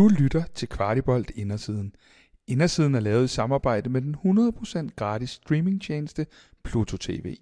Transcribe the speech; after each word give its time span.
Du 0.00 0.08
lytter 0.08 0.42
til 0.54 0.68
Kvartibolt 0.68 1.30
Indersiden. 1.30 1.94
Indersiden 2.46 2.94
er 2.94 3.00
lavet 3.00 3.24
i 3.24 3.28
samarbejde 3.28 3.90
med 3.90 4.02
den 4.02 4.16
100% 4.88 4.94
gratis 4.96 5.30
streamingtjeneste 5.30 6.26
Pluto 6.64 6.96
TV. 6.96 7.36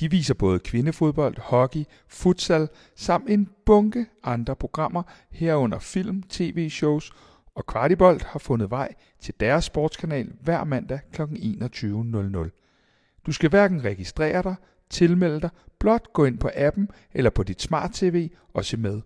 De 0.00 0.10
viser 0.10 0.34
både 0.34 0.58
kvindefodbold, 0.58 1.40
hockey, 1.40 1.84
futsal 2.08 2.68
samt 2.96 3.30
en 3.30 3.48
bunke 3.66 4.06
andre 4.22 4.56
programmer 4.56 5.02
herunder 5.30 5.78
film, 5.78 6.22
tv-shows 6.22 7.12
og 7.54 7.66
Kvartibolt 7.66 8.22
har 8.22 8.38
fundet 8.38 8.70
vej 8.70 8.94
til 9.20 9.34
deres 9.40 9.64
sportskanal 9.64 10.32
hver 10.42 10.64
mandag 10.64 11.00
kl. 11.12 11.22
21.00. 11.22 13.22
Du 13.26 13.32
skal 13.32 13.50
hverken 13.50 13.84
registrere 13.84 14.42
dig, 14.42 14.54
tilmelde 14.90 15.40
dig, 15.40 15.50
blot 15.78 16.12
gå 16.12 16.24
ind 16.24 16.38
på 16.38 16.50
appen 16.56 16.88
eller 17.14 17.30
på 17.30 17.42
dit 17.42 17.62
smart-tv 17.62 18.30
og 18.54 18.64
se 18.64 18.76
med. 18.76 19.00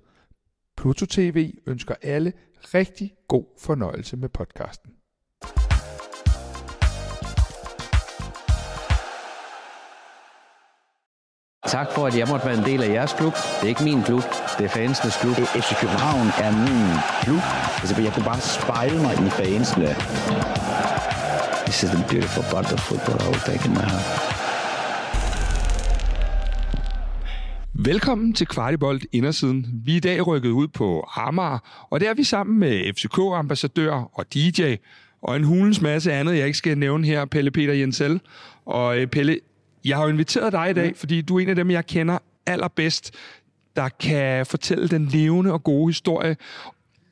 Pluto 0.77 1.07
TV 1.07 1.53
ønsker 1.67 1.95
alle 2.03 2.33
rigtig 2.75 3.15
god 3.29 3.45
fornøjelse 3.59 4.17
med 4.17 4.29
podcasten. 4.29 4.91
Tak 11.67 11.93
for, 11.93 12.07
at 12.07 12.19
jeg 12.19 12.29
måtte 12.29 12.47
være 12.47 12.59
en 12.59 12.65
del 12.65 12.83
af 12.83 12.89
jeres 12.89 13.13
klub. 13.13 13.33
Det 13.33 13.63
er 13.63 13.69
ikke 13.69 13.85
min 13.85 14.03
klub, 14.03 14.23
det 14.59 14.65
er 14.65 14.69
fansenes 14.69 15.17
klub. 15.17 15.37
FC 15.37 15.81
København 15.81 16.27
er 16.47 16.53
min 16.67 16.89
klub. 17.23 17.43
Altså, 17.81 18.03
jeg 18.03 18.13
kunne 18.13 18.25
bare 18.25 18.41
spejle 18.41 18.99
mig 19.03 19.13
i 19.27 19.31
fansene. 19.31 19.87
This 21.67 21.83
is 21.83 21.91
the 21.91 22.05
beautiful 22.11 22.45
part 22.53 22.73
of 22.73 22.81
football 22.81 23.19
I 23.25 23.29
will 23.33 23.45
take 23.51 23.65
in 23.69 23.73
my 23.73 23.87
heart. 23.93 24.46
Velkommen 27.79 28.33
til 28.33 28.47
Kvartibolt 28.47 29.07
Indersiden. 29.13 29.67
Vi 29.85 29.93
er 29.93 29.97
i 29.97 30.01
dag 30.01 30.27
rykket 30.27 30.51
ud 30.51 30.69
på 30.69 31.09
Amager, 31.17 31.87
og 31.91 32.01
der 32.01 32.11
er 32.11 32.15
vi 32.15 32.25
sammen 32.25 32.59
med 32.59 32.95
FCK-ambassadør 32.95 34.11
og 34.13 34.35
DJ, 34.35 34.75
og 35.23 35.37
en 35.37 35.45
hulens 35.45 35.81
masse 35.81 36.13
andet, 36.13 36.37
jeg 36.37 36.47
ikke 36.47 36.59
skal 36.59 36.79
nævne 36.79 37.07
her, 37.07 37.25
Pelle 37.25 37.51
Peter 37.51 37.73
Jensel. 37.73 38.21
Og 38.65 38.99
øh, 38.99 39.07
Pelle, 39.07 39.41
jeg 39.85 39.97
har 39.97 40.05
jo 40.05 40.11
inviteret 40.11 40.53
dig 40.53 40.71
i 40.71 40.73
dag, 40.73 40.97
fordi 40.97 41.23
du 41.23 41.37
er 41.37 41.41
en 41.41 41.49
af 41.49 41.57
dem, 41.57 41.71
jeg 41.71 41.87
kender 41.87 42.19
allerbedst, 42.47 43.15
der 43.77 43.89
kan 43.89 44.47
fortælle 44.47 44.89
den 44.89 45.07
levende 45.07 45.53
og 45.53 45.65
gode 45.65 45.89
historie. 45.89 46.37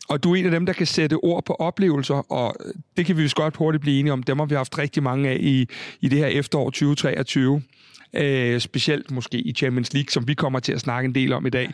Og 0.08 0.24
du 0.24 0.32
er 0.32 0.36
en 0.36 0.44
af 0.44 0.50
dem, 0.50 0.66
der 0.66 0.72
kan 0.72 0.86
sætte 0.86 1.14
ord 1.14 1.44
på 1.44 1.52
oplevelser, 1.54 2.32
og 2.32 2.56
det 2.96 3.06
kan 3.06 3.16
vi 3.16 3.22
jo 3.22 3.28
godt 3.34 3.56
hurtigt 3.56 3.80
blive 3.80 4.00
enige 4.00 4.12
om. 4.12 4.22
Dem 4.22 4.38
har 4.38 4.46
vi 4.46 4.54
haft 4.54 4.78
rigtig 4.78 5.02
mange 5.02 5.28
af 5.28 5.36
i, 5.40 5.68
i 6.00 6.08
det 6.08 6.18
her 6.18 6.26
efterår 6.26 6.70
2023. 6.70 7.62
Øh, 8.16 8.60
specielt 8.60 9.10
måske 9.10 9.38
i 9.38 9.52
Champions 9.52 9.92
League, 9.92 10.10
som 10.10 10.28
vi 10.28 10.34
kommer 10.34 10.60
til 10.60 10.72
at 10.72 10.80
snakke 10.80 11.06
en 11.06 11.14
del 11.14 11.32
om 11.32 11.46
i 11.46 11.50
dag. 11.50 11.70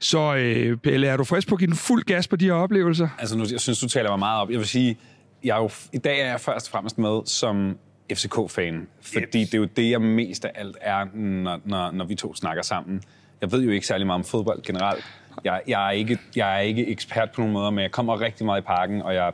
Så 0.00 0.34
øh, 0.36 0.76
Pelle, 0.76 1.06
er 1.06 1.16
du 1.16 1.24
frisk 1.24 1.48
på 1.48 1.54
at 1.54 1.58
give 1.58 1.66
den 1.66 1.76
fuld 1.76 2.04
gas 2.04 2.28
på 2.28 2.36
de 2.36 2.44
her 2.44 2.52
oplevelser? 2.52 3.08
Altså, 3.18 3.38
nu, 3.38 3.44
jeg 3.52 3.60
synes, 3.60 3.80
du 3.80 3.88
taler 3.88 4.10
mig 4.10 4.18
meget 4.18 4.40
op. 4.40 4.50
Jeg 4.50 4.58
vil 4.58 4.66
sige, 4.66 4.98
jeg 5.44 5.56
er 5.56 5.62
jo, 5.62 5.70
i 5.92 5.98
dag 5.98 6.20
er 6.20 6.26
jeg 6.26 6.40
først 6.40 6.66
og 6.66 6.70
fremmest 6.70 6.98
med 6.98 7.20
som 7.26 7.78
FCK-fan, 8.12 8.86
fordi 9.00 9.44
det 9.44 9.54
er 9.54 9.58
jo 9.58 9.64
det, 9.64 9.90
jeg 9.90 10.00
mest 10.00 10.44
af 10.44 10.50
alt 10.54 10.76
er, 10.80 11.04
når, 11.14 11.60
når, 11.64 11.90
når 11.90 12.04
vi 12.04 12.14
to 12.14 12.34
snakker 12.34 12.62
sammen. 12.62 13.02
Jeg 13.40 13.52
ved 13.52 13.62
jo 13.62 13.70
ikke 13.70 13.86
særlig 13.86 14.06
meget 14.06 14.18
om 14.18 14.24
fodbold 14.24 14.62
generelt. 14.62 15.04
Jeg, 15.44 15.60
jeg, 15.66 15.86
er 15.86 15.90
ikke, 15.90 16.18
jeg 16.36 16.56
er 16.56 16.60
ikke 16.60 16.86
ekspert 16.88 17.30
på 17.30 17.40
nogen 17.40 17.52
måder, 17.52 17.70
men 17.70 17.82
jeg 17.82 17.90
kommer 17.90 18.20
rigtig 18.20 18.46
meget 18.46 18.60
i 18.60 18.64
parken, 18.64 19.02
og 19.02 19.14
jeg 19.14 19.32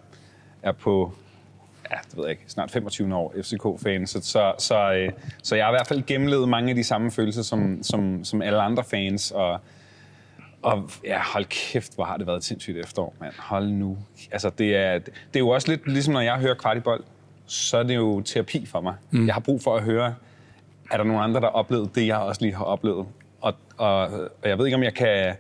er 0.63 0.73
på 0.73 1.15
ja, 1.91 1.97
det 2.11 2.17
ved 2.17 2.25
jeg 2.25 2.31
ikke, 2.31 2.43
snart 2.47 2.71
25 2.71 3.15
år 3.15 3.35
FCK-fan, 3.43 4.07
så, 4.07 4.21
så, 4.21 4.53
så, 4.59 4.93
øh, 4.93 5.11
så 5.43 5.57
jeg 5.57 5.65
har 5.65 5.73
i 5.73 5.77
hvert 5.77 5.87
fald 5.87 6.07
gennemlevet 6.07 6.49
mange 6.49 6.71
af 6.71 6.77
de 6.77 6.85
samme 6.85 7.11
følelser 7.11 7.43
som, 7.43 7.83
som, 7.83 8.25
som 8.25 8.43
alle 8.43 8.63
andre 8.63 8.85
fans, 8.85 9.31
og, 9.31 9.61
og 10.63 10.91
ja, 11.05 11.21
hold 11.23 11.45
kæft, 11.45 11.95
hvor 11.95 12.05
har 12.05 12.17
det 12.17 12.27
været 12.27 12.37
et 12.37 12.45
sindssygt 12.45 12.79
efterår, 12.79 13.15
mand. 13.21 13.33
Hold 13.39 13.69
nu. 13.69 13.99
Altså, 14.33 14.51
det 14.51 14.77
er, 14.77 14.99
det 14.99 15.13
er 15.35 15.41
jo 15.41 15.49
også 15.49 15.69
lidt 15.69 15.89
ligesom, 15.93 16.15
når 16.15 16.21
jeg 16.21 16.39
hører 16.39 16.55
kvartibold, 16.55 17.05
så 17.47 17.79
er 17.79 17.83
det 17.83 17.97
jo 17.97 18.21
terapi 18.21 18.67
for 18.67 18.81
mig. 18.81 18.95
Mm. 19.11 19.27
Jeg 19.27 19.35
har 19.35 19.41
brug 19.41 19.63
for 19.63 19.77
at 19.77 19.83
høre, 19.83 20.15
er 20.91 20.97
der 20.97 21.05
nogen 21.05 21.23
andre, 21.23 21.41
der 21.41 21.47
har 21.47 21.55
oplevet 21.55 21.95
det, 21.95 22.07
jeg 22.07 22.17
også 22.17 22.43
lige 22.43 22.55
har 22.55 22.65
oplevet? 22.65 23.07
Og, 23.41 23.55
og, 23.77 24.01
og 24.43 24.49
jeg 24.49 24.59
ved 24.59 24.67
ikke, 24.67 24.77
om 24.77 24.83
jeg 24.83 24.95
kan... 24.95 25.35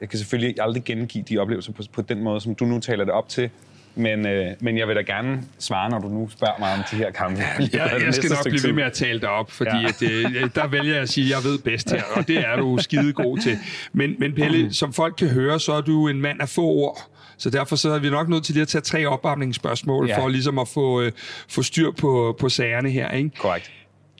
Jeg 0.00 0.08
kan 0.08 0.18
selvfølgelig 0.18 0.60
aldrig 0.60 0.84
gengive 0.84 1.24
de 1.28 1.38
oplevelser 1.38 1.72
på, 1.72 1.82
på 1.92 2.02
den 2.02 2.22
måde, 2.22 2.40
som 2.40 2.54
du 2.54 2.64
nu 2.64 2.80
taler 2.80 3.04
det 3.04 3.14
op 3.14 3.28
til. 3.28 3.50
Men, 3.96 4.26
øh, 4.26 4.52
men 4.60 4.78
jeg 4.78 4.88
vil 4.88 4.96
da 4.96 5.00
gerne 5.00 5.42
svare, 5.58 5.90
når 5.90 5.98
du 5.98 6.08
nu 6.08 6.28
spørger 6.28 6.58
mig 6.58 6.72
om 6.72 6.80
de 6.90 6.96
her 6.96 7.10
kampe. 7.10 7.40
Ja, 7.72 7.84
jeg, 7.84 8.02
jeg 8.02 8.14
skal 8.14 8.30
nok 8.30 8.44
blive 8.44 8.62
ved 8.64 8.72
med 8.72 8.84
at 8.84 8.92
tale 8.92 9.20
dig 9.20 9.28
op, 9.28 9.50
fordi 9.50 9.76
ja. 9.76 9.88
at, 9.88 10.02
øh, 10.02 10.50
der 10.54 10.66
vælger 10.66 10.92
jeg 10.92 11.02
at 11.02 11.08
sige, 11.08 11.24
at 11.24 11.30
jeg 11.30 11.50
ved 11.50 11.58
bedst 11.58 11.90
her, 11.90 12.02
og 12.16 12.28
det 12.28 12.38
er 12.38 12.56
du 12.56 12.78
skide 12.82 13.12
god 13.12 13.38
til. 13.38 13.58
Men, 13.92 14.16
men 14.18 14.34
Pelle, 14.34 14.74
som 14.74 14.92
folk 14.92 15.14
kan 15.18 15.28
høre, 15.28 15.60
så 15.60 15.72
er 15.72 15.80
du 15.80 16.08
en 16.08 16.20
mand 16.20 16.40
af 16.40 16.48
få 16.48 16.62
ord. 16.62 17.10
Så 17.38 17.50
derfor 17.50 17.76
så 17.76 17.90
er 17.90 17.98
vi 17.98 18.10
nok 18.10 18.28
nødt 18.28 18.44
til 18.44 18.54
lige 18.54 18.62
at 18.62 18.68
tage 18.68 18.82
tre 18.82 19.06
opvarmningsspørgsmål, 19.06 20.08
ja. 20.08 20.18
for 20.18 20.28
ligesom 20.28 20.58
at 20.58 20.68
få, 20.68 21.00
øh, 21.00 21.12
få 21.48 21.62
styr 21.62 21.90
på, 21.90 22.36
på 22.40 22.48
sagerne 22.48 22.90
her. 22.90 23.10
Ikke? 23.10 23.30
Korrekt. 23.38 23.72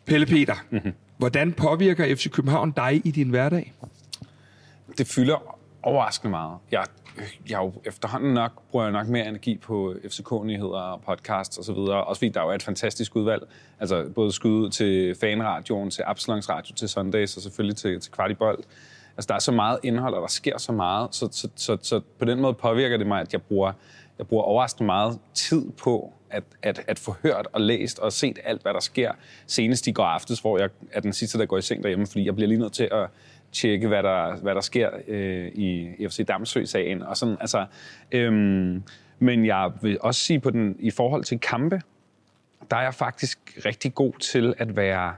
Pelle 0.06 0.26
Peter, 0.26 0.54
mm-hmm. 0.70 0.92
hvordan 1.16 1.52
påvirker 1.52 2.16
FC 2.16 2.30
København 2.30 2.70
dig 2.70 3.00
i 3.04 3.10
din 3.10 3.28
hverdag? 3.28 3.72
Det 4.98 5.06
fylder 5.06 5.56
overraskende 5.82 6.30
meget. 6.30 6.58
Jeg, 6.72 6.84
Øh, 7.16 7.50
jeg 7.50 7.58
jo 7.58 7.72
efterhånden 7.84 8.34
nok, 8.34 8.62
bruger 8.70 8.84
jeg 8.84 8.92
nok 8.92 9.08
mere 9.08 9.28
energi 9.28 9.56
på 9.56 9.94
FCK-nyheder 10.04 10.78
og 10.78 11.02
podcasts 11.02 11.58
osv., 11.58 11.78
også 11.78 12.18
fordi 12.18 12.28
der 12.28 12.42
jo 12.42 12.48
er 12.48 12.54
et 12.54 12.62
fantastisk 12.62 13.16
udvalg. 13.16 13.42
Altså 13.80 14.08
både 14.14 14.32
skud 14.32 14.70
til 14.70 15.14
fanradioen, 15.20 15.90
til 15.90 16.04
Absalons 16.06 16.48
Radio, 16.48 16.74
til 16.74 16.88
Sundays 16.88 17.36
og 17.36 17.42
selvfølgelig 17.42 17.76
til, 17.76 18.00
til 18.00 18.12
Kvartibold. 18.12 18.58
Altså, 19.16 19.26
der 19.28 19.34
er 19.34 19.38
så 19.38 19.52
meget 19.52 19.78
indhold, 19.82 20.14
og 20.14 20.20
der 20.20 20.28
sker 20.28 20.58
så 20.58 20.72
meget, 20.72 21.14
så, 21.14 21.28
så, 21.32 21.48
så, 21.56 21.76
så 21.82 22.00
på 22.18 22.24
den 22.24 22.40
måde 22.40 22.54
påvirker 22.54 22.96
det 22.96 23.06
mig, 23.06 23.20
at 23.20 23.32
jeg 23.32 23.42
bruger, 23.42 23.72
jeg 24.18 24.26
bruger 24.26 24.44
overraskende 24.44 24.86
meget 24.86 25.18
tid 25.34 25.70
på 25.70 26.12
at, 26.30 26.44
at, 26.62 26.84
at 26.88 26.98
få 26.98 27.16
hørt 27.22 27.48
og 27.52 27.60
læst 27.60 27.98
og 27.98 28.12
set 28.12 28.38
alt, 28.44 28.62
hvad 28.62 28.74
der 28.74 28.80
sker. 28.80 29.12
Senest 29.46 29.86
i 29.86 29.92
går 29.92 30.04
aftes, 30.04 30.40
hvor 30.40 30.58
jeg 30.58 30.68
er 30.92 31.00
den 31.00 31.12
sidste, 31.12 31.38
der 31.38 31.46
går 31.46 31.58
i 31.58 31.62
seng 31.62 31.82
derhjemme, 31.82 32.06
fordi 32.06 32.26
jeg 32.26 32.34
bliver 32.34 32.48
lige 32.48 32.58
nødt 32.58 32.72
til 32.72 32.88
at 32.92 33.08
tjekke, 33.56 33.88
hvad 33.88 34.02
der, 34.02 34.36
hvad 34.36 34.54
der 34.54 34.60
sker 34.60 34.90
øh, 35.08 35.48
i 35.48 35.94
FC 36.08 36.26
Damsø-sagen. 36.26 37.02
Og 37.02 37.16
sådan, 37.16 37.36
altså, 37.40 37.66
øhm, 38.12 38.82
men 39.18 39.46
jeg 39.46 39.70
vil 39.82 39.98
også 40.00 40.20
sige, 40.20 40.40
på 40.40 40.50
den, 40.50 40.76
i 40.78 40.90
forhold 40.90 41.24
til 41.24 41.40
kampe, 41.40 41.80
der 42.70 42.76
er 42.76 42.82
jeg 42.82 42.94
faktisk 42.94 43.58
rigtig 43.66 43.94
god 43.94 44.12
til 44.12 44.54
at 44.58 44.76
være 44.76 45.14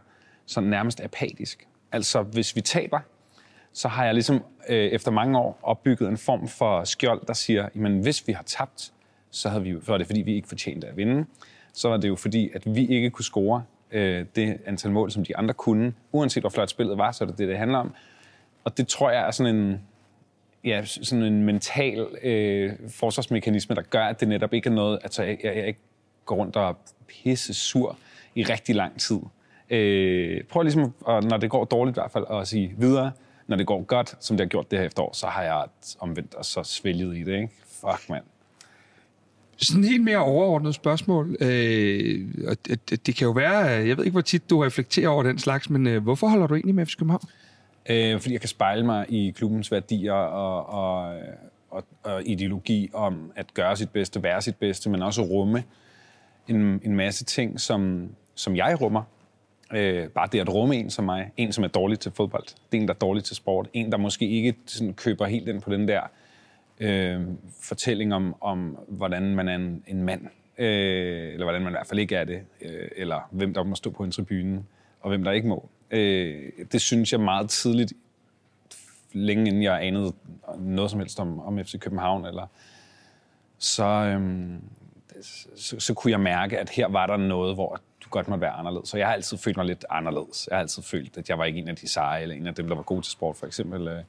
sådan 0.47 0.71
nærmest 0.71 1.01
apatisk. 1.01 1.67
Altså, 1.93 2.23
hvis 2.23 2.57
vi 2.57 2.61
taber, 2.61 3.01
så 3.73 3.89
har 3.89 4.05
jeg 4.05 4.15
ligesom 4.15 4.43
øh, 4.69 4.77
efter 4.77 5.11
mange 5.11 5.39
år 5.39 5.59
opbygget 5.63 6.09
en 6.09 6.17
form 6.17 6.49
for 6.49 6.85
skjold, 6.85 7.27
der 7.27 7.33
siger, 7.33 7.69
jamen 7.75 8.01
hvis 8.01 8.27
vi 8.27 8.33
har 8.33 8.43
tabt, 8.43 8.93
så, 9.31 9.49
havde 9.49 9.63
vi, 9.63 9.77
så 9.83 9.93
var 9.93 9.99
det 9.99 10.07
fordi, 10.07 10.23
vi 10.23 10.35
ikke 10.35 10.49
fortjente 10.49 10.87
at 10.87 10.97
vinde. 10.97 11.27
Så 11.73 11.89
var 11.89 11.97
det 11.97 12.09
jo 12.09 12.17
fordi, 12.17 12.51
at 12.55 12.75
vi 12.75 12.87
ikke 12.87 13.11
kunne 13.11 13.25
score 13.25 13.63
øh, 13.91 14.27
det 14.37 14.59
antal 14.67 14.91
mål, 14.91 15.11
som 15.11 15.25
de 15.25 15.37
andre 15.37 15.55
kunne. 15.55 15.93
Uanset 16.13 16.43
hvor 16.43 16.51
flot 16.51 16.71
spillet 16.71 16.99
var, 16.99 17.13
så 17.13 17.25
er 17.25 17.29
det 17.29 17.39
det, 17.39 17.49
det 17.49 17.59
handler 17.59 17.79
om. 17.79 17.95
Og 18.69 18.79
det 18.79 18.89
tror 18.89 19.11
jeg 19.11 19.27
er 19.27 19.31
sådan 19.31 19.57
en, 19.57 19.81
ja, 20.65 20.85
sådan 20.85 21.25
en 21.25 21.43
mental 21.43 22.07
øh, 22.23 22.73
forsvarsmekanisme, 22.89 23.75
der 23.75 23.83
gør, 23.83 24.05
at 24.05 24.21
det 24.21 24.29
netop 24.29 24.53
ikke 24.53 24.69
er 24.71 24.75
noget, 24.75 24.99
altså 25.03 25.23
jeg, 25.23 25.39
jeg, 25.45 25.57
jeg 25.57 25.67
ikke 25.67 25.81
går 26.25 26.37
rundt 26.37 26.57
og 26.57 26.69
er 26.69 26.75
pisse 27.07 27.55
sur 27.55 27.99
i 28.35 28.43
rigtig 28.43 28.75
lang 28.75 29.01
tid. 29.01 29.19
Øh, 29.71 30.45
prøv 30.45 30.63
ligesom, 30.63 30.95
at, 31.09 31.25
når 31.25 31.37
det 31.37 31.51
går 31.51 31.65
dårligt 31.65 31.97
i 31.97 32.01
hvert 32.01 32.11
fald, 32.11 32.25
at 32.31 32.49
sige 32.49 32.75
videre, 32.79 33.13
når 33.47 33.57
det 33.57 33.67
går 33.67 33.83
godt, 33.83 34.17
som 34.21 34.37
det 34.37 34.45
har 34.45 34.49
gjort 34.49 34.71
det 34.71 34.79
her 34.79 34.87
efterår, 34.87 35.13
så 35.13 35.27
har 35.27 35.43
jeg 35.43 35.65
omvendt 35.99 36.35
og 36.35 36.45
så 36.45 36.63
svælget 36.63 37.17
i 37.17 37.23
det, 37.23 37.35
ikke? 37.35 37.49
Fuck, 37.81 38.11
mand. 38.11 38.25
Sådan 39.57 39.85
helt 39.85 40.05
mere 40.05 40.19
overordnet 40.19 40.75
spørgsmål. 40.75 41.37
Øh, 41.41 42.29
og 42.49 42.57
det, 42.67 43.07
det 43.07 43.17
kan 43.17 43.25
jo 43.25 43.31
være, 43.31 43.59
jeg 43.59 43.97
ved 43.97 44.05
ikke, 44.05 44.15
hvor 44.15 44.21
tit 44.21 44.51
du 44.51 44.63
reflekterer 44.63 45.09
over 45.09 45.23
den 45.23 45.39
slags, 45.39 45.71
men 45.71 45.87
øh, 45.87 46.03
hvorfor 46.03 46.29
holder 46.29 46.47
du 46.47 46.55
egentlig 46.55 46.75
med 46.75 46.87
FC 46.87 46.97
København? 46.97 47.29
Øh, 47.89 48.21
fordi 48.21 48.33
jeg 48.33 48.41
kan 48.41 48.49
spejle 48.49 48.87
mig 48.87 49.07
i 49.09 49.31
klubbens 49.31 49.73
værdier 49.73 50.13
og, 50.13 50.67
og, 50.67 51.19
og, 51.71 51.85
og 52.03 52.23
ideologi 52.27 52.91
om 52.95 53.33
at 53.37 53.55
gøre 53.55 53.77
sit 53.77 53.91
bedste, 53.91 54.23
være 54.23 54.43
sit 54.43 54.57
bedste, 54.57 54.91
men 54.91 55.03
også 55.03 55.23
rumme 55.23 55.65
en, 56.49 56.81
en 56.85 56.97
masse 56.97 57.25
ting, 57.25 57.61
som, 57.61 58.09
som 58.35 58.57
jeg 58.57 58.81
rummer. 58.81 59.03
Øh, 59.73 60.09
bare 60.09 60.29
det 60.33 60.41
at 60.41 60.55
rumme 60.55 60.77
en 60.77 60.91
som 60.91 61.05
mig, 61.05 61.31
en 61.37 61.53
som 61.53 61.65
er 61.65 61.69
dårlig 61.69 61.99
til 61.99 62.13
fodbold, 62.13 62.45
det 62.45 62.79
er 62.79 62.83
en, 62.83 62.89
der 62.89 62.95
er 62.95 62.99
dårlig 62.99 63.25
til 63.25 63.37
sport, 63.37 63.69
en, 63.73 63.93
der 63.93 63.99
måske 63.99 64.29
ikke 64.29 64.55
sådan, 64.67 64.95
køber 64.95 65.27
helt 65.27 65.49
ind 65.49 65.61
på 65.61 65.73
den 65.73 65.89
der 65.89 66.01
øh, 66.81 67.21
fortælling 67.63 68.15
om, 68.15 68.35
om, 68.41 68.79
hvordan 68.89 69.35
man 69.35 69.49
er 69.49 69.55
en, 69.55 69.83
en 69.87 70.03
mand, 70.03 70.23
øh, 70.59 71.33
eller 71.33 71.45
hvordan 71.45 71.63
man 71.63 71.71
i 71.71 71.75
hvert 71.75 71.87
fald 71.87 72.01
ikke 72.01 72.17
er 72.17 72.25
det, 72.25 72.41
øh, 72.63 72.89
eller 72.97 73.29
hvem 73.31 73.55
der 73.55 73.63
må 73.63 73.75
stå 73.75 73.91
på 73.91 74.05
en 74.05 74.11
tribune, 74.11 74.65
og 75.01 75.09
hvem 75.09 75.25
der 75.25 75.33
ikke 75.33 75.49
må. 75.49 75.69
Øh, 75.91 76.53
det 76.73 76.81
synes 76.81 77.13
jeg 77.13 77.21
meget 77.21 77.51
tidligt, 77.51 77.93
længe 79.13 79.49
inden 79.49 79.63
jeg 79.63 79.83
anede 79.83 80.13
noget 80.59 80.91
som 80.91 81.01
helst 81.01 81.21
om, 81.21 81.41
om 81.41 81.65
FC 81.65 81.79
København, 81.79 82.27
eller 82.27 82.47
så, 83.59 83.85
øhm, 83.85 84.63
så, 85.57 85.81
så 85.81 85.95
kunne 85.95 86.11
jeg 86.11 86.21
mærke, 86.21 86.59
at 86.59 86.71
her 86.71 86.89
var 86.89 87.07
der 87.07 87.17
noget, 87.17 87.55
hvor 87.55 87.81
du 88.05 88.09
godt 88.11 88.29
måtte 88.29 88.43
være 88.43 88.51
anderledes. 88.51 88.89
Så 88.89 88.99
jeg 88.99 89.07
har 89.07 89.15
altid 89.15 89.39
følt 89.39 89.57
mig 89.57 89.67
lidt 89.67 89.85
anderledes. 89.91 90.49
Jeg 90.51 90.57
har 90.57 90.61
altid 90.61 90.83
følt, 90.83 91.19
at 91.19 91.29
jeg 91.29 91.39
var 91.39 91.45
ikke 91.45 91.59
en 91.59 91.69
af 91.69 91.77
de 91.77 91.89
seje, 91.89 92.23
eller 92.23 92.35
en 92.35 92.47
af 92.47 92.55
dem, 92.55 92.69
der 92.69 92.75
var 92.75 92.83
god 92.83 93.03
til 93.03 93.13
sport, 93.13 93.37
for 93.37 93.47
eksempel. 93.47 93.89
Øh. 93.89 94.03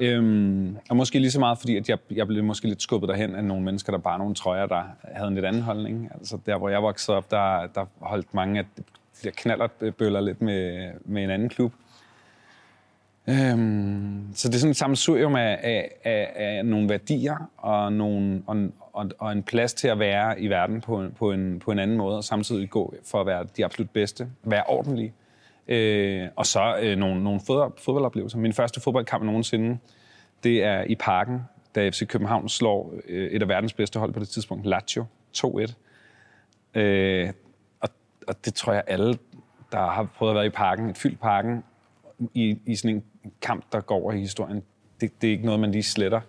Øhm, 0.00 0.76
og 0.90 0.96
måske 0.96 1.18
lige 1.18 1.30
så 1.30 1.40
meget, 1.40 1.58
fordi 1.58 1.76
at 1.76 1.88
jeg, 1.88 1.98
jeg 2.10 2.26
blev 2.26 2.44
måske 2.44 2.68
lidt 2.68 2.82
skubbet 2.82 3.08
derhen 3.08 3.34
af 3.34 3.44
nogle 3.44 3.64
mennesker, 3.64 3.92
der 3.92 3.98
bare 3.98 4.18
nogle 4.18 4.34
trøjer, 4.34 4.66
der 4.66 4.82
havde 5.14 5.28
en 5.28 5.34
lidt 5.34 5.46
anden 5.46 5.62
holdning. 5.62 6.08
Altså 6.14 6.38
der, 6.46 6.58
hvor 6.58 6.68
jeg 6.68 6.82
voksede 6.82 7.16
op, 7.16 7.30
der, 7.30 7.66
der 7.66 7.86
holdt 7.98 8.34
mange 8.34 8.58
af 8.58 8.64
jeg 9.24 9.32
der 9.32 9.42
knallertbøller 9.42 10.20
lidt 10.20 10.42
med, 10.42 10.90
med 11.04 11.24
en 11.24 11.30
anden 11.30 11.48
klub. 11.48 11.72
Øhm, 13.28 14.28
så 14.34 14.48
det 14.48 14.54
er 14.54 14.58
sådan 14.58 14.70
et 14.70 14.76
sammensurium 14.76 15.36
af, 15.36 15.60
af, 15.62 15.90
af, 16.04 16.32
af 16.34 16.66
nogle 16.66 16.88
værdier 16.88 17.50
og, 17.56 17.92
nogle, 17.92 18.42
og, 18.46 18.56
og, 18.92 19.10
og 19.18 19.32
en 19.32 19.42
plads 19.42 19.74
til 19.74 19.88
at 19.88 19.98
være 19.98 20.40
i 20.40 20.48
verden 20.48 20.80
på 20.80 21.00
en, 21.00 21.12
på 21.18 21.32
en, 21.32 21.58
på 21.58 21.70
en 21.70 21.78
anden 21.78 21.96
måde, 21.96 22.16
og 22.16 22.24
samtidig 22.24 22.70
gå 22.70 22.94
for 23.04 23.20
at 23.20 23.26
være 23.26 23.46
de 23.56 23.64
absolut 23.64 23.90
bedste, 23.90 24.28
være 24.42 24.62
ordentlige. 24.66 25.12
Øh, 25.68 26.28
og 26.36 26.46
så 26.46 26.78
øh, 26.82 26.96
nogle, 26.96 27.24
nogle 27.24 27.40
fodboldoplevelser. 27.78 28.38
Min 28.38 28.52
første 28.52 28.80
fodboldkamp 28.80 29.24
nogensinde, 29.24 29.78
det 30.44 30.64
er 30.64 30.82
i 30.82 30.94
parken, 30.94 31.40
da 31.74 31.88
FC 31.88 32.06
København 32.06 32.48
slår 32.48 32.94
øh, 33.08 33.30
et 33.30 33.42
af 33.42 33.48
verdens 33.48 33.72
bedste 33.72 33.98
hold 33.98 34.12
på 34.12 34.20
det 34.20 34.28
tidspunkt, 34.28 34.66
Lazio, 34.66 35.04
2-1. 35.36 35.74
Øh, 36.74 37.30
og, 38.28 38.44
det 38.44 38.54
tror 38.54 38.72
jeg 38.72 38.82
alle, 38.86 39.18
der 39.72 39.90
har 39.90 40.08
prøvet 40.16 40.30
at 40.30 40.36
være 40.36 40.46
i 40.46 40.50
parken, 40.50 40.90
et 40.90 40.98
fyldt 40.98 41.20
parken, 41.20 41.64
i, 42.34 42.58
i 42.66 42.76
sådan 42.76 42.96
en 42.96 43.02
kamp, 43.42 43.64
der 43.72 43.80
går 43.80 43.94
over 43.94 44.12
i 44.12 44.20
historien, 44.20 44.62
det, 45.00 45.22
det 45.22 45.26
er 45.26 45.30
ikke 45.32 45.44
noget, 45.44 45.60
man 45.60 45.70
lige 45.70 45.82
sletter. 45.82 46.20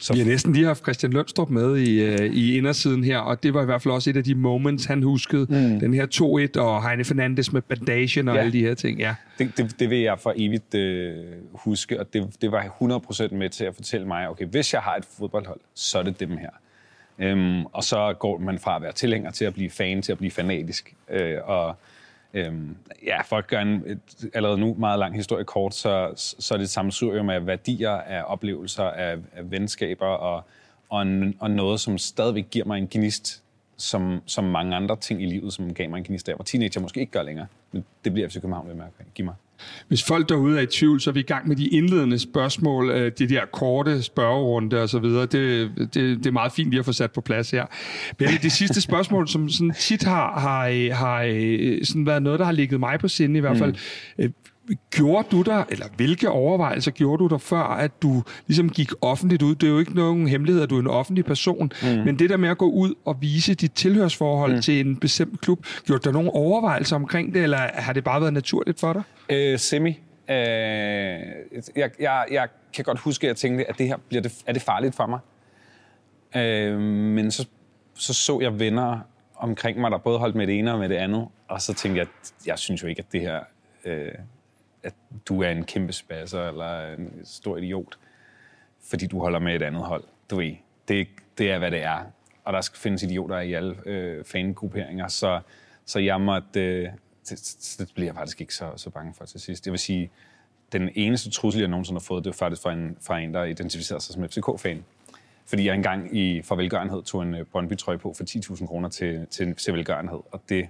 Så... 0.00 0.12
Vi 0.12 0.18
har 0.18 0.26
næsten 0.26 0.52
lige 0.52 0.66
haft 0.66 0.82
Christian 0.82 1.12
Lønstrup 1.12 1.50
med 1.50 1.76
i, 1.76 2.14
uh, 2.14 2.24
i 2.24 2.56
indersiden 2.56 3.04
her, 3.04 3.18
og 3.18 3.42
det 3.42 3.54
var 3.54 3.62
i 3.62 3.64
hvert 3.64 3.82
fald 3.82 3.94
også 3.94 4.10
et 4.10 4.16
af 4.16 4.24
de 4.24 4.34
moments, 4.34 4.84
han 4.84 5.02
huskede. 5.02 5.46
Mm. 5.48 5.80
Den 5.80 5.94
her 5.94 6.06
2-1 6.56 6.60
og 6.60 6.88
Heine 6.88 7.04
Fernandes 7.04 7.52
med 7.52 7.62
bandagen 7.62 8.28
og 8.28 8.34
ja. 8.34 8.40
alle 8.40 8.52
de 8.52 8.60
her 8.60 8.74
ting. 8.74 8.98
Ja. 8.98 9.14
Det, 9.38 9.56
det, 9.56 9.80
det 9.80 9.90
vil 9.90 9.98
jeg 9.98 10.18
for 10.18 10.32
evigt 10.36 10.74
uh, 10.74 11.60
huske, 11.60 12.00
og 12.00 12.12
det, 12.12 12.36
det 12.42 12.52
var 12.52 12.64
100% 13.30 13.34
med 13.34 13.48
til 13.48 13.64
at 13.64 13.74
fortælle 13.74 14.06
mig, 14.06 14.28
okay, 14.28 14.46
hvis 14.46 14.74
jeg 14.74 14.82
har 14.82 14.96
et 14.96 15.04
fodboldhold, 15.18 15.60
så 15.74 15.98
er 15.98 16.02
det 16.02 16.20
dem 16.20 16.30
her. 16.30 16.50
Øhm, 17.20 17.66
og 17.66 17.84
så 17.84 18.14
går 18.18 18.38
man 18.38 18.58
fra 18.58 18.76
at 18.76 18.82
være 18.82 18.92
tilhænger 18.92 19.30
til 19.30 19.44
at 19.44 19.54
blive 19.54 19.70
fan, 19.70 20.02
til 20.02 20.12
at 20.12 20.18
blive 20.18 20.30
fanatisk. 20.30 20.94
Øh, 21.08 21.38
og 21.44 21.76
Øhm, 22.34 22.76
ja, 23.06 23.22
for 23.22 23.36
at 23.36 23.46
gøre 23.46 23.62
en 23.62 23.82
et, 23.86 24.30
allerede 24.34 24.58
nu 24.58 24.74
meget 24.78 24.98
lang 24.98 25.14
historie 25.14 25.44
kort, 25.44 25.74
så, 25.74 26.12
så 26.16 26.54
er 26.54 26.58
det 26.58 26.64
et 26.64 26.70
sammensurium 26.70 27.30
af 27.30 27.46
værdier, 27.46 27.90
af 27.90 28.22
oplevelser, 28.26 28.84
af, 28.84 29.16
af 29.32 29.50
venskaber 29.50 30.06
og, 30.06 30.42
og, 30.88 31.02
en, 31.02 31.36
og 31.40 31.50
noget, 31.50 31.80
som 31.80 31.98
stadigvæk 31.98 32.46
giver 32.50 32.64
mig 32.64 32.78
en 32.78 32.88
gnist, 32.90 33.42
som, 33.76 34.22
som 34.26 34.44
mange 34.44 34.76
andre 34.76 34.96
ting 34.96 35.22
i 35.22 35.26
livet, 35.26 35.52
som 35.52 35.74
gav 35.74 35.90
mig 35.90 35.98
en 35.98 36.04
gnist 36.04 36.26
der, 36.26 36.36
var 36.36 36.44
teenager 36.44 36.80
måske 36.80 37.00
ikke 37.00 37.12
gør 37.12 37.22
længere. 37.22 37.46
Men 37.72 37.84
det 38.04 38.12
bliver 38.12 38.28
FC 38.28 38.34
København 38.34 38.68
ved 38.68 38.74
med 38.74 38.84
at 38.84 39.14
give 39.14 39.24
mig. 39.24 39.34
Hvis 39.88 40.04
folk 40.04 40.28
derude 40.28 40.58
er 40.58 40.62
i 40.62 40.66
tvivl, 40.66 41.00
så 41.00 41.10
er 41.10 41.14
vi 41.14 41.20
i 41.20 41.22
gang 41.22 41.48
med 41.48 41.56
de 41.56 41.68
indledende 41.68 42.18
spørgsmål, 42.18 42.90
øh, 42.90 43.12
de 43.18 43.28
der 43.28 43.40
korte 43.52 44.02
spørgerunde 44.02 44.82
og 44.82 44.88
så 44.88 44.98
videre. 44.98 45.26
Det, 45.26 45.70
det, 45.78 45.94
det 45.94 46.26
er 46.26 46.30
meget 46.30 46.52
fint 46.52 46.70
lige 46.70 46.78
at 46.78 46.84
få 46.84 46.92
sat 46.92 47.12
på 47.12 47.20
plads 47.20 47.50
her. 47.50 47.66
Men 48.18 48.28
det 48.42 48.52
sidste 48.52 48.80
spørgsmål, 48.80 49.28
som 49.28 49.48
sådan 49.48 49.74
tit 49.78 50.02
har, 50.02 50.40
har, 50.40 50.94
har 50.94 51.24
øh, 51.28 51.84
sådan 51.84 52.06
været 52.06 52.22
noget, 52.22 52.38
der 52.38 52.44
har 52.44 52.52
ligget 52.52 52.80
mig 52.80 52.98
på 53.00 53.08
sinde 53.08 53.36
i 53.36 53.40
hvert 53.40 53.58
fald. 53.58 53.74
Mm. 54.18 54.34
Gjorde 54.90 55.28
du 55.30 55.42
der, 55.42 55.64
eller 55.68 55.86
hvilke 55.96 56.30
overvejelser 56.30 56.90
gjorde 56.90 57.22
du 57.22 57.28
der 57.28 57.38
før, 57.38 57.62
at 57.62 58.02
du 58.02 58.22
ligesom 58.46 58.70
gik 58.70 58.90
offentligt 59.00 59.42
ud? 59.42 59.54
Det 59.54 59.66
er 59.66 59.70
jo 59.70 59.78
ikke 59.78 59.94
nogen 59.94 60.28
hemmelighed, 60.28 60.62
at 60.62 60.70
du 60.70 60.76
er 60.76 60.80
en 60.80 60.86
offentlig 60.86 61.24
person, 61.24 61.72
mm. 61.82 61.88
men 61.88 62.18
det 62.18 62.30
der 62.30 62.36
med 62.36 62.48
at 62.48 62.58
gå 62.58 62.70
ud 62.70 62.94
og 63.04 63.16
vise 63.20 63.54
dit 63.54 63.72
tilhørsforhold 63.72 64.54
mm. 64.54 64.62
til 64.62 64.86
en 64.86 64.96
bestemt 64.96 65.40
klub, 65.40 65.66
gjorde 65.86 66.04
der 66.04 66.12
nogle 66.12 66.30
overvejelser 66.30 66.96
omkring 66.96 67.34
det, 67.34 67.42
eller 67.42 67.58
har 67.58 67.92
det 67.92 68.04
bare 68.04 68.20
været 68.20 68.32
naturligt 68.32 68.80
for 68.80 68.92
dig? 68.92 69.02
Øh, 69.28 69.58
semi. 69.58 69.90
Øh, 70.30 70.36
jeg, 71.76 71.90
jeg, 72.00 72.24
jeg 72.30 72.48
kan 72.74 72.84
godt 72.84 72.98
huske, 72.98 73.26
at 73.26 73.28
jeg 73.28 73.36
tænkte, 73.36 73.68
at 73.68 73.78
det 73.78 73.86
her 73.86 73.96
bliver 74.08 74.22
det, 74.22 74.32
er 74.46 74.52
det 74.52 74.62
farligt 74.62 74.94
for 74.94 75.06
mig. 75.06 75.18
Øh, 76.36 76.80
men 76.80 77.30
så, 77.30 77.46
så 77.94 78.14
så 78.14 78.40
jeg 78.40 78.58
venner 78.58 78.98
omkring 79.36 79.80
mig, 79.80 79.90
der 79.90 79.98
både 79.98 80.18
holdt 80.18 80.34
med 80.34 80.46
det 80.46 80.58
ene 80.58 80.72
og 80.72 80.78
med 80.78 80.88
det 80.88 80.96
andet, 80.96 81.28
og 81.48 81.62
så 81.62 81.74
tænkte 81.74 81.98
jeg, 81.98 82.06
at 82.22 82.46
jeg 82.46 82.58
synes 82.58 82.82
jo 82.82 82.88
ikke, 82.88 83.00
at 83.00 83.12
det 83.12 83.20
her... 83.20 83.40
Øh, 83.84 84.12
at 84.82 84.94
du 85.28 85.42
er 85.42 85.48
en 85.48 85.64
kæmpe 85.64 85.92
spasser 85.92 86.48
eller 86.48 86.94
en 86.94 87.20
stor 87.24 87.56
idiot, 87.56 87.98
fordi 88.90 89.06
du 89.06 89.20
holder 89.20 89.38
med 89.38 89.56
et 89.56 89.62
andet 89.62 89.82
hold. 89.82 90.04
Du 90.30 90.36
ved, 90.36 90.54
det, 90.88 91.08
det 91.38 91.50
er, 91.50 91.58
hvad 91.58 91.70
det 91.70 91.82
er. 91.82 92.04
Og 92.44 92.52
der 92.52 92.60
skal 92.60 92.78
findes 92.78 93.02
idioter 93.02 93.38
i 93.38 93.52
alle 93.52 93.76
øh, 93.86 94.24
fangrupperinger, 94.24 95.08
så, 95.08 95.40
så 95.84 95.98
jeg 95.98 96.20
måtte... 96.20 96.60
Øh, 96.60 96.88
det, 97.28 97.76
det 97.78 97.90
bliver 97.94 98.08
jeg 98.08 98.14
faktisk 98.14 98.40
ikke 98.40 98.54
så, 98.54 98.72
så 98.76 98.90
bange 98.90 99.14
for 99.14 99.24
til 99.24 99.40
sidst. 99.40 99.66
Jeg 99.66 99.72
vil 99.72 99.78
sige, 99.78 100.10
den 100.72 100.90
eneste 100.94 101.30
trussel, 101.30 101.60
jeg 101.60 101.68
nogensinde 101.68 102.00
har 102.00 102.04
fået, 102.04 102.24
det 102.24 102.30
var 102.30 102.46
faktisk 102.46 102.62
fra 102.62 102.72
en, 102.72 102.96
fra 103.00 103.18
en 103.18 103.34
der 103.34 103.44
identificerede 103.44 104.02
sig 104.02 104.14
som 104.14 104.28
FCK-fan. 104.28 104.84
Fordi 105.46 105.66
jeg 105.66 105.74
engang 105.74 106.16
i 106.16 106.42
for 106.42 106.56
velgørenhed 106.56 107.02
tog 107.02 107.22
en 107.22 107.34
øh, 107.34 107.44
Brøndby-trøje 107.44 107.98
på 107.98 108.14
for 108.16 108.24
10.000 108.24 108.66
kroner 108.66 108.88
til, 108.88 109.26
til, 109.30 109.54
til 109.54 109.74
velgørenhed, 109.74 110.20
og 110.32 110.42
det 110.48 110.68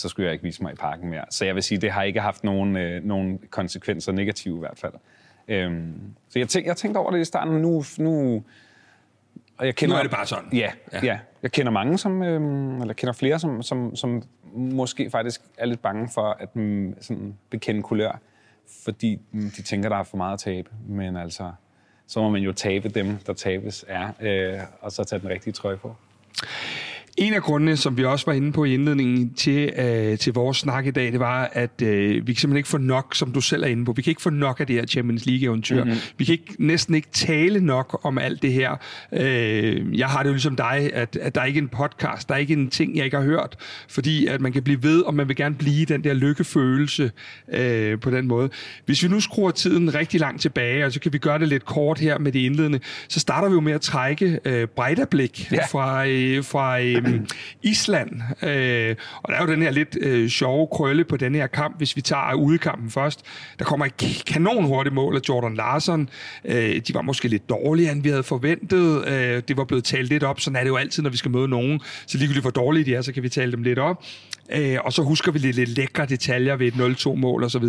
så 0.00 0.08
skulle 0.08 0.26
jeg 0.26 0.32
ikke 0.32 0.44
vise 0.44 0.62
mig 0.62 0.72
i 0.72 0.76
parken 0.76 1.10
mere. 1.10 1.24
Så 1.30 1.44
jeg 1.44 1.54
vil 1.54 1.62
sige, 1.62 1.78
det 1.78 1.90
har 1.90 2.02
ikke 2.02 2.20
haft 2.20 2.44
nogen, 2.44 2.76
øh, 2.76 3.04
nogen 3.04 3.38
konsekvenser, 3.50 4.12
negative 4.12 4.56
i 4.56 4.60
hvert 4.60 4.78
fald. 4.78 4.92
Øhm, 5.48 6.14
så 6.28 6.38
jeg, 6.38 6.48
tænk, 6.48 6.66
jeg 6.66 6.76
tænkte 6.76 6.98
over 6.98 7.10
det 7.10 7.20
i 7.20 7.24
starten, 7.24 7.54
nu, 7.54 7.84
nu 7.98 8.42
og 9.60 9.66
jeg 9.66 9.74
kender, 9.74 9.94
nu 9.94 9.98
er 9.98 10.02
det 10.02 10.10
bare 10.10 10.26
sådan. 10.26 10.48
Ja, 10.52 10.70
ja. 10.92 11.00
ja. 11.02 11.18
Jeg 11.42 11.52
kender 11.52 11.72
mange, 11.72 11.98
som, 11.98 12.22
øhm, 12.22 12.80
eller 12.80 12.94
kender 12.94 13.12
flere, 13.12 13.38
som, 13.38 13.62
som, 13.62 13.96
som 13.96 14.22
måske 14.54 15.10
faktisk 15.10 15.40
er 15.58 15.66
lidt 15.66 15.82
bange 15.82 16.08
for 16.14 16.36
at 16.40 16.56
mm, 16.56 16.94
sådan, 17.00 17.36
bekende 17.50 17.82
kulør, 17.82 18.20
fordi 18.84 19.20
mm, 19.32 19.50
de 19.50 19.62
tænker, 19.62 19.88
der 19.88 19.96
er 19.96 20.02
for 20.02 20.16
meget 20.16 20.32
at 20.32 20.40
tabe. 20.40 20.70
Men 20.88 21.16
altså, 21.16 21.52
så 22.06 22.20
må 22.20 22.28
man 22.28 22.42
jo 22.42 22.52
tabe 22.52 22.88
dem, 22.88 23.16
der 23.26 23.32
tabes 23.32 23.84
er, 23.88 24.08
øh, 24.20 24.60
og 24.80 24.92
så 24.92 25.04
tage 25.04 25.20
den 25.20 25.28
rigtige 25.28 25.52
trøje 25.52 25.76
på. 25.76 25.96
En 27.20 27.34
af 27.34 27.42
grundene, 27.42 27.76
som 27.76 27.96
vi 27.96 28.04
også 28.04 28.26
var 28.26 28.32
inde 28.32 28.52
på 28.52 28.64
i 28.64 28.74
indledningen 28.74 29.34
til, 29.34 29.72
øh, 29.78 30.18
til 30.18 30.32
vores 30.32 30.56
snak 30.56 30.86
i 30.86 30.90
dag, 30.90 31.12
det 31.12 31.20
var, 31.20 31.50
at 31.52 31.82
øh, 31.82 32.26
vi 32.26 32.32
kan 32.32 32.40
simpelthen 32.40 32.56
ikke 32.56 32.68
få 32.68 32.78
nok, 32.78 33.14
som 33.14 33.32
du 33.32 33.40
selv 33.40 33.62
er 33.62 33.66
inde 33.66 33.84
på, 33.84 33.92
vi 33.92 34.02
kan 34.02 34.10
ikke 34.10 34.22
få 34.22 34.30
nok 34.30 34.60
af 34.60 34.66
det 34.66 34.76
her 34.76 34.86
Champions 34.86 35.26
League-eventyr. 35.26 35.84
Mm-hmm. 35.84 35.98
Vi 36.18 36.24
kan 36.24 36.32
ikke, 36.32 36.54
næsten 36.58 36.94
ikke 36.94 37.08
tale 37.12 37.60
nok 37.60 38.00
om 38.02 38.18
alt 38.18 38.42
det 38.42 38.52
her. 38.52 38.76
Øh, 39.12 39.98
jeg 39.98 40.08
har 40.08 40.22
det 40.22 40.28
jo 40.28 40.32
ligesom 40.32 40.56
dig, 40.56 40.90
at, 40.94 41.16
at 41.16 41.34
der 41.34 41.40
er 41.40 41.44
ikke 41.44 41.58
en 41.58 41.68
podcast, 41.68 42.28
der 42.28 42.34
er 42.34 42.38
ikke 42.38 42.52
en 42.52 42.70
ting, 42.70 42.96
jeg 42.96 43.04
ikke 43.04 43.16
har 43.16 43.24
hørt, 43.24 43.56
fordi 43.88 44.26
at 44.26 44.40
man 44.40 44.52
kan 44.52 44.62
blive 44.62 44.82
ved, 44.82 45.00
og 45.00 45.14
man 45.14 45.28
vil 45.28 45.36
gerne 45.36 45.54
blive 45.54 45.84
den 45.84 46.04
der 46.04 46.14
lykkefølelse 46.14 47.10
øh, 47.52 48.00
på 48.00 48.10
den 48.10 48.28
måde. 48.28 48.50
Hvis 48.86 49.02
vi 49.02 49.08
nu 49.08 49.20
skruer 49.20 49.50
tiden 49.50 49.94
rigtig 49.94 50.20
langt 50.20 50.42
tilbage, 50.42 50.86
og 50.86 50.92
så 50.92 51.00
kan 51.00 51.12
vi 51.12 51.18
gøre 51.18 51.38
det 51.38 51.48
lidt 51.48 51.64
kort 51.64 51.98
her 51.98 52.18
med 52.18 52.32
det 52.32 52.40
indledende, 52.40 52.80
så 53.08 53.20
starter 53.20 53.48
vi 53.48 53.54
jo 53.54 53.60
med 53.60 53.72
at 53.72 53.80
trække 53.80 54.40
øh, 54.44 54.66
Brejdablik 54.66 55.52
ja. 55.52 55.66
fra, 55.66 56.06
øh, 56.06 56.44
fra 56.44 56.80
øh, 56.80 57.09
Øhm, 57.14 57.26
Island. 57.62 58.10
Øh, 58.42 58.96
og 59.22 59.32
der 59.32 59.38
er 59.38 59.42
jo 59.42 59.52
den 59.52 59.62
her 59.62 59.70
lidt 59.70 59.98
øh, 60.00 60.28
sjove 60.28 60.68
krølle 60.72 61.04
på 61.04 61.16
den 61.16 61.34
her 61.34 61.46
kamp, 61.46 61.76
hvis 61.76 61.96
vi 61.96 62.00
tager 62.00 62.34
udekampen 62.34 62.90
først. 62.90 63.20
Der 63.58 63.64
kommer 63.64 63.86
et 63.86 64.24
kanon 64.26 64.64
hurtigt 64.64 64.94
mål 64.94 65.16
af 65.16 65.20
Jordan 65.28 65.54
Larsen. 65.54 66.08
Øh, 66.44 66.80
de 66.88 66.94
var 66.94 67.02
måske 67.02 67.28
lidt 67.28 67.48
dårligere, 67.48 67.92
end 67.92 68.02
vi 68.02 68.08
havde 68.08 68.22
forventet. 68.22 69.08
Øh, 69.08 69.42
det 69.48 69.56
var 69.56 69.64
blevet 69.64 69.84
talt 69.84 70.08
lidt 70.08 70.22
op. 70.22 70.40
Sådan 70.40 70.56
er 70.56 70.60
det 70.60 70.68
jo 70.68 70.76
altid, 70.76 71.02
når 71.02 71.10
vi 71.10 71.16
skal 71.16 71.30
møde 71.30 71.48
nogen. 71.48 71.80
Så 72.06 72.18
ligegyldigt 72.18 72.44
hvor 72.44 72.50
dårlige 72.50 72.84
de 72.84 72.94
er, 72.94 73.02
så 73.02 73.12
kan 73.12 73.22
vi 73.22 73.28
tale 73.28 73.52
dem 73.52 73.62
lidt 73.62 73.78
op. 73.78 74.04
Øh, 74.52 74.78
og 74.84 74.92
så 74.92 75.02
husker 75.02 75.32
vi 75.32 75.38
lidt, 75.38 75.56
lidt 75.56 75.68
lækre 75.68 76.06
detaljer 76.06 76.56
ved 76.56 76.66
et 76.66 76.74
0-2-mål 76.74 77.44
osv. 77.44 77.64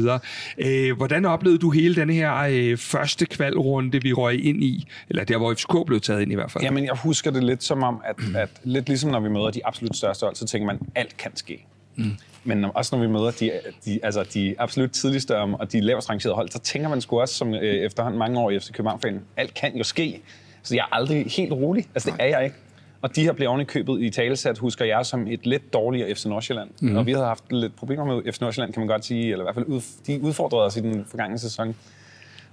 Øh, 0.58 0.98
hvordan 0.98 1.26
oplevede 1.26 1.60
du 1.60 1.70
hele 1.70 1.96
den 1.96 2.10
her 2.10 2.36
øh, 2.50 2.78
første 2.78 3.26
kvalrunde, 3.26 4.02
vi 4.02 4.14
røg 4.14 4.46
ind 4.46 4.64
i? 4.64 4.88
Eller 5.10 5.24
der, 5.24 5.38
hvor 5.38 5.54
FCK 5.54 5.88
blev 5.88 6.00
taget 6.00 6.22
ind 6.22 6.32
i 6.32 6.36
hvert 6.36 6.52
fald. 6.52 6.64
Jamen, 6.64 6.86
jeg 6.86 6.94
husker 7.04 7.32
det 7.32 7.44
lidt 7.44 7.64
som 7.64 7.84
om, 7.84 8.02
at, 8.06 8.16
at 8.36 8.50
lidt 8.64 8.88
ligesom 8.88 9.12
når 9.12 9.20
vi 9.20 9.30
møder 9.32 9.52
de 9.52 9.66
absolut 9.66 9.96
største 9.96 10.24
hold, 10.24 10.36
så 10.36 10.46
tænker 10.46 10.66
man, 10.66 10.80
alt 10.96 11.18
kan 11.18 11.36
ske. 11.36 11.66
Mm. 11.96 12.12
Men 12.44 12.66
også 12.66 12.96
når 12.96 13.04
vi 13.04 13.12
møder 13.12 13.32
de, 13.32 13.52
de, 13.86 14.00
altså 14.04 14.24
de 14.34 14.56
absolut 14.60 14.92
tidligste 14.92 15.38
og 15.38 15.72
de 15.72 15.82
lavest 15.82 16.10
rangerede 16.10 16.36
hold, 16.36 16.50
så 16.50 16.60
tænker 16.60 16.90
man 16.90 17.02
sgu 17.02 17.22
også, 17.22 17.36
som 17.36 17.54
øh, 17.54 17.62
efterhånden 17.62 18.20
mange 18.20 18.40
år 18.40 18.52
i 18.52 18.60
FC 18.60 18.72
København-fan, 18.72 19.22
alt 19.38 19.54
kan 19.54 19.76
jo 19.76 19.84
ske. 19.84 20.22
Så 20.64 20.76
jeg 20.76 20.82
er 20.82 20.96
aldrig 20.96 21.26
helt 21.26 21.54
rolig. 21.54 21.86
Altså, 21.96 22.12
det 22.12 22.18
er 22.20 22.26
jeg 22.26 22.44
ikke. 22.44 22.56
Og 23.02 23.16
de 23.16 23.24
her 23.24 23.34
blev 23.34 23.50
oven 23.50 23.62
i 23.62 23.64
købet 23.64 24.02
i 24.02 24.10
talesat, 24.10 24.58
husker 24.58 24.86
jeg, 24.86 25.06
som 25.06 25.28
et 25.28 25.46
lidt 25.46 25.74
dårligere 25.74 26.16
FC 26.16 26.26
Nordsjælland. 26.26 26.70
Mm. 26.82 26.96
Og 26.96 27.06
vi 27.06 27.12
havde 27.12 27.26
haft 27.26 27.44
lidt 27.52 27.76
problemer 27.76 28.06
med 28.06 28.34
FC 28.34 28.42
Nordsjælland, 28.42 28.74
kan 28.74 28.80
man 28.80 28.88
godt 28.88 29.06
sige, 29.06 29.32
eller 29.32 29.44
i 29.44 29.46
hvert 29.46 29.56
fald 29.56 29.66
ud, 29.66 29.82
de 30.08 30.22
udfordrede 30.22 30.66
os 30.66 30.78
i 30.78 30.80
den 30.80 31.06
forgangne 31.10 31.40
sæson. 31.40 31.76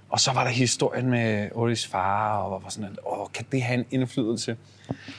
Og 0.09 0.19
så 0.19 0.31
var 0.33 0.43
der 0.43 0.51
historien 0.51 1.09
med 1.09 1.49
Olis 1.55 1.87
far, 1.87 2.37
og 2.37 2.63
var 2.63 2.69
sådan, 2.69 2.89
at, 2.89 2.99
åh, 3.05 3.27
kan 3.33 3.45
det 3.51 3.61
have 3.61 3.79
en 3.79 3.85
indflydelse? 3.91 4.57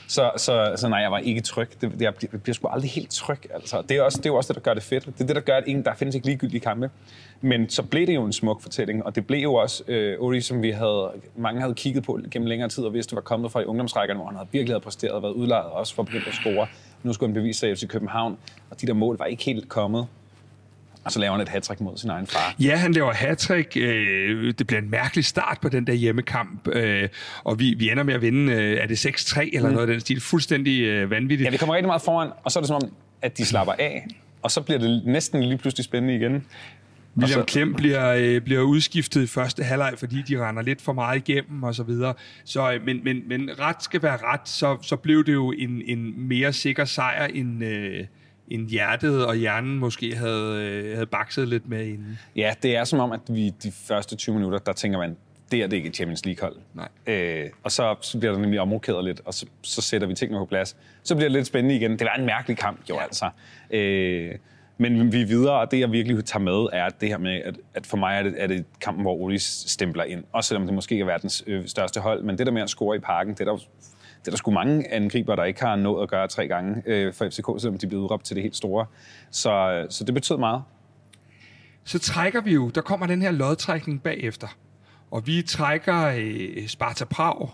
Så, 0.07 0.31
så, 0.37 0.73
så 0.75 0.89
nej, 0.89 0.99
jeg 0.99 1.11
var 1.11 1.17
ikke 1.17 1.41
tryg. 1.41 1.69
Det, 1.81 2.01
jeg 2.01 2.13
bliver 2.15 2.53
sgu 2.53 2.67
aldrig 2.67 2.91
helt 2.91 3.09
tryg. 3.09 3.53
Altså. 3.53 3.81
Det, 3.89 3.97
er 3.97 4.01
også, 4.01 4.17
det 4.17 4.25
er 4.25 4.29
jo 4.29 4.35
også 4.35 4.53
det, 4.53 4.55
der 4.55 4.61
gør 4.61 4.73
det 4.73 4.83
fedt. 4.83 5.05
Det 5.05 5.21
er 5.21 5.25
det, 5.25 5.35
der 5.35 5.41
gør, 5.41 5.57
at 5.57 5.63
ingen, 5.67 5.85
der 5.85 5.93
findes 5.95 6.15
ikke 6.15 6.27
ligegyldige 6.27 6.59
kampe. 6.59 6.89
Men 7.41 7.69
så 7.69 7.83
blev 7.83 8.07
det 8.07 8.15
jo 8.15 8.25
en 8.25 8.33
smuk 8.33 8.61
fortælling, 8.61 9.05
og 9.05 9.15
det 9.15 9.27
blev 9.27 9.39
jo 9.39 9.53
også 9.53 9.83
øh, 9.87 10.19
Uri, 10.19 10.41
som 10.41 10.61
vi 10.61 10.71
havde, 10.71 11.11
mange 11.35 11.61
havde 11.61 11.73
kigget 11.73 12.03
på 12.03 12.19
gennem 12.31 12.47
længere 12.47 12.69
tid, 12.69 12.83
og 12.83 12.93
vidste, 12.93 13.15
var 13.15 13.21
kommet 13.21 13.51
fra 13.51 13.61
i 13.61 13.65
ungdomsrækkerne, 13.65 14.17
hvor 14.17 14.27
han 14.27 14.35
havde 14.35 14.49
virkelig 14.51 14.73
havde 14.73 14.83
præsteret 14.83 15.13
og 15.13 15.23
været 15.23 15.33
udlejet 15.33 15.65
også 15.65 15.95
for 15.95 16.01
at 16.01 16.05
begynde 16.05 16.27
at 16.27 16.33
score. 16.33 16.67
Nu 17.03 17.13
skulle 17.13 17.29
han 17.29 17.33
bevise 17.33 17.59
sig 17.59 17.71
i 17.71 17.75
FC 17.75 17.87
København, 17.87 18.37
og 18.69 18.81
de 18.81 18.87
der 18.87 18.93
mål 18.93 19.17
var 19.17 19.25
ikke 19.25 19.43
helt 19.43 19.69
kommet. 19.69 20.07
Og 21.05 21.11
så 21.11 21.19
laver 21.19 21.31
han 21.31 21.41
et 21.41 21.49
hat 21.49 21.81
mod 21.81 21.97
sin 21.97 22.09
egen 22.09 22.27
far. 22.27 22.55
Ja, 22.59 22.75
han 22.75 22.93
laver 22.93 23.13
hat 23.13 23.51
øh, 23.51 24.53
Det 24.57 24.67
bliver 24.67 24.81
en 24.81 24.89
mærkelig 24.89 25.25
start 25.25 25.57
på 25.61 25.69
den 25.69 25.87
der 25.87 25.93
hjemmekamp. 25.93 26.67
Øh, 26.67 27.09
og 27.43 27.59
vi, 27.59 27.73
vi 27.77 27.89
ender 27.89 28.03
med 28.03 28.13
at 28.13 28.21
vinde, 28.21 28.53
øh, 28.53 28.77
er 28.77 28.87
det 28.87 29.05
6-3 29.05 29.49
eller 29.53 29.69
mm. 29.69 29.73
noget 29.73 29.87
af 29.87 29.93
den 29.93 30.01
stil? 30.01 30.21
Fuldstændig 30.21 30.81
øh, 30.81 31.09
vanvittigt. 31.09 31.45
Ja, 31.45 31.51
vi 31.51 31.57
kommer 31.57 31.75
rigtig 31.75 31.87
meget 31.87 32.01
foran, 32.01 32.29
og 32.43 32.51
så 32.51 32.59
er 32.59 32.61
det 32.61 32.67
som 32.67 32.75
om, 32.75 32.91
at 33.21 33.37
de 33.37 33.45
slapper 33.45 33.73
af. 33.73 34.07
Og 34.41 34.51
så 34.51 34.61
bliver 34.61 34.79
det 34.79 35.01
næsten 35.05 35.43
lige 35.43 35.57
pludselig 35.57 35.85
spændende 35.85 36.15
igen. 36.15 36.45
William. 37.17 37.45
Klem 37.45 37.73
bliver, 37.73 38.13
øh, 38.17 38.41
bliver 38.41 38.61
udskiftet 38.61 39.23
i 39.23 39.27
første 39.27 39.63
halvleg, 39.63 39.93
fordi 39.97 40.21
de 40.21 40.47
render 40.47 40.61
lidt 40.61 40.81
for 40.81 40.93
meget 40.93 41.29
igennem 41.29 41.63
og 41.63 41.75
så 41.75 41.83
videre. 41.83 42.13
Så, 42.45 42.73
øh, 42.73 42.85
men, 42.85 43.03
men, 43.03 43.27
men 43.27 43.49
ret 43.59 43.83
skal 43.83 44.03
være 44.03 44.17
ret, 44.17 44.49
så, 44.49 44.77
så 44.81 44.95
blev 44.95 45.25
det 45.25 45.33
jo 45.33 45.51
en, 45.51 45.81
en 45.85 46.27
mere 46.27 46.53
sikker 46.53 46.85
sejr, 46.85 47.25
end, 47.25 47.63
øh, 47.63 48.05
end 48.53 48.69
hjertet 48.69 49.25
og 49.25 49.35
hjernen 49.35 49.79
måske 49.79 50.15
havde, 50.15 50.63
øh, 50.63 50.93
havde 50.93 51.05
bakset 51.05 51.47
lidt 51.47 51.69
med 51.69 51.85
inden. 51.85 52.19
Ja, 52.35 52.53
det 52.63 52.75
er 52.75 52.83
som 52.83 52.99
om, 52.99 53.11
at 53.11 53.21
vi 53.27 53.49
de 53.49 53.71
første 53.71 54.15
20 54.15 54.35
minutter, 54.35 54.59
der 54.59 54.73
tænker 54.73 54.99
man, 54.99 55.17
det 55.51 55.63
er 55.63 55.67
det 55.67 55.77
ikke 55.77 55.89
et 55.89 55.95
Champions 55.95 56.25
League-hold. 56.25 56.55
Nej. 56.73 56.87
Øh, 57.07 57.49
og 57.63 57.71
så, 57.71 57.95
så 58.01 58.19
bliver 58.19 58.33
der 58.33 58.39
nemlig 58.39 58.59
omrokeret 58.59 59.05
lidt, 59.05 59.21
og 59.25 59.33
så, 59.33 59.45
så 59.61 59.81
sætter 59.81 60.07
vi 60.07 60.13
tingene 60.13 60.39
på 60.39 60.45
plads. 60.45 60.77
Så 61.03 61.15
bliver 61.15 61.29
det 61.29 61.31
lidt 61.31 61.47
spændende 61.47 61.75
igen. 61.75 61.91
Det 61.91 62.01
var 62.01 62.15
en 62.15 62.25
mærkelig 62.25 62.57
kamp, 62.57 62.79
jo 62.89 62.95
ja. 62.95 63.03
altså. 63.03 63.29
Øh, 63.71 64.35
men 64.77 65.11
vi 65.11 65.21
er 65.21 65.25
videre, 65.25 65.59
og 65.59 65.71
det 65.71 65.79
jeg 65.79 65.91
virkelig 65.91 66.25
tager 66.25 66.43
med, 66.43 66.67
er 66.73 66.89
det 66.89 67.09
her 67.09 67.17
med, 67.17 67.41
at, 67.45 67.55
at 67.73 67.85
for 67.85 67.97
mig 67.97 68.17
er 68.17 68.23
det, 68.23 68.33
er 68.37 68.47
det 68.47 68.65
kampen, 68.81 69.01
hvor 69.01 69.13
Olis 69.13 69.63
stempler 69.67 70.03
ind. 70.03 70.23
Også 70.31 70.47
selvom 70.47 70.65
det 70.65 70.73
måske 70.73 70.93
ikke 70.93 71.03
er 71.03 71.07
verdens 71.07 71.43
øh, 71.47 71.67
største 71.67 71.99
hold, 71.99 72.23
men 72.23 72.37
det 72.37 72.45
der 72.45 72.51
med 72.51 72.61
at 72.61 72.69
score 72.69 72.95
i 72.95 72.99
parken, 72.99 73.33
det 73.33 73.41
er 73.41 73.45
der, 73.45 73.57
det 74.21 74.27
er 74.27 74.31
der 74.31 74.37
sgu 74.37 74.51
mange 74.51 74.93
angriber, 74.93 75.35
der 75.35 75.43
ikke 75.43 75.61
har 75.61 75.75
nået 75.75 76.03
at 76.03 76.09
gøre 76.09 76.27
tre 76.27 76.47
gange 76.47 76.83
øh, 76.85 77.13
for 77.13 77.25
FCK, 77.25 77.61
selvom 77.61 77.77
de 77.77 77.87
bliver 77.87 78.03
udråbt 78.03 78.25
til 78.25 78.35
det 78.35 78.43
helt 78.43 78.55
store. 78.55 78.85
Så, 79.31 79.85
så 79.89 80.03
det 80.03 80.13
betød 80.13 80.37
meget. 80.37 80.61
Så 81.83 81.99
trækker 81.99 82.41
vi 82.41 82.53
jo, 82.53 82.69
der 82.69 82.81
kommer 82.81 83.07
den 83.07 83.21
her 83.21 83.31
lodtrækning 83.31 84.03
bagefter, 84.03 84.47
og 85.11 85.27
vi 85.27 85.41
trækker 85.41 86.05
øh, 86.17 86.67
Sparta 86.67 87.05
Prag, 87.05 87.49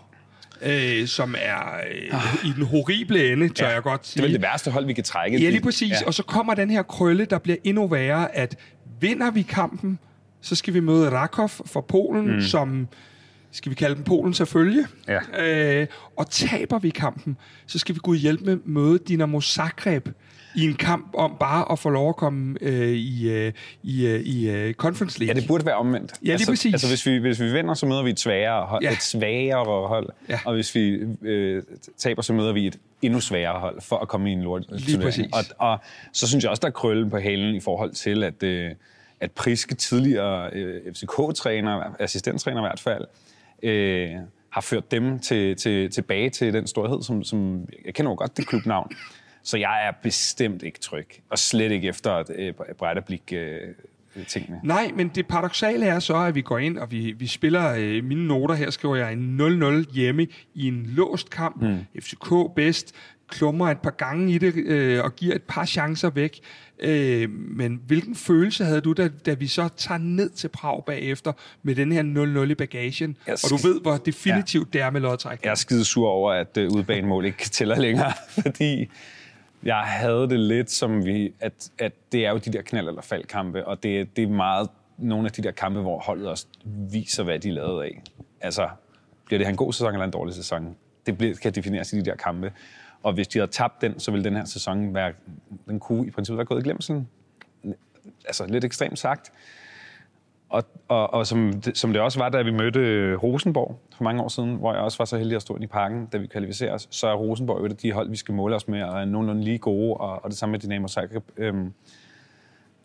øh, 0.62 1.06
som 1.06 1.34
er 1.38 1.76
øh, 1.90 2.14
ah. 2.14 2.48
i 2.48 2.52
den 2.56 2.66
horrible 2.66 3.32
ende, 3.32 3.48
tør 3.48 3.66
ja, 3.66 3.72
jeg 3.72 3.82
godt 3.82 4.06
sige. 4.06 4.22
Det 4.22 4.24
er 4.24 4.28
vel 4.28 4.34
det 4.34 4.42
værste 4.42 4.70
hold, 4.70 4.86
vi 4.86 4.92
kan 4.92 5.04
trække. 5.04 5.38
Ja, 5.38 5.50
lige 5.50 5.62
præcis. 5.62 5.90
Ja. 5.90 6.06
Og 6.06 6.14
så 6.14 6.22
kommer 6.22 6.54
den 6.54 6.70
her 6.70 6.82
krølle, 6.82 7.24
der 7.24 7.38
bliver 7.38 7.56
endnu 7.64 7.86
værre, 7.86 8.36
at 8.36 8.56
vinder 9.00 9.30
vi 9.30 9.42
kampen, 9.42 9.98
så 10.40 10.54
skal 10.54 10.74
vi 10.74 10.80
møde 10.80 11.10
Rakov 11.10 11.48
fra 11.48 11.80
Polen, 11.80 12.34
mm. 12.34 12.40
som 12.40 12.88
skal 13.52 13.70
vi 13.70 13.74
kalde 13.74 13.94
dem 13.94 14.04
Polen 14.04 14.34
selvfølgelig. 14.34 14.84
Ja. 15.08 15.80
Øh, 15.80 15.86
og 16.16 16.30
taber 16.30 16.78
vi 16.78 16.90
kampen, 16.90 17.36
så 17.66 17.78
skal 17.78 17.94
vi 17.94 18.00
gå 18.02 18.12
hjælpe 18.12 18.44
med 18.44 18.58
møde 18.64 18.98
Dinamo 18.98 19.40
Zagreb, 19.40 20.08
i 20.54 20.64
en 20.64 20.74
kamp 20.74 21.14
om 21.14 21.36
bare 21.40 21.72
at 21.72 21.78
få 21.78 21.90
lov 21.90 22.08
at 22.08 22.16
komme 22.16 22.56
øh, 22.60 22.88
i, 22.88 23.30
øh, 23.30 23.52
i, 23.82 24.06
øh, 24.06 24.20
i 24.20 24.50
øh, 24.50 24.74
Conference 24.74 25.18
League. 25.18 25.34
Ja, 25.34 25.40
det 25.40 25.48
burde 25.48 25.66
være 25.66 25.74
omvendt. 25.74 26.12
Ja, 26.12 26.16
lige 26.22 26.32
altså, 26.32 26.52
præcis. 26.52 26.74
Altså, 26.74 26.88
hvis 26.88 27.06
vi, 27.06 27.16
hvis 27.16 27.40
vi 27.40 27.52
vinder, 27.52 27.74
så 27.74 27.86
møder 27.86 28.02
vi 28.02 28.10
et 28.10 28.20
sværere 28.20 28.66
hold. 28.66 28.82
Ja. 28.82 28.92
Et 28.92 29.02
sværere 29.02 29.88
hold. 29.88 30.08
Ja. 30.28 30.40
Og 30.44 30.54
hvis 30.54 30.74
vi 30.74 30.98
øh, 31.22 31.62
taber, 31.96 32.22
så 32.22 32.32
møder 32.32 32.52
vi 32.52 32.66
et 32.66 32.78
endnu 33.02 33.20
sværere 33.20 33.60
hold 33.60 33.80
for 33.80 33.96
at 33.96 34.08
komme 34.08 34.30
i 34.30 34.32
en 34.32 34.42
lort 34.42 34.64
Lige 34.68 34.98
præcis. 34.98 35.26
Og, 35.32 35.72
og 35.72 35.78
så 36.12 36.28
synes 36.28 36.44
jeg 36.44 36.50
også, 36.50 36.60
der 36.60 36.68
er 36.68 36.72
krøllen 36.72 37.10
på 37.10 37.18
halen 37.18 37.54
i 37.54 37.60
forhold 37.60 37.92
til, 37.92 38.24
at, 38.24 38.42
øh, 38.42 38.70
at 39.20 39.30
Priske 39.30 39.74
tidligere 39.74 40.50
øh, 40.52 40.94
FCK-træner, 40.94 41.94
assistenttræner 41.98 42.60
i 42.60 42.66
hvert 42.66 42.80
fald, 42.80 43.04
øh, 43.62 44.10
har 44.50 44.60
ført 44.60 44.90
dem 44.90 45.18
til, 45.18 45.56
til, 45.56 45.90
tilbage 45.90 46.30
til 46.30 46.52
den 46.52 46.66
storhed, 46.66 47.02
som, 47.02 47.24
som 47.24 47.68
jeg 47.84 47.94
kender 47.94 48.10
jo 48.10 48.16
godt 48.16 48.36
det 48.36 48.46
klubnavn. 48.46 48.92
Så 49.42 49.56
jeg 49.56 49.86
er 49.88 49.92
bestemt 50.02 50.62
ikke 50.62 50.80
tryg, 50.80 51.06
og 51.30 51.38
slet 51.38 51.72
ikke 51.72 51.88
efter 51.88 52.12
et 52.14 52.30
øh, 52.36 53.02
blik 53.06 53.32
øh, 53.32 53.74
tingene. 54.26 54.60
Nej, 54.64 54.90
men 54.94 55.08
det 55.08 55.26
paradoxale 55.26 55.86
er 55.86 55.98
så, 55.98 56.16
at 56.16 56.34
vi 56.34 56.40
går 56.40 56.58
ind, 56.58 56.78
og 56.78 56.90
vi, 56.90 57.12
vi 57.12 57.26
spiller, 57.26 57.74
øh, 57.78 58.04
mine 58.04 58.26
noter 58.26 58.54
her 58.54 58.70
skriver 58.70 58.96
jeg 58.96 59.12
en 59.12 59.40
0-0 59.40 59.94
hjemme 59.94 60.26
i 60.54 60.68
en 60.68 60.86
låst 60.86 61.30
kamp. 61.30 61.62
Mm. 61.62 61.78
FCK 62.00 62.30
bedst, 62.56 62.94
klummer 63.28 63.68
et 63.70 63.78
par 63.78 63.90
gange 63.90 64.32
i 64.32 64.38
det, 64.38 64.54
øh, 64.56 65.04
og 65.04 65.16
giver 65.16 65.34
et 65.34 65.42
par 65.42 65.64
chancer 65.64 66.10
væk. 66.10 66.40
Øh, 66.80 67.30
men 67.30 67.80
hvilken 67.86 68.14
følelse 68.14 68.64
havde 68.64 68.80
du, 68.80 68.92
da, 68.92 69.08
da 69.26 69.34
vi 69.34 69.46
så 69.46 69.68
tager 69.76 69.98
ned 69.98 70.30
til 70.30 70.48
Prag 70.48 70.84
bagefter 70.86 71.32
med 71.62 71.74
den 71.74 71.92
her 71.92 72.02
0-0 72.46 72.50
i 72.50 72.54
bagagen? 72.54 73.16
Jeg 73.26 73.36
og 73.44 73.50
du 73.50 73.56
ved, 73.56 73.80
hvor 73.80 73.96
definitivt 73.96 74.74
ja. 74.74 74.78
det 74.78 74.86
er 74.86 74.90
med 74.90 75.00
lodtræk. 75.00 75.44
Jeg 75.44 75.50
er 75.50 75.54
skide 75.54 75.84
sur 75.84 76.08
over, 76.08 76.32
at 76.32 76.56
øh, 76.56 76.70
udbanemål 76.70 77.24
ikke 77.24 77.44
tæller 77.44 77.78
længere, 77.78 78.12
fordi 78.42 78.90
jeg 79.62 79.78
havde 79.78 80.28
det 80.28 80.40
lidt 80.40 80.70
som 80.70 81.04
vi, 81.04 81.32
at, 81.40 81.70
at 81.78 81.92
det 82.12 82.26
er 82.26 82.30
jo 82.30 82.36
de 82.36 82.52
der 82.52 82.62
knald- 82.62 82.88
eller 82.88 83.02
faldkampe, 83.02 83.66
og 83.66 83.82
det, 83.82 84.16
det 84.16 84.24
er 84.24 84.28
meget 84.28 84.68
nogle 84.98 85.26
af 85.26 85.32
de 85.32 85.42
der 85.42 85.50
kampe, 85.50 85.80
hvor 85.80 85.98
holdet 85.98 86.28
også 86.28 86.46
viser, 86.90 87.22
hvad 87.22 87.38
de 87.38 87.48
er 87.48 87.52
lavet 87.52 87.82
af. 87.82 88.02
Altså, 88.40 88.68
bliver 89.26 89.38
det 89.38 89.46
her 89.46 89.50
en 89.50 89.56
god 89.56 89.72
sæson 89.72 89.92
eller 89.92 90.04
en 90.04 90.10
dårlig 90.10 90.34
sæson? 90.34 90.76
Det 91.06 91.18
bliver, 91.18 91.34
kan 91.34 91.52
defineres 91.52 91.92
i 91.92 91.96
de 91.96 92.04
der 92.04 92.16
kampe. 92.16 92.52
Og 93.02 93.12
hvis 93.12 93.28
de 93.28 93.38
havde 93.38 93.50
tabt 93.50 93.80
den, 93.80 94.00
så 94.00 94.10
ville 94.10 94.24
den 94.24 94.36
her 94.36 94.44
sæson 94.44 94.94
være, 94.94 95.12
den 95.68 95.80
kunne 95.80 96.06
i 96.06 96.10
princippet 96.10 96.38
være 96.38 96.46
gået 96.46 96.60
i 96.60 96.64
glemselen. 96.64 97.08
Altså 98.26 98.46
lidt 98.46 98.64
ekstremt 98.64 98.98
sagt. 98.98 99.32
Og, 100.48 100.64
og, 100.88 101.14
og 101.14 101.26
som, 101.26 101.52
det, 101.52 101.78
som 101.78 101.92
det 101.92 102.02
også 102.02 102.18
var, 102.18 102.28
da 102.28 102.42
vi 102.42 102.50
mødte 102.50 103.14
Rosenborg 103.16 103.80
for 103.96 104.04
mange 104.04 104.22
år 104.22 104.28
siden, 104.28 104.54
hvor 104.54 104.72
jeg 104.72 104.82
også 104.82 104.98
var 104.98 105.04
så 105.04 105.18
heldig 105.18 105.36
at 105.36 105.42
stå 105.42 105.58
i 105.60 105.66
parken, 105.66 106.06
da 106.06 106.18
vi 106.18 106.26
kvalificerede 106.26 106.74
os, 106.74 106.88
så 106.90 107.06
er 107.06 107.14
Rosenborg 107.14 107.66
et 107.66 107.70
af 107.70 107.76
de 107.76 107.92
hold, 107.92 108.10
vi 108.10 108.16
skal 108.16 108.34
måle 108.34 108.56
os 108.56 108.68
med, 108.68 108.82
og 108.82 109.00
er 109.00 109.04
nogenlunde 109.04 109.44
lige 109.44 109.58
gode, 109.58 109.94
og, 109.94 110.24
og 110.24 110.30
det 110.30 110.38
samme 110.38 110.50
med 110.50 110.60
Dynamo 110.60 110.88
Zagreb. 110.88 111.24
Øhm, 111.36 111.72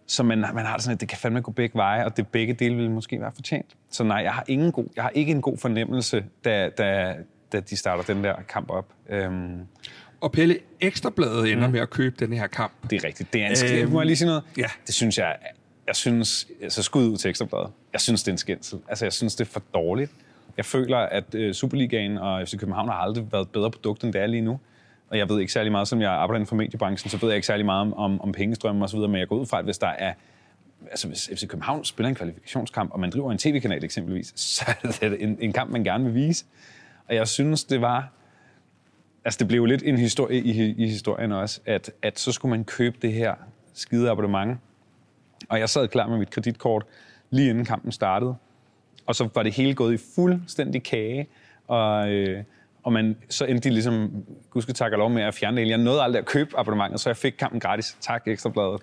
så 0.08 0.24
man, 0.24 0.40
man 0.40 0.66
har 0.66 0.74
det 0.74 0.84
sådan, 0.84 0.94
at 0.96 1.02
det 1.02 1.10
kan 1.10 1.18
fandme 1.18 1.42
gå 1.42 1.52
begge 1.52 1.76
veje, 1.76 2.06
og 2.06 2.18
det 2.18 2.28
begge 2.28 2.54
dele 2.54 2.76
vil 2.76 2.92
måske 2.92 3.22
være 3.22 3.32
fortjent. 3.36 3.76
Så 3.90 4.04
nej, 4.04 4.18
jeg 4.18 4.34
har, 4.34 4.44
ingen 4.48 4.72
god, 4.72 4.86
jeg 4.96 5.04
har 5.04 5.10
ikke 5.10 5.32
en 5.32 5.42
god 5.42 5.58
fornemmelse, 5.58 6.26
da, 6.46 6.70
da, 6.70 7.16
da 7.52 7.60
de 7.60 7.76
starter 7.76 8.04
den 8.14 8.24
der 8.24 8.36
kamp 8.48 8.70
op. 8.70 8.94
Øhm, 9.10 9.60
og 10.24 10.32
Pelle, 10.32 10.58
Ekstrabladet 10.82 11.52
ender 11.52 11.68
mm. 11.68 11.74
med 11.74 11.80
at 11.80 11.90
købe 11.90 12.16
den 12.20 12.34
her 12.34 12.48
kamp. 12.48 12.74
Det 12.90 13.04
er 13.04 13.08
rigtigt. 13.08 13.34
Det 13.34 13.44
er 13.44 13.48
en 13.48 13.56
skæld. 13.56 13.82
Øhm, 13.82 13.92
Må 13.92 14.00
jeg 14.00 14.06
lige 14.06 14.18
sige 14.18 14.28
noget? 14.28 14.44
Ja. 14.58 14.68
Det 14.88 14.96
synes 14.96 15.18
jeg 15.18 15.36
jeg 15.88 15.96
synes, 15.96 16.48
altså 16.62 16.84
skud 16.84 17.08
ud 17.08 17.18
til 17.18 17.30
Ekstrabladet, 17.30 17.72
jeg 17.94 18.02
synes, 18.02 18.24
det 18.24 18.28
er 18.28 18.34
en 18.34 18.38
skændsel. 18.38 18.80
Altså, 18.90 19.06
jeg 19.06 19.14
synes, 19.14 19.36
det 19.36 19.48
er 19.48 19.52
for 19.52 19.64
dårligt. 19.74 20.12
Jeg 20.58 20.66
føler, 20.66 20.98
at 20.98 21.36
uh, 21.36 21.52
Superligaen 21.52 22.18
og 22.18 22.48
FC 22.48 22.58
København 22.58 22.88
har 22.88 22.96
aldrig 22.96 23.32
været 23.32 23.50
bedre 23.50 23.72
produkt, 23.72 24.04
end 24.04 24.14
det 24.14 24.22
er 24.22 24.28
lige 24.28 24.42
nu. 24.42 24.60
Og 25.10 25.18
jeg 25.18 25.30
ved 25.30 25.40
ikke 25.40 25.54
særlig 25.54 25.72
meget, 25.72 25.88
som 25.88 26.02
jeg 26.02 26.12
arbejder 26.12 26.36
inden 26.36 26.48
for 26.48 26.56
mediebranchen, 26.56 27.10
så 27.10 27.18
ved 27.18 27.30
jeg 27.30 27.36
ikke 27.36 27.48
særlig 27.48 27.66
meget 27.66 27.82
om, 27.82 27.94
om, 27.94 28.22
om 28.22 28.32
pengestrømme 28.32 28.86
og 28.86 28.90
så 28.90 28.98
videre, 28.98 29.10
men 29.12 29.20
jeg 29.20 29.28
går 29.28 29.36
ud 29.36 29.46
fra, 29.46 29.60
at 29.60 29.66
hvis 29.66 29.78
der 29.78 29.88
er 29.88 30.14
altså 30.92 31.08
hvis 31.08 31.30
FC 31.36 31.48
København 31.48 31.86
spiller 31.86 32.10
en 32.10 32.16
kvalifikationskamp, 32.16 32.92
og 32.92 33.00
man 33.00 33.10
driver 33.10 33.32
en 33.32 33.38
tv-kanal 33.38 33.84
eksempelvis, 33.84 34.34
så 34.56 34.66
er 35.02 35.10
det 35.10 35.24
en, 35.24 35.38
en 35.42 35.54
kamp, 35.54 35.72
man 35.72 35.84
gerne 35.84 36.04
vil 36.04 36.16
vise. 36.16 36.46
Og 37.08 37.16
jeg 37.16 37.28
synes, 37.28 37.64
det 37.64 37.82
var... 37.82 38.10
Altså, 39.26 39.38
det 39.38 39.48
blev 39.48 39.66
lidt 39.66 39.84
en 39.84 39.98
historie 39.98 40.40
i, 40.40 40.76
i 40.78 40.88
historien 40.88 41.32
også, 41.32 41.60
at, 41.66 41.92
at 42.02 42.20
så 42.20 42.32
skulle 42.32 42.50
man 42.50 42.64
købe 42.64 42.98
det 43.02 43.14
her 43.14 43.34
skide 43.74 44.10
abonnement, 44.10 44.58
og 45.50 45.60
jeg 45.60 45.70
sad 45.70 45.88
klar 45.88 46.08
med 46.08 46.18
mit 46.18 46.30
kreditkort 46.30 46.86
lige 47.30 47.50
inden 47.50 47.66
kampen 47.66 47.92
startede. 47.92 48.36
Og 49.06 49.16
så 49.16 49.30
var 49.36 49.44
det 49.44 49.54
hele 49.54 49.74
gået 49.74 49.94
i 49.94 49.98
fuldstændig 50.16 50.84
kage. 50.84 51.28
Og, 51.68 52.10
øh, 52.10 52.44
og 52.84 52.94
man, 52.94 53.16
så 53.30 53.46
endte 53.46 53.70
de 53.70 53.74
ligesom, 53.74 54.26
gudske 54.50 54.74
tak 54.74 54.92
og 54.92 54.98
lov 54.98 55.10
med 55.10 55.24
at 55.24 55.34
fjerne 55.34 55.62
det. 55.62 55.70
Jeg 55.70 55.78
nåede 55.78 56.02
aldrig 56.02 56.20
at 56.20 56.26
købe 56.26 56.60
abonnementet, 56.60 57.00
så 57.00 57.10
jeg 57.10 57.18
fik 57.18 57.34
kampen 57.40 57.60
gratis. 57.60 57.98
Tak, 58.02 58.28
Ekstrabladet. 58.28 58.82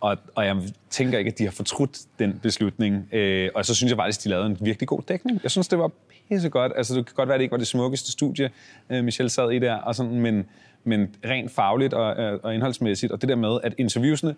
Og, 0.00 0.16
og 0.34 0.46
jeg 0.46 0.56
tænker 0.90 1.18
ikke, 1.18 1.30
at 1.30 1.38
de 1.38 1.44
har 1.44 1.50
fortrudt 1.50 1.98
den 2.18 2.38
beslutning. 2.42 3.08
Øh, 3.12 3.50
og 3.54 3.64
så 3.64 3.74
synes 3.74 3.90
jeg 3.90 3.96
faktisk, 3.96 4.20
at 4.20 4.24
de 4.24 4.28
lavede 4.28 4.46
en 4.46 4.58
virkelig 4.60 4.88
god 4.88 5.02
dækning. 5.08 5.40
Jeg 5.42 5.50
synes, 5.50 5.68
det 5.68 5.78
var 5.78 5.90
pissegodt. 6.28 6.72
Altså, 6.76 6.94
det 6.94 7.06
kan 7.06 7.14
godt 7.14 7.28
være, 7.28 7.34
at 7.34 7.38
det 7.38 7.44
ikke 7.44 7.52
var 7.52 7.58
det 7.58 7.66
smukkeste 7.66 8.12
studie, 8.12 8.50
øh, 8.90 9.04
Michelle 9.04 9.30
sad 9.30 9.50
i 9.50 9.58
der, 9.58 9.74
og 9.74 9.94
sådan, 9.94 10.20
men, 10.20 10.46
men 10.84 11.14
rent 11.24 11.50
fagligt 11.50 11.94
og, 11.94 12.22
øh, 12.22 12.40
og 12.42 12.54
indholdsmæssigt. 12.54 13.12
Og 13.12 13.20
det 13.20 13.28
der 13.28 13.36
med, 13.36 13.58
at 13.62 13.74
interviewsene 13.78 14.34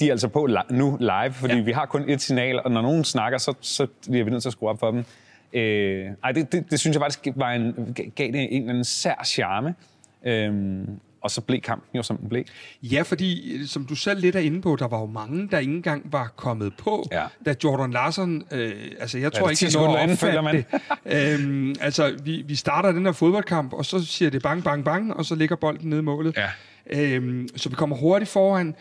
de 0.00 0.06
er 0.06 0.10
altså 0.10 0.28
på 0.28 0.48
nu 0.70 0.96
live, 1.00 1.32
fordi 1.32 1.54
ja. 1.54 1.62
vi 1.62 1.72
har 1.72 1.86
kun 1.86 2.10
et 2.10 2.20
signal, 2.20 2.60
og 2.64 2.70
når 2.70 2.82
nogen 2.82 3.04
snakker, 3.04 3.38
så, 3.38 3.54
så 3.60 3.86
bliver 4.10 4.24
vi 4.24 4.30
nødt 4.30 4.42
til 4.42 4.48
at 4.48 4.52
skrue 4.52 4.68
op 4.68 4.80
for 4.80 4.90
dem. 4.90 5.04
Øh, 5.52 6.10
ej, 6.24 6.32
det, 6.32 6.52
det, 6.52 6.70
det 6.70 6.80
synes 6.80 6.94
jeg 6.94 7.00
faktisk 7.00 7.28
var 7.36 7.52
en, 7.52 7.96
gav 8.16 8.26
det 8.26 8.54
en 8.54 8.60
eller 8.60 8.68
anden 8.68 8.84
sær 8.84 9.24
charme. 9.24 9.74
Øh, 10.24 10.82
og 11.24 11.30
så 11.30 11.40
blev 11.40 11.60
kampen 11.60 11.96
jo, 11.96 12.02
som 12.02 12.16
den 12.16 12.28
blev. 12.28 12.44
Ja, 12.82 13.02
fordi 13.02 13.58
som 13.66 13.84
du 13.84 13.94
selv 13.94 14.20
lidt 14.20 14.36
er 14.36 14.40
inde 14.40 14.62
på, 14.62 14.76
der 14.76 14.88
var 14.88 15.00
jo 15.00 15.06
mange, 15.06 15.48
der 15.50 15.58
ikke 15.58 15.72
engang 15.72 16.12
var 16.12 16.32
kommet 16.36 16.76
på, 16.76 17.08
ja. 17.12 17.24
da 17.46 17.54
Jordan 17.64 17.90
Larsen, 17.90 18.42
øh, 18.50 18.72
altså 19.00 19.18
jeg 19.18 19.32
tror 19.32 19.46
ja, 19.46 19.50
ikke, 19.50 19.66
at 19.66 19.72
når 19.74 20.14
føler 20.14 20.40
man. 20.40 20.54
det. 20.54 20.64
øhm, 21.40 21.74
altså, 21.80 22.16
vi, 22.24 22.42
vi 22.46 22.54
starter 22.54 22.92
den 22.92 23.04
her 23.04 23.12
fodboldkamp, 23.12 23.72
og 23.72 23.84
så 23.84 24.04
siger 24.04 24.30
det 24.30 24.42
bang, 24.42 24.64
bang, 24.64 24.84
bang, 24.84 25.14
og 25.14 25.24
så 25.24 25.34
ligger 25.34 25.56
bolden 25.56 25.90
nede 25.90 26.00
i 26.00 26.04
målet. 26.04 26.36
Ja. 26.36 26.50
Øhm, 26.86 27.48
så 27.56 27.68
vi 27.68 27.74
kommer 27.74 27.96
hurtigt 27.96 28.30
foran. 28.30 28.74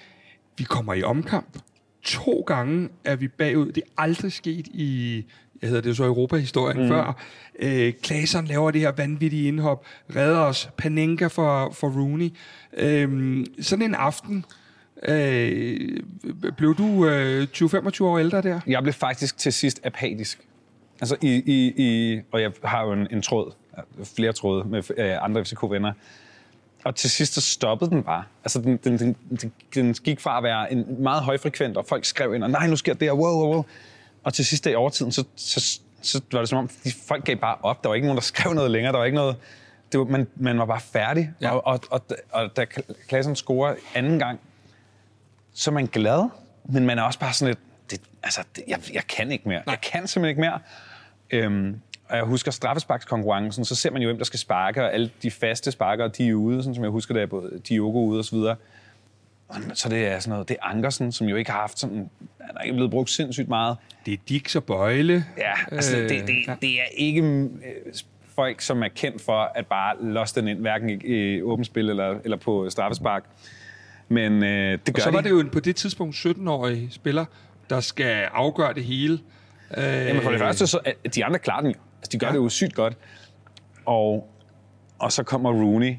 Vi 0.58 0.64
kommer 0.64 0.94
i 0.94 1.04
omkamp. 1.04 1.58
To 2.04 2.44
gange 2.48 2.90
er 3.06 3.16
vi 3.16 3.28
bagud. 3.28 3.72
Det 3.72 3.84
er 3.84 4.02
aldrig 4.02 4.32
sket 4.32 4.68
i, 4.68 5.26
hedder 5.68 5.82
det 5.82 5.98
så 5.98 6.04
Europa-historien 6.04 6.82
mm. 6.82 6.88
før. 6.88 7.22
Øh, 7.60 7.94
Klaseren 8.04 8.46
laver 8.46 8.72
det 8.72 8.82
her 8.82 8.92
vanvittige 8.92 9.48
indhop, 9.48 9.86
redder 10.16 10.40
os, 10.40 10.70
Panenka 10.78 11.28
for, 11.28 11.72
for 11.72 11.88
Rooney. 11.90 12.30
Øh, 12.78 13.46
sådan 13.62 13.86
en 13.86 13.96
aften, 13.96 14.46
Øh, 15.08 16.00
blev 16.58 16.76
du 16.76 17.08
øh, 17.08 17.48
20-25 17.54 18.04
år 18.04 18.20
ældre 18.20 18.42
der? 18.42 18.60
Jeg 18.68 18.84
blev 18.84 18.94
faktisk 18.94 19.38
til 19.38 19.54
sidst 19.54 19.82
apatisk. 19.84 20.40
Altså, 21.02 21.16
i, 21.22 21.44
i, 21.46 21.74
i, 21.78 22.20
og 22.32 22.42
jeg 22.42 22.52
har 22.64 22.84
jo 22.84 22.92
en, 22.92 23.08
en 23.12 23.22
tråd, 23.22 23.52
flere 24.18 24.34
tråde 24.34 24.64
med 24.68 24.84
øh, 24.98 25.24
andre 25.24 25.46
FCK-venner. 25.46 25.94
Og 26.84 26.96
til 26.96 27.10
sidst 27.10 27.34
så 27.34 27.42
stoppede 27.42 27.92
den 27.92 28.04
bare. 28.04 28.24
Altså, 28.44 28.62
den, 28.62 28.78
den, 28.78 28.98
den, 28.98 29.16
den, 29.76 29.94
gik 29.94 30.20
fra 30.20 30.38
at 30.38 30.44
være 30.44 30.72
en 30.72 30.86
meget 31.00 31.24
højfrekvent, 31.24 31.78
og 31.78 31.86
folk 31.86 32.06
skrev 32.06 32.36
ind, 32.36 32.44
og 32.44 32.50
nej, 32.50 32.68
nu 32.68 32.76
sker 32.76 32.94
det 32.94 33.08
her, 33.08 33.14
wow, 33.14 33.42
wow, 33.42 33.54
wow. 33.54 33.66
Og 34.24 34.34
til 34.34 34.46
sidst 34.46 34.68
i 34.68 34.76
overtiden, 34.76 35.12
så, 35.12 35.24
så, 35.36 35.80
så 36.02 36.22
var 36.32 36.40
det 36.40 36.50
som 36.50 36.58
om, 36.58 36.70
de 36.84 36.92
folk 37.08 37.26
gav 37.26 37.36
bare 37.36 37.58
op. 37.64 37.84
Der 37.84 37.90
var 37.90 37.96
ikke 37.96 38.08
nogen, 38.08 38.18
der 38.18 38.24
skrev 38.34 38.54
noget 38.54 38.72
længere. 38.72 38.92
Der 38.92 38.98
var 38.98 39.06
ikke 39.06 39.16
noget... 39.16 39.36
Det 39.92 40.00
var, 40.00 40.06
man, 40.06 40.28
man 40.36 40.60
var 40.60 40.66
bare 40.66 40.82
færdig. 40.82 41.32
Ja. 41.42 41.50
Og, 41.50 41.68
og, 41.68 41.80
og, 41.90 42.02
og 42.32 42.58
da 42.58 42.66
Klassen 43.08 43.36
scorer 43.36 43.76
anden 43.96 44.20
gang, 44.20 44.40
så 45.54 45.72
er 45.72 45.74
man 45.74 45.86
glad, 45.86 46.30
men 46.66 46.86
man 46.86 47.00
er 47.00 47.04
også 47.04 47.20
bare 47.20 47.34
sådan 47.34 47.50
lidt, 47.50 47.60
det, 47.92 48.02
altså, 48.24 48.44
det, 48.56 48.64
jeg, 48.68 48.80
jeg 48.94 49.08
kan 49.08 49.32
ikke 49.32 49.50
mere. 49.50 49.62
Jeg 49.68 49.82
kan 49.82 50.08
simpelthen 50.08 50.30
ikke 50.30 50.42
mere. 50.42 50.60
Øhm, 51.32 51.82
og 52.10 52.18
jeg 52.18 52.26
husker 52.26 52.52
straffesparkskonkurrencen, 52.52 53.66
så 53.66 53.76
ser 53.76 53.92
man 53.92 54.02
jo, 54.02 54.08
hvem 54.08 54.18
der 54.18 54.26
skal 54.26 54.40
sparke, 54.40 54.84
og 54.84 54.94
alle 54.94 55.12
de 55.24 55.32
faste 55.32 55.72
sparkere, 55.72 56.08
de 56.08 56.30
er 56.30 56.34
ude, 56.34 56.64
sådan 56.64 56.76
som 56.76 56.84
jeg 56.84 56.92
husker, 56.92 57.14
det 57.14 57.30
både 57.30 57.62
Diogo 57.70 58.06
ude 58.06 58.20
og 58.20 58.26
så 58.26 58.36
videre. 58.36 58.56
Og 59.56 59.78
Så 59.78 59.90
det 59.90 60.08
er 60.08 60.20
sådan 60.20 60.32
noget, 60.32 60.50
det 60.50 60.58
er 60.62 60.66
Ankersen, 60.66 61.12
som 61.12 61.28
jo 61.28 61.36
ikke 61.36 61.52
har 61.52 61.60
haft 61.60 61.80
sådan, 61.80 62.10
han 62.42 62.58
er 62.58 62.62
ikke 62.62 62.74
blevet 62.74 62.92
brugt 62.92 63.10
sindssygt 63.10 63.50
meget. 63.50 63.78
Det 64.06 64.14
er 64.14 64.18
Dix 64.30 64.56
og 64.56 64.64
Bøjle. 64.64 65.26
Ja, 65.38 65.54
altså 65.72 65.98
Øh, 65.98 66.10
det, 66.10 66.28
det, 66.28 66.36
ja. 66.48 66.56
det 66.62 66.80
er 66.80 66.86
ikke 66.98 67.22
øh, 67.22 67.94
folk, 68.36 68.62
som 68.62 68.84
er 68.84 68.88
kendt 68.88 69.22
for 69.22 69.52
at 69.56 69.68
bare 69.68 69.96
losse 70.04 70.36
den 70.36 70.48
ind, 70.48 70.60
hverken 70.60 70.90
i, 70.90 70.94
i 70.94 71.42
åbent 71.42 71.66
spil 71.66 71.90
eller, 71.90 72.20
eller 72.24 72.38
på 72.38 72.70
straffespark. 72.70 73.24
Men 74.10 74.44
øh, 74.44 74.80
det 74.86 74.86
gør 74.86 74.94
Og 74.94 75.02
så 75.02 75.12
var 75.12 75.18
de. 75.22 75.24
det 75.24 75.30
jo 75.30 75.40
en, 75.40 75.50
på 75.50 75.60
det 75.60 75.76
tidspunkt 75.76 76.16
17-årig 76.16 76.88
spiller, 76.92 77.26
der 77.70 77.80
skal 77.80 78.28
afgøre 78.34 78.74
det 78.74 78.84
hele. 78.84 79.20
Øh, 79.78 79.84
Jamen 79.84 80.22
for 80.22 80.32
det 80.32 80.40
første, 80.40 80.68
så 80.68 80.80
de 81.16 81.26
andre 81.26 81.40
klarer 81.40 81.62
den 81.62 81.72
jo. 81.72 81.80
Altså, 82.00 82.10
de 82.12 82.20
gør 82.20 82.28
ja. 82.28 82.34
det 82.34 82.40
jo 82.40 82.50
sygt 82.50 82.74
godt. 82.74 82.98
Og, 83.86 84.30
og 85.00 85.12
så 85.12 85.24
kommer 85.24 85.52
Rooney. 85.52 85.96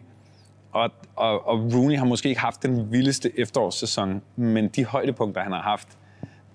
Og, 0.74 0.90
og, 1.16 1.48
og 1.48 1.58
Rooney 1.74 1.98
har 1.98 2.04
måske 2.04 2.28
ikke 2.28 2.40
haft 2.40 2.62
den 2.62 2.92
vildeste 2.92 3.40
efterårssæson, 3.40 4.22
men 4.36 4.68
de 4.68 4.84
højdepunkter, 4.84 5.42
han 5.42 5.52
har 5.52 5.62
haft, 5.62 5.88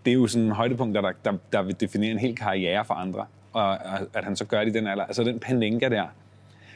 det 0.05 0.11
er 0.11 0.15
jo 0.15 0.27
sådan 0.27 0.51
højdepunkter, 0.51 1.01
der, 1.01 1.11
der, 1.25 1.33
der 1.53 1.61
vil 1.61 1.79
definere 1.79 2.11
en 2.11 2.19
hel 2.19 2.35
karriere 2.35 2.85
for 2.85 2.93
andre. 2.93 3.25
Og, 3.53 3.63
og 3.63 3.77
at 4.13 4.23
han 4.23 4.35
så 4.35 4.45
gør 4.45 4.59
det 4.59 4.75
i 4.75 4.77
den 4.77 4.87
alder. 4.87 5.05
Altså 5.05 5.23
den 5.23 5.39
Panenka 5.39 5.89
der. 5.89 6.05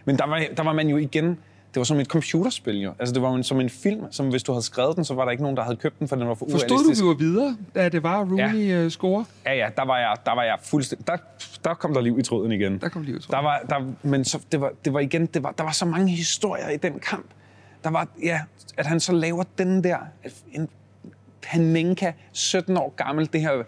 Men 0.05 0.17
der 0.17 0.27
var, 0.27 0.43
der 0.57 0.63
var 0.63 0.73
man 0.73 0.87
jo 0.87 0.97
igen, 0.97 1.39
det 1.73 1.79
var 1.79 1.83
som 1.83 1.99
et 1.99 2.07
computerspil 2.07 2.81
jo. 2.81 2.93
Altså 2.99 3.13
det 3.13 3.21
var 3.21 3.37
jo 3.37 3.43
som 3.43 3.59
en 3.59 3.69
film, 3.69 4.11
som 4.11 4.29
hvis 4.29 4.43
du 4.43 4.51
havde 4.51 4.65
skrevet 4.65 4.95
den, 4.95 5.05
så 5.05 5.13
var 5.13 5.23
der 5.25 5.31
ikke 5.31 5.43
nogen, 5.43 5.57
der 5.57 5.63
havde 5.63 5.75
købt 5.75 5.99
den, 5.99 6.07
for 6.07 6.15
den 6.15 6.27
var 6.27 6.33
for 6.33 6.47
Forstod 6.51 6.69
du, 6.69 6.73
urealistisk. 6.73 7.03
vi 7.03 7.07
var 7.07 7.13
videre, 7.13 7.57
da 7.75 7.89
det 7.89 8.03
var 8.03 8.19
Rooney 8.19 8.83
ja. 8.83 8.89
score? 8.89 9.25
Ja, 9.45 9.53
ja, 9.53 9.69
der 9.77 9.85
var 9.85 9.97
jeg, 9.97 10.15
der 10.25 10.35
var 10.35 10.43
jeg 10.43 10.57
fuldstændig... 10.63 11.07
Der, 11.07 11.17
der 11.63 11.73
kom 11.73 11.93
der 11.93 12.01
liv 12.01 12.19
i 12.19 12.23
tråden 12.23 12.51
igen. 12.51 12.77
Der 12.77 12.89
kom 12.89 13.01
liv 13.01 13.15
i 13.15 13.19
tråden. 13.19 13.31
Der 13.31 13.41
var, 13.41 13.61
der, 13.69 13.93
men 14.03 14.25
så, 14.25 14.39
det, 14.51 14.61
var, 14.61 14.71
det 14.85 14.93
var 14.93 14.99
igen, 14.99 15.25
det 15.25 15.43
var, 15.43 15.51
der 15.51 15.63
var 15.63 15.71
så 15.71 15.85
mange 15.85 16.11
historier 16.11 16.69
i 16.69 16.77
den 16.77 16.99
kamp. 16.99 17.25
Der 17.83 17.89
var, 17.89 18.07
ja, 18.23 18.41
at 18.77 18.85
han 18.85 18.99
så 18.99 19.13
laver 19.13 19.43
den 19.57 19.83
der, 19.83 19.97
en 20.51 20.69
Panenka, 21.41 22.11
17 22.31 22.77
år 22.77 22.93
gammel, 22.97 23.29
det 23.33 23.41
her 23.41 23.63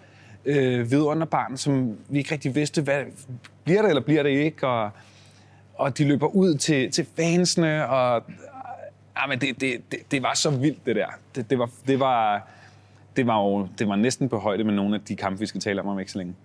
øh, 0.46 0.92
vidunderbarn, 0.92 1.58
som 1.58 1.98
vi 2.10 2.18
ikke 2.18 2.32
rigtig 2.32 2.56
vidste, 2.56 2.82
hvad 2.82 3.04
bliver 3.64 3.82
det 3.82 3.90
eller 3.90 4.02
bliver 4.02 4.24
det 4.24 4.30
ikke, 4.30 4.68
og, 4.68 4.92
og 5.78 5.98
de 5.98 6.08
løber 6.08 6.28
ud 6.28 6.56
til, 6.56 6.92
til 6.92 7.08
fansene, 7.16 7.88
og 7.88 8.24
ja, 9.18 9.28
men 9.28 9.42
det, 9.42 9.62
det, 9.62 9.92
det, 9.92 10.00
det 10.12 10.24
var 10.24 10.34
så 10.34 10.50
vildt, 10.50 10.86
det 10.86 10.96
der. 10.96 11.08
Det, 11.36 11.50
det, 11.50 11.60
var, 11.60 11.70
det, 11.88 12.00
var, 12.00 12.48
det, 13.16 13.28
var 13.28 13.44
jo, 13.44 13.68
det 13.80 13.88
var 13.88 13.96
næsten 13.96 14.30
på 14.30 14.38
højde 14.38 14.64
med 14.64 14.74
nogle 14.74 14.96
af 14.96 15.02
de 15.02 15.16
kampe, 15.16 15.40
vi 15.40 15.46
skal 15.46 15.62
tale 15.62 15.82
om 15.82 15.88
om 15.88 16.00
ikke 16.00 16.12
så 16.12 16.18
længe. 16.18 16.36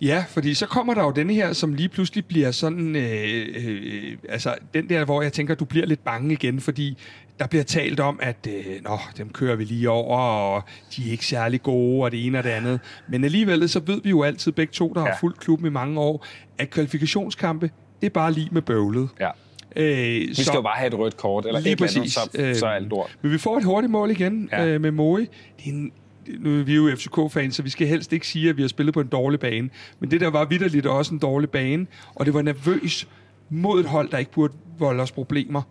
Ja, 0.00 0.24
fordi 0.28 0.54
så 0.54 0.66
kommer 0.66 0.94
der 0.94 1.02
jo 1.02 1.10
denne 1.10 1.34
her, 1.34 1.52
som 1.52 1.74
lige 1.74 1.88
pludselig 1.88 2.26
bliver 2.26 2.50
sådan, 2.50 2.96
øh, 2.96 3.46
øh, 3.56 4.16
altså 4.28 4.54
den 4.74 4.88
der, 4.88 5.04
hvor 5.04 5.22
jeg 5.22 5.32
tænker, 5.32 5.54
du 5.54 5.64
bliver 5.64 5.86
lidt 5.86 6.04
bange 6.04 6.32
igen, 6.32 6.60
fordi 6.60 6.98
der 7.38 7.46
bliver 7.46 7.64
talt 7.64 8.00
om, 8.00 8.18
at 8.22 8.48
øh, 8.48 8.82
nå, 8.82 8.98
dem 9.16 9.28
kører 9.28 9.56
vi 9.56 9.64
lige 9.64 9.90
over, 9.90 10.18
og 10.18 10.62
de 10.96 11.08
er 11.08 11.10
ikke 11.10 11.26
særlig 11.26 11.62
gode, 11.62 12.04
og 12.04 12.10
det 12.10 12.26
ene 12.26 12.38
og 12.38 12.44
det 12.44 12.50
andet. 12.50 12.80
Men 13.08 13.24
alligevel, 13.24 13.68
så 13.68 13.80
ved 13.80 14.00
vi 14.02 14.10
jo 14.10 14.22
altid 14.22 14.52
begge 14.52 14.72
to, 14.72 14.92
der 14.92 15.00
ja. 15.00 15.06
har 15.06 15.16
fulgt 15.20 15.40
klubben 15.40 15.66
i 15.66 15.70
mange 15.70 16.00
år, 16.00 16.26
at 16.58 16.70
kvalifikationskampe, 16.70 17.70
det 18.00 18.06
er 18.06 18.10
bare 18.10 18.32
lige 18.32 18.48
med 18.52 18.62
bøvlet. 18.62 19.08
Ja. 19.20 19.30
Øh, 19.76 20.28
Vi 20.28 20.34
skal 20.34 20.54
jo 20.54 20.62
bare 20.62 20.76
have 20.76 20.86
et 20.88 20.98
rødt 20.98 21.16
kort, 21.16 21.46
eller 21.46 21.60
Lige 21.60 21.72
et 21.72 21.76
eller 21.80 21.90
andet, 21.90 22.16
præcis. 22.32 22.54
så, 22.54 22.60
så 22.60 22.66
er 22.66 22.70
alt 22.70 22.88
lort. 22.88 23.16
Men 23.22 23.32
vi 23.32 23.38
får 23.38 23.56
et 23.58 23.64
hurtigt 23.64 23.90
mål 23.90 24.10
igen 24.10 24.48
ja. 24.52 24.66
Øh, 24.66 24.80
med 24.80 24.90
Moi. 24.90 25.20
Det 25.20 25.28
er 25.66 25.68
en, 25.70 25.92
nu 26.38 26.58
er 26.60 26.62
vi 26.64 26.74
jo 26.74 26.90
FCK-fans, 26.96 27.56
så 27.56 27.62
vi 27.62 27.70
skal 27.70 27.86
helst 27.86 28.12
ikke 28.12 28.26
sige, 28.26 28.48
at 28.48 28.56
vi 28.56 28.62
har 28.62 28.68
spillet 28.68 28.94
på 28.94 29.00
en 29.00 29.06
dårlig 29.06 29.40
bane. 29.40 29.70
Men 30.00 30.10
det 30.10 30.20
der 30.20 30.30
var 30.30 30.44
vidderligt 30.44 30.86
også 30.86 31.14
en 31.14 31.20
dårlig 31.20 31.50
bane, 31.50 31.86
og 32.14 32.26
det 32.26 32.34
var 32.34 32.42
nervøs 32.42 33.08
mod 33.50 33.80
et 33.80 33.86
hold, 33.86 34.10
der 34.10 34.18
ikke 34.18 34.30
burde 34.32 34.54
volde 34.78 35.02
os 35.02 35.12
problemer. 35.12 35.62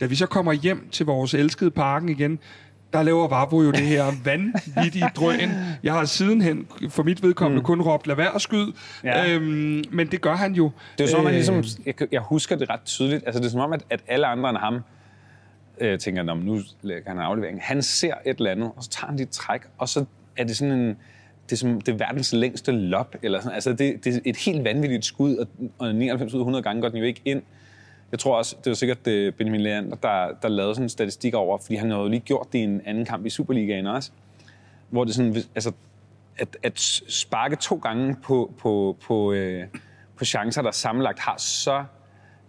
Da 0.00 0.06
vi 0.06 0.14
så 0.14 0.26
kommer 0.26 0.52
hjem 0.52 0.88
til 0.92 1.06
vores 1.06 1.34
elskede 1.34 1.70
parken 1.70 2.08
igen, 2.08 2.38
der 2.92 3.02
laver 3.02 3.28
Vavro 3.28 3.62
jo 3.62 3.70
det 3.70 3.80
her 3.80 4.04
vanvittige 4.24 5.10
drøn. 5.16 5.50
Jeg 5.82 5.92
har 5.92 6.04
sidenhen, 6.04 6.66
for 6.88 7.02
mit 7.02 7.22
vedkommende, 7.22 7.60
mm. 7.60 7.64
kun 7.64 7.80
råbt, 7.82 8.06
lad 8.06 8.16
være 8.16 8.34
at 8.34 8.40
skyde. 8.42 8.72
Ja. 9.04 9.34
Øhm, 9.34 9.84
men 9.92 10.06
det 10.10 10.20
gør 10.20 10.34
han 10.34 10.52
jo. 10.52 10.70
Det 10.98 11.04
er 11.04 11.04
jo 11.04 11.10
som 11.10 11.18
om, 11.18 11.24
man 11.24 11.32
Øh, 11.32 11.36
ligesom, 11.36 11.64
jeg, 11.86 11.94
jeg 12.12 12.20
husker 12.20 12.56
det 12.56 12.70
ret 12.70 12.80
tydeligt, 12.84 13.22
altså 13.26 13.40
det 13.40 13.46
er 13.46 13.50
som 13.50 13.60
om, 13.60 13.72
at, 13.72 13.82
at 13.90 14.00
alle 14.08 14.26
andre 14.26 14.50
end 14.50 14.58
ham 14.58 14.78
øh, 15.80 15.98
tænker, 15.98 16.22
"Nå, 16.22 16.34
nu 16.34 16.60
lægger 16.82 17.10
han 17.10 17.18
aflevering. 17.18 17.58
Han 17.62 17.82
ser 17.82 18.14
et 18.26 18.36
eller 18.38 18.50
andet, 18.50 18.70
og 18.76 18.84
så 18.84 18.90
tager 18.90 19.06
han 19.06 19.16
dit 19.16 19.28
træk, 19.28 19.60
og 19.78 19.88
så 19.88 20.04
er 20.36 20.44
det 20.44 20.56
sådan 20.56 20.74
en, 20.74 20.96
det 21.44 21.52
er, 21.52 21.56
som, 21.56 21.80
det 21.80 21.92
er 21.92 21.96
verdens 21.96 22.32
længste 22.32 22.72
lop, 22.72 23.14
eller 23.22 23.40
sådan. 23.40 23.54
Altså 23.54 23.72
det, 23.72 24.04
det 24.04 24.16
er 24.16 24.20
et 24.24 24.36
helt 24.36 24.64
vanvittigt 24.64 25.04
skud, 25.04 25.36
og, 25.36 25.46
og 25.78 25.94
99 25.94 26.34
ud 26.34 26.38
af 26.38 26.42
100 26.42 26.62
gange 26.62 26.82
går 26.82 26.88
den 26.88 26.98
jo 26.98 27.04
ikke 27.04 27.22
ind. 27.24 27.42
Jeg 28.12 28.18
tror 28.18 28.36
også, 28.36 28.56
det 28.64 28.70
var 28.70 28.74
sikkert 28.74 29.04
det 29.04 29.34
Benjamin 29.34 29.60
Leander, 29.60 29.96
der, 29.96 30.28
der 30.42 30.48
lavede 30.48 30.74
sådan 30.74 30.84
en 30.84 30.88
statistik 30.88 31.34
over, 31.34 31.58
fordi 31.58 31.74
han 31.74 31.90
havde 31.90 32.02
jo 32.02 32.08
lige 32.08 32.20
gjort 32.20 32.46
det 32.52 32.58
i 32.58 32.62
en 32.62 32.80
anden 32.84 33.04
kamp 33.04 33.26
i 33.26 33.30
Superligaen 33.30 33.86
også, 33.86 34.10
hvor 34.88 35.04
det 35.04 35.14
sådan, 35.14 35.36
altså, 35.54 35.72
at, 36.38 36.56
at 36.62 36.80
sparke 37.08 37.56
to 37.56 37.76
gange 37.76 38.16
på, 38.22 38.52
på, 38.58 38.96
på, 39.06 39.32
øh, 39.32 39.64
på 40.16 40.24
chancer, 40.24 40.62
der 40.62 40.70
sammenlagt 40.70 41.18
har 41.18 41.34
så 41.38 41.84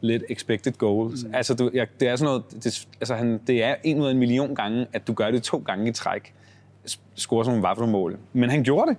lidt 0.02 0.24
expected 0.30 0.71
goals. 0.71 1.24
Mm. 1.24 1.36
Altså, 1.36 1.54
du, 1.54 1.69
ja, 1.74 1.86
det 2.00 2.08
er 2.08 2.15
sådan 2.15 2.26
noget, 2.26 2.63
det, 2.63 2.88
altså, 3.00 3.15
han, 3.15 3.41
det 3.47 3.63
er 3.63 3.76
en 3.84 4.00
ud 4.00 4.08
af 4.08 4.12
en 4.12 4.17
million 4.17 4.56
gange, 4.56 4.88
at 4.93 5.08
du 5.08 5.13
gør 5.13 5.32
det 5.32 5.43
to 5.43 5.63
gange 5.65 5.89
i 5.89 5.91
træk, 5.91 6.34
scorer 7.15 7.43
sådan 7.43 7.62
nogle 7.78 7.91
mål. 7.91 8.17
Men 8.34 8.50
han 8.50 8.63
gjorde 8.63 8.91
det. 8.91 8.97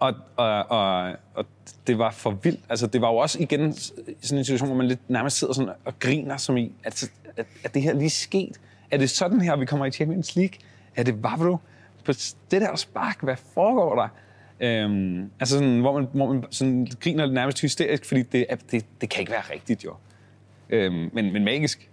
Og, 0.00 0.14
og, 0.36 0.70
og, 0.70 1.12
og 1.34 1.46
det 1.86 1.98
var 1.98 2.10
for 2.10 2.30
vildt. 2.30 2.60
Altså, 2.68 2.86
det 2.86 3.00
var 3.00 3.08
jo 3.08 3.16
også 3.16 3.42
igen 3.42 3.72
sådan 3.72 4.38
en 4.38 4.44
situation, 4.44 4.68
hvor 4.68 4.76
man 4.76 4.88
lidt 4.88 5.10
nærmest 5.10 5.38
sidder 5.38 5.52
sådan 5.52 5.72
og 5.84 5.98
griner 5.98 6.36
som 6.36 6.56
i, 6.56 6.72
at, 6.84 7.10
at, 7.36 7.46
at 7.64 7.74
det 7.74 7.82
her 7.82 7.94
lige 7.94 8.10
sket. 8.10 8.60
Er 8.90 8.98
det 8.98 9.10
sådan 9.10 9.40
her, 9.40 9.56
vi 9.56 9.66
kommer 9.66 9.86
i 9.86 9.90
Champions 9.90 10.36
League? 10.36 10.58
Er 10.96 11.02
det 11.02 11.22
Vavro? 11.22 11.56
På 12.04 12.12
det 12.50 12.60
der 12.60 12.76
spark, 12.76 13.22
hvad 13.22 13.36
foregår 13.54 13.94
der? 13.94 14.08
Øhm, 14.60 15.30
altså 15.40 15.54
sådan, 15.54 15.80
hvor 15.80 15.98
man, 15.98 16.08
hvor 16.12 16.32
man 16.32 16.44
sådan 16.50 16.88
griner 17.00 17.26
nærmest 17.26 17.60
hysterisk, 17.60 18.04
fordi 18.04 18.22
det, 18.22 18.46
det, 18.70 18.86
det 19.00 19.08
kan 19.08 19.20
ikke 19.20 19.32
være 19.32 19.42
rigtigt 19.52 19.84
jo. 19.84 19.94
Øhm, 20.70 21.10
men, 21.12 21.32
men 21.32 21.44
magisk. 21.44 21.90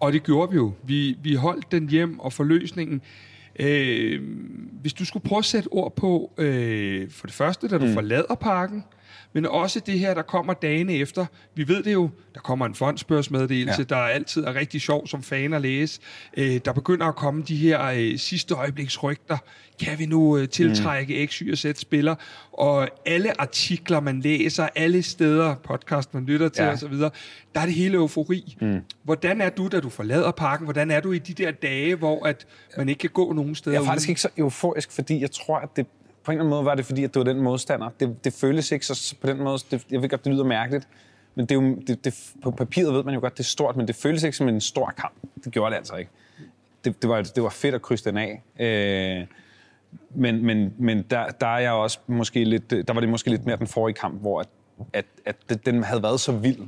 Og 0.00 0.12
det 0.12 0.22
gjorde 0.22 0.50
vi 0.50 0.56
jo. 0.56 0.72
Vi, 0.82 1.18
vi 1.22 1.34
holdt 1.34 1.72
den 1.72 1.88
hjem, 1.88 2.20
og 2.20 2.32
forløsningen... 2.32 3.02
Øh, 3.58 4.22
hvis 4.80 4.92
du 4.92 5.04
skulle 5.04 5.22
prøve 5.22 5.38
at 5.38 5.44
sætte 5.44 5.68
ord 5.68 5.96
på, 5.96 6.32
øh, 6.38 7.10
for 7.10 7.26
det 7.26 7.34
første, 7.34 7.68
da 7.68 7.78
du 7.78 7.86
mm. 7.86 7.92
forlader 7.92 8.34
parken, 8.34 8.84
men 9.34 9.46
også 9.46 9.80
det 9.80 9.98
her, 9.98 10.14
der 10.14 10.22
kommer 10.22 10.52
dagene 10.52 10.92
efter. 10.92 11.26
Vi 11.54 11.68
ved 11.68 11.82
det 11.82 11.92
jo, 11.92 12.10
der 12.34 12.40
kommer 12.40 12.66
en 12.66 12.74
fondsbørsmeddelelse, 12.74 13.78
ja. 13.78 13.84
Der 13.94 13.96
altid 13.96 14.44
er 14.44 14.54
rigtig 14.54 14.80
sjov 14.80 15.06
som 15.06 15.22
fan 15.22 15.52
at 15.54 15.62
læse. 15.62 16.00
Øh, 16.36 16.60
der 16.64 16.72
begynder 16.72 17.06
at 17.06 17.16
komme 17.16 17.42
de 17.42 17.56
her 17.56 17.84
øh, 17.84 18.18
sidste 18.18 18.54
øjebliks 18.54 19.02
rygter. 19.02 19.38
Kan 19.82 19.98
vi 19.98 20.06
nu 20.06 20.36
øh, 20.38 20.48
tiltrække 20.48 21.26
X, 21.26 21.34
Y 21.38 21.52
og 21.52 21.58
Z 21.58 21.66
spiller? 21.76 22.14
Og 22.52 22.88
alle 23.06 23.40
artikler, 23.40 24.00
man 24.00 24.20
læser, 24.20 24.68
alle 24.76 25.02
steder, 25.02 25.54
podcast, 25.54 26.14
man 26.14 26.24
lytter 26.24 26.48
til 26.48 26.64
Ja. 26.64 26.72
osv., 26.72 26.92
der 26.92 27.10
er 27.60 27.64
det 27.64 27.74
hele 27.74 27.94
eufori. 27.94 28.56
Mm. 28.60 28.80
Hvordan 29.02 29.40
er 29.40 29.50
du, 29.50 29.68
da 29.68 29.80
du 29.80 29.88
forlader 29.88 30.30
parken? 30.30 30.66
Hvordan 30.66 30.90
er 30.90 31.00
du 31.00 31.12
i 31.12 31.18
de 31.18 31.32
der 31.44 31.50
dage, 31.50 31.94
hvor 31.94 32.26
at 32.26 32.46
man 32.76 32.88
ikke 32.88 32.98
kan 32.98 33.10
gå 33.10 33.32
nogen 33.32 33.54
steder? 33.54 33.76
Jeg 33.76 33.82
er 33.82 33.86
faktisk 33.86 34.08
ikke 34.08 34.20
så 34.20 34.28
euforisk, 34.38 34.92
fordi 34.92 35.20
jeg 35.20 35.30
tror, 35.30 35.58
at 35.58 35.68
det 35.76 35.86
på 36.24 36.30
en 36.30 36.34
eller 36.34 36.44
anden 36.44 36.50
måde 36.50 36.64
var 36.64 36.74
det, 36.74 36.84
fordi 36.86 37.04
at 37.04 37.14
det 37.14 37.20
var 37.26 37.32
den 37.32 37.40
modstander. 37.42 37.88
Det, 38.00 38.24
det 38.24 38.32
føles 38.32 38.72
ikke 38.72 38.86
så, 38.86 39.14
på 39.20 39.26
den 39.26 39.38
måde, 39.38 39.58
det, 39.70 39.86
jeg 39.90 40.02
ved 40.02 40.08
godt, 40.08 40.24
det 40.24 40.32
lyder 40.32 40.44
mærkeligt, 40.44 40.88
men 41.34 41.46
det 41.46 41.54
er 41.56 41.62
jo, 41.62 41.74
det, 41.86 42.04
det, 42.04 42.32
på 42.42 42.50
papiret 42.50 42.94
ved 42.94 43.02
man 43.02 43.14
jo 43.14 43.20
godt, 43.20 43.32
det 43.38 43.40
er 43.44 43.44
stort, 43.48 43.76
men 43.76 43.86
det 43.88 43.96
føles 43.96 44.22
ikke 44.22 44.36
som 44.36 44.48
en 44.48 44.60
stor 44.60 44.92
kamp. 44.96 45.14
Det 45.44 45.52
gjorde 45.52 45.70
det 45.70 45.76
altså 45.76 45.94
ikke. 45.96 46.10
Det, 46.84 47.02
det, 47.02 47.10
var, 47.10 47.22
det 47.22 47.42
var 47.42 47.48
fedt 47.48 47.74
at 47.74 47.82
krydse 47.82 48.04
den 48.04 48.16
af. 48.16 48.42
Øh, 48.60 49.26
men 50.14 50.44
men, 50.46 50.74
men 50.78 51.02
der, 51.02 51.26
der 51.28 51.46
er 51.46 51.58
jeg 51.58 51.72
også 51.72 51.98
måske 52.06 52.44
lidt, 52.44 52.72
øh, 52.72 52.84
der 52.88 52.94
var 52.94 53.00
det 53.00 53.08
måske 53.08 53.30
lidt 53.30 53.46
mere 53.46 53.56
den 53.56 53.66
forrige 53.66 53.94
kamp, 53.94 54.20
hvor 54.20 54.40
at, 54.40 54.48
at, 54.92 55.04
at 55.26 55.36
det- 55.48 55.66
den 55.66 55.82
havde 55.82 56.02
været 56.02 56.20
så 56.20 56.32
vild, 56.32 56.60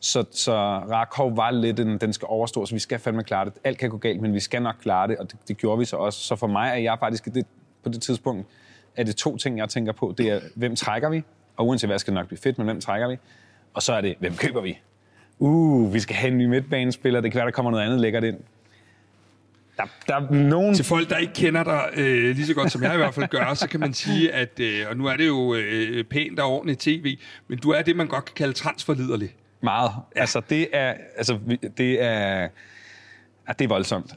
Så, 0.00 0.24
så 0.30 0.52
Rakov 0.78 1.36
var 1.36 1.50
lidt 1.50 1.80
en, 1.80 1.98
den 1.98 2.12
skal 2.12 2.26
overstå, 2.30 2.66
så 2.66 2.74
vi 2.74 2.78
skal 2.78 2.98
fandme 2.98 3.24
klare 3.24 3.44
det. 3.44 3.52
Alt 3.64 3.78
kan 3.78 3.90
gå 3.90 3.96
galt, 3.96 4.20
men 4.20 4.34
vi 4.34 4.40
skal 4.40 4.62
nok 4.62 4.74
klare 4.82 5.08
det, 5.08 5.16
og 5.16 5.30
det, 5.32 5.38
det 5.48 5.56
gjorde 5.56 5.78
vi 5.78 5.84
så 5.84 5.96
også. 5.96 6.20
Så 6.20 6.36
for 6.36 6.46
mig 6.46 6.70
er 6.70 6.74
jeg 6.76 6.96
faktisk 7.00 7.24
det, 7.24 7.46
på 7.82 7.88
det 7.88 8.02
tidspunkt, 8.02 8.46
er 8.96 9.04
det 9.04 9.16
to 9.16 9.36
ting, 9.36 9.58
jeg 9.58 9.68
tænker 9.68 9.92
på. 9.92 10.14
Det 10.18 10.28
er, 10.28 10.40
hvem 10.54 10.76
trækker 10.76 11.08
vi? 11.08 11.22
Og 11.56 11.66
uanset 11.66 11.90
hvad, 11.90 11.98
skal 11.98 12.12
det 12.12 12.18
nok 12.20 12.26
blive 12.26 12.38
fedt, 12.38 12.58
men 12.58 12.64
hvem 12.64 12.80
trækker 12.80 13.08
vi? 13.08 13.16
Og 13.74 13.82
så 13.82 13.92
er 13.92 14.00
det, 14.00 14.14
hvem 14.20 14.34
køber 14.34 14.60
vi? 14.60 14.78
Uh, 15.38 15.94
vi 15.94 16.00
skal 16.00 16.16
have 16.16 16.30
en 16.32 16.38
ny 16.38 16.46
midtbanespiller. 16.46 17.20
Det 17.20 17.32
kan 17.32 17.38
være, 17.38 17.46
der 17.46 17.52
kommer 17.52 17.70
noget 17.70 17.84
andet 17.84 18.00
lækkert 18.00 18.24
ind. 18.24 18.36
Der, 19.76 19.84
der 20.06 20.14
er 20.14 20.30
nogen... 20.30 20.74
Til 20.74 20.84
folk, 20.84 21.10
der 21.10 21.16
ikke 21.16 21.32
kender 21.32 21.64
dig 21.64 21.80
øh, 21.96 22.36
lige 22.36 22.46
så 22.46 22.54
godt, 22.54 22.72
som 22.72 22.82
jeg 22.82 22.94
i 22.94 22.96
hvert 22.96 23.14
fald 23.14 23.28
gør, 23.28 23.54
så 23.54 23.68
kan 23.68 23.80
man 23.80 23.94
sige, 23.94 24.32
at, 24.32 24.60
øh, 24.60 24.86
og 24.90 24.96
nu 24.96 25.06
er 25.06 25.16
det 25.16 25.26
jo 25.26 25.54
øh, 25.54 26.04
pænt 26.04 26.40
og 26.40 26.52
ordentligt 26.52 26.80
tv, 26.80 27.18
men 27.48 27.58
du 27.58 27.70
er 27.70 27.82
det, 27.82 27.96
man 27.96 28.06
godt 28.06 28.24
kan 28.24 28.34
kalde 28.34 28.52
transferliderlig. 28.52 29.34
Meget. 29.60 29.90
Ja. 30.16 30.20
Altså, 30.20 30.40
det 30.50 30.68
er, 30.72 30.94
altså, 31.16 31.38
det 31.76 32.02
er, 32.02 32.40
ja, 33.48 33.52
det 33.58 33.64
er 33.64 33.68
voldsomt. 33.68 34.14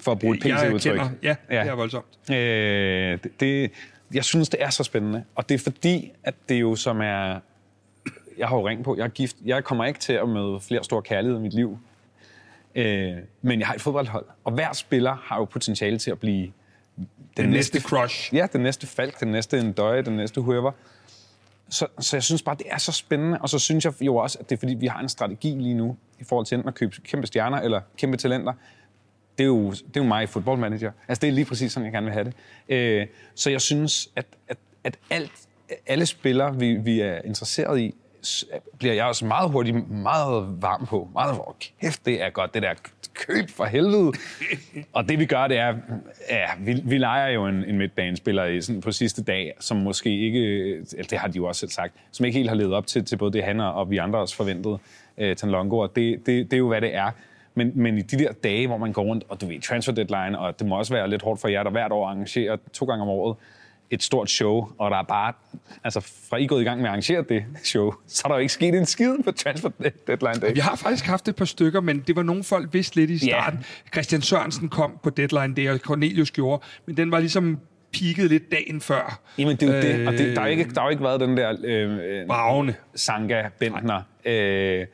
For 0.00 0.12
at 0.12 0.18
bruge 0.18 0.36
et 0.36 0.44
Jeg 0.44 0.56
PC-udtryk. 0.58 0.92
kender, 0.92 1.10
ja, 1.22 1.36
ja, 1.50 1.60
det 1.62 1.70
er 1.70 1.74
voldsomt. 1.74 2.06
Øh, 2.30 2.36
det, 3.22 3.40
det, 3.40 3.70
jeg 4.14 4.24
synes, 4.24 4.48
det 4.48 4.62
er 4.62 4.70
så 4.70 4.84
spændende. 4.84 5.24
Og 5.34 5.48
det 5.48 5.54
er 5.54 5.58
fordi, 5.58 6.12
at 6.24 6.34
det 6.48 6.60
jo 6.60 6.76
som 6.76 7.00
er... 7.00 7.40
Jeg 8.38 8.48
har 8.48 8.56
jo 8.56 8.68
ring 8.68 8.84
på, 8.84 8.96
jeg 8.96 9.04
er 9.04 9.08
gift. 9.08 9.36
Jeg 9.44 9.64
kommer 9.64 9.84
ikke 9.84 10.00
til 10.00 10.12
at 10.12 10.28
møde 10.28 10.60
flere 10.60 10.84
store 10.84 11.02
kærligheder 11.02 11.38
i 11.40 11.42
mit 11.42 11.54
liv. 11.54 11.78
Øh, 12.74 13.12
men 13.42 13.58
jeg 13.60 13.66
har 13.66 13.74
et 13.74 13.80
fodboldhold. 13.80 14.24
Og 14.44 14.52
hver 14.52 14.72
spiller 14.72 15.16
har 15.22 15.36
jo 15.36 15.44
potentiale 15.44 15.98
til 15.98 16.10
at 16.10 16.18
blive 16.18 16.42
den, 17.36 17.44
Den 17.44 17.50
næste 17.50 17.80
crush. 17.80 18.34
Ja, 18.34 18.46
den 18.52 18.60
næste 18.60 18.86
Falk, 18.86 19.20
den 19.20 19.28
næste 19.28 19.62
Ndøje, 19.62 20.02
den 20.02 20.16
næste 20.16 20.40
whoever. 20.40 20.72
Så, 21.68 21.86
så 21.98 22.16
jeg 22.16 22.22
synes 22.22 22.42
bare, 22.42 22.56
det 22.58 22.66
er 22.70 22.78
så 22.78 22.92
spændende. 22.92 23.38
Og 23.38 23.48
så 23.48 23.58
synes 23.58 23.84
jeg 23.84 23.94
jo 24.00 24.16
også, 24.16 24.38
at 24.38 24.50
det 24.50 24.56
er 24.56 24.58
fordi, 24.58 24.74
vi 24.74 24.86
har 24.86 25.00
en 25.00 25.08
strategi 25.08 25.48
lige 25.48 25.74
nu, 25.74 25.96
i 26.20 26.24
forhold 26.24 26.46
til 26.46 26.54
enten 26.54 26.68
at 26.68 26.74
købe 26.74 26.96
kæmpe 27.04 27.26
stjerner 27.26 27.58
eller 27.60 27.80
kæmpe 27.98 28.16
talenter. 28.16 28.52
Det 29.40 29.44
er 29.44 29.48
jo, 29.48 29.70
det 29.70 29.96
er 29.96 30.00
jo 30.00 30.04
mig 30.04 30.22
i 30.22 30.26
Football 30.26 30.58
Manager. 30.58 30.92
Altså, 31.08 31.20
det 31.20 31.28
er 31.28 31.32
lige 31.32 31.44
præcis 31.44 31.72
sådan, 31.72 31.84
jeg 31.84 31.92
gerne 31.92 32.04
vil 32.04 32.12
have 32.12 32.24
det. 32.24 32.34
Øh, 32.68 33.06
så 33.34 33.50
jeg 33.50 33.60
synes, 33.60 34.08
at, 34.16 34.26
at, 34.48 34.56
at 34.84 34.98
alt, 35.10 35.32
alle 35.86 36.06
spillere, 36.06 36.58
vi, 36.58 36.74
vi 36.74 37.00
er 37.00 37.18
interesseret 37.24 37.80
i, 37.80 37.94
bliver 38.78 38.94
jeg 38.94 39.04
også 39.04 39.24
meget 39.24 39.50
hurtigt 39.50 39.90
meget 39.90 40.62
varm 40.62 40.86
på. 40.86 41.08
Meget, 41.12 41.34
hvor 41.34 41.56
kæft, 41.80 42.06
det 42.06 42.22
er 42.22 42.30
godt, 42.30 42.54
det 42.54 42.62
der 42.62 42.74
køb 43.14 43.50
for 43.50 43.64
helvede. 43.64 44.12
og 44.92 45.08
det 45.08 45.18
vi 45.18 45.26
gør, 45.26 45.46
det 45.46 45.58
er, 45.58 45.74
ja, 46.30 46.46
vi, 46.58 46.82
vi 46.84 46.98
leger 46.98 47.28
jo 47.28 47.46
en, 47.46 47.64
en 47.64 47.78
midtbanespiller 47.78 48.44
i, 48.44 48.60
sådan 48.60 48.80
på 48.80 48.92
sidste 48.92 49.22
dag, 49.22 49.54
som 49.60 49.76
måske 49.76 50.18
ikke, 50.18 50.72
eller 50.74 51.06
det 51.10 51.18
har 51.18 51.28
de 51.28 51.36
jo 51.36 51.44
også 51.44 51.60
selv 51.60 51.70
sagt, 51.70 51.94
som 52.12 52.26
ikke 52.26 52.38
helt 52.38 52.48
har 52.48 52.56
levet 52.56 52.74
op 52.74 52.86
til, 52.86 53.04
til 53.04 53.16
både 53.16 53.32
det 53.32 53.44
han 53.44 53.60
og 53.60 53.74
og 53.74 53.90
vi 53.90 53.96
andre 53.96 54.18
også 54.18 54.36
forventede, 54.36 54.78
øh, 55.18 55.36
Tanlongo, 55.36 55.78
og 55.78 55.96
det, 55.96 56.26
det, 56.26 56.44
det 56.50 56.52
er 56.52 56.58
jo, 56.58 56.68
hvad 56.68 56.80
det 56.80 56.94
er. 56.94 57.10
Men, 57.60 57.72
men 57.74 57.98
i 57.98 58.02
de 58.02 58.18
der 58.18 58.32
dage, 58.32 58.66
hvor 58.66 58.78
man 58.78 58.92
går 58.92 59.02
rundt, 59.02 59.24
og 59.28 59.40
du 59.40 59.46
ved, 59.46 59.60
transfer 59.60 59.92
deadline, 59.92 60.38
og 60.38 60.58
det 60.58 60.66
må 60.66 60.78
også 60.78 60.94
være 60.94 61.10
lidt 61.10 61.22
hårdt 61.22 61.40
for 61.40 61.48
jer, 61.48 61.62
der 61.62 61.70
hvert 61.70 61.92
år 61.92 62.06
arrangerer 62.06 62.56
to 62.72 62.86
gange 62.86 63.02
om 63.02 63.08
året 63.08 63.36
et 63.90 64.02
stort 64.02 64.30
show, 64.30 64.68
og 64.78 64.90
der 64.90 64.96
er 64.96 65.02
bare, 65.02 65.32
altså 65.84 66.00
fra 66.00 66.36
I 66.36 66.46
gået 66.46 66.60
i 66.60 66.64
gang 66.64 66.80
med 66.80 66.86
at 66.86 66.90
arrangere 66.90 67.24
det 67.28 67.44
show, 67.64 67.92
så 68.06 68.22
er 68.24 68.28
der 68.28 68.34
jo 68.34 68.40
ikke 68.40 68.52
sket 68.52 68.74
en 68.74 68.86
skid 68.86 69.16
på 69.24 69.32
transfer 69.32 69.70
deadline 70.06 70.34
day. 70.34 70.54
Vi 70.54 70.60
har 70.60 70.76
faktisk 70.76 71.06
haft 71.06 71.28
et 71.28 71.36
par 71.36 71.44
stykker, 71.44 71.80
men 71.80 72.04
det 72.06 72.16
var 72.16 72.22
nogle 72.22 72.44
folk 72.44 72.74
vidste 72.74 72.96
lidt 72.96 73.10
i 73.10 73.18
starten. 73.18 73.64
Christian 73.92 74.22
Sørensen 74.22 74.68
kom 74.68 74.98
på 75.02 75.10
deadline 75.10 75.54
der, 75.56 75.72
og 75.72 75.78
Cornelius 75.78 76.30
gjorde, 76.30 76.62
men 76.86 76.96
den 76.96 77.10
var 77.10 77.20
ligesom 77.20 77.58
peaked 77.92 78.28
lidt 78.28 78.52
dagen 78.52 78.80
før. 78.80 79.20
Jamen, 79.38 79.56
det 79.56 79.68
er 79.68 79.76
jo 79.76 79.82
det, 79.82 80.08
og 80.08 80.12
det, 80.12 80.36
der, 80.36 80.40
har 80.40 80.48
ikke, 80.48 80.64
der 80.64 80.80
har 80.80 80.86
jo 80.86 80.90
ikke 80.90 81.04
været 81.04 81.20
den 81.20 81.36
der 81.36 81.56
øh, 81.64 82.20
øh, 82.20 82.26
Bravende. 82.26 82.74
Sanka 82.94 83.48
Bentner. 83.58 84.02
Øh, 84.24 84.86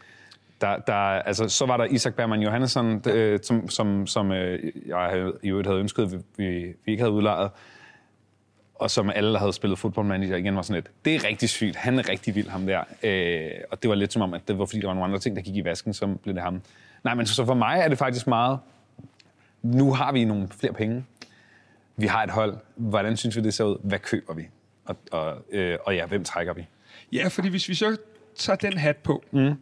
der, 0.60 0.76
der, 0.76 0.94
altså, 0.94 1.48
så 1.48 1.66
var 1.66 1.76
der 1.76 1.84
Isak 1.84 2.14
Bergman 2.14 2.40
Johannesson, 2.40 3.02
øh, 3.08 3.38
som, 3.42 3.68
som, 3.68 4.06
som 4.06 4.32
øh, 4.32 4.72
jeg 4.86 5.32
i 5.42 5.48
øvrigt 5.48 5.68
havde 5.68 5.80
ønsket, 5.80 6.12
vi, 6.12 6.18
vi, 6.36 6.64
vi 6.84 6.92
ikke 6.92 7.02
havde 7.02 7.12
udlejet, 7.12 7.50
og 8.74 8.90
som 8.90 9.10
alle, 9.10 9.32
der 9.32 9.38
havde 9.38 9.52
spillet 9.52 9.78
Football 9.78 10.06
Manager 10.06 10.36
igen, 10.36 10.56
var 10.56 10.62
sådan 10.62 10.74
lidt, 10.74 10.90
det 11.04 11.14
er 11.14 11.28
rigtig 11.28 11.48
sygt, 11.48 11.76
han 11.76 11.98
er 11.98 12.08
rigtig 12.08 12.34
vild, 12.34 12.48
ham 12.48 12.66
der. 12.66 12.84
Øh, 13.02 13.50
og 13.70 13.82
det 13.82 13.90
var 13.90 13.96
lidt 13.96 14.12
som 14.12 14.22
om, 14.22 14.34
at 14.34 14.48
det 14.48 14.58
var 14.58 14.64
fordi, 14.64 14.80
der 14.80 14.86
var 14.86 14.94
nogle 14.94 15.04
andre 15.04 15.18
ting, 15.18 15.36
der 15.36 15.42
gik 15.42 15.56
i 15.56 15.64
vasken, 15.64 15.94
som 15.94 16.18
blev 16.18 16.34
det 16.34 16.42
ham. 16.42 16.62
Nej, 17.04 17.14
men 17.14 17.26
så 17.26 17.44
for 17.44 17.54
mig 17.54 17.80
er 17.80 17.88
det 17.88 17.98
faktisk 17.98 18.26
meget, 18.26 18.58
nu 19.62 19.92
har 19.92 20.12
vi 20.12 20.24
nogle 20.24 20.48
flere 20.60 20.72
penge, 20.72 21.04
vi 21.96 22.06
har 22.06 22.22
et 22.22 22.30
hold, 22.30 22.56
hvordan 22.76 23.16
synes 23.16 23.36
vi, 23.36 23.40
det 23.40 23.54
ser 23.54 23.64
ud, 23.64 23.76
hvad 23.82 23.98
køber 23.98 24.34
vi? 24.34 24.48
Og, 24.84 24.96
og, 25.12 25.44
øh, 25.50 25.78
og 25.84 25.94
ja, 25.94 26.06
hvem 26.06 26.24
trækker 26.24 26.52
vi? 26.52 26.66
Ja, 27.12 27.28
fordi 27.28 27.48
hvis 27.48 27.68
vi 27.68 27.74
så 27.74 27.96
tager 28.36 28.56
den 28.56 28.78
hat 28.78 28.96
på, 28.96 29.24
mm. 29.30 29.54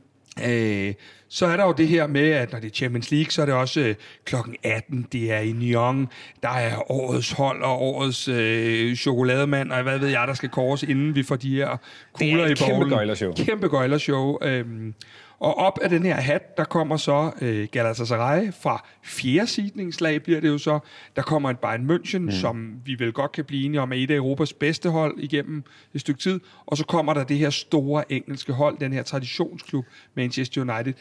Øh, 0.46 0.94
så 1.28 1.46
er 1.46 1.56
der 1.56 1.64
jo 1.64 1.72
det 1.72 1.88
her 1.88 2.06
med, 2.06 2.30
at 2.30 2.52
når 2.52 2.60
det 2.60 2.70
er 2.70 2.74
Champions 2.74 3.10
League, 3.10 3.30
så 3.30 3.42
er 3.42 3.46
det 3.46 3.54
også 3.54 3.80
øh, 3.80 3.94
klokken 4.24 4.56
18, 4.62 5.06
det 5.12 5.32
er 5.32 5.38
i 5.38 5.52
Nyon, 5.52 6.08
der 6.42 6.48
er 6.48 6.90
årets 6.90 7.32
hold 7.32 7.62
og 7.62 7.82
årets 7.82 8.28
øh, 8.28 8.96
chokolademand, 8.96 9.72
og 9.72 9.82
hvad 9.82 9.98
ved 9.98 10.08
jeg, 10.08 10.28
der 10.28 10.34
skal 10.34 10.48
kores, 10.48 10.82
inden 10.82 11.14
vi 11.14 11.22
får 11.22 11.36
de 11.36 11.54
her 11.56 11.76
kugler 12.12 12.44
et 12.44 12.50
i 12.50 12.54
kæmpe 12.54 12.74
bowlen. 12.74 12.90
gøjlershow. 12.90 13.32
Kæmpe 13.32 13.68
gøjlershow. 13.68 14.38
Øhm, 14.42 14.94
og 15.38 15.58
op 15.58 15.78
af 15.82 15.90
den 15.90 16.02
her 16.02 16.14
hat, 16.14 16.56
der 16.56 16.64
kommer 16.64 16.96
så 16.96 17.32
øh, 17.40 17.68
Galatasaray 17.72 18.52
fra 18.52 18.84
fjerde 19.02 19.46
sidningslag, 19.46 20.22
bliver 20.22 20.40
det 20.40 20.48
jo 20.48 20.58
så. 20.58 20.78
Der 21.16 21.22
kommer 21.22 21.50
en 21.50 21.56
Bayern 21.56 21.90
München, 21.90 22.18
mm. 22.18 22.30
som 22.30 22.80
vi 22.84 22.98
vel 22.98 23.12
godt 23.12 23.32
kan 23.32 23.44
blive 23.44 23.64
enige 23.64 23.80
om 23.80 23.92
er 23.92 23.96
et 23.96 24.10
af 24.10 24.14
Europas 24.14 24.52
bedste 24.52 24.90
hold 24.90 25.18
igennem 25.18 25.64
et 25.94 26.00
stykke 26.00 26.20
tid. 26.20 26.40
Og 26.66 26.76
så 26.76 26.84
kommer 26.84 27.14
der 27.14 27.24
det 27.24 27.38
her 27.38 27.50
store 27.50 28.12
engelske 28.12 28.52
hold, 28.52 28.78
den 28.78 28.92
her 28.92 29.02
traditionsklub, 29.02 29.84
Manchester 30.14 30.60
United. 30.60 30.94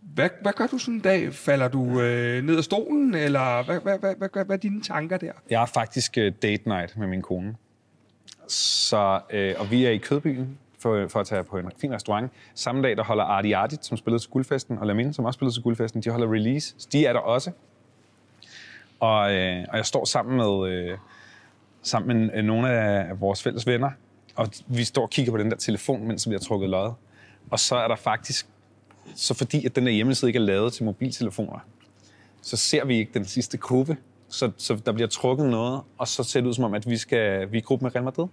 Hvad, 0.00 0.28
hvad 0.42 0.52
gør 0.52 0.66
du 0.66 0.78
sådan 0.78 0.94
en 0.94 1.00
dag? 1.00 1.34
Falder 1.34 1.68
du 1.68 2.00
øh, 2.00 2.44
ned 2.44 2.56
af 2.56 2.64
stolen, 2.64 3.14
eller 3.14 3.64
hvad, 3.64 3.80
hvad, 3.80 3.98
hvad, 3.98 4.14
hvad, 4.18 4.28
hvad, 4.32 4.44
hvad 4.44 4.56
er 4.56 4.60
dine 4.60 4.82
tanker 4.82 5.16
der? 5.16 5.32
Jeg 5.50 5.58
har 5.58 5.66
faktisk 5.66 6.14
uh, 6.16 6.22
date 6.42 6.68
night 6.68 6.96
med 6.96 7.06
min 7.06 7.22
kone. 7.22 7.54
Så, 8.48 9.20
øh, 9.30 9.54
og 9.58 9.70
vi 9.70 9.84
er 9.84 9.90
i 9.90 9.96
Kødbyen 9.96 10.58
for, 10.80 11.08
for 11.08 11.20
at 11.20 11.26
tage 11.26 11.44
på 11.44 11.58
en 11.58 11.72
fin 11.78 11.92
restaurant. 11.92 12.32
Samme 12.54 12.82
dag, 12.82 12.96
der 12.96 13.04
holder 13.04 13.24
Arti 13.24 13.52
Artit, 13.52 13.84
som 13.84 13.96
spillede 13.96 14.22
til 14.22 14.30
guldfesten, 14.30 14.78
og 14.78 14.86
Lamin, 14.86 15.12
som 15.12 15.24
også 15.24 15.36
spillede 15.36 15.56
til 15.56 15.62
guldfesten, 15.62 16.02
de 16.02 16.10
holder 16.10 16.32
release. 16.32 16.74
De 16.92 17.06
er 17.06 17.12
der 17.12 17.20
også. 17.20 17.50
Og, 19.00 19.34
øh, 19.34 19.64
og 19.68 19.76
jeg 19.76 19.86
står 19.86 20.04
sammen 20.04 20.36
med, 20.36 20.68
øh, 20.70 20.98
sammen 21.82 22.18
med 22.18 22.30
øh, 22.34 22.44
nogle 22.44 22.70
af 22.70 23.20
vores 23.20 23.42
fælles 23.42 23.66
venner, 23.66 23.90
og 24.36 24.48
vi 24.66 24.84
står 24.84 25.02
og 25.02 25.10
kigger 25.10 25.32
på 25.32 25.38
den 25.38 25.50
der 25.50 25.56
telefon, 25.56 26.06
mens 26.06 26.28
vi 26.28 26.34
har 26.34 26.38
trukket 26.38 26.70
lod. 26.70 26.92
Og 27.50 27.58
så 27.58 27.76
er 27.76 27.88
der 27.88 27.96
faktisk, 27.96 28.46
så 29.14 29.34
fordi 29.34 29.66
at 29.66 29.76
den 29.76 29.86
der 29.86 29.92
hjemmeside 29.92 30.28
ikke 30.28 30.38
er 30.38 30.42
lavet 30.42 30.72
til 30.72 30.84
mobiltelefoner, 30.84 31.58
så 32.42 32.56
ser 32.56 32.84
vi 32.84 32.98
ikke 32.98 33.10
den 33.14 33.24
sidste 33.24 33.58
gruppe. 33.58 33.96
Så, 34.28 34.50
så 34.56 34.74
der 34.86 34.92
bliver 34.92 35.08
trukket 35.08 35.46
noget, 35.46 35.80
og 35.98 36.08
så 36.08 36.22
ser 36.22 36.40
det 36.40 36.48
ud 36.48 36.54
som 36.54 36.64
om, 36.64 36.74
at 36.74 36.90
vi, 36.90 36.96
skal, 36.96 37.52
vi 37.52 37.56
er 37.56 37.60
i 37.60 37.64
gruppe 37.64 37.84
med 37.84 37.94
Real 37.94 38.04
Madrid. 38.04 38.26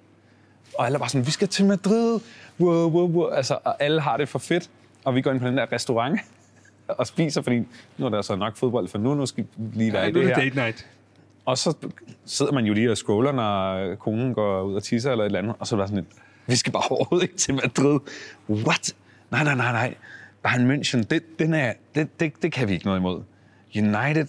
Og 0.78 0.86
alle 0.86 1.00
bare 1.00 1.10
sådan, 1.10 1.26
vi 1.26 1.32
skal 1.32 1.48
til 1.48 1.66
Madrid. 1.66 2.20
Wow, 2.60 2.90
wow, 2.90 3.08
wow. 3.08 3.30
Altså, 3.30 3.58
og 3.64 3.84
alle 3.84 4.02
har 4.02 4.18
det 4.18 4.30
for 4.30 4.40
fedt. 4.40 4.70
Og 5.06 5.16
vi 5.16 5.22
går 5.22 5.32
ind 5.32 5.40
på 5.40 5.48
den 5.48 5.58
der 5.58 5.72
restaurant 5.72 6.20
og 6.88 7.08
spiser, 7.08 7.42
fordi 7.42 7.68
nu 7.98 8.06
er 8.06 8.10
der 8.10 8.22
så 8.22 8.36
nok 8.36 8.58
fodbold, 8.58 8.88
for 8.88 8.98
nu, 8.98 9.14
nu 9.14 9.26
skal 9.26 9.46
vi 9.58 9.78
lige 9.80 9.94
være 9.94 10.02
Ja, 10.02 10.08
i 10.10 10.12
det 10.12 10.26
her. 10.28 10.36
date 10.36 10.56
night. 10.56 10.88
Og 11.46 11.58
så 11.58 11.74
sidder 12.26 12.52
man 12.52 12.66
jo 12.66 12.74
lige 12.74 12.92
og 12.92 12.98
scroller, 12.98 13.32
når 13.32 13.96
konen 13.96 14.34
går 14.34 14.62
ud 14.62 14.76
og 14.76 14.84
tisser 14.84 15.12
eller 15.12 15.24
et 15.24 15.26
eller 15.26 15.40
andet, 15.40 15.56
og 15.60 15.68
så 15.68 15.76
er 15.76 15.80
der 15.80 15.88
sådan 15.88 16.04
lidt, 16.04 16.16
vi 16.48 16.56
skal 16.56 16.74
bare 16.74 16.84
overhovedet 16.90 17.24
ikke 17.24 17.38
til 17.38 17.54
Madrid. 17.54 18.00
What? 18.50 18.96
Nej, 19.32 19.44
nej, 19.44 19.56
nej, 19.56 19.72
nej. 19.72 19.96
Bayern 20.44 20.72
München, 20.72 21.04
det, 21.04 21.40
den 21.40 21.54
er, 21.54 21.74
det, 21.96 22.20
det, 22.20 22.34
det 22.42 22.52
kan 22.52 22.68
vi 22.68 22.74
ikke 22.74 22.86
noget 22.86 23.00
imod. 23.00 23.22
United, 23.76 24.28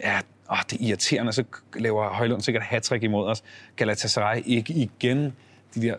ja, 0.00 0.20
åh, 0.50 0.56
det 0.70 0.80
er 0.80 0.86
irriterende, 0.86 1.32
så 1.32 1.44
laver 1.76 2.08
Højlund 2.08 2.40
sikkert 2.40 2.62
hat 2.62 2.92
imod 3.02 3.28
os. 3.28 3.42
Galatasaray 3.76 4.42
ikke 4.46 4.72
igen. 4.74 5.32
De 5.74 5.82
der 5.82 5.94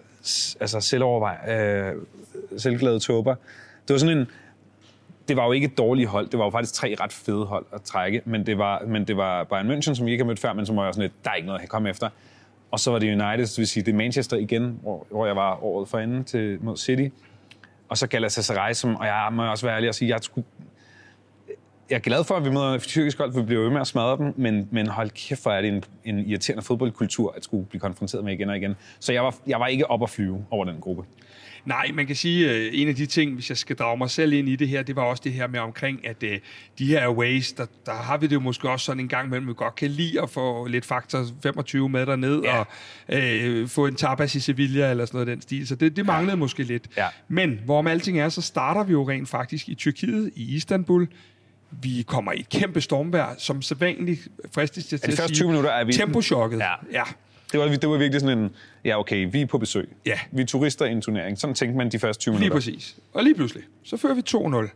altså 0.59 0.79
selvovervej, 0.81 1.53
øh, 1.53 1.95
selvglade 2.57 2.99
tåber. 2.99 3.35
Det 3.87 3.93
var 3.93 3.97
sådan 3.97 4.17
en, 4.17 4.27
det 5.27 5.37
var 5.37 5.45
jo 5.45 5.51
ikke 5.51 5.65
et 5.65 5.77
dårligt 5.77 6.09
hold. 6.09 6.29
Det 6.29 6.39
var 6.39 6.45
jo 6.45 6.51
faktisk 6.51 6.73
tre 6.73 6.95
ret 6.99 7.13
fede 7.13 7.45
hold 7.45 7.65
at 7.73 7.81
trække. 7.81 8.21
Men 8.25 8.45
det 8.45 8.57
var, 8.57 8.83
men 8.87 9.07
det 9.07 9.17
var 9.17 9.43
Bayern 9.43 9.71
München, 9.71 9.95
som 9.95 10.05
vi 10.05 10.11
ikke 10.11 10.23
har 10.23 10.27
mødt 10.27 10.39
før, 10.39 10.53
men 10.53 10.65
som 10.65 10.75
var 10.75 10.85
jo 10.85 10.91
sådan 10.91 11.01
lidt, 11.01 11.25
der 11.25 11.31
er 11.31 11.35
ikke 11.35 11.47
noget 11.47 11.61
at 11.61 11.69
komme 11.69 11.89
efter. 11.89 12.09
Og 12.71 12.79
så 12.79 12.91
var 12.91 12.99
det 12.99 13.07
United, 13.07 13.47
det 13.47 13.57
vil 13.57 13.67
sige, 13.67 13.83
det 13.83 13.91
er 13.91 13.95
Manchester 13.95 14.37
igen, 14.37 14.79
hvor, 14.81 15.07
hvor 15.09 15.25
jeg 15.25 15.35
var 15.35 15.63
året 15.63 15.89
forinden 15.89 16.23
til, 16.23 16.57
mod 16.61 16.77
City. 16.77 17.07
Og 17.89 17.97
så 17.97 18.07
Galatasaray, 18.07 18.73
som, 18.73 18.95
og 18.95 19.05
jeg 19.05 19.29
må 19.31 19.51
også 19.51 19.65
være 19.65 19.75
ærlig 19.75 19.89
og 19.89 19.95
sige, 19.95 20.09
jeg 20.09 20.19
skulle, 20.21 20.47
jeg 21.89 21.95
er 21.95 21.99
glad 21.99 22.23
for, 22.23 22.35
at 22.35 22.45
vi 22.45 22.49
møder 22.49 22.77
tyrkisk 22.77 23.17
hold, 23.17 23.33
for 23.33 23.39
vi 23.39 23.45
bliver 23.45 23.61
ved 23.61 23.69
med 23.69 23.81
at 23.81 23.87
smadre 23.87 24.17
dem, 24.17 24.33
men, 24.37 24.67
men 24.71 24.87
hold 24.87 25.09
kæft, 25.09 25.41
hvor 25.41 25.51
er 25.51 25.61
det 25.61 25.67
en, 25.67 25.83
en 26.05 26.19
irriterende 26.19 26.63
fodboldkultur, 26.63 27.33
at 27.37 27.43
skulle 27.43 27.65
blive 27.65 27.79
konfronteret 27.79 28.23
med 28.23 28.33
igen 28.33 28.49
og 28.49 28.57
igen. 28.57 28.75
Så 28.99 29.13
jeg 29.13 29.23
var, 29.23 29.35
jeg 29.47 29.59
var 29.59 29.67
ikke 29.67 29.91
op 29.91 30.03
at 30.03 30.09
flyve 30.09 30.45
over 30.51 30.65
den 30.65 30.75
gruppe. 30.81 31.03
Nej, 31.65 31.91
man 31.93 32.07
kan 32.07 32.15
sige, 32.15 32.49
at 32.49 32.69
en 32.73 32.87
af 32.87 32.95
de 32.95 33.05
ting, 33.05 33.33
hvis 33.33 33.49
jeg 33.49 33.57
skal 33.57 33.75
drage 33.75 33.97
mig 33.97 34.09
selv 34.09 34.33
ind 34.33 34.49
i 34.49 34.55
det 34.55 34.67
her, 34.67 34.83
det 34.83 34.95
var 34.95 35.01
også 35.01 35.21
det 35.23 35.33
her 35.33 35.47
med 35.47 35.59
omkring, 35.59 36.07
at 36.07 36.23
uh, 36.23 36.29
de 36.79 36.85
her 36.85 37.09
ways, 37.09 37.53
der, 37.53 37.65
der 37.85 37.93
har 37.93 38.17
vi 38.17 38.27
det 38.27 38.35
jo 38.35 38.39
måske 38.39 38.69
også 38.69 38.85
sådan 38.85 38.99
en 38.99 39.07
gang 39.07 39.27
imellem, 39.27 39.47
vi 39.47 39.53
godt 39.53 39.75
kan 39.75 39.89
lide 39.89 40.21
at 40.21 40.29
få 40.29 40.67
lidt 40.67 40.85
faktor 40.85 41.25
25 41.43 41.89
med 41.89 42.05
derned, 42.05 42.41
ja. 42.43 42.59
og 42.59 42.67
uh, 43.13 43.69
få 43.69 43.85
en 43.87 43.95
tapas 43.95 44.35
i 44.35 44.39
Sevilla 44.39 44.89
eller 44.89 45.05
sådan 45.05 45.17
noget 45.17 45.27
den 45.27 45.41
stil. 45.41 45.67
Så 45.67 45.75
det, 45.75 45.95
det 45.95 46.05
manglede 46.05 46.31
ja. 46.31 46.35
måske 46.35 46.63
lidt. 46.63 46.87
Ja. 46.97 47.07
Men 47.27 47.59
hvorom 47.65 47.87
alting 47.87 48.19
er, 48.19 48.29
så 48.29 48.41
starter 48.41 48.83
vi 48.83 48.91
jo 48.91 49.09
rent 49.09 49.29
faktisk 49.29 49.69
i 49.69 49.75
Tyrkiet, 49.75 50.31
i 50.35 50.55
Istanbul. 50.55 51.07
Vi 51.81 52.03
kommer 52.07 52.31
i 52.31 52.39
et 52.39 52.49
kæmpe 52.49 52.81
stormvejr, 52.81 53.35
som 53.37 53.61
sædvanligt 53.61 54.27
fristes 54.51 54.85
til 54.85 54.95
at 54.95 55.01
første 55.01 55.27
sige, 55.27 55.35
20 55.35 55.47
minutter 55.47 55.69
er 55.71 55.83
vi... 55.83 55.93
tempochokket. 55.93 56.57
Ja. 56.59 56.71
ja. 56.91 57.03
Det 57.51 57.59
var, 57.59 57.67
det 57.67 57.89
var 57.89 57.97
virkelig 57.97 58.21
sådan 58.21 58.37
en, 58.37 58.49
ja 58.85 58.99
okay, 58.99 59.27
vi 59.31 59.41
er 59.41 59.45
på 59.45 59.57
besøg. 59.57 59.89
Ja. 60.05 60.19
Vi 60.31 60.41
er 60.41 60.45
turister 60.45 60.85
i 60.85 60.91
en 60.91 61.01
turnering. 61.01 61.37
Sådan 61.37 61.53
tænkte 61.55 61.77
man 61.77 61.89
de 61.91 61.99
første 61.99 62.21
20 62.21 62.33
Lige 62.33 62.39
minutter. 62.39 62.55
præcis. 62.57 62.95
Og 63.13 63.23
lige 63.23 63.35
pludselig, 63.35 63.63
så 63.83 63.97
fører 63.97 64.13
vi 64.13 64.21
2-0. 64.67 64.69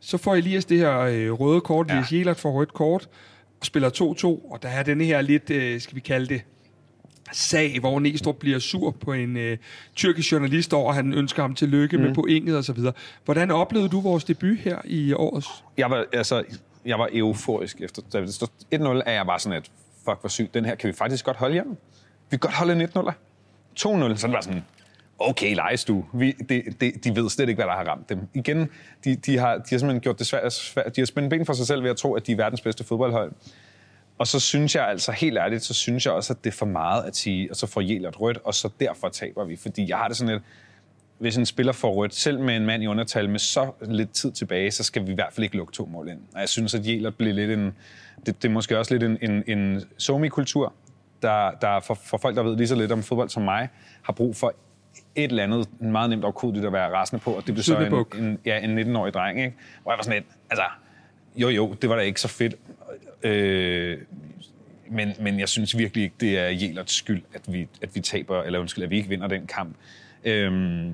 Så 0.00 0.18
får 0.18 0.34
Elias 0.34 0.64
det 0.64 0.78
her 0.78 0.98
øh, 0.98 1.32
røde 1.32 1.60
kort, 1.60 1.86
Ja. 1.88 1.92
Elias 1.94 2.12
Jelert 2.12 2.36
får 2.40 2.50
rødt 2.52 2.72
kort, 2.74 3.08
og 3.60 3.66
spiller 3.66 3.90
2-2, 3.90 4.52
og 4.52 4.62
der 4.62 4.68
er 4.68 4.82
denne 4.82 5.04
her 5.04 5.20
lidt, 5.20 5.50
øh, 5.50 5.80
skal 5.80 5.94
vi 5.94 6.00
kalde 6.00 6.26
det, 6.26 6.42
sag, 7.32 7.80
hvor 7.80 8.00
Næstrup 8.00 8.36
bliver 8.36 8.58
sur 8.58 8.90
på 8.90 9.12
en 9.12 9.36
øh, 9.36 9.58
tyrkisk 9.94 10.32
journalist 10.32 10.72
over, 10.72 10.88
at 10.88 10.94
han 10.94 11.14
ønsker 11.14 11.42
ham 11.42 11.54
tillykke 11.54 11.96
mm. 11.96 12.02
med 12.02 12.14
pointet 12.14 12.56
og 12.56 12.64
så 12.64 12.72
videre. 12.72 12.92
Hvordan 13.24 13.50
oplevede 13.50 13.88
du 13.88 14.00
vores 14.00 14.24
debut 14.24 14.58
her 14.58 14.78
i 14.84 15.12
årets? 15.12 15.48
Jeg 15.76 15.90
var, 15.90 16.04
altså, 16.12 16.44
jeg 16.84 16.98
var 16.98 17.08
euforisk 17.12 17.80
efter. 17.80 18.02
Da 18.12 18.20
det 18.20 18.34
stod 18.34 18.48
1-0, 18.74 18.78
er 19.06 19.12
jeg 19.12 19.26
bare 19.26 19.38
sådan 19.38 19.58
et, 19.58 19.70
fuck 20.04 20.20
hvor 20.20 20.28
sygt, 20.28 20.54
den 20.54 20.64
her 20.64 20.74
kan 20.74 20.88
vi 20.88 20.92
faktisk 20.92 21.24
godt 21.24 21.36
holde 21.36 21.52
hjem. 21.52 21.68
Vi 22.30 22.36
kan 22.36 22.38
godt 22.38 22.54
holde 22.54 22.72
en 22.72 22.82
1-0. 22.82 23.12
2-0, 23.80 24.16
så 24.16 24.26
det 24.26 24.32
bare 24.32 24.42
sådan, 24.42 24.64
okay, 25.18 25.54
lejestue. 25.54 26.04
Vi, 26.12 26.32
det, 26.32 26.80
det, 26.80 27.04
de 27.04 27.16
ved 27.16 27.30
slet 27.30 27.48
ikke, 27.48 27.58
hvad 27.58 27.66
der 27.66 27.76
har 27.76 27.84
ramt 27.84 28.08
dem. 28.08 28.18
Igen, 28.34 28.68
de, 29.04 29.16
de, 29.16 29.38
har, 29.38 29.54
de 29.54 29.62
har 29.70 29.78
simpelthen 29.78 30.00
gjort 30.00 30.18
det 30.18 30.26
svært, 30.26 30.52
svært. 30.52 30.96
De 30.96 31.00
har 31.00 31.06
spændt 31.06 31.30
ben 31.30 31.46
for 31.46 31.52
sig 31.52 31.66
selv 31.66 31.82
ved 31.82 31.90
at 31.90 31.96
tro, 31.96 32.14
at 32.14 32.26
de 32.26 32.32
er 32.32 32.36
verdens 32.36 32.60
bedste 32.60 32.84
fodboldhold. 32.84 33.32
Og 34.22 34.28
så 34.28 34.40
synes 34.40 34.74
jeg 34.74 34.88
altså, 34.88 35.12
helt 35.12 35.38
ærligt, 35.38 35.64
så 35.64 35.74
synes 35.74 36.06
jeg 36.06 36.14
også, 36.14 36.32
at 36.32 36.44
det 36.44 36.50
er 36.50 36.56
for 36.56 36.66
meget 36.66 37.04
at 37.04 37.16
sige, 37.16 37.50
og 37.50 37.56
så 37.56 37.66
får 37.66 37.80
Jelert 37.80 38.20
rødt, 38.20 38.38
og 38.44 38.54
så 38.54 38.70
derfor 38.80 39.08
taber 39.08 39.44
vi. 39.44 39.56
Fordi 39.56 39.88
jeg 39.88 39.96
har 39.98 40.08
det 40.08 40.16
sådan 40.16 40.32
lidt, 40.32 40.42
hvis 41.18 41.36
en 41.36 41.46
spiller 41.46 41.72
får 41.72 41.92
rødt, 41.92 42.14
selv 42.14 42.40
med 42.40 42.56
en 42.56 42.66
mand 42.66 42.82
i 42.82 42.86
undertal 42.86 43.30
med 43.30 43.38
så 43.38 43.72
lidt 43.80 44.12
tid 44.12 44.32
tilbage, 44.32 44.70
så 44.70 44.84
skal 44.84 45.06
vi 45.06 45.12
i 45.12 45.14
hvert 45.14 45.32
fald 45.32 45.44
ikke 45.44 45.56
lukke 45.56 45.72
to 45.72 45.86
mål 45.86 46.08
ind. 46.08 46.18
Og 46.34 46.40
jeg 46.40 46.48
synes, 46.48 46.74
at 46.74 46.86
Jelert 46.86 47.14
blev 47.14 47.34
lidt 47.34 47.50
en... 47.50 47.74
Det, 48.26 48.42
det 48.42 48.48
er 48.48 48.52
måske 48.52 48.78
også 48.78 48.94
lidt 48.94 49.02
en, 49.02 49.18
en, 49.30 49.58
en 49.58 49.82
somi-kultur, 49.98 50.72
der, 51.22 51.50
der 51.50 51.80
for, 51.80 51.94
for 51.94 52.18
folk, 52.18 52.36
der 52.36 52.42
ved 52.42 52.56
lige 52.56 52.68
så 52.68 52.74
lidt 52.74 52.92
om 52.92 53.02
fodbold 53.02 53.28
som 53.28 53.42
mig, 53.42 53.68
har 54.02 54.12
brug 54.12 54.36
for 54.36 54.54
et 55.14 55.24
eller 55.24 55.42
andet 55.42 55.68
meget 55.80 56.10
nemt 56.10 56.24
afkodeligt 56.24 56.66
at 56.66 56.72
være 56.72 56.92
rasende 56.92 57.22
på, 57.22 57.30
og 57.30 57.46
det 57.46 57.54
blev 57.54 57.62
så 57.62 57.78
en, 57.78 58.24
en, 58.24 58.38
ja, 58.44 58.58
en 58.58 58.78
19-årig 58.78 59.14
dreng, 59.14 59.38
ikke? 59.44 59.56
Hvor 59.82 59.92
jeg 59.92 59.98
var 59.98 60.02
sådan 60.02 60.22
lidt, 60.22 60.32
altså, 60.50 60.64
jo 61.36 61.48
jo, 61.48 61.76
det 61.82 61.90
var 61.90 61.96
da 61.96 62.02
ikke 62.02 62.20
så 62.20 62.28
fedt. 62.28 62.54
Øh, 63.22 63.98
men, 64.90 65.12
men 65.20 65.40
jeg 65.40 65.48
synes 65.48 65.78
virkelig 65.78 66.04
ikke, 66.04 66.16
det 66.20 66.38
er 66.38 66.48
Jelerts 66.48 66.94
skyld, 66.94 67.22
at 67.34 67.40
vi, 67.52 67.68
at 67.82 67.94
vi 67.94 68.00
taber, 68.00 68.42
eller 68.42 68.58
undskyld, 68.58 68.84
at 68.84 68.90
vi 68.90 68.96
ikke 68.96 69.08
vinder 69.08 69.26
den 69.26 69.46
kamp. 69.46 69.76
Øhm, 70.24 70.92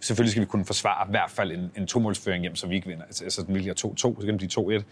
selvfølgelig 0.00 0.30
skal 0.30 0.40
vi 0.40 0.46
kunne 0.46 0.64
forsvare 0.64 1.06
i 1.08 1.10
hvert 1.10 1.30
fald 1.30 1.52
en, 1.52 1.70
en 1.76 1.86
tomålsføring 1.86 2.42
hjem, 2.42 2.56
så 2.56 2.66
vi 2.66 2.74
ikke 2.74 2.86
vinder. 2.86 3.04
Altså, 3.04 3.24
altså 3.24 3.42
den 3.42 3.54
ville 3.54 3.70
2-2, 3.70 3.74
så 3.96 4.14
kan 4.20 4.28
den 4.28 4.36
blive 4.36 4.78
2-1. 4.80 4.82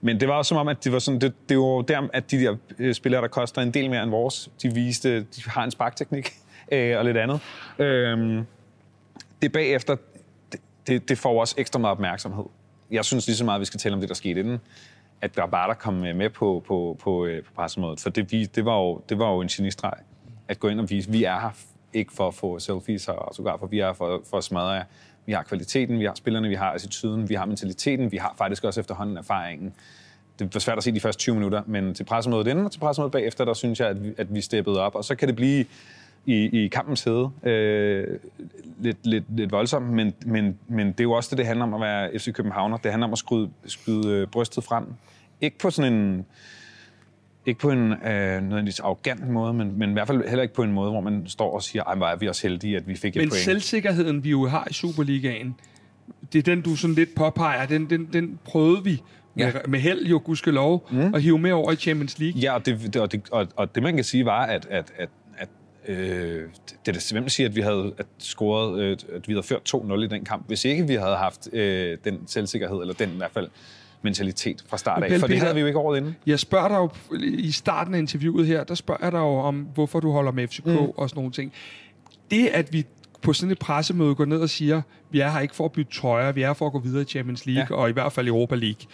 Men 0.00 0.20
det 0.20 0.28
var 0.28 0.34
også 0.34 0.48
som 0.48 0.58
om, 0.58 0.68
at 0.68 0.84
det 0.84 0.92
var, 0.92 0.98
sådan, 0.98 1.20
det, 1.20 1.34
det 1.48 1.58
var 1.58 1.82
der, 1.82 2.08
at 2.12 2.30
de 2.30 2.40
der 2.40 2.56
øh, 2.78 2.94
spillere, 2.94 3.22
der 3.22 3.28
koster 3.28 3.62
en 3.62 3.70
del 3.70 3.90
mere 3.90 4.02
end 4.02 4.10
vores, 4.10 4.50
de 4.62 4.74
viste, 4.74 5.20
de 5.20 5.42
har 5.46 5.64
en 5.64 5.70
sparkteknik 5.70 6.32
øh, 6.72 6.98
og 6.98 7.04
lidt 7.04 7.16
andet. 7.16 7.40
Øhm, 7.78 8.46
det 9.42 9.52
bagefter, 9.52 9.96
det, 10.52 10.60
det, 10.86 11.08
det 11.08 11.18
får 11.18 11.40
også 11.40 11.54
ekstra 11.58 11.78
meget 11.78 11.92
opmærksomhed. 11.92 12.44
Jeg 12.90 13.04
synes 13.04 13.26
lige 13.26 13.36
så 13.36 13.44
meget, 13.44 13.56
at 13.56 13.60
vi 13.60 13.64
skal 13.64 13.80
tale 13.80 13.94
om 13.94 14.00
det, 14.00 14.08
der 14.08 14.14
skete 14.14 14.40
inden, 14.40 14.58
at 15.20 15.36
der 15.36 15.46
bare 15.46 15.68
der 15.68 15.74
kom 15.74 16.04
øh, 16.04 16.16
med 16.16 16.30
på, 16.30 16.62
på, 16.66 16.96
på, 17.00 17.24
øh, 17.26 17.42
på 17.44 17.52
pressemødet. 17.56 18.00
For 18.00 18.10
det, 18.10 18.32
vi- 18.32 18.44
det, 18.44 18.64
var 18.64 18.76
jo, 18.78 19.00
det 19.08 19.18
var 19.18 19.30
jo 19.32 19.40
en 19.40 19.48
genistreg 19.48 19.92
at 20.48 20.60
gå 20.60 20.68
ind 20.68 20.80
og 20.80 20.90
vise, 20.90 21.10
vi 21.10 21.24
er 21.24 21.40
her 21.40 21.50
ikke 21.92 22.12
for 22.12 22.28
at 22.28 22.34
få 22.34 22.58
selfies 22.58 23.08
og 23.08 23.14
autografer, 23.26 23.66
vi 23.66 23.78
er 23.80 23.86
her 23.86 23.92
for, 23.92 24.22
for 24.30 24.38
at 24.38 24.44
smadre 24.44 24.68
jer. 24.70 24.84
Vi 25.26 25.32
har 25.32 25.42
kvaliteten, 25.42 25.98
vi 25.98 26.04
har 26.04 26.14
spillerne, 26.14 26.48
vi 26.48 26.54
har 26.54 26.70
attituden, 26.72 27.28
vi 27.28 27.34
har 27.34 27.44
mentaliteten, 27.46 28.12
vi 28.12 28.16
har 28.16 28.34
faktisk 28.38 28.64
også 28.64 28.80
efterhånden 28.80 29.16
erfaringen. 29.16 29.74
Det 30.38 30.54
var 30.54 30.60
svært 30.60 30.78
at 30.78 30.84
se 30.84 30.92
de 30.92 31.00
første 31.00 31.20
20 31.20 31.34
minutter, 31.34 31.62
men 31.66 31.94
til 31.94 32.04
pressemødet 32.04 32.46
inden 32.46 32.64
og 32.64 32.72
til 32.72 32.78
pressemødet 32.78 33.12
bagefter, 33.12 33.44
der 33.44 33.54
synes 33.54 33.80
jeg, 33.80 33.88
at 33.88 34.04
vi, 34.04 34.12
at 34.18 34.34
vi 34.34 34.40
steppede 34.40 34.80
op. 34.80 34.94
Og 34.94 35.04
så 35.04 35.14
kan 35.14 35.28
det 35.28 35.36
blive 35.36 35.64
i, 36.26 36.64
i 36.64 36.68
kampens 36.68 37.04
hede 37.04 37.30
øh, 37.42 38.18
lidt, 38.80 39.06
lidt, 39.06 39.24
lidt 39.36 39.52
voldsomt, 39.52 39.90
men, 39.90 40.12
men, 40.26 40.58
men 40.68 40.86
det 40.86 41.00
er 41.00 41.04
jo 41.04 41.12
også 41.12 41.30
det, 41.30 41.38
det 41.38 41.46
handler 41.46 41.64
om 41.64 41.74
at 41.74 41.80
være 41.80 42.18
FC 42.18 42.32
Københavner. 42.32 42.76
Det 42.76 42.90
handler 42.90 43.06
om 43.06 43.12
at 43.12 43.18
skyde, 43.18 43.50
skyde 43.66 44.08
øh, 44.08 44.26
brystet 44.26 44.64
frem. 44.64 44.84
Ikke 45.40 45.58
på 45.58 45.70
sådan 45.70 45.92
en 45.92 46.26
ikke 47.46 47.60
på 47.60 47.70
en 47.70 47.92
øh, 47.92 48.42
nødvendigvis 48.42 48.80
arrogant 48.80 49.28
måde, 49.28 49.52
men, 49.54 49.78
men 49.78 49.90
i 49.90 49.92
hvert 49.92 50.06
fald 50.06 50.28
heller 50.28 50.42
ikke 50.42 50.54
på 50.54 50.62
en 50.62 50.72
måde, 50.72 50.90
hvor 50.90 51.00
man 51.00 51.22
står 51.26 51.54
og 51.54 51.62
siger, 51.62 51.82
ej, 51.82 51.94
hvor 51.94 52.06
er 52.06 52.16
vi 52.16 52.28
også 52.28 52.48
heldige, 52.48 52.76
at 52.76 52.88
vi 52.88 52.94
fik 52.94 53.16
et 53.16 53.22
Men 53.22 53.28
point. 53.28 53.42
selvsikkerheden, 53.42 54.24
vi 54.24 54.30
jo 54.30 54.46
har 54.46 54.66
i 54.70 54.72
Superligaen, 54.72 55.54
det 56.32 56.38
er 56.38 56.42
den, 56.42 56.62
du 56.62 56.76
sådan 56.76 56.94
lidt 56.94 57.14
påpeger, 57.14 57.66
den, 57.66 57.90
den, 57.90 58.08
den 58.12 58.38
prøvede 58.44 58.84
vi 58.84 59.02
med, 59.34 59.44
Ja. 59.44 59.52
med 59.68 59.80
held 59.80 60.06
jo, 60.06 60.20
gudskelov, 60.24 60.88
mm. 60.90 61.14
at 61.14 61.22
hive 61.22 61.38
med 61.38 61.52
over 61.52 61.72
i 61.72 61.76
Champions 61.76 62.18
League. 62.18 62.40
Ja, 62.40 62.54
og 62.54 62.66
det, 62.66 62.94
det, 62.94 62.96
og, 62.96 63.12
det, 63.12 63.22
og, 63.32 63.48
og 63.56 63.74
det 63.74 63.82
man 63.82 63.94
kan 63.94 64.04
sige 64.04 64.24
var, 64.24 64.46
at, 64.46 64.66
at, 64.70 64.92
at 64.96 65.08
øh, 65.88 66.48
det 66.86 66.96
er 66.96 67.12
hvem 67.12 67.28
siger, 67.28 67.48
at 67.48 67.56
vi 67.56 67.60
havde 67.60 67.94
at 67.98 68.06
scoret, 68.18 68.80
øh, 68.80 68.96
at 69.12 69.28
vi 69.28 69.32
havde 69.32 69.42
ført 69.42 69.74
2-0 69.74 69.94
i 69.94 70.06
den 70.06 70.24
kamp, 70.24 70.46
hvis 70.46 70.64
ikke 70.64 70.86
vi 70.86 70.94
havde 70.94 71.16
haft 71.16 71.48
øh, 71.52 71.98
den 72.04 72.26
selvsikkerhed, 72.26 72.80
eller 72.80 72.94
den 72.94 73.10
i 73.10 73.16
hvert 73.16 73.30
fald 73.30 73.48
mentalitet 74.02 74.64
fra 74.68 74.78
start 74.78 75.02
af. 75.04 75.20
For 75.20 75.26
det 75.26 75.38
havde 75.38 75.54
vi 75.54 75.60
jo 75.60 75.66
ikke 75.66 75.78
året 75.78 75.98
inden. 75.98 76.16
Jeg 76.26 76.38
spørger 76.38 76.68
dig 76.68 76.76
jo 76.76 76.90
i 77.22 77.50
starten 77.50 77.94
af 77.94 77.98
interviewet 77.98 78.46
her, 78.46 78.64
der 78.64 78.74
spørger 78.74 79.04
jeg 79.04 79.12
dig 79.12 79.18
jo 79.18 79.38
om, 79.38 79.66
hvorfor 79.74 80.00
du 80.00 80.12
holder 80.12 80.32
med 80.32 80.48
FCK 80.48 80.66
mm. 80.66 80.76
og 80.76 81.08
sådan 81.08 81.20
nogle 81.20 81.32
ting. 81.32 81.52
Det, 82.30 82.46
at 82.46 82.72
vi 82.72 82.86
på 83.22 83.32
sådan 83.32 83.52
et 83.52 83.58
pressemøde 83.58 84.14
går 84.14 84.24
ned 84.24 84.40
og 84.40 84.50
siger, 84.50 84.82
vi 85.10 85.20
er 85.20 85.30
her 85.30 85.40
ikke 85.40 85.54
for 85.54 85.64
at 85.64 85.72
bytte 85.72 85.92
trøjer, 85.92 86.32
vi 86.32 86.42
er 86.42 86.46
her 86.46 86.54
for 86.54 86.66
at 86.66 86.72
gå 86.72 86.78
videre 86.78 87.02
i 87.02 87.04
Champions 87.04 87.46
League. 87.46 87.66
Ja. 87.70 87.82
og 87.82 87.88
i 87.88 87.92
hvert 87.92 88.12
fald 88.12 88.28
Europa 88.28 88.54
League. 88.54 88.86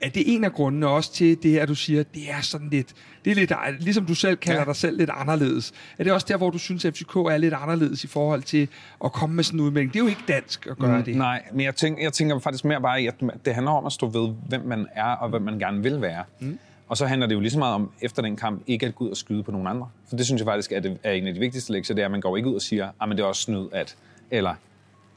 Er 0.00 0.08
det 0.08 0.34
en 0.34 0.44
af 0.44 0.52
grundene 0.52 0.88
også 0.88 1.12
til 1.12 1.42
det 1.42 1.50
her, 1.50 1.66
du 1.66 1.74
siger, 1.74 2.02
det 2.02 2.30
er 2.30 2.40
sådan 2.40 2.68
lidt, 2.70 2.94
det 3.24 3.30
er 3.30 3.34
lidt, 3.34 3.82
ligesom 3.82 4.06
du 4.06 4.14
selv 4.14 4.36
kalder 4.36 4.60
ja. 4.60 4.64
Dig 4.64 4.76
selv 4.76 4.98
lidt 4.98 5.10
anderledes. 5.14 5.72
Er 5.98 6.04
det 6.04 6.12
også 6.12 6.26
der, 6.30 6.36
hvor 6.36 6.50
du 6.50 6.58
synes, 6.58 6.84
at 6.84 6.94
FCK 6.94 7.16
er 7.16 7.36
lidt 7.36 7.54
anderledes 7.54 8.04
i 8.04 8.06
forhold 8.06 8.42
til 8.42 8.68
at 9.04 9.12
komme 9.12 9.36
med 9.36 9.44
sådan 9.44 9.60
en 9.60 9.66
udmelding? 9.66 9.92
Det 9.92 9.98
er 9.98 10.04
jo 10.04 10.08
ikke 10.08 10.24
dansk 10.28 10.66
at 10.66 10.78
gøre 10.78 10.98
mm, 10.98 11.04
det. 11.04 11.16
Nej, 11.16 11.42
men 11.52 11.60
jeg 11.60 11.74
tænker, 11.74 12.02
jeg 12.02 12.12
tænker 12.12 12.38
faktisk 12.38 12.64
mere 12.64 12.80
bare 12.80 13.00
at 13.00 13.14
det 13.44 13.54
handler 13.54 13.72
om 13.72 13.86
at 13.86 13.92
stå 13.92 14.08
ved, 14.08 14.34
hvem 14.48 14.60
man 14.60 14.86
er, 14.94 15.04
og 15.04 15.28
hvem 15.28 15.42
man 15.42 15.58
gerne 15.58 15.82
vil 15.82 16.00
være. 16.00 16.24
Mm. 16.40 16.58
Og 16.88 16.96
så 16.96 17.06
handler 17.06 17.26
det 17.26 17.34
jo 17.34 17.40
lige 17.40 17.50
så 17.50 17.58
meget 17.58 17.74
om, 17.74 17.90
efter 18.02 18.22
den 18.22 18.36
kamp, 18.36 18.62
ikke 18.66 18.86
at 18.86 18.94
gå 18.94 19.04
ud 19.04 19.10
og 19.10 19.16
skyde 19.16 19.42
på 19.42 19.50
nogen 19.50 19.66
andre. 19.66 19.88
For 20.08 20.16
det 20.16 20.26
synes 20.26 20.38
jeg 20.40 20.46
faktisk 20.46 20.72
er, 20.72 20.80
det, 20.80 20.98
er 21.02 21.12
en 21.12 21.26
af 21.26 21.34
de 21.34 21.40
vigtigste 21.40 21.72
lektier, 21.72 21.94
det 21.94 22.02
er, 22.02 22.06
at 22.06 22.10
man 22.10 22.20
går 22.20 22.36
ikke 22.36 22.48
ud 22.48 22.54
og 22.54 22.62
siger, 22.62 22.88
at 23.02 23.08
det 23.08 23.20
er 23.20 23.24
også 23.24 23.42
snyd 23.42 23.66
at, 23.72 23.96
eller 24.30 24.54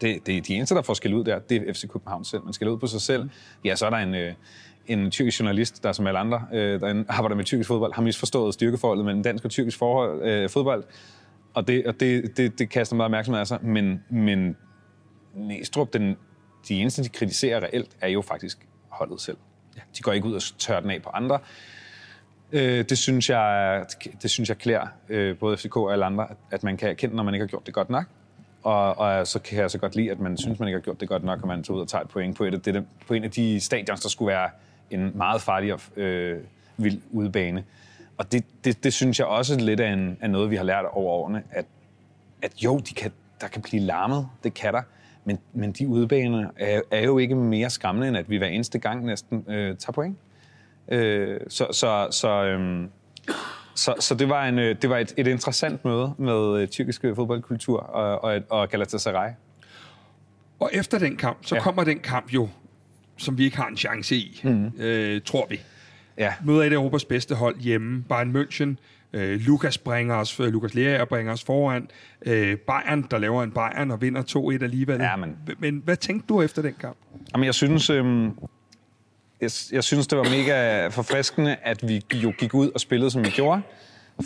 det, 0.02 0.26
det 0.28 0.38
er 0.38 0.42
de 0.42 0.56
eneste, 0.56 0.76
der 0.76 0.82
får 0.82 0.94
skæld 0.94 1.14
ud 1.14 1.24
der, 1.24 1.40
det 1.40 1.70
er 1.70 1.74
FC 1.74 1.88
København 1.88 2.26
selv. 2.26 2.44
Man 2.44 2.54
skal 2.54 2.70
ud 2.70 2.78
på 2.78 2.88
sig 2.88 3.02
selv. 3.02 3.30
Ja, 3.66 3.76
så 3.76 3.86
er 3.86 3.90
der 3.90 3.98
en, 3.98 4.16
øh, 4.16 4.34
en 4.88 5.12
tyrkisk 5.12 5.40
journalist, 5.40 5.84
der 5.84 5.92
som 5.92 6.08
alle 6.08 6.20
andre, 6.20 6.42
øh, 6.54 6.80
der 6.80 7.04
arbejder 7.08 7.36
med 7.36 7.46
tyrkisk 7.46 7.68
fodbold, 7.68 7.94
har 7.94 8.02
misforstået 8.02 8.54
styrkeforholdet 8.54 9.06
mellem 9.06 9.24
dansk 9.24 9.46
og 9.46 9.52
tyrkisk 9.52 9.78
forhold, 9.78 10.22
øh, 10.24 10.50
fodbold. 10.50 10.84
Og, 11.54 11.68
det, 11.68 11.88
og 11.88 12.00
det, 12.00 12.38
det, 12.38 12.60
det 12.60 12.70
kaster 12.70 12.96
meget 12.96 13.06
opmærksomhed 13.06 13.40
af 13.40 13.48
sig. 13.48 13.60
Men, 13.62 14.04
men 14.10 14.58
Næstrup, 15.34 15.94
den, 15.94 16.18
de 16.68 16.76
eneste, 16.76 17.04
de 17.04 17.10
kritiserer 17.10 17.60
reelt, 17.64 17.90
er 18.02 18.08
jo 18.08 18.22
faktisk 18.22 18.68
holdet 18.90 19.22
selv. 19.22 19.38
Ja. 19.76 19.82
De 19.98 20.02
går 20.02 20.12
ikke 20.12 20.28
ud 20.28 20.34
og 20.34 20.42
tørrer 20.58 20.80
den 20.80 20.92
af 20.92 21.02
på 21.02 21.10
andre. 21.10 21.40
Øh, 22.52 22.86
det, 22.90 22.98
synes 22.98 23.30
jeg, 23.30 23.86
det 24.22 24.32
synes 24.32 24.50
jeg 24.50 24.58
klæder 24.58 24.88
øh, 25.10 25.38
både 25.38 25.58
FCK 25.58 25.78
og 25.78 25.94
alle 25.94 26.06
andre, 26.06 26.28
at, 26.52 26.64
man 26.64 26.78
kan 26.78 26.90
erkende, 26.90 27.16
når 27.16 27.24
man 27.24 27.34
ikke 27.34 27.44
har 27.44 27.48
gjort 27.48 27.66
det 27.66 27.74
godt 27.74 27.90
nok. 27.90 28.06
Og, 28.64 28.98
og 28.98 29.28
så 29.28 29.40
kan 29.40 29.58
jeg 29.58 29.72
så 29.72 29.78
godt 29.78 29.96
lide, 29.96 30.12
at 30.12 30.20
man 30.20 30.38
synes, 30.38 30.60
man 30.60 30.68
ikke 30.68 30.78
har 30.78 30.84
gjort 30.84 31.00
det 31.00 31.10
godt 31.10 31.24
nok, 31.24 31.42
og 31.42 31.48
man 31.48 31.64
tager 31.64 31.76
ud 31.76 31.82
og 31.82 31.88
tager 31.88 32.04
et 32.04 32.10
point 32.10 32.38
på, 32.38 32.44
et, 32.44 32.66
det, 32.66 32.74
det, 32.74 32.86
på 33.08 33.14
en 33.14 33.24
af 33.24 33.32
de 33.32 33.60
stadions, 33.60 34.02
der 34.02 34.10
skulle 34.10 34.32
være 34.32 34.50
en 34.94 35.18
meget 35.18 35.42
farlig 35.42 35.74
og 35.74 35.80
øh, 35.96 36.40
vild 36.78 37.02
udebane. 37.12 37.64
Og 38.18 38.32
det, 38.32 38.46
det, 38.64 38.84
det 38.84 38.94
synes 38.94 39.20
jeg 39.20 39.28
også 39.28 39.60
lidt 39.60 39.80
er, 39.80 39.94
en, 39.94 40.18
er 40.22 40.28
noget, 40.28 40.50
vi 40.50 40.56
har 40.56 40.64
lært 40.64 40.86
over 40.86 41.12
årene, 41.12 41.44
at, 41.52 41.66
at 42.42 42.64
jo, 42.64 42.78
de 42.78 42.94
kan, 42.94 43.12
der 43.42 43.48
kan 43.48 43.62
blive 43.62 43.82
larmet, 43.82 44.28
det 44.44 44.54
kan 44.54 44.74
der, 44.74 44.82
men, 45.26 45.40
men 45.54 45.72
de 45.72 45.88
udebaner 45.88 46.50
er, 46.58 46.82
er 46.92 47.04
jo 47.04 47.18
ikke 47.18 47.36
mere 47.36 47.70
skræmmende, 47.70 48.08
end 48.08 48.18
at 48.18 48.30
vi 48.30 48.38
hver 48.38 48.48
eneste 48.48 48.80
gang 48.80 49.06
næsten 49.06 49.46
øh, 49.48 49.78
tager 49.78 49.92
point. 49.92 50.18
Øh, 50.88 51.40
så, 51.48 51.68
så, 51.72 52.08
så, 52.12 52.44
øhm, 52.44 52.90
så, 53.76 53.96
så 54.00 54.16
det 54.16 54.30
var, 54.30 54.46
en, 54.46 54.60
øh, 54.60 54.76
det 54.82 54.90
var 54.90 54.98
et, 54.98 55.14
et 55.18 55.28
interessant 55.28 55.86
møde 55.86 56.14
med 56.18 56.62
øh, 56.62 56.68
tyrkisk 56.68 57.02
fodboldkultur 57.02 57.80
og, 57.80 58.24
og, 58.24 58.42
og 58.50 58.70
Galatasaray. 58.70 59.30
Og 60.60 60.70
efter 60.74 61.00
den 61.00 61.18
kamp, 61.18 61.38
så. 61.46 61.56
Ja. 61.56 61.62
kommer 61.62 61.84
den 61.84 62.00
kamp 62.00 62.34
jo 62.34 62.50
som 63.18 63.38
vi 63.38 63.44
ikke 63.46 63.58
har 63.58 63.68
en 63.68 63.78
chance 63.78 64.16
i, 64.16 64.42
mm. 64.44 64.66
øh, 64.80 65.22
tror 65.26 65.48
vi. 65.50 65.60
Ja. 66.18 66.34
Møder 66.46 66.64
et 66.64 66.70
af 66.70 66.74
Europas 66.76 67.06
bedste 67.06 67.36
hold 67.36 67.60
hjemme. 67.60 68.04
Bayern 68.10 68.36
München. 68.36 68.76
Øh, 69.14 69.40
Lukas 69.42 69.78
bringer 69.78 70.16
os, 70.16 70.40
øh, 70.40 70.48
Lukas 70.48 70.74
Lea 70.74 71.06
bringer 71.06 71.34
os 71.34 71.44
foran. 71.44 71.88
Øh, 72.26 72.58
Bayern, 72.58 73.08
der 73.12 73.18
laver 73.18 73.44
en 73.44 73.52
Bayern 73.52 73.92
og 73.92 74.02
vinder 74.02 74.22
2-1 74.60 74.64
alligevel. 74.64 75.00
Ja, 75.02 75.16
men- 75.16 75.36
men 75.60 75.82
hvad 75.86 75.98
tænkte 75.98 76.28
du 76.28 76.42
efter 76.42 76.62
den 76.62 76.74
kamp? 76.80 76.98
Jamen, 77.34 77.46
jeg 77.46 77.54
synes, 77.56 77.90
øhm, 77.90 78.26
jeg, 79.42 79.50
jeg 79.72 79.84
synes, 79.84 80.08
det 80.08 80.18
var 80.18 80.24
mega 80.24 80.88
forfriskende, 80.88 81.56
at 81.56 81.88
vi 81.88 82.02
jo 82.14 82.34
gik 82.40 82.54
ud 82.54 82.70
og 82.76 82.80
spillede, 82.80 83.12
som 83.12 83.24
vi 83.26 83.30
gjorde, 83.30 83.62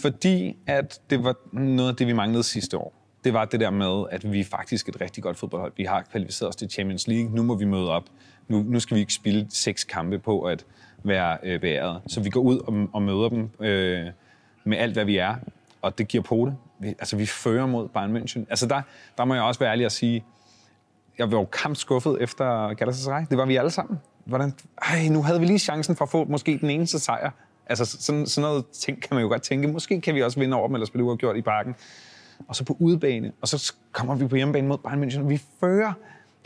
fordi 0.02 0.56
at 0.68 1.00
det 1.10 1.24
var 1.24 1.36
noget 1.54 1.90
af 1.90 1.96
det, 1.96 2.08
vi 2.08 2.14
manglede 2.14 2.44
sidste 2.44 2.78
år. 2.78 2.94
Det 3.24 3.34
var 3.34 3.46
det 3.46 3.60
der 3.60 3.70
med, 3.70 4.04
at 4.12 4.32
vi 4.32 4.40
er 4.40 4.46
faktisk 4.46 4.90
et 4.90 5.02
rigtig 5.02 5.24
godt 5.24 5.38
fodboldhold. 5.38 5.74
Vi 5.78 5.84
har 5.84 6.02
kvalificeret 6.12 6.50
os 6.50 6.56
til 6.56 6.70
Champions 6.70 7.08
League. 7.08 7.32
Nu 7.36 7.44
må 7.44 7.56
vi 7.56 7.66
møde 7.66 7.90
op. 7.92 8.04
Nu, 8.48 8.64
nu 8.68 8.80
skal 8.80 8.96
vi 8.96 9.00
ikke 9.00 9.14
spille 9.14 9.48
seks 9.50 9.84
kampe 9.84 10.20
på 10.20 10.42
at 10.42 10.66
være 11.04 11.38
øh, 11.44 11.60
beæret. 11.62 12.02
Så 12.08 12.22
vi 12.22 12.30
går 12.30 12.42
ud 12.42 12.60
og, 12.60 12.88
og 12.94 13.02
møder 13.02 13.30
dem 13.30 13.50
øh, 13.60 14.06
med 14.64 14.78
alt, 14.78 14.94
hvad 14.94 15.06
vi 15.06 15.18
er. 15.18 15.36
Og 15.82 15.98
det 15.98 16.08
giver 16.08 16.24
på 16.24 16.46
det. 16.46 16.56
Vi, 16.80 16.88
altså, 16.88 17.16
vi 17.16 17.26
fører 17.26 17.66
mod 17.66 17.88
Bayern 17.88 18.18
München. 18.18 18.46
Altså, 18.50 18.68
der, 18.68 18.82
der 19.18 19.26
må 19.26 19.34
jeg 19.34 19.44
også 19.44 19.60
være 19.60 19.72
ærlig 19.72 19.86
at 19.86 19.92
sige, 19.92 20.24
jeg 21.18 21.32
var 21.32 21.38
jo 21.38 21.46
kampskuffet 21.46 22.18
efter 22.22 22.74
Galatasaray. 22.74 23.26
Det 23.30 23.38
var 23.38 23.46
vi 23.46 23.56
alle 23.56 23.72
sammen. 23.72 24.00
Hvordan, 24.26 24.54
ej, 24.82 25.08
nu 25.08 25.24
havde 25.24 25.40
vi 25.40 25.46
lige 25.46 25.60
chancen 25.60 25.96
for 25.96 26.06
at 26.06 26.12
få 26.12 26.26
måske 26.26 26.58
den 26.62 26.70
eneste 26.70 27.00
sejr. 27.00 27.32
Altså 27.66 27.86
sådan, 27.86 28.26
sådan 28.26 28.50
noget 28.50 28.66
ting 28.68 29.02
kan 29.02 29.16
man 29.16 29.22
jo 29.22 29.30
godt 29.30 29.42
tænke. 29.42 29.68
Måske 29.68 30.02
kan 30.02 30.16
vi 30.16 30.24
også 30.24 30.40
vinde 30.40 30.58
over 30.58 30.68
dem, 30.68 30.76
eller 30.76 30.86
spille 30.86 31.04
uafgjort 31.04 31.38
i 31.38 31.42
parken. 31.42 31.76
Og 32.48 32.56
så 32.56 32.64
på 32.64 32.78
udebane, 32.80 33.32
og 33.42 33.48
så 33.48 33.74
kommer 33.92 34.16
vi 34.16 34.28
på 34.28 34.36
hjemmebane 34.36 34.68
mod 34.68 34.78
Bayern 34.78 35.04
München, 35.04 35.20
og 35.20 35.30
vi 35.30 35.42
fører. 35.60 35.94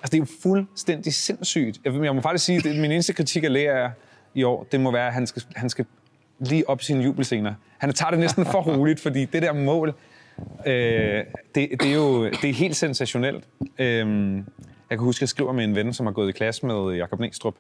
Altså 0.02 0.12
det 0.12 0.14
er 0.14 0.20
jo 0.20 0.28
fuldstændig 0.42 1.14
sindssygt. 1.14 1.80
Jeg, 1.86 1.94
jeg 2.04 2.16
må 2.16 2.22
faktisk 2.22 2.46
sige, 2.46 2.70
at 2.70 2.76
min 2.76 2.92
eneste 2.92 3.14
kritik 3.14 3.44
af 3.44 3.54
Lea 3.54 3.90
i 4.34 4.44
år, 4.44 4.68
det 4.72 4.80
må 4.80 4.92
være, 4.92 5.08
at 5.08 5.14
han 5.14 5.28
skal, 5.28 5.44
han 5.56 5.70
skal 5.70 5.86
lige 6.40 6.70
op 6.70 6.82
i 6.82 6.84
sine 6.84 7.04
jubelscener. 7.04 7.54
Han 7.78 7.94
tager 7.94 8.10
det 8.10 8.20
næsten 8.20 8.46
for 8.46 8.62
roligt, 8.62 9.00
fordi 9.00 9.26
det 9.26 9.42
der 9.42 9.54
mål, 9.54 9.94
øh, 10.66 11.24
det, 11.56 11.70
det, 11.80 11.86
er 11.86 11.96
jo 11.96 12.26
det 12.26 12.44
er 12.44 12.54
helt 12.54 12.76
sensationelt. 12.76 13.44
Øh, 13.80 14.36
jeg 14.90 14.98
kan 14.98 15.00
huske, 15.00 15.18
at 15.18 15.22
jeg 15.22 15.30
skriver 15.30 15.52
med 15.52 15.64
en 15.64 15.76
ven, 15.76 15.94
som 15.94 16.06
har 16.06 16.14
gået 16.14 16.30
i 16.30 16.32
klasse 16.32 16.66
med 16.66 16.96
Jakob 16.96 17.20
Næstrup. 17.20 17.56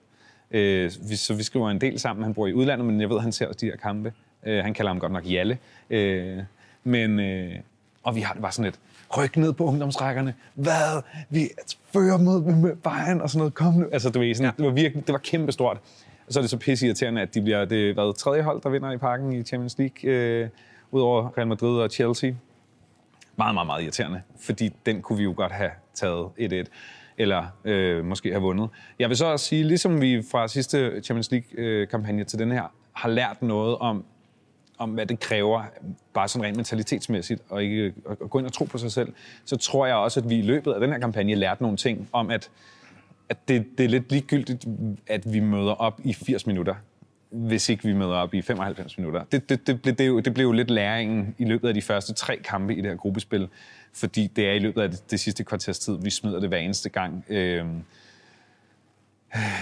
Øh, 0.51 0.91
vi, 1.09 1.15
så 1.15 1.33
vi 1.33 1.43
skriver 1.43 1.69
en 1.69 1.81
del 1.81 1.99
sammen. 1.99 2.23
Han 2.23 2.33
bor 2.33 2.47
i 2.47 2.53
udlandet, 2.53 2.85
men 2.87 3.01
jeg 3.01 3.09
ved, 3.09 3.15
at 3.15 3.23
han 3.23 3.31
ser 3.31 3.47
også 3.47 3.57
de 3.61 3.65
her 3.65 3.75
kampe. 3.75 4.13
Øh, 4.45 4.63
han 4.63 4.73
kalder 4.73 4.89
ham 4.89 4.99
godt 4.99 5.11
nok 5.11 5.31
Jalle. 5.31 5.57
Øh, 5.89 6.37
men, 6.83 7.19
øh, 7.19 7.55
og 8.03 8.15
vi 8.15 8.21
har 8.21 8.33
det 8.33 8.41
bare 8.41 8.51
sådan 8.51 8.65
lidt, 8.65 8.79
ryk 9.17 9.37
ned 9.37 9.53
på 9.53 9.65
ungdomsrækkerne. 9.65 10.33
Hvad? 10.53 11.01
Vi 11.29 11.49
fører 11.93 12.17
mod 12.17 12.41
med 12.41 12.75
Bayern 12.75 13.21
og 13.21 13.29
sådan 13.29 13.39
noget. 13.39 13.53
Kom 13.53 13.73
nu. 13.73 13.85
Altså, 13.91 14.09
du 14.09 14.19
ved, 14.19 14.35
sådan, 14.35 14.51
ja. 14.57 14.63
det 14.63 14.65
var 14.65 14.71
virkelig, 14.71 15.07
det 15.07 15.13
var 15.13 15.19
kæmpestort. 15.19 15.77
Og 16.27 16.33
så 16.33 16.39
er 16.39 16.41
det 16.41 16.49
så 16.49 16.57
pisse 16.57 16.85
irriterende, 16.85 17.21
at 17.21 17.33
de 17.33 17.41
bliver 17.41 17.65
det 17.65 17.93
hvad, 17.93 18.17
tredje 18.17 18.41
hold, 18.41 18.61
der 18.61 18.69
vinder 18.69 18.91
i 18.91 18.97
parken 18.97 19.33
i 19.33 19.43
Champions 19.43 19.77
League, 19.77 20.11
øh, 20.11 20.49
udover 20.91 21.37
Real 21.37 21.47
Madrid 21.47 21.79
og 21.79 21.89
Chelsea. 21.89 22.31
Meget, 23.35 23.53
meget, 23.53 23.65
meget 23.65 23.81
irriterende, 23.81 24.21
fordi 24.39 24.71
den 24.85 25.01
kunne 25.01 25.17
vi 25.17 25.23
jo 25.23 25.33
godt 25.37 25.51
have 25.51 25.71
taget 25.93 26.27
1-1 26.39 26.65
eller 27.17 27.45
øh, 27.65 28.05
måske 28.05 28.29
have 28.29 28.41
vundet. 28.41 28.69
Jeg 28.99 29.09
vil 29.09 29.17
så 29.17 29.25
også 29.25 29.45
sige, 29.45 29.63
ligesom 29.63 30.01
vi 30.01 30.23
fra 30.31 30.47
sidste 30.47 31.01
Champions 31.01 31.31
League-kampagne 31.31 32.23
til 32.23 32.39
den 32.39 32.51
her, 32.51 32.63
har 32.93 33.09
lært 33.09 33.41
noget 33.41 33.77
om, 33.77 34.03
om 34.81 34.89
hvad 34.89 35.05
det 35.05 35.19
kræver, 35.19 35.63
bare 36.13 36.27
sådan 36.27 36.45
rent 36.45 36.57
mentalitetsmæssigt, 36.57 37.41
og 37.49 37.63
ikke 37.63 37.93
at 38.09 38.29
gå 38.29 38.39
ind 38.39 38.45
og 38.47 38.53
tro 38.53 38.65
på 38.65 38.77
sig 38.77 38.91
selv, 38.91 39.13
så 39.45 39.57
tror 39.57 39.85
jeg 39.85 39.95
også, 39.95 40.19
at 40.19 40.29
vi 40.29 40.35
i 40.35 40.41
løbet 40.41 40.73
af 40.73 40.79
den 40.79 40.91
her 40.91 40.99
kampagne 40.99 41.35
lærte 41.35 41.63
nogle 41.63 41.77
ting 41.77 42.09
om, 42.11 42.29
at, 42.29 42.49
at 43.29 43.47
det, 43.47 43.65
det 43.77 43.83
er 43.83 43.89
lidt 43.89 44.11
ligegyldigt, 44.11 44.65
at 45.07 45.33
vi 45.33 45.39
møder 45.39 45.71
op 45.71 45.99
i 46.03 46.13
80 46.13 46.47
minutter, 46.47 46.75
hvis 47.29 47.69
ikke 47.69 47.83
vi 47.83 47.93
møder 47.93 48.15
op 48.15 48.33
i 48.33 48.41
95 48.41 48.97
minutter. 48.97 49.23
Det, 49.31 49.49
det, 49.49 49.67
det, 49.67 49.81
blev, 49.81 49.95
det, 49.95 50.07
jo, 50.07 50.19
det 50.19 50.33
blev 50.33 50.45
jo 50.45 50.51
lidt 50.51 50.69
læringen 50.69 51.35
i 51.37 51.45
løbet 51.45 51.67
af 51.67 51.73
de 51.73 51.81
første 51.81 52.13
tre 52.13 52.37
kampe 52.37 52.75
i 52.75 52.81
det 52.81 52.85
her 52.85 52.95
gruppespil, 52.95 53.47
fordi 53.93 54.27
det 54.27 54.47
er 54.47 54.53
i 54.53 54.59
løbet 54.59 54.81
af 54.81 54.89
det, 54.89 55.11
det 55.11 55.19
sidste 55.19 55.43
kvarters 55.43 55.79
tid, 55.79 55.97
vi 56.01 56.09
smider 56.09 56.39
det 56.39 56.49
hver 56.49 56.57
eneste 56.57 56.89
gang. 56.89 57.25
Øh, 57.29 57.65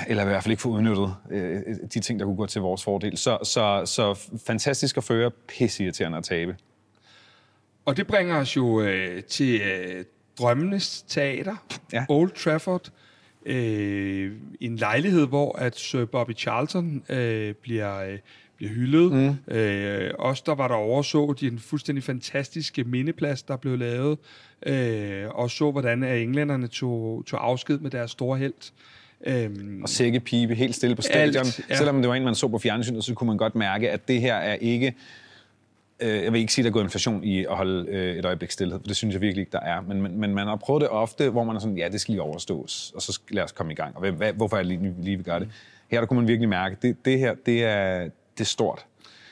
eller 0.07 0.23
i 0.23 0.25
hvert 0.25 0.43
fald 0.43 0.51
ikke 0.51 0.61
få 0.61 0.69
udnyttet 0.69 1.15
øh, 1.31 1.61
de 1.93 1.99
ting, 1.99 2.19
der 2.19 2.25
kunne 2.25 2.35
gå 2.35 2.45
til 2.45 2.61
vores 2.61 2.83
fordel. 2.83 3.17
Så, 3.17 3.37
så, 3.43 3.81
så 3.85 4.29
fantastisk 4.47 4.97
at 4.97 5.03
føre, 5.03 5.31
pisseirriterende 5.47 6.17
at 6.17 6.23
tabe. 6.23 6.55
Og 7.85 7.97
det 7.97 8.07
bringer 8.07 8.35
os 8.35 8.55
jo 8.55 8.81
øh, 8.81 9.23
til 9.23 9.61
øh, 9.61 10.05
Drømmenes 10.39 11.01
Teater, 11.01 11.55
Ja. 11.93 12.05
Old 12.09 12.31
Trafford. 12.31 12.89
Øh, 13.45 14.31
en 14.61 14.75
lejlighed, 14.75 15.27
hvor 15.27 15.57
at 15.57 15.75
Sir 15.77 16.05
Bobby 16.05 16.37
Charlton 16.37 17.03
øh, 17.09 17.53
bliver, 17.53 17.99
øh, 17.99 18.19
bliver 18.57 18.71
hyldet. 18.71 19.11
Mm. 19.13 19.55
Øh, 19.55 20.11
os, 20.19 20.41
der 20.41 20.55
var 20.55 20.67
der 20.67 20.75
overså 20.75 21.33
de 21.39 21.59
fuldstændig 21.59 22.03
fantastiske 22.03 22.83
mindeplads, 22.83 23.43
der 23.43 23.57
blev 23.57 23.77
lavet, 23.77 24.17
øh, 24.65 25.27
og 25.29 25.51
så, 25.51 25.71
hvordan 25.71 26.03
englænderne 26.03 26.67
tog, 26.67 27.23
tog 27.25 27.45
afsked 27.45 27.79
med 27.79 27.91
deres 27.91 28.11
store 28.11 28.37
held. 28.37 28.71
Øhm, 29.25 29.83
Og 29.83 29.89
sækkepipe 29.89 30.55
helt 30.55 30.75
stille 30.75 30.95
på 30.95 31.01
stadion. 31.01 31.45
Alt, 31.45 31.61
ja. 31.69 31.75
Selvom 31.75 32.01
det 32.01 32.09
var 32.09 32.15
en, 32.15 32.23
man 32.23 32.35
så 32.35 32.47
på 32.47 32.59
fjernsynet, 32.59 33.03
så 33.03 33.13
kunne 33.13 33.27
man 33.27 33.37
godt 33.37 33.55
mærke, 33.55 33.91
at 33.91 34.07
det 34.07 34.21
her 34.21 34.35
er 34.35 34.53
ikke... 34.53 34.95
Øh, 35.99 36.23
jeg 36.23 36.33
vil 36.33 36.41
ikke 36.41 36.53
sige, 36.53 36.63
at 36.63 36.65
der 36.65 36.69
er 36.69 36.73
gået 36.73 36.83
inflation 36.83 37.23
i 37.23 37.45
at 37.45 37.55
holde 37.55 37.89
øh, 37.89 38.15
et 38.15 38.25
øjeblik 38.25 38.51
stillhed, 38.51 38.79
for 38.79 38.87
det 38.87 38.95
synes 38.95 39.13
jeg 39.13 39.21
virkelig 39.21 39.41
ikke, 39.41 39.51
der 39.51 39.59
er. 39.59 39.81
Men, 39.81 40.01
men, 40.01 40.19
men 40.19 40.35
man 40.35 40.47
har 40.47 40.55
prøvet 40.55 40.81
det 40.81 40.89
ofte, 40.89 41.29
hvor 41.29 41.43
man 41.43 41.55
er 41.55 41.59
sådan, 41.59 41.77
ja, 41.77 41.89
det 41.91 42.01
skal 42.01 42.11
lige 42.11 42.21
overstås, 42.21 42.91
og 42.95 43.01
så 43.01 43.19
lad 43.31 43.43
os 43.43 43.51
komme 43.51 43.71
i 43.71 43.75
gang. 43.75 43.95
Og 43.95 43.99
hvad, 43.99 44.11
hvad, 44.11 44.33
hvorfor 44.33 44.57
er 44.57 44.63
det 44.63 44.67
lige, 44.67 44.95
lige 45.01 45.15
vil 45.15 45.25
gøre 45.25 45.39
det? 45.39 45.49
Her 45.87 45.99
der 45.99 46.07
kunne 46.07 46.19
man 46.19 46.27
virkelig 46.27 46.49
mærke, 46.49 46.77
det, 46.81 47.05
det 47.05 47.19
her, 47.19 47.35
det 47.45 47.63
er, 47.63 47.99
det 48.37 48.41
er 48.41 48.43
stort. 48.43 48.85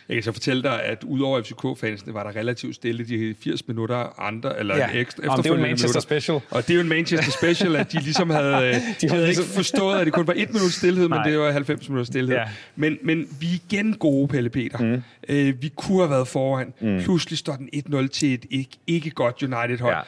Jeg 0.09 0.15
kan 0.15 0.23
så 0.23 0.31
fortælle 0.31 0.63
dig, 0.63 0.83
at 0.83 1.03
udover 1.03 1.41
FCK-fansene 1.41 2.13
var 2.13 2.23
der 2.23 2.39
relativt 2.39 2.75
stille 2.75 3.03
de 3.07 3.35
80 3.43 3.63
80 3.67 4.09
andre, 4.17 4.59
eller 4.59 4.77
Ja. 4.77 4.87
ekstra, 4.93 5.23
Jamen, 5.23 5.37
det 5.37 5.45
er 5.45 5.49
jo 5.49 5.55
en 5.55 5.61
Manchester 5.61 5.87
minutter. 5.87 5.99
special. 6.01 6.39
Og 6.49 6.61
det 6.67 6.69
er 6.69 6.75
jo 6.75 6.81
en 6.81 6.89
Manchester 6.89 7.31
Special, 7.31 7.75
at 7.75 7.91
de 7.91 7.99
ligesom 7.99 8.29
havde, 8.29 8.55
øh, 8.55 8.61
de 8.63 8.69
havde 8.71 8.83
de 9.01 9.09
havde 9.09 9.25
ligesom- 9.25 9.43
ikke 9.43 9.53
forstået, 9.55 9.99
at 9.99 10.05
det 10.05 10.13
kun 10.13 10.27
var 10.27 10.33
et 10.37 10.53
minut 10.53 10.71
stillhed, 10.71 11.07
men 11.09 11.19
det 11.25 11.39
var 11.39 11.51
90 11.51 11.89
minutter 11.89 12.05
stillhed. 12.05 12.35
Ja. 12.35 12.43
Men, 12.75 12.97
men 13.03 13.25
vi 13.39 13.45
er 13.47 13.59
igen 13.69 13.93
gode, 13.93 14.27
Pelle 14.27 14.49
Peter. 14.49 14.77
Mm. 14.77 15.01
Øh, 15.29 15.61
vi 15.61 15.69
kunne 15.75 15.97
have 15.99 16.09
været 16.09 16.27
foran. 16.27 16.73
Mm. 16.81 16.99
Pludselig 17.03 17.37
står 17.37 17.55
den 17.55 17.69
1-0 17.73 18.07
til 18.07 18.33
et 18.33 18.45
ikke, 18.49 18.71
ikke 18.87 19.09
godt 19.09 19.43
United-hold. 19.43 19.95
Ja. 19.95 20.01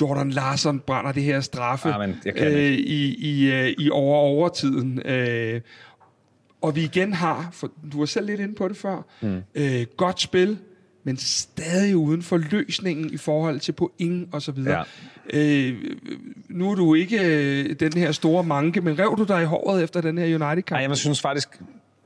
Jordan 0.00 0.30
Larson 0.30 0.80
brænder 0.80 1.12
det 1.12 1.22
her 1.22 1.40
straffe 1.40 1.94
men 1.98 2.16
kan 2.36 2.46
øh, 2.52 2.62
i, 2.72 3.14
i, 3.14 3.52
øh, 3.52 3.74
i 3.78 3.90
over 3.90 4.16
overtiden. 4.16 5.02
Øh, 5.04 5.60
og 6.60 6.76
vi 6.76 6.84
igen 6.84 7.12
har, 7.12 7.48
for 7.52 7.70
du 7.92 7.98
var 7.98 8.06
selv 8.06 8.26
lidt 8.26 8.40
inde 8.40 8.54
på 8.54 8.68
det 8.68 8.76
før, 8.76 9.02
mm. 9.20 9.42
øh, 9.54 9.86
godt 9.96 10.20
spil, 10.20 10.58
men 11.04 11.16
stadig 11.16 11.96
uden 11.96 12.22
for 12.22 12.36
løsningen 12.36 13.12
i 13.12 13.16
forhold 13.16 13.60
til 13.60 13.72
point 13.72 14.34
og 14.34 14.42
så 14.42 14.52
videre. 14.52 14.84
Ja. 15.32 15.68
Øh, 15.68 15.96
nu 16.48 16.70
er 16.70 16.74
du 16.74 16.94
ikke 16.94 17.18
øh, 17.20 17.80
den 17.80 17.92
her 17.92 18.12
store 18.12 18.44
manke, 18.44 18.80
men 18.80 18.98
rev 18.98 19.14
du 19.18 19.24
dig 19.24 19.42
i 19.42 19.44
håret 19.44 19.82
efter 19.82 20.00
den 20.00 20.18
her 20.18 20.24
United-kamp? 20.24 20.70
Nej, 20.70 20.88
jeg 20.88 20.96
synes 20.96 21.20
faktisk, 21.20 21.60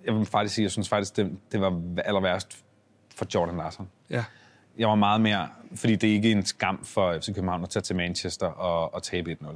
jeg 0.06 0.14
vil 0.14 0.26
faktisk 0.26 0.54
sige, 0.54 0.62
jeg 0.62 0.70
synes 0.70 0.88
faktisk, 0.88 1.16
det, 1.16 1.30
det 1.52 1.60
var 1.60 1.82
aller 2.04 2.20
værst 2.20 2.58
for 3.16 3.26
Jordan 3.34 3.56
Larson. 3.56 3.88
Ja. 4.10 4.24
Jeg 4.78 4.88
var 4.88 4.94
meget 4.94 5.20
mere, 5.20 5.48
fordi 5.74 5.96
det 5.96 6.10
er 6.10 6.14
ikke 6.14 6.30
en 6.30 6.46
skam 6.46 6.84
for 6.84 7.18
FC 7.20 7.26
København 7.34 7.62
at 7.62 7.70
tage 7.70 7.82
til 7.82 7.96
Manchester 7.96 8.46
og, 8.46 8.94
og 8.94 9.02
tabe 9.02 9.36
1-0. 9.42 9.46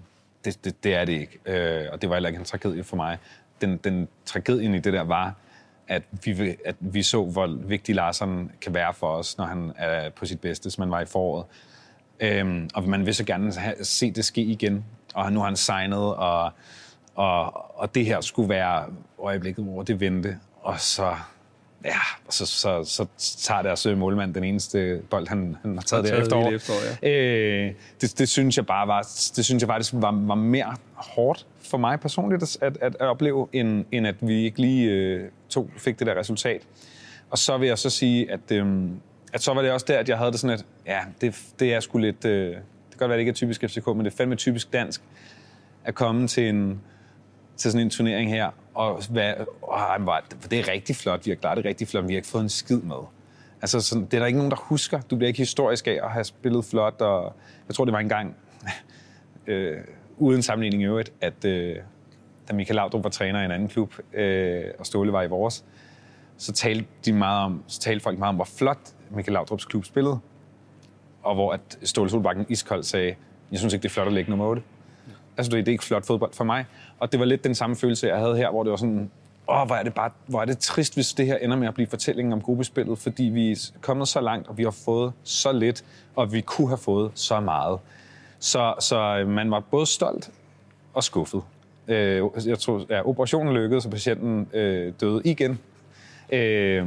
Det, 0.45 0.65
det, 0.65 0.85
det 0.85 0.95
er 0.95 1.05
det 1.05 1.13
ikke. 1.13 1.39
Øh, 1.47 1.87
og 1.93 2.03
det 2.03 2.09
var 2.09 2.17
heller 2.17 2.29
ikke 2.29 2.39
en 2.39 2.45
tragedie 2.45 2.85
for 2.85 2.97
mig. 2.97 3.19
Den, 3.61 3.77
den 3.77 4.09
tragedien 4.25 4.75
i 4.75 4.79
det 4.79 4.93
der 4.93 5.03
var, 5.03 5.35
at 5.89 6.03
vi, 6.25 6.57
at 6.65 6.77
vi 6.81 7.03
så, 7.03 7.25
hvor 7.25 7.47
vigtig 7.47 7.95
Larsen 7.95 8.51
kan 8.61 8.75
være 8.75 8.95
for 8.95 9.09
os, 9.09 9.39
når 9.39 9.45
han 9.45 9.73
er 9.77 10.11
på 10.11 10.27
sit 10.27 10.41
bedste, 10.41 10.71
som 10.71 10.83
han 10.83 10.91
var 10.91 11.01
i 11.01 11.07
foråret. 11.07 11.47
Øhm, 12.21 12.71
og 12.75 12.89
man 12.89 13.07
vil 13.07 13.15
så 13.15 13.25
gerne 13.25 13.53
have, 13.53 13.75
se 13.83 14.11
det 14.11 14.25
ske 14.25 14.41
igen. 14.41 14.85
Og 15.15 15.33
nu 15.33 15.39
har 15.39 15.47
han 15.47 15.57
signet, 15.57 16.15
og, 16.15 16.53
og, 17.15 17.81
og 17.81 17.95
det 17.95 18.07
her 18.07 18.21
skulle 18.21 18.49
være 18.49 18.87
øjeblikket, 19.19 19.65
hvor 19.65 19.83
det 19.83 20.01
vendte. 20.01 20.39
Og 20.63 20.81
så, 20.81 21.17
ja, 21.85 21.99
så, 22.29 22.47
så, 22.47 22.85
så, 22.85 23.07
så 23.17 23.37
tager 23.39 23.63
deres 23.63 23.87
øh, 23.87 23.99
målmand 23.99 24.35
den 24.35 24.45
eneste 24.45 25.03
bold, 25.11 25.29
han, 25.29 25.57
han 25.63 25.75
har 25.75 25.83
taget, 25.83 26.07
taget 26.07 26.23
efterår. 26.23 26.43
i 26.43 26.47
det 26.47 26.55
efterår, 26.55 26.79
øh, 27.03 27.73
det, 28.01 28.19
det, 28.19 28.29
synes 28.29 28.57
jeg 28.57 28.67
bare 28.67 28.89
var, 28.89 29.03
det 29.37 29.45
synes 29.45 29.63
jeg 29.63 29.69
faktisk 29.69 29.93
var, 29.97 30.13
var 30.27 30.35
mere 30.35 30.77
hårdt 30.95 31.47
for 31.63 31.79
mig 31.79 32.01
personligt 32.01 32.43
at, 32.43 32.59
at, 32.63 32.97
at 33.01 33.01
opleve, 33.01 33.49
end, 33.53 33.85
end 33.93 34.07
at 34.07 34.15
vi 34.21 34.45
ikke 34.45 34.61
lige 34.61 34.91
øh, 34.91 35.29
to 35.49 35.71
fik 35.77 35.99
det 35.99 36.07
der 36.07 36.19
resultat. 36.19 36.63
Og 37.31 37.39
så 37.39 37.59
vil 37.59 37.69
jeg 37.69 37.79
så 37.79 37.91
sige, 37.91 38.33
at, 38.33 38.53
øhm, 38.53 39.01
at 39.33 39.43
så 39.43 39.55
var 39.55 39.63
det 39.63 39.71
også 39.71 39.87
der, 39.89 39.99
at 39.99 40.09
jeg 40.09 40.19
havde 40.19 40.33
det 40.33 40.41
sådan, 40.41 40.55
at 40.55 40.65
ja, 40.87 41.01
det, 41.21 41.35
det 41.59 41.75
er 41.75 41.81
sgu 41.81 41.99
lidt... 41.99 42.25
Øh, 42.25 42.49
det 42.55 42.99
kan 42.99 42.99
godt 42.99 43.09
være, 43.09 43.17
det 43.17 43.21
ikke 43.21 43.31
er 43.31 43.35
typisk 43.35 43.65
FCK, 43.69 43.87
men 43.87 44.05
det 44.05 44.13
er 44.13 44.17
fandme 44.17 44.37
typisk 44.37 44.73
dansk 44.73 45.03
at 45.85 45.95
komme 45.95 46.29
til, 46.29 46.49
en, 46.49 46.81
til 47.57 47.73
sådan 47.73 47.87
en 47.87 47.91
turnering 47.91 48.31
her, 48.31 48.51
og 48.75 49.03
hvad, 49.11 49.35
åh, 49.63 50.07
var, 50.07 50.25
det 50.51 50.59
er 50.59 50.69
rigtig 50.69 50.97
flot, 50.97 51.27
vi 51.27 51.31
har 51.31 51.37
klaret 51.37 51.57
det 51.57 51.65
rigtig 51.65 51.89
flot, 51.89 52.03
men 52.03 52.09
vi 52.09 52.15
har 52.15 52.19
ikke 52.19 52.29
fået 52.29 52.43
en 52.43 52.49
skid 52.49 52.81
med. 52.81 52.97
Altså, 53.63 53.81
sådan, 53.81 54.05
det 54.05 54.15
er 54.15 54.19
der 54.19 54.27
ikke 54.27 54.39
nogen, 54.39 54.51
der 54.51 54.57
husker. 54.57 55.01
Du 55.01 55.17
bliver 55.17 55.29
ikke 55.29 55.39
historisk 55.39 55.87
af 55.87 55.99
at 56.03 56.11
have 56.11 56.25
spillet 56.25 56.65
flot, 56.65 57.01
og 57.01 57.35
jeg 57.69 57.75
tror, 57.75 57.85
det 57.85 57.93
var 57.93 57.99
engang, 57.99 58.37
øh, 59.47 59.77
uden 60.19 60.43
sammenligning 60.43 60.83
i 60.83 60.87
øvrigt, 60.87 61.13
at, 61.21 61.45
øh, 61.45 61.77
da 62.49 62.55
Michael 62.55 62.77
Laudrup 62.77 63.05
var 63.05 63.11
træner 63.11 63.43
i 63.43 63.45
en 63.45 63.51
anden 63.51 63.69
klub, 63.69 63.95
øh, 64.13 64.65
og 64.79 64.87
Ståle 64.87 65.13
var 65.13 65.23
i 65.23 65.29
vores, 65.29 65.65
så 66.37 66.53
talte, 66.53 66.87
de 67.05 67.13
meget 67.13 67.45
om, 67.45 67.63
så 67.67 67.81
talte 67.81 68.03
folk 68.03 68.19
meget 68.19 68.29
om, 68.29 68.35
hvor 68.35 68.45
flot 68.45 68.79
Michael 69.11 69.33
Laudrups 69.33 69.65
klub 69.65 69.85
spillede. 69.85 70.19
Og 71.23 71.35
hvor 71.35 71.53
at 71.53 71.79
Ståle 71.83 72.11
Solbakken 72.11 72.47
iskold 72.49 72.83
sagde, 72.83 73.15
jeg 73.51 73.59
synes 73.59 73.75
ikke, 73.75 73.83
det 73.83 73.89
er 73.89 73.93
flot 73.93 74.07
at 74.07 74.13
lægge 74.13 74.31
nummer 74.31 74.47
8. 74.47 74.63
Altså, 75.37 75.57
det 75.57 75.69
er 75.69 75.73
ikke 75.73 75.85
flot 75.85 76.07
fodbold 76.07 76.33
for 76.33 76.45
mig. 76.45 76.65
Og 76.99 77.13
det 77.13 77.21
var 77.21 77.27
lidt 77.27 77.45
den 77.45 77.55
samme 77.55 77.77
følelse, 77.77 78.07
jeg 78.07 78.19
havde 78.19 78.37
her, 78.37 78.51
hvor 78.51 78.63
det 78.63 78.71
var 78.71 78.77
sådan, 78.77 79.11
åh, 79.49 79.67
hvor 79.67 79.75
er 79.75 79.83
det 79.83 79.95
bare, 79.95 80.11
hvor 80.27 80.41
er 80.41 80.45
det 80.45 80.59
trist, 80.59 80.95
hvis 80.95 81.13
det 81.13 81.27
her 81.27 81.37
ender 81.37 81.57
med 81.57 81.69
at 81.69 81.75
blive 81.75 81.87
fortællingen 81.87 82.33
om 82.33 82.41
gruppespillet, 82.41 82.99
fordi 82.99 83.25
vi 83.25 83.53
er 83.53 83.71
kommet 83.81 84.09
så 84.09 84.21
langt, 84.21 84.49
og 84.49 84.59
vi 84.59 84.63
har 84.63 84.77
fået 84.85 85.13
så 85.23 85.53
lidt, 85.53 85.85
og 86.17 86.33
vi 86.33 86.41
kunne 86.41 86.69
have 86.69 86.79
fået 86.79 87.11
så 87.15 87.41
meget. 87.41 87.79
Så, 88.39 88.75
så 88.81 88.97
øh, 88.97 89.29
man 89.29 89.51
var 89.51 89.61
både 89.61 89.87
stolt 89.87 90.31
og 90.95 91.05
skuffet. 91.05 91.43
Øh, 91.89 92.23
jeg 92.47 92.59
tror, 92.59 92.87
ja, 92.91 93.09
operationen 93.09 93.55
lykkedes, 93.55 93.85
og 93.85 93.91
patienten 93.91 94.49
øh, 94.53 94.93
døde 95.01 95.23
igen. 95.25 95.59
Øh, 96.33 96.87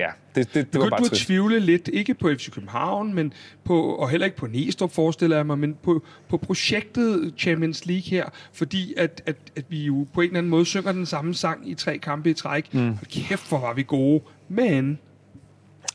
ja, 0.00 0.08
det, 0.34 0.54
det, 0.54 0.54
det 0.54 0.56
var 0.56 0.64
Begyndte 0.64 0.90
bare 0.90 1.00
du 1.00 1.04
at 1.04 1.10
trist. 1.10 1.26
tvivle 1.26 1.60
lidt, 1.60 1.88
ikke 1.92 2.14
på 2.14 2.28
FC 2.38 2.50
København, 2.50 3.14
men 3.14 3.32
på, 3.64 3.82
og 3.82 4.10
heller 4.10 4.24
ikke 4.24 4.36
på 4.36 4.46
Næstrup, 4.46 4.92
forestiller 4.92 5.36
jeg 5.36 5.46
mig, 5.46 5.58
men 5.58 5.74
på, 5.82 6.02
på 6.28 6.36
projektet 6.36 7.34
Champions 7.38 7.86
League 7.86 8.02
her, 8.10 8.24
fordi 8.52 8.94
at, 8.96 9.22
at, 9.26 9.36
at 9.56 9.64
vi 9.68 9.84
jo 9.84 10.06
på 10.14 10.20
en 10.20 10.26
eller 10.26 10.38
anden 10.38 10.50
måde 10.50 10.66
synger 10.66 10.92
den 10.92 11.06
samme 11.06 11.34
sang 11.34 11.70
i 11.70 11.74
tre 11.74 11.98
kampe 11.98 12.30
i 12.30 12.34
træk. 12.34 12.74
Mm. 12.74 12.80
Hold 12.80 13.06
kæft, 13.28 13.48
hvor 13.48 13.58
var 13.58 13.74
vi 13.74 13.82
gode. 13.82 14.22
Men 14.48 14.98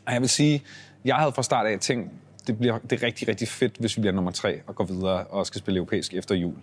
Og 0.05 0.13
jeg 0.13 0.21
vil 0.21 0.29
sige, 0.29 0.63
jeg 1.05 1.15
havde 1.15 1.31
fra 1.31 1.43
start 1.43 1.65
af 1.67 1.79
tænkt, 1.79 2.11
det, 2.47 2.57
bliver, 2.57 2.77
det 2.79 2.91
er 2.91 3.03
rigtig, 3.03 3.27
rigtig 3.27 3.47
fedt, 3.47 3.75
hvis 3.79 3.97
vi 3.97 4.01
bliver 4.01 4.13
nummer 4.13 4.31
tre 4.31 4.61
og 4.67 4.75
går 4.75 4.83
videre 4.83 5.23
og 5.23 5.47
skal 5.47 5.59
spille 5.59 5.77
europæisk 5.77 6.13
efter 6.13 6.35
jul. 6.35 6.55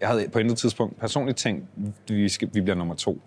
Jeg 0.00 0.08
havde 0.08 0.28
på 0.32 0.38
intet 0.38 0.58
tidspunkt 0.58 1.00
personligt 1.00 1.38
tænkt, 1.38 1.64
vi, 2.08 2.28
skal, 2.28 2.50
vi 2.52 2.60
bliver 2.60 2.76
nummer 2.76 2.94
to. 2.94 3.20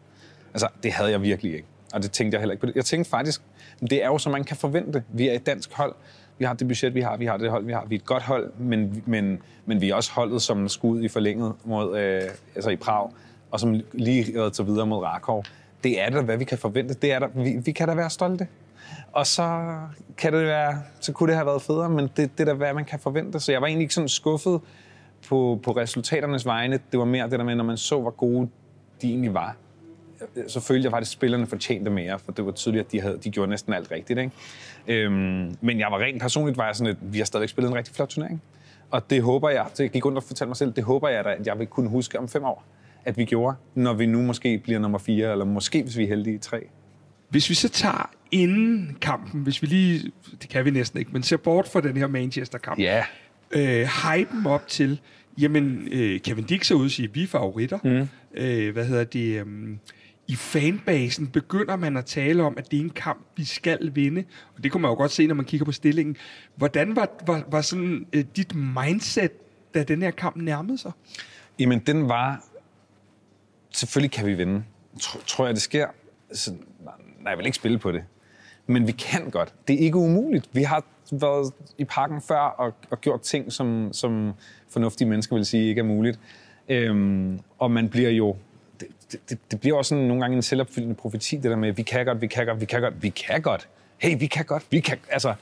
Altså, 0.53 0.67
det 0.83 0.91
havde 0.91 1.11
jeg 1.11 1.21
virkelig 1.21 1.53
ikke. 1.53 1.67
Og 1.95 2.03
det 2.03 2.11
tænkte 2.11 2.35
jeg 2.35 2.41
heller 2.41 2.53
ikke 2.53 2.67
på. 2.67 2.71
Jeg 2.75 2.85
tænkte 2.85 3.09
faktisk, 3.09 3.41
det 3.81 4.03
er 4.03 4.07
jo, 4.07 4.17
som 4.17 4.31
man 4.31 4.43
kan 4.43 4.57
forvente. 4.57 5.03
Vi 5.09 5.27
er 5.27 5.33
et 5.33 5.45
dansk 5.45 5.73
hold. 5.73 5.95
Vi 6.37 6.45
har 6.45 6.53
det 6.53 6.67
budget, 6.67 6.95
vi 6.95 7.01
har. 7.01 7.17
Vi 7.17 7.25
har 7.25 7.37
det 7.37 7.49
hold, 7.49 7.65
vi 7.65 7.71
har. 7.71 7.85
Vi 7.85 7.95
er 7.95 7.99
et 7.99 8.05
godt 8.05 8.23
hold, 8.23 8.51
men, 8.57 9.03
men, 9.05 9.39
men 9.65 9.81
vi 9.81 9.89
er 9.89 9.95
også 9.95 10.11
holdet 10.11 10.41
som 10.41 10.69
skud 10.69 11.01
i 11.01 11.07
forlænget 11.07 11.53
mod, 11.63 11.97
øh, 11.97 12.21
altså 12.55 12.69
i 12.69 12.75
Prag, 12.75 13.09
og 13.51 13.59
som 13.59 13.81
lige 13.93 14.39
reddet 14.39 14.53
til 14.53 14.65
videre 14.65 14.87
mod 14.87 15.03
Rakov. 15.03 15.43
Det 15.83 16.01
er 16.01 16.09
da, 16.09 16.21
hvad 16.21 16.37
vi 16.37 16.43
kan 16.43 16.57
forvente. 16.57 16.93
Det 16.93 17.11
er 17.11 17.19
der, 17.19 17.27
vi, 17.35 17.55
vi 17.65 17.71
kan 17.71 17.87
da 17.87 17.93
være 17.93 18.09
stolte. 18.09 18.47
Og 19.11 19.27
så 19.27 19.77
kan 20.17 20.33
det 20.33 20.45
være, 20.45 20.81
så 20.99 21.11
kunne 21.11 21.27
det 21.27 21.35
have 21.35 21.45
været 21.45 21.61
federe, 21.61 21.89
men 21.89 22.09
det, 22.17 22.37
det 22.37 22.39
er 22.39 22.45
da, 22.45 22.53
hvad 22.53 22.73
man 22.73 22.85
kan 22.85 22.99
forvente. 22.99 23.39
Så 23.39 23.51
jeg 23.51 23.61
var 23.61 23.67
egentlig 23.67 23.83
ikke 23.83 23.93
sådan 23.93 24.09
skuffet 24.09 24.61
på, 25.27 25.59
på 25.63 25.71
resultaternes 25.71 26.45
vegne. 26.45 26.79
Det 26.91 26.99
var 26.99 27.05
mere 27.05 27.29
det 27.29 27.39
der 27.39 27.45
med, 27.45 27.55
når 27.55 27.63
man 27.63 27.77
så, 27.77 28.01
hvor 28.01 28.11
gode 28.11 28.49
de 29.01 29.09
egentlig 29.09 29.33
var. 29.33 29.55
Så 30.47 30.59
følte 30.59 30.83
jeg 30.83 30.91
faktisk, 30.91 31.09
at 31.09 31.13
spillerne 31.13 31.47
fortjente 31.47 31.91
mere, 31.91 32.19
for 32.19 32.31
det 32.31 32.45
var 32.45 32.51
tydeligt, 32.51 32.85
at 32.85 32.91
de, 32.91 33.01
havde, 33.01 33.17
de 33.23 33.29
gjorde 33.29 33.49
næsten 33.49 33.73
alt 33.73 33.91
rigtigt. 33.91 34.19
Ikke? 34.19 34.31
Øhm, 34.87 35.55
men 35.61 35.79
jeg 35.79 35.87
var 35.91 35.99
rent 35.99 36.21
personligt, 36.21 36.57
var 36.57 36.65
jeg 36.65 36.75
sådan, 36.75 36.91
at 36.91 36.97
vi 37.13 37.17
har 37.17 37.25
stadigvæk 37.25 37.49
spillet 37.49 37.69
en 37.71 37.75
rigtig 37.77 37.95
flot 37.95 38.09
turnering. 38.09 38.41
Og 38.91 39.09
det 39.09 39.21
håber 39.23 39.49
jeg, 39.49 39.65
det 39.77 39.91
gik 39.91 40.05
rundt 40.05 40.17
og 40.17 40.23
fortalte 40.23 40.49
mig 40.49 40.57
selv, 40.57 40.71
det 40.73 40.83
håber 40.83 41.09
jeg 41.09 41.23
da, 41.23 41.29
at 41.29 41.47
jeg 41.47 41.59
vil 41.59 41.67
kunne 41.67 41.89
huske 41.89 42.19
om 42.19 42.27
fem 42.27 42.43
år, 42.43 42.65
at 43.05 43.17
vi 43.17 43.25
gjorde, 43.25 43.55
når 43.75 43.93
vi 43.93 44.05
nu 44.05 44.21
måske 44.21 44.57
bliver 44.57 44.79
nummer 44.79 44.97
fire, 44.97 45.31
eller 45.31 45.45
måske, 45.45 45.83
hvis 45.83 45.97
vi 45.97 46.03
er 46.03 46.07
heldige, 46.07 46.37
tre. 46.37 46.61
hvis 47.29 47.49
vi 47.49 47.55
så 47.55 47.69
tager 47.69 48.09
inden 48.31 48.97
kampen, 49.01 49.41
hvis 49.41 49.61
vi 49.61 49.67
lige, 49.67 50.11
det 50.41 50.49
kan 50.49 50.65
vi 50.65 50.71
næsten 50.71 50.99
ikke, 50.99 51.11
men 51.11 51.23
ser 51.23 51.37
bort 51.37 51.67
fra 51.67 51.81
den 51.81 51.97
her 51.97 52.07
Manchester-kamp, 52.07 52.79
Ja. 52.79 53.03
øh, 53.51 53.87
hypen 53.87 54.45
op 54.47 54.67
til, 54.67 54.99
jamen, 55.41 55.87
øh, 55.91 56.19
Kevin 56.19 56.43
Dix 56.43 56.71
er 56.71 56.75
ude 56.75 56.85
og 56.85 56.91
sige, 56.91 57.13
vi 57.13 57.23
er 57.23 57.27
favoritter. 57.27 57.79
Mm. 57.83 58.07
Øh, 58.41 58.73
hvad 58.73 58.85
hedder 58.85 59.03
det? 59.03 59.41
Um, 59.41 59.79
i 60.27 60.35
fanbasen 60.35 61.27
begynder 61.27 61.75
man 61.75 61.97
at 61.97 62.05
tale 62.05 62.43
om, 62.43 62.57
at 62.57 62.71
det 62.71 62.77
er 62.77 62.83
en 62.83 62.89
kamp, 62.89 63.25
vi 63.37 63.45
skal 63.45 63.91
vinde. 63.95 64.23
Og 64.55 64.63
det 64.63 64.71
kunne 64.71 64.81
man 64.81 64.91
jo 64.91 64.95
godt 64.95 65.11
se, 65.11 65.27
når 65.27 65.35
man 65.35 65.45
kigger 65.45 65.65
på 65.65 65.71
stillingen. 65.71 66.17
Hvordan 66.55 66.95
var, 66.95 67.09
var, 67.27 67.43
var 67.51 67.61
sådan 67.61 68.07
øh, 68.13 68.25
dit 68.35 68.55
mindset, 68.55 69.31
da 69.73 69.83
den 69.83 70.01
her 70.01 70.11
kamp 70.11 70.35
nærmede 70.35 70.77
sig? 70.77 70.91
Jamen, 71.59 71.79
den 71.79 72.09
var... 72.09 72.43
Selvfølgelig 73.71 74.11
kan 74.11 74.25
vi 74.25 74.33
vinde. 74.33 74.63
Tr- 75.01 75.25
tror 75.25 75.45
jeg, 75.45 75.53
det 75.53 75.61
sker? 75.61 75.87
Så, 76.31 76.51
nej, 76.83 76.93
jeg 77.29 77.37
vil 77.37 77.45
ikke 77.45 77.55
spille 77.55 77.77
på 77.77 77.91
det. 77.91 78.03
Men 78.67 78.87
vi 78.87 78.91
kan 78.91 79.29
godt. 79.29 79.53
Det 79.67 79.73
er 79.73 79.79
ikke 79.79 79.97
umuligt. 79.97 80.49
Vi 80.53 80.63
har 80.63 80.83
været 81.11 81.53
i 81.77 81.85
parken 81.85 82.21
før 82.21 82.39
og, 82.39 82.73
og 82.89 83.01
gjort 83.01 83.21
ting, 83.21 83.51
som, 83.51 83.89
som 83.93 84.33
fornuftige 84.69 85.07
mennesker 85.07 85.35
vil 85.35 85.45
sige 85.45 85.69
ikke 85.69 85.79
er 85.79 85.85
muligt. 85.85 86.19
Øhm, 86.69 87.39
og 87.59 87.71
man 87.71 87.89
bliver 87.89 88.09
jo... 88.09 88.35
Det, 88.79 89.29
det, 89.29 89.39
det 89.51 89.59
bliver 89.59 89.77
også 89.77 89.89
sådan 89.89 90.03
nogle 90.03 90.21
gange 90.21 90.35
en 90.35 90.41
selvopfyldende 90.41 90.95
profeti, 90.95 91.35
det 91.35 91.43
der 91.43 91.55
med, 91.55 91.71
vi 91.71 91.83
kan 91.83 92.05
godt, 92.05 92.21
vi 92.21 92.27
kan 92.27 92.45
godt, 92.45 92.61
vi 92.61 92.65
kan 92.65 92.81
godt, 92.81 93.03
vi 93.03 93.09
kan 93.09 93.41
godt. 93.41 93.67
Hey, 93.97 94.19
vi 94.19 94.25
kan 94.25 94.45
godt, 94.45 94.63
vi 94.69 94.79
kan... 94.79 94.97
Altså, 95.09 95.33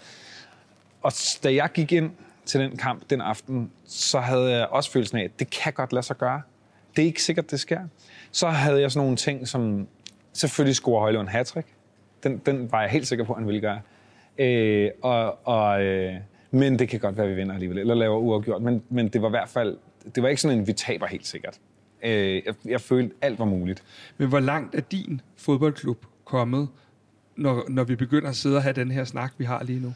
og 1.02 1.12
da 1.44 1.54
jeg 1.54 1.70
gik 1.74 1.92
ind 1.92 2.12
til 2.46 2.60
den 2.60 2.78
kamp 2.78 3.10
den 3.10 3.22
aften, 3.22 3.72
så 3.86 4.20
havde 4.20 4.52
jeg 4.52 4.68
også 4.68 4.92
følelsen 4.92 5.18
af, 5.18 5.24
at 5.24 5.40
det 5.40 5.50
kan 5.50 5.74
godt 5.74 5.94
lade 5.94 6.06
sig 6.06 6.18
gøre. 6.18 6.42
Det 6.96 7.02
er 7.02 7.06
ikke 7.06 7.24
sikkert, 7.24 7.52
det 7.52 7.60
sker. 7.60 7.80
Så 8.32 8.48
havde 8.48 8.82
jeg 8.82 8.92
sådan 8.92 9.04
nogle 9.06 9.18
ting, 9.18 9.48
som 9.48 9.88
selvfølgelig 10.34 10.76
scorer 10.76 11.00
Højlund 11.00 11.28
hattrick. 11.28 11.68
Den, 12.24 12.38
den 12.38 12.72
var 12.72 12.82
jeg 12.82 12.90
helt 12.90 13.08
sikker 13.08 13.26
på, 13.26 13.34
at 13.34 13.40
han 13.40 13.48
ville 13.48 13.62
gøre. 13.62 13.82
Øh, 14.38 14.92
og, 15.02 15.48
og, 15.48 15.84
øh, 15.84 16.14
men 16.52 16.80
det 16.80 16.90
kan 16.90 17.00
godt 17.00 17.18
være, 17.18 17.26
at 17.26 17.32
vi 17.32 17.36
vinder 17.36 17.54
alligevel, 17.54 17.78
eller 17.78 17.96
laver 17.96 18.18
uafgjort. 18.18 18.62
Men, 18.62 18.84
men 18.90 19.08
det 19.08 19.22
var 19.22 19.28
i 19.28 19.30
hvert 19.30 19.50
fald, 19.50 19.78
det 20.16 20.24
var 20.24 20.30
ikke 20.30 20.42
sådan 20.42 20.58
en, 20.58 20.68
vi 20.68 20.74
taber 20.74 21.08
helt 21.08 21.28
sikkert. 21.28 21.60
Øh, 22.04 22.42
jeg, 22.46 22.54
jeg 22.66 22.82
følte, 22.82 23.16
alt 23.22 23.40
var 23.40 23.46
muligt. 23.46 23.84
Men 24.18 24.30
hvor 24.30 24.40
langt 24.40 24.76
er 24.76 24.82
din 24.82 25.22
fodboldklub 25.38 26.06
kommet, 26.26 26.68
når, 27.36 27.66
når 27.70 27.84
vi 27.84 27.96
begynder 27.96 28.30
at 28.30 28.36
sidde 28.36 28.56
og 28.56 28.64
have 28.64 28.74
den 28.74 28.92
her 28.92 29.04
snak, 29.04 29.34
vi 29.38 29.46
har 29.46 29.64
lige 29.64 29.80
nu? 29.80 29.94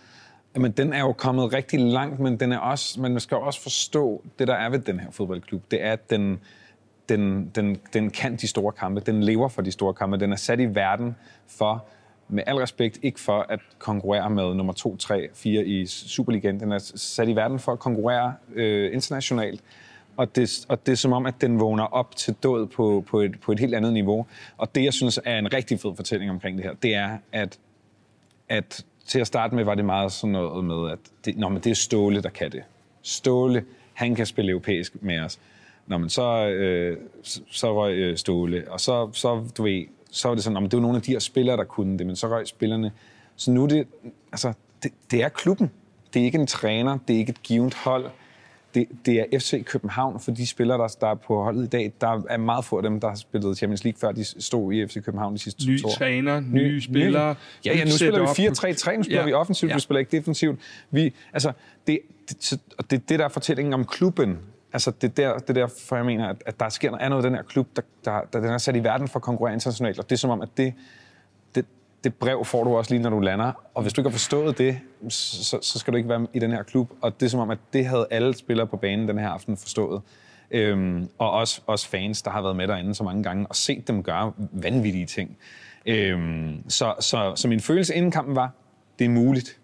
Jamen, 0.56 0.72
den 0.72 0.94
er 0.94 1.00
jo 1.00 1.12
kommet 1.12 1.54
rigtig 1.54 1.80
langt, 1.80 2.20
men 2.20 2.40
den 2.40 2.52
er 2.52 2.58
også, 2.58 3.02
man 3.02 3.20
skal 3.20 3.38
også 3.38 3.62
forstå, 3.62 4.24
det 4.40 4.48
der 4.48 4.54
er 4.54 4.70
ved 4.70 4.80
den 4.80 5.00
her 5.00 5.12
fodboldklub, 5.12 5.72
det 5.72 5.84
er, 5.84 5.92
at 5.92 6.10
den, 6.10 6.40
den, 7.10 7.52
den, 7.56 7.78
den 7.94 8.10
kan 8.10 8.36
de 8.36 8.48
store 8.48 8.72
kampe, 8.72 9.02
den 9.02 9.24
lever 9.24 9.48
for 9.48 9.62
de 9.62 9.72
store 9.72 9.94
kampe, 9.94 10.18
den 10.18 10.32
er 10.32 10.36
sat 10.36 10.60
i 10.60 10.76
verden 10.76 11.16
for, 11.48 11.86
med 12.30 12.44
al 12.48 12.56
respekt, 12.56 13.00
ikke 13.02 13.20
for 13.20 13.46
at 13.50 13.60
konkurrere 13.80 14.30
med 14.30 14.56
nummer 14.56 14.74
2, 14.74 14.98
3, 14.98 15.30
4 15.34 15.66
i 15.66 15.86
Superligaen, 15.86 16.60
den 16.60 16.72
er 16.72 16.80
sat 16.96 17.30
i 17.30 17.36
verden 17.36 17.60
for 17.60 17.72
at 17.72 17.80
konkurrere 17.80 18.34
øh, 18.54 18.94
internationalt, 18.94 19.62
og 20.18 20.36
det, 20.36 20.66
og 20.70 20.86
det 20.86 20.92
er 20.92 20.96
som 20.96 21.14
om, 21.14 21.26
at 21.26 21.42
den 21.42 21.60
vågner 21.60 21.84
op 21.84 22.16
til 22.16 22.36
død 22.44 22.68
på, 22.68 23.04
på, 23.08 23.22
et, 23.22 23.40
på 23.40 23.52
et 23.52 23.60
helt 23.60 23.76
andet 23.76 23.94
niveau. 23.94 24.26
Og 24.58 24.76
det, 24.76 24.84
jeg 24.84 24.94
synes 24.94 25.20
er 25.26 25.40
en 25.40 25.54
rigtig 25.54 25.80
fed 25.80 25.96
fortælling 25.96 26.32
omkring 26.32 26.58
det 26.58 26.66
her, 26.66 26.74
det 26.74 26.96
er, 26.96 27.18
at 27.32 27.60
at 28.50 28.86
til 29.06 29.20
at 29.20 29.28
starte 29.28 29.56
med 29.56 29.64
var 29.64 29.76
det 29.76 29.86
meget 29.86 30.12
sådan 30.12 30.32
noget 30.32 30.66
med, 30.66 30.92
at 30.92 31.00
det, 31.26 31.38
nå, 31.38 31.50
men 31.50 31.62
det 31.62 31.70
er 31.70 31.76
Ståle, 31.76 32.22
der 32.22 32.30
kan 32.30 32.52
det. 32.52 32.64
Ståle, 33.02 33.66
han 33.94 34.16
kan 34.16 34.26
spille 34.26 34.52
europæisk 34.52 34.94
med 35.02 35.20
os. 35.20 35.40
Nå, 35.88 35.98
men 35.98 36.10
så, 36.10 36.48
øh, 36.48 36.98
så, 37.24 37.42
så 37.52 37.82
røg 37.82 37.96
øh, 37.96 38.18
Ståle, 38.18 38.64
og 38.72 38.80
så, 38.80 39.10
så, 39.14 39.44
du 39.58 39.64
ved, 39.64 39.86
så 40.12 40.28
var 40.28 40.36
det 40.36 40.44
sådan, 40.44 40.58
om 40.58 40.70
det 40.70 40.78
var 40.78 40.82
nogle 40.82 40.98
af 40.98 41.04
de 41.04 41.12
her 41.12 41.20
spillere, 41.20 41.58
der 41.58 41.64
kunne 41.64 41.98
det, 41.98 42.08
men 42.08 42.16
så 42.16 42.28
røg 42.28 42.48
spillerne. 42.48 42.92
Så 43.36 43.52
nu 43.52 43.64
er 43.64 43.68
det, 43.68 43.88
altså, 44.32 44.54
det, 44.84 44.92
det 45.12 45.24
er 45.24 45.30
klubben. 45.30 45.72
Det 46.14 46.22
er 46.22 46.26
ikke 46.26 46.38
en 46.38 46.48
træner, 46.48 46.98
det 47.08 47.14
er 47.14 47.18
ikke 47.18 47.30
et 47.30 47.44
givet 47.44 47.74
hold. 47.74 48.06
Det, 48.76 48.88
det 49.06 49.20
er 49.20 49.40
FC 49.40 49.66
København, 49.66 50.20
for 50.20 50.32
de 50.32 50.48
spillere, 50.48 50.78
der, 50.78 50.96
der 51.02 51.08
er 51.08 51.16
på 51.16 51.44
holdet 51.44 51.64
i 51.64 51.68
dag, 51.68 51.92
der 52.02 52.22
er 52.30 52.38
meget 52.38 52.66
få 52.66 52.78
af 52.78 52.84
dem, 52.84 53.00
der 53.00 53.08
har 53.08 53.16
spillet 53.16 53.58
Champions 53.58 53.84
League, 53.84 54.00
før 54.00 54.12
de 54.12 54.24
stod 54.42 54.74
i 54.74 54.88
FC 54.88 55.04
København 55.04 55.34
de 55.34 55.40
sidste 55.40 55.68
Ny 55.70 55.82
to 55.82 55.88
år. 55.88 55.92
træner, 55.92 56.40
nye 56.40 56.82
spillere. 56.82 57.36
Ja, 57.66 57.78
ja, 57.78 57.84
nu 57.84 57.92
spiller 57.92 58.20
vi 58.22 58.28
setup. 58.28 58.92
4-3-3, 58.94 58.98
nu 58.98 59.04
spiller 59.04 59.20
Ja. 59.22 59.26
vi 59.26 59.34
offensivt, 59.34 59.70
Ja. 59.70 59.76
vi 59.76 59.80
spiller 59.82 60.00
ikke 60.00 60.12
defensivt. 60.18 60.60
Vi, 60.92 61.14
altså, 61.34 61.52
det, 61.88 62.00
det, 62.30 62.60
og 62.78 62.92
det, 62.92 63.10
det 63.10 63.20
der 63.20 63.26
er 63.26 63.30
fortællingen 63.30 63.74
om 63.74 63.86
klubben, 63.86 64.38
altså 64.74 64.92
det 65.02 65.18
der, 65.18 65.38
det 65.38 65.56
der 65.56 65.68
for 65.88 65.96
jeg 65.96 66.06
mener, 66.06 66.28
at, 66.30 66.36
at 66.46 66.60
der 66.60 66.70
sker 66.70 66.92
noget 66.92 67.04
andet 67.04 67.20
i 67.22 67.26
den 67.26 67.36
her 67.36 67.44
klub, 67.44 67.68
der, 67.76 67.82
der, 68.06 68.22
der 68.34 68.40
den 68.40 68.50
er 68.50 68.58
sat 68.58 68.76
i 68.76 68.84
verden 68.84 69.08
for 69.08 69.20
at 69.20 69.24
konkurrere 69.24 69.54
internationalt, 69.54 70.00
og 70.00 70.10
det 70.10 70.16
er 70.16 70.18
som 70.20 70.30
om, 70.30 70.42
at 70.42 70.50
det, 70.58 70.74
det, 72.04 72.16
brev 72.16 72.46
får 72.46 72.64
du 72.64 72.78
også 72.78 72.94
lige, 72.94 73.04
når 73.04 73.10
du 73.10 73.20
lander, 73.20 73.52
og 73.74 73.82
hvis 73.82 73.94
du 73.94 74.02
ikke 74.02 74.10
har 74.10 74.18
forstået 74.18 74.58
det, 74.58 74.80
så, 75.10 75.60
så 75.62 75.80
skal 75.80 75.94
du 75.94 75.98
ikke 75.98 76.10
være 76.10 76.28
i 76.34 76.40
den 76.40 76.52
her 76.52 76.64
klub, 76.64 76.92
og 77.02 77.20
det 77.20 77.26
er 77.26 77.30
som 77.30 77.40
om, 77.40 77.50
at 77.50 77.58
det 77.74 77.86
havde 77.86 78.08
alle 78.12 78.34
spillere 78.34 78.68
på 78.68 78.78
banen 78.78 79.08
den 79.08 79.18
her 79.18 79.30
aften 79.30 79.58
forstået. 79.58 80.02
Øhm, 80.52 81.10
og 81.18 81.32
også, 81.32 81.62
også 81.66 81.90
fans, 81.90 82.22
der 82.22 82.32
har 82.32 82.42
været 82.42 82.56
med 82.56 82.68
derinde 82.68 82.96
så 82.96 83.04
mange 83.04 83.24
gange, 83.24 83.48
og 83.48 83.56
set 83.56 83.88
dem 83.88 84.04
gøre 84.04 84.34
vanvittige 84.52 85.06
ting. 85.06 85.38
Øhm, 85.86 86.70
så, 86.70 86.94
så, 87.00 87.34
så 87.36 87.48
min 87.48 87.60
følelse 87.60 87.96
inden 87.96 88.12
kampen 88.12 88.36
var, 88.36 88.52
det 89.00 89.06
er 89.06 89.10
muligt. 89.10 89.60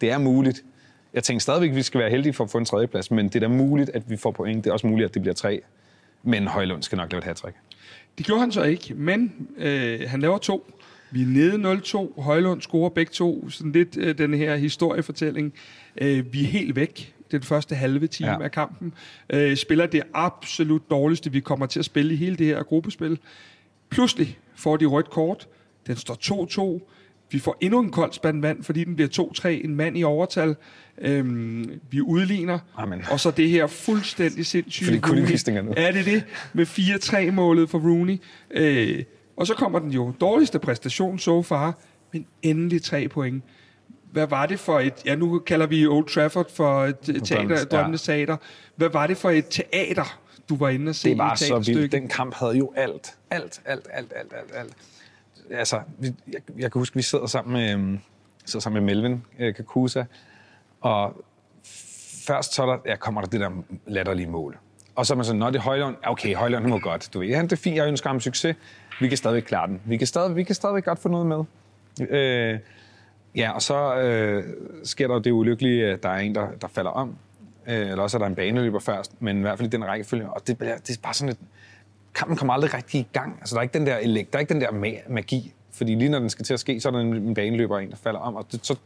Det 0.00 0.10
er 0.10 0.18
muligt. 0.18 0.64
Jeg 1.14 1.24
tænkte 1.24 1.42
stadigvæk, 1.42 1.70
at 1.70 1.76
vi 1.76 1.82
skal 1.82 2.00
være 2.00 2.10
heldige 2.10 2.32
for 2.32 2.44
at 2.44 2.50
få 2.50 2.58
en 2.58 2.64
tredjeplads, 2.64 3.10
men 3.10 3.28
det 3.28 3.36
er 3.36 3.40
da 3.40 3.48
muligt, 3.48 3.90
at 3.90 4.10
vi 4.10 4.16
får 4.16 4.30
point. 4.30 4.64
Det 4.64 4.70
er 4.70 4.72
også 4.72 4.86
muligt, 4.86 5.08
at 5.08 5.14
det 5.14 5.22
bliver 5.22 5.34
tre. 5.34 5.60
Men 6.22 6.46
Højlund 6.46 6.82
skal 6.82 6.98
nok 6.98 7.12
lave 7.12 7.18
et 7.18 7.24
hat 7.24 7.42
Det 8.18 8.26
gjorde 8.26 8.40
han 8.40 8.52
så 8.52 8.62
ikke, 8.62 8.94
men 8.94 9.48
øh, 9.56 10.00
han 10.08 10.20
laver 10.20 10.38
to. 10.38 10.66
Vi 11.14 11.22
er 11.22 11.26
nede 11.26 11.72
0-2. 11.72 12.22
Højlund 12.22 12.62
scorer 12.62 12.88
begge 12.88 13.10
to. 13.10 13.50
Sådan 13.50 13.72
lidt 13.72 13.96
øh, 13.96 14.18
den 14.18 14.34
her 14.34 14.56
historiefortælling. 14.56 15.52
Øh, 15.96 16.32
vi 16.32 16.42
er 16.42 16.46
helt 16.46 16.76
væk 16.76 17.14
den 17.30 17.42
første 17.42 17.74
halve 17.74 18.06
time 18.06 18.30
ja. 18.30 18.42
Af 18.42 18.50
kampen. 18.50 18.92
Øh, 19.30 19.56
spiller 19.56 19.86
det 19.86 20.02
absolut 20.14 20.90
dårligste, 20.90 21.32
vi 21.32 21.40
kommer 21.40 21.66
til 21.66 21.78
at 21.78 21.84
spille 21.84 22.14
i 22.14 22.16
hele 22.16 22.36
det 22.36 22.46
her 22.46 22.62
gruppespil. 22.62 23.18
Pludselig 23.88 24.38
får 24.54 24.76
de 24.76 24.84
rødt 24.84 25.10
kort. 25.10 25.48
Den 25.86 25.96
står 25.96 26.78
2-2. 26.80 26.90
Vi 27.30 27.38
får 27.38 27.56
endnu 27.60 27.80
en 27.80 27.90
kold 27.90 28.12
spand 28.12 28.40
vand, 28.40 28.62
fordi 28.62 28.84
den 28.84 28.94
bliver 28.94 29.30
2-3. 29.44 29.48
En 29.48 29.74
mand 29.74 29.98
i 29.98 30.04
overtal. 30.04 30.56
Øhm, 30.98 31.80
vi 31.90 32.00
udligner. 32.00 32.58
Amen. 32.76 33.02
Og 33.10 33.20
så 33.20 33.30
det 33.30 33.48
her 33.48 33.66
fuldstændig 33.66 34.46
sindssyge... 34.46 35.00
Fordi 35.00 35.20
Rooney. 35.20 35.74
Er 35.76 35.92
det 35.92 36.04
det? 36.04 36.24
Med 36.52 36.66
4-3-målet 36.66 37.70
for 37.70 37.78
Rooney. 37.78 38.16
Øh, 38.50 39.04
og 39.36 39.46
så 39.46 39.54
kommer 39.54 39.78
den 39.78 39.90
jo 39.90 40.12
dårligste 40.20 40.58
præstation 40.58 41.18
so 41.18 41.42
far, 41.42 41.78
men 42.12 42.26
endelig 42.42 42.82
tre 42.82 43.08
point. 43.08 43.44
Hvad 44.12 44.26
var 44.26 44.46
det 44.46 44.60
for 44.60 44.80
et... 44.80 44.94
Ja, 45.06 45.14
nu 45.14 45.38
kalder 45.38 45.66
vi 45.66 45.86
Old 45.86 46.06
Trafford 46.06 46.50
for 46.50 46.84
et 46.84 46.98
teater, 47.24 47.64
drømmenes 47.64 48.02
teater. 48.02 48.36
Hvad 48.76 48.88
var 48.88 49.06
det 49.06 49.16
for 49.16 49.30
et 49.30 49.46
teater, 49.50 50.18
du 50.48 50.56
var 50.56 50.68
inde 50.68 50.88
og 50.88 50.94
se 50.94 51.08
Det 51.08 51.18
var 51.18 51.34
så 51.34 51.58
vildt. 51.58 51.92
Den 51.92 52.08
kamp 52.08 52.34
havde 52.34 52.56
jo 52.56 52.72
alt. 52.76 53.14
Alt, 53.30 53.60
alt, 53.64 53.88
alt, 53.92 54.12
alt, 54.16 54.32
alt, 54.32 54.50
alt. 54.54 54.72
Altså, 55.50 55.80
jeg, 56.02 56.40
jeg 56.58 56.72
kan 56.72 56.78
huske, 56.78 56.96
vi 56.96 57.02
sidder 57.02 57.26
sammen 57.26 57.52
med, 57.52 57.72
øhm, 57.72 57.98
sidder 58.44 58.62
sammen 58.62 58.84
med 58.84 58.94
Melvin 58.94 59.22
øh, 59.38 59.54
Kakusa, 59.54 60.04
og 60.80 61.24
først 62.26 62.54
så 62.54 62.62
er 62.62 62.66
der, 62.66 62.78
ja, 62.86 62.96
kommer 62.96 63.20
der 63.20 63.28
det 63.28 63.40
der 63.40 63.50
latterlige 63.86 64.26
mål. 64.26 64.58
Og 64.94 65.06
så 65.06 65.14
er 65.14 65.16
man 65.16 65.24
sådan, 65.24 65.38
nå, 65.38 65.46
det 65.50 65.56
er 65.56 65.60
Højlund. 65.60 65.96
Ja, 66.02 66.10
Okay, 66.10 66.34
Højlund 66.34 66.66
må 66.66 66.78
godt. 66.78 67.10
Du 67.14 67.18
ved, 67.18 67.28
ja, 67.28 67.42
det 67.42 67.52
er 67.52 67.56
fint, 67.56 67.76
jeg 67.76 67.88
ønsker 67.88 68.08
ham 68.08 68.20
succes. 68.20 68.56
Vi 69.00 69.08
kan 69.08 69.16
stadigvæk 69.16 69.42
klare 69.42 69.66
den. 69.66 69.80
Vi 69.84 69.96
kan 69.96 70.06
stadig, 70.06 70.36
vi 70.36 70.42
kan 70.44 70.54
stadigvæk 70.54 70.84
godt 70.84 70.98
få 70.98 71.08
noget 71.08 71.26
med. 71.26 71.44
Øh, 72.10 72.58
ja, 73.36 73.50
og 73.50 73.62
så 73.62 73.94
øh, 73.96 74.44
sker 74.84 75.06
der 75.06 75.14
jo 75.14 75.20
det 75.20 75.30
ulykkelige, 75.30 75.86
at 75.86 76.02
der 76.02 76.08
er 76.08 76.18
en, 76.18 76.34
der, 76.34 76.46
der 76.62 76.68
falder 76.68 76.90
om. 76.90 77.16
Øh, 77.66 77.74
eller 77.90 78.02
også 78.02 78.16
er 78.16 78.18
der 78.18 78.26
en 78.26 78.34
baneløber 78.34 78.78
først, 78.80 79.22
men 79.22 79.38
i 79.38 79.40
hvert 79.40 79.58
fald 79.58 79.68
i 79.68 79.70
den 79.70 79.84
rækkefølge. 79.86 80.30
Og 80.30 80.46
det, 80.46 80.58
bliver- 80.58 80.78
det 80.78 80.96
er 80.96 81.00
bare 81.02 81.14
sådan 81.14 81.30
et... 81.32 81.38
Kampen 82.14 82.36
kommer 82.36 82.54
aldrig 82.54 82.74
rigtig 82.74 83.00
i 83.00 83.08
gang. 83.12 83.36
Altså, 83.40 83.54
der 83.54 83.58
er 83.58 83.62
ikke 83.62 83.78
den 83.78 83.86
der, 83.86 83.96
elekt, 83.96 84.32
der 84.32 84.38
er 84.38 84.40
ikke 84.40 84.54
den 84.54 84.60
der 84.60 85.00
magi. 85.08 85.54
Fordi 85.72 85.94
lige 85.94 86.08
når 86.08 86.18
den 86.18 86.30
skal 86.30 86.44
til 86.44 86.54
at 86.54 86.60
ske, 86.60 86.80
så 86.80 86.88
er 86.88 86.92
der 86.92 87.00
en, 87.00 87.14
en 87.14 87.34
baneløber 87.34 87.78
en, 87.78 87.90
der 87.90 87.96
falder 87.96 88.20
om. 88.20 88.36
Og 88.36 88.46
det, 88.52 88.66
så, 88.66 88.76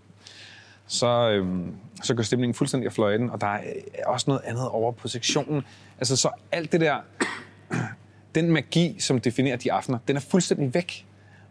så, 0.86 1.30
øhm, 1.30 1.74
så 2.02 2.14
går 2.14 2.22
stemningen 2.22 2.54
fuldstændig 2.54 2.86
af 2.86 2.92
fløjten. 2.92 3.30
Og 3.30 3.40
der 3.40 3.46
er 3.46 3.60
øh, 3.76 3.82
også 4.06 4.24
noget 4.28 4.42
andet 4.44 4.68
over 4.68 4.92
på 4.92 5.08
sektionen. 5.08 5.62
Altså, 5.98 6.16
så 6.16 6.30
alt 6.52 6.72
det 6.72 6.80
der... 6.80 6.96
Den 8.34 8.50
magi, 8.50 8.96
som 8.98 9.20
definerer 9.20 9.56
de 9.56 9.72
aftener, 9.72 9.98
den 10.08 10.16
er 10.16 10.20
fuldstændig 10.20 10.74
væk. 10.74 11.06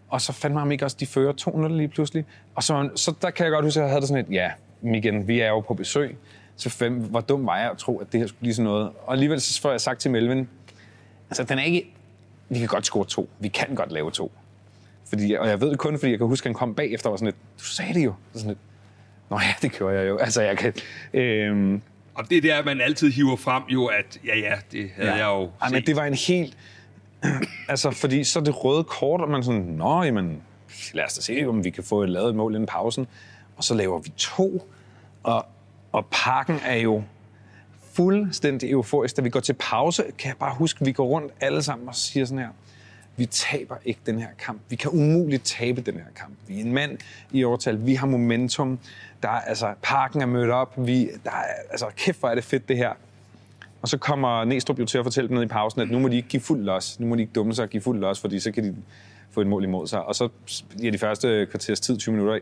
Og 0.10 0.22
så 0.22 0.34
fandt 0.34 0.56
man 0.56 0.72
ikke 0.72 0.86
også, 0.86 0.98
de 1.00 1.06
fører 1.06 1.34
200 1.34 1.78
lige 1.78 1.88
pludselig. 1.88 2.26
Og 2.56 2.64
så, 2.64 2.90
så 2.96 3.14
der 3.22 3.30
kan 3.30 3.44
jeg 3.44 3.52
godt 3.52 3.66
huske, 3.66 3.80
at 3.80 3.84
jeg 3.84 3.90
havde 3.90 4.02
det 4.02 4.08
sådan 4.08 4.26
et, 4.26 4.32
ja, 4.32 4.52
igen, 4.84 5.28
vi 5.28 5.40
er 5.40 5.48
jo 5.48 5.60
på 5.60 5.74
besøg. 5.74 6.18
Så 6.56 6.70
fem, 6.70 6.94
hvor 6.94 7.22
dum 7.22 7.46
var 7.46 7.58
jeg 7.58 7.72
at 7.72 7.78
tro, 7.78 7.98
at 7.98 8.12
det 8.12 8.20
her 8.20 8.28
skulle 8.28 8.40
blive 8.40 8.54
sådan 8.54 8.64
noget. 8.64 8.92
Og 9.06 9.14
alligevel 9.14 9.42
så 9.42 9.62
får 9.62 9.72
jeg 9.72 9.82
sagt 9.82 10.00
til 10.00 10.12
Melvin, 10.12 10.50
altså 11.30 11.44
den 11.44 11.60
er 11.60 11.64
ikke, 11.64 11.94
vi 12.50 12.60
kan 12.60 12.68
godt 12.68 12.86
score 12.86 13.06
to. 13.06 13.30
Vi 13.40 13.48
kan 13.48 13.76
godt 13.76 13.92
lave 13.92 14.12
to. 14.12 14.32
Fordi, 15.10 15.34
og 15.34 15.48
jeg 15.48 15.62
ved 15.62 15.70
det 15.70 15.80
kun, 15.80 16.00
fordi 16.00 16.12
jeg 16.12 16.20
kan 16.20 16.28
huske, 16.28 16.46
at 16.46 16.48
han 16.50 16.54
kom 16.54 16.76
bagefter 16.76 17.10
og 17.10 17.12
var 17.12 17.18
sådan 17.18 17.26
lidt, 17.26 17.60
du 17.60 17.64
sagde 17.64 17.94
det 17.94 18.06
jo. 18.06 18.14
Så 18.34 18.40
sådan 18.40 18.50
lidt, 18.50 18.60
Nå 19.30 19.40
ja, 19.40 19.54
det 19.62 19.72
gjorde 19.72 20.00
jeg 20.00 20.08
jo. 20.10 20.18
Altså, 20.18 20.42
jeg 20.42 20.58
kan... 20.58 20.74
øh, 21.14 21.80
og 22.18 22.30
det 22.30 22.38
er 22.38 22.42
der, 22.42 22.64
man 22.64 22.82
altid 22.82 23.12
hiver 23.12 23.36
frem 23.36 23.64
jo, 23.70 23.86
at 23.86 24.20
ja, 24.26 24.38
ja, 24.38 24.56
det 24.72 24.90
havde 24.96 25.14
jeg 25.14 25.26
jo 25.26 25.50
Ej, 25.62 25.70
men 25.70 25.86
det 25.86 25.96
var 25.96 26.06
en 26.06 26.14
helt... 26.14 26.58
altså, 27.70 27.92
fordi 27.92 28.24
så 28.24 28.40
det 28.40 28.64
røde 28.64 28.84
kort, 28.84 29.22
og 29.22 29.30
man 29.30 29.44
sådan, 29.44 29.62
nå, 29.62 30.04
jamen, 30.04 30.42
lad 30.94 31.06
os 31.06 31.14
da 31.14 31.22
se, 31.22 31.46
om 31.48 31.64
vi 31.64 31.70
kan 31.70 31.84
få 31.84 32.04
et 32.04 32.10
lavet 32.10 32.30
et 32.30 32.36
mål 32.36 32.56
inden 32.56 32.68
pausen. 32.68 33.08
Og 33.58 33.64
så 33.64 33.74
laver 33.74 34.00
vi 34.00 34.10
to, 34.18 34.68
og, 35.24 35.46
og 35.92 36.06
pakken 36.12 36.60
er 36.66 36.76
jo 36.76 37.04
fuldstændig 37.94 38.72
euforisk. 38.72 39.18
Da 39.18 39.22
vi 39.22 39.30
går 39.30 39.40
til 39.40 39.54
pause, 39.54 40.04
kan 40.18 40.28
jeg 40.28 40.38
bare 40.38 40.56
huske, 40.56 40.82
at 40.82 40.88
vi 40.88 40.92
går 40.92 41.06
rundt 41.06 41.34
alle 41.42 41.64
sammen 41.64 41.88
og 41.88 41.96
siger 41.96 42.26
sådan 42.26 42.40
her, 42.40 42.50
vi 43.18 43.26
taber 43.26 43.76
ikke 43.86 44.00
den 44.06 44.20
her 44.20 44.28
kamp. 44.40 44.62
Vi 44.70 44.76
kan 44.76 44.92
umuligt 44.92 45.46
tabe 45.46 45.82
den 45.82 45.94
her 45.94 46.12
kamp. 46.16 46.34
Vi 46.48 46.60
er 46.60 46.64
en 46.64 46.74
mand 46.74 46.98
i 47.32 47.44
overtal. 47.44 47.86
Vi 47.86 47.96
har 47.96 48.08
momentum. 48.08 48.80
Der 49.24 49.30
er, 49.30 49.42
altså, 49.42 49.74
parken 49.82 50.22
er 50.22 50.26
mødt 50.26 50.50
op. 50.50 50.74
Vi, 50.78 51.10
der 51.24 51.32
er, 51.32 51.44
altså, 51.72 51.86
kæft, 51.96 52.20
hvor 52.20 52.30
er 52.30 52.36
det 52.36 52.44
fedt, 52.44 52.70
det 52.70 52.78
her. 52.78 52.94
Og 53.82 53.88
så 53.88 53.98
kommer 53.98 54.44
Næstrup 54.44 54.80
jo 54.80 54.86
til 54.86 54.98
at 54.98 55.06
fortælle 55.06 55.28
dem 55.28 55.38
ned 55.38 55.44
i 55.44 55.48
pausen, 55.48 55.82
at 55.82 55.90
nu 55.90 56.00
må 56.00 56.08
de 56.08 56.16
ikke 56.16 56.30
give 56.30 56.42
fuld 56.42 56.62
los. 56.62 57.00
Nu 57.00 57.08
må 57.08 57.16
de 57.16 57.22
ikke 57.22 57.34
dumme 57.34 57.54
sig 57.54 57.64
og 57.64 57.70
give 57.70 57.82
fuld 57.82 58.00
los, 58.00 58.20
fordi 58.20 58.40
så 58.40 58.52
kan 58.52 58.64
de 58.64 58.76
få 59.32 59.42
et 59.42 59.48
mål 59.48 59.64
imod 59.64 59.88
sig. 59.88 60.04
Og 60.04 60.16
så 60.16 60.30
bliver 60.78 60.92
de 60.92 60.98
første 60.98 61.48
kvarters 61.52 61.80
tid, 61.80 61.98
20 61.98 62.16
minutter, 62.16 62.40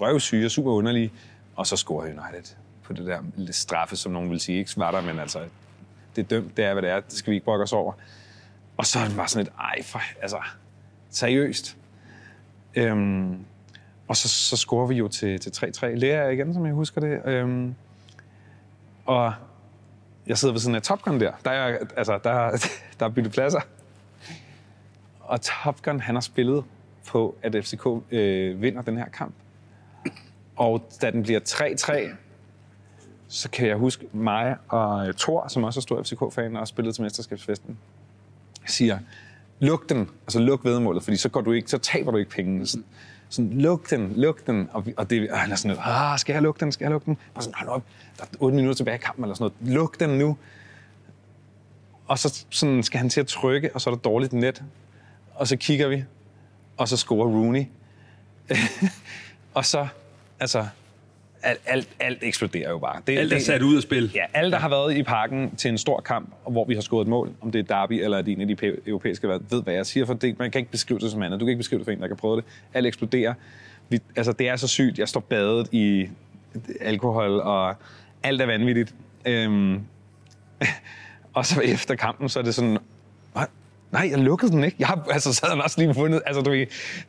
røvsyge 0.00 0.46
og 0.46 0.50
super 0.50 0.70
underlige. 0.70 1.12
Og 1.56 1.66
så 1.66 1.76
scorer 1.76 2.04
United 2.04 2.54
på 2.82 2.92
det 2.92 3.06
der 3.06 3.20
straffe, 3.50 3.96
som 3.96 4.12
nogen 4.12 4.30
vil 4.30 4.40
sige. 4.40 4.58
Ikke 4.58 4.72
var 4.76 4.90
der, 4.90 5.00
men 5.00 5.18
altså, 5.18 5.38
det 6.16 6.22
er 6.22 6.26
dømt, 6.26 6.56
det 6.56 6.64
er, 6.64 6.72
hvad 6.72 6.82
det 6.82 6.90
er. 6.90 7.00
Det 7.00 7.12
skal 7.12 7.30
vi 7.30 7.36
ikke 7.36 7.44
brokke 7.44 7.62
os 7.62 7.72
over. 7.72 7.92
Og 8.76 8.86
så 8.86 8.98
er 8.98 9.04
det 9.04 9.16
bare 9.16 9.28
sådan 9.28 9.46
et, 9.46 9.52
ej, 9.58 9.82
for, 9.82 10.00
altså, 10.22 10.38
seriøst. 11.10 11.76
Øhm, 12.74 13.44
og 14.08 14.16
så, 14.16 14.28
så 14.28 14.56
scorer 14.56 14.86
vi 14.86 14.94
jo 14.94 15.08
til, 15.08 15.40
til 15.40 15.50
3-3. 15.50 15.86
Lea 15.86 16.28
igen, 16.28 16.54
som 16.54 16.66
jeg 16.66 16.74
husker 16.74 17.00
det. 17.00 17.20
Øhm, 17.24 17.74
og 19.06 19.34
jeg 20.26 20.38
sidder 20.38 20.54
ved 20.54 20.60
sådan 20.60 20.74
af 20.74 20.82
Top 20.82 21.02
Gun 21.02 21.20
der. 21.20 21.32
Der 21.44 21.50
er, 21.50 21.78
altså, 21.96 22.18
der, 22.24 22.50
der 23.00 23.06
er 23.06 23.10
byttet 23.10 23.32
pladser. 23.32 23.60
Og 25.20 25.40
Top 25.40 25.82
Gun, 25.82 26.00
han 26.00 26.14
har 26.14 26.20
spillet 26.20 26.64
på, 27.08 27.36
at 27.42 27.64
FCK 27.64 27.86
øh, 28.10 28.62
vinder 28.62 28.82
den 28.82 28.96
her 28.96 29.08
kamp. 29.08 29.34
Og 30.56 30.88
da 31.02 31.10
den 31.10 31.22
bliver 31.22 31.40
3-3, 31.40 32.16
så 33.28 33.50
kan 33.50 33.68
jeg 33.68 33.76
huske 33.76 34.06
mig 34.12 34.56
og 34.68 35.08
øh, 35.08 35.14
Thor, 35.14 35.48
som 35.48 35.64
også 35.64 35.80
er 35.80 35.82
stor 35.82 36.02
FCK-fan 36.02 36.52
og 36.52 36.60
har 36.60 36.64
spillet 36.64 36.94
til 36.94 37.02
mesterskabsfesten, 37.02 37.78
siger, 38.66 38.98
luk 39.60 39.88
den, 39.88 40.08
altså 40.26 40.38
luk 40.38 40.64
vedmålet, 40.64 41.02
fordi 41.02 41.16
så, 41.16 41.28
går 41.28 41.40
du 41.40 41.52
ikke, 41.52 41.70
så 41.70 41.78
taber 41.78 42.10
du 42.10 42.16
ikke 42.16 42.30
penge. 42.30 42.66
Sådan, 42.66 42.84
sådan, 43.28 43.52
luk 43.60 43.90
den, 43.90 44.12
luk 44.16 44.46
den. 44.46 44.68
Og, 44.72 44.86
vi- 44.86 44.94
og 44.96 45.10
det, 45.10 45.30
og 45.30 45.38
han 45.38 45.52
er 45.52 45.56
sådan 45.56 45.76
ah, 45.84 46.18
skal 46.18 46.32
jeg 46.32 46.42
lukke 46.42 46.60
den, 46.60 46.72
skal 46.72 46.84
jeg 46.84 46.90
lukke 46.90 47.04
den? 47.06 47.16
Bare 47.34 47.42
sådan, 47.42 47.54
hold 47.58 47.68
op, 47.68 47.82
der 48.18 48.24
er 48.24 48.28
8 48.40 48.56
minutter 48.56 48.76
tilbage 48.76 48.94
i 48.96 49.00
kampen, 49.00 49.24
eller 49.24 49.34
sådan 49.34 49.52
noget. 49.62 49.74
Luk 49.76 50.00
den 50.00 50.10
nu. 50.18 50.36
Og 52.06 52.18
så 52.18 52.44
sådan, 52.50 52.82
skal 52.82 52.98
han 52.98 53.08
til 53.08 53.20
at 53.20 53.26
trykke, 53.26 53.70
og 53.74 53.80
så 53.80 53.90
er 53.90 53.94
der 53.94 54.00
dårligt 54.02 54.32
net. 54.32 54.62
Og 55.34 55.48
så 55.48 55.56
kigger 55.56 55.88
vi, 55.88 56.04
og 56.76 56.88
så 56.88 56.96
scorer 56.96 57.26
Rooney. 57.28 57.64
og 59.54 59.64
så, 59.64 59.86
altså, 60.40 60.66
alt, 61.44 61.60
alt, 61.66 61.88
alt 62.00 62.18
eksploderer 62.22 62.70
jo 62.70 62.78
bare. 62.78 63.00
Det, 63.06 63.18
Alt 63.18 63.32
er 63.32 63.36
det- 63.36 63.46
sat 63.46 63.62
ud 63.62 63.76
af 63.76 63.82
spil. 63.82 64.10
Ja, 64.14 64.24
alle, 64.34 64.50
der 64.50 64.58
har 64.58 64.68
været 64.68 64.96
i 64.96 65.02
parken 65.02 65.56
til 65.56 65.68
en 65.70 65.78
stor 65.78 66.00
kamp, 66.00 66.34
hvor 66.48 66.64
vi 66.64 66.74
har 66.74 66.80
scoret 66.80 67.04
et 67.04 67.08
mål, 67.08 67.30
om 67.40 67.50
det 67.52 67.58
er 67.58 67.62
derby 67.62 67.92
eller 67.92 68.22
det 68.22 68.32
er 68.32 68.36
en 68.36 68.50
af 68.50 68.56
de 68.56 68.72
europæiske, 68.86 69.26
hvad- 69.26 69.40
ved 69.50 69.62
hvad 69.62 69.74
jeg 69.74 69.86
siger, 69.86 70.06
for 70.06 70.14
det, 70.14 70.38
man 70.38 70.50
kan 70.50 70.58
ikke 70.58 70.70
beskrive 70.70 70.98
det 71.00 71.10
som 71.10 71.22
andet. 71.22 71.40
Du 71.40 71.44
kan 71.44 71.50
ikke 71.50 71.58
beskrive 71.60 71.78
det 71.78 71.84
for 71.86 71.92
en, 71.92 72.00
der 72.00 72.06
kan 72.08 72.16
prøve 72.16 72.36
det. 72.36 72.44
Alt 72.74 72.86
eksploderer. 72.86 73.34
Vi, 73.88 73.98
altså, 74.16 74.32
det 74.32 74.48
er 74.48 74.56
så 74.56 74.68
sygt. 74.68 74.98
Jeg 74.98 75.08
står 75.08 75.20
badet 75.20 75.68
i 75.72 76.08
alkohol, 76.80 77.30
og 77.40 77.74
alt 78.22 78.40
er 78.40 78.46
vanvittigt. 78.46 78.94
Øhm, 79.26 79.80
og 81.34 81.46
så 81.46 81.60
efter 81.60 81.94
kampen, 81.94 82.28
så 82.28 82.38
er 82.38 82.42
det 82.42 82.54
sådan, 82.54 82.78
"Hvad? 83.32 83.42
Nej, 83.92 84.08
jeg 84.10 84.18
lukkede 84.18 84.52
den 84.52 84.64
ikke. 84.64 84.76
Jeg 84.78 84.86
har, 84.88 85.06
altså, 85.10 85.32
så 85.34 85.40
havde 85.46 85.54
den 85.54 85.62
også 85.62 85.80
lige 85.80 85.94
fundet... 85.94 86.22
Altså, 86.26 86.42
du, 86.42 86.52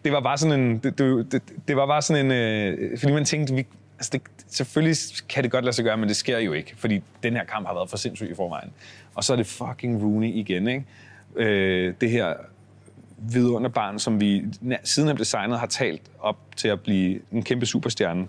det 0.06 0.12
var 0.12 0.20
bare 0.20 0.38
sådan 0.38 0.60
en... 0.60 0.78
Det, 0.78 1.00
du, 1.00 1.22
det, 1.22 1.42
det 1.68 1.76
var 1.76 1.86
bare 1.86 2.02
sådan 2.02 2.26
en... 2.26 2.32
Øh, 2.32 2.98
fordi 3.00 3.14
man 3.14 3.26
tænkte, 3.26 3.54
vi, 3.56 3.66
altså, 3.98 4.10
det, 4.14 4.22
selvfølgelig 4.48 4.98
kan 5.30 5.44
det 5.44 5.52
godt 5.52 5.66
lade 5.66 5.76
sig 5.76 5.86
gøre, 5.86 5.98
men 5.98 6.10
det 6.10 6.16
sker 6.16 6.40
jo 6.40 6.54
ikke. 6.54 6.74
Fordi 6.78 7.04
den 7.24 7.34
her 7.34 7.44
kamp 7.44 7.68
har 7.68 7.74
været 7.74 7.90
for 7.90 7.98
sindssyg 7.98 8.32
i 8.32 8.36
forvejen. 8.36 8.70
Og 9.16 9.24
så 9.24 9.34
er 9.34 9.38
det 9.38 9.48
fucking 9.48 10.04
Rooney 10.04 10.28
igen, 10.28 10.68
ikke? 10.68 10.86
Øh, 11.36 11.94
det 12.02 12.10
her 12.10 12.34
vidunderbarn, 13.18 14.00
som 14.00 14.22
vi 14.22 14.44
siden 14.84 15.08
han 15.08 15.16
blev 15.16 15.26
signet, 15.26 15.60
har 15.60 15.68
talt 15.68 16.02
op 16.20 16.38
til 16.56 16.68
at 16.68 16.82
blive 16.82 17.20
en 17.32 17.44
kæmpe 17.44 17.66
superstjerne. 17.66 18.28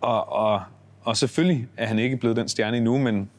Og, 0.00 0.32
og, 0.32 0.62
og 1.02 1.16
selvfølgelig 1.16 1.68
er 1.76 1.86
han 1.86 1.98
ikke 1.98 2.16
blevet 2.16 2.36
den 2.36 2.48
stjerne 2.48 2.76
endnu, 2.76 2.98
men 2.98 3.30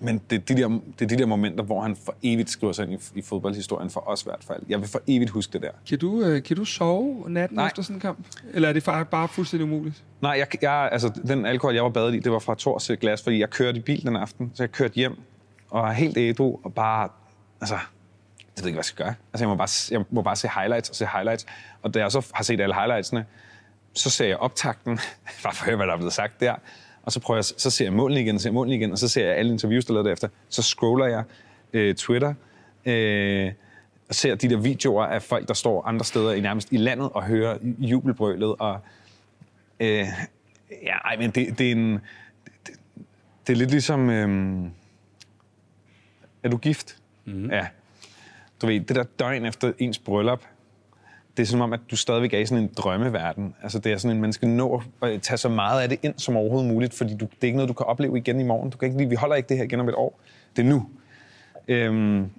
men 0.00 0.20
det 0.30 0.36
er, 0.36 0.54
de 0.54 0.62
der, 0.62 0.68
det 0.68 1.04
er 1.04 1.06
de 1.06 1.18
der 1.18 1.26
momenter, 1.26 1.64
hvor 1.64 1.82
han 1.82 1.96
for 2.04 2.14
evigt 2.22 2.50
skriver 2.50 2.72
sig 2.72 2.88
ind 2.90 2.92
i, 3.14 3.18
i 3.18 3.22
fodboldhistorien, 3.22 3.90
for 3.90 4.08
os 4.08 4.22
i 4.22 4.24
hvert 4.24 4.44
fald. 4.46 4.62
Jeg 4.68 4.80
vil 4.80 4.88
for 4.88 5.00
evigt 5.06 5.30
huske 5.30 5.52
det 5.52 5.62
der. 5.62 5.70
Kan 5.88 5.98
du, 5.98 6.22
øh, 6.22 6.42
kan 6.42 6.56
du 6.56 6.64
sove 6.64 7.24
natten 7.30 7.56
Nej. 7.56 7.66
efter 7.66 7.82
sådan 7.82 7.96
en 7.96 8.00
kamp? 8.00 8.18
Eller 8.52 8.68
er 8.68 8.72
det 8.72 8.88
fa- 8.88 9.02
bare 9.02 9.28
fuldstændig 9.28 9.64
umuligt? 9.64 10.02
Nej, 10.20 10.30
jeg, 10.38 10.62
jeg, 10.62 10.88
altså, 10.92 11.08
den 11.26 11.46
alkohol, 11.46 11.74
jeg 11.74 11.82
var 11.84 11.90
badet 11.90 12.14
i, 12.14 12.18
det 12.18 12.32
var 12.32 12.38
fra 12.38 12.54
Tors 12.54 12.90
glas, 13.00 13.22
fordi 13.22 13.38
jeg 13.40 13.50
kørte 13.50 13.78
i 13.78 13.82
bil 13.82 14.02
den 14.02 14.16
aften, 14.16 14.52
så 14.54 14.62
jeg 14.62 14.72
kørte 14.72 14.94
hjem 14.94 15.18
og 15.70 15.88
er 15.88 15.92
helt 15.92 16.16
ædru 16.18 16.58
og 16.64 16.74
bare, 16.74 17.08
altså, 17.60 17.74
jeg 17.74 17.82
ved 18.62 18.66
ikke, 18.66 18.74
hvad 18.74 18.78
jeg 18.78 18.84
skal 18.84 19.04
gøre. 19.04 19.14
Altså, 19.32 19.44
jeg 19.44 19.48
må 19.48 19.54
bare, 19.56 19.68
jeg 19.90 20.04
må 20.10 20.22
bare 20.22 20.36
se 20.36 20.48
highlights 20.48 20.88
og 20.90 20.96
se 20.96 21.06
highlights. 21.06 21.46
Og 21.82 21.94
da 21.94 21.98
jeg 21.98 22.12
så 22.12 22.26
har 22.34 22.44
set 22.44 22.60
alle 22.60 22.74
highlightsene, 22.74 23.26
så 23.94 24.10
ser 24.10 24.26
jeg 24.26 24.36
optakten, 24.36 24.96
bare 25.44 25.54
for 25.54 25.62
at 25.62 25.66
høre, 25.66 25.76
hvad 25.76 25.86
der 25.86 25.92
er 25.92 25.96
blevet 25.96 26.12
sagt 26.12 26.40
der. 26.40 26.54
Og 27.02 27.12
så, 27.12 27.20
prøver 27.20 27.38
jeg, 27.38 27.44
så 27.44 27.70
ser 27.70 27.84
jeg 27.84 27.92
målene 27.92 28.20
igen, 28.20 28.34
og 28.34 28.40
ser 28.40 28.50
målene 28.50 28.76
igen, 28.76 28.92
og 28.92 28.98
så 28.98 29.08
ser 29.08 29.26
jeg 29.26 29.36
alle 29.36 29.52
interviews, 29.52 29.84
der 29.84 29.92
er 29.92 29.94
lavet 29.94 30.12
efter. 30.12 30.28
Så 30.48 30.62
scroller 30.62 31.06
jeg 31.06 31.24
øh, 31.72 31.94
Twitter, 31.94 32.34
øh, 32.86 33.52
ser 34.10 34.34
de 34.34 34.50
der 34.50 34.56
videoer 34.56 35.04
af 35.04 35.22
folk, 35.22 35.48
der 35.48 35.54
står 35.54 35.84
andre 35.84 36.04
steder 36.04 36.32
i 36.32 36.40
nærmest 36.40 36.72
i 36.72 36.76
landet 36.76 37.10
og 37.14 37.22
hører 37.22 37.58
jubelbrølet. 37.78 38.54
Og, 38.58 38.80
øh, 39.80 40.06
ja, 40.82 40.96
ej, 41.04 41.16
men 41.16 41.30
det, 41.30 41.58
det 41.58 41.66
er 41.66 41.72
en... 41.72 41.92
Det, 42.66 42.74
det 43.46 43.52
er 43.52 43.56
lidt 43.56 43.70
ligesom... 43.70 44.10
Øh, 44.10 44.70
er 46.42 46.48
du 46.48 46.56
gift? 46.56 46.96
Mm. 47.24 47.50
Ja. 47.50 47.66
Du 48.62 48.66
ved, 48.66 48.80
det 48.80 48.96
der 48.96 49.02
døgn 49.02 49.44
efter 49.44 49.72
ens 49.78 49.98
bryllup, 49.98 50.42
det 51.40 51.46
er 51.46 51.50
som 51.50 51.60
om, 51.60 51.72
at 51.72 51.80
du 51.90 51.96
stadigvæk 51.96 52.34
er 52.34 52.38
i 52.38 52.46
sådan 52.46 52.64
en 52.64 52.70
drømmeverden. 52.76 53.54
Altså, 53.62 53.78
det 53.78 53.92
er 53.92 53.96
sådan 53.96 54.16
en, 54.16 54.20
man 54.20 54.32
skal 54.32 54.48
nå 54.48 54.82
at 55.02 55.22
tage 55.22 55.38
så 55.38 55.48
meget 55.48 55.82
af 55.82 55.88
det 55.88 55.98
ind 56.02 56.14
som 56.16 56.36
overhovedet 56.36 56.72
muligt, 56.72 56.94
fordi 56.94 57.16
du, 57.16 57.24
det 57.24 57.42
er 57.42 57.46
ikke 57.46 57.56
noget, 57.56 57.68
du 57.68 57.74
kan 57.74 57.86
opleve 57.86 58.18
igen 58.18 58.40
i 58.40 58.42
morgen. 58.42 58.70
Du 58.70 58.78
kan 58.78 58.88
ikke, 58.88 59.08
vi 59.08 59.14
holder 59.14 59.36
ikke 59.36 59.48
det 59.48 59.56
her 59.56 59.64
igen 59.64 59.80
om 59.80 59.88
et 59.88 59.94
år. 59.94 60.20
Det 60.56 60.62
er 60.64 60.66
nu. 60.68 60.88
Øhm, 61.68 62.30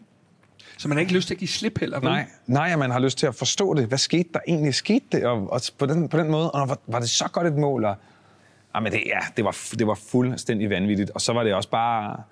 så 0.77 0.87
man 0.87 0.97
har 0.97 0.99
ikke 0.99 1.13
lyst 1.13 1.27
til 1.27 1.33
at 1.33 1.37
give 1.37 1.47
slip 1.47 1.79
heller? 1.79 1.99
Vel? 1.99 2.09
Nej, 2.09 2.25
nej, 2.47 2.75
man 2.75 2.91
har 2.91 2.99
lyst 2.99 3.17
til 3.17 3.27
at 3.27 3.35
forstå 3.35 3.73
det. 3.73 3.85
Hvad 3.85 3.97
skete 3.97 4.29
der 4.33 4.39
egentlig? 4.47 4.75
Skete 4.75 5.05
det? 5.11 5.25
Og, 5.25 5.51
og 5.51 5.61
på, 5.77 5.85
den, 5.85 6.09
på 6.09 6.17
den 6.17 6.31
måde, 6.31 6.51
og 6.51 6.69
var, 6.69 6.77
var 6.87 6.99
det 6.99 7.09
så 7.09 7.29
godt 7.31 7.47
et 7.47 7.57
mål? 7.57 7.85
Og, 7.85 7.95
jamen 8.75 8.91
det, 8.91 9.01
ja, 9.05 9.19
det 9.37 9.45
var, 9.45 9.57
det 9.79 9.87
var 9.87 9.95
fuldstændig 10.11 10.69
vanvittigt. 10.69 11.09
Og 11.09 11.21
så 11.21 11.33
var 11.33 11.43
det 11.43 11.53
også 11.53 11.69
bare... 11.69 12.23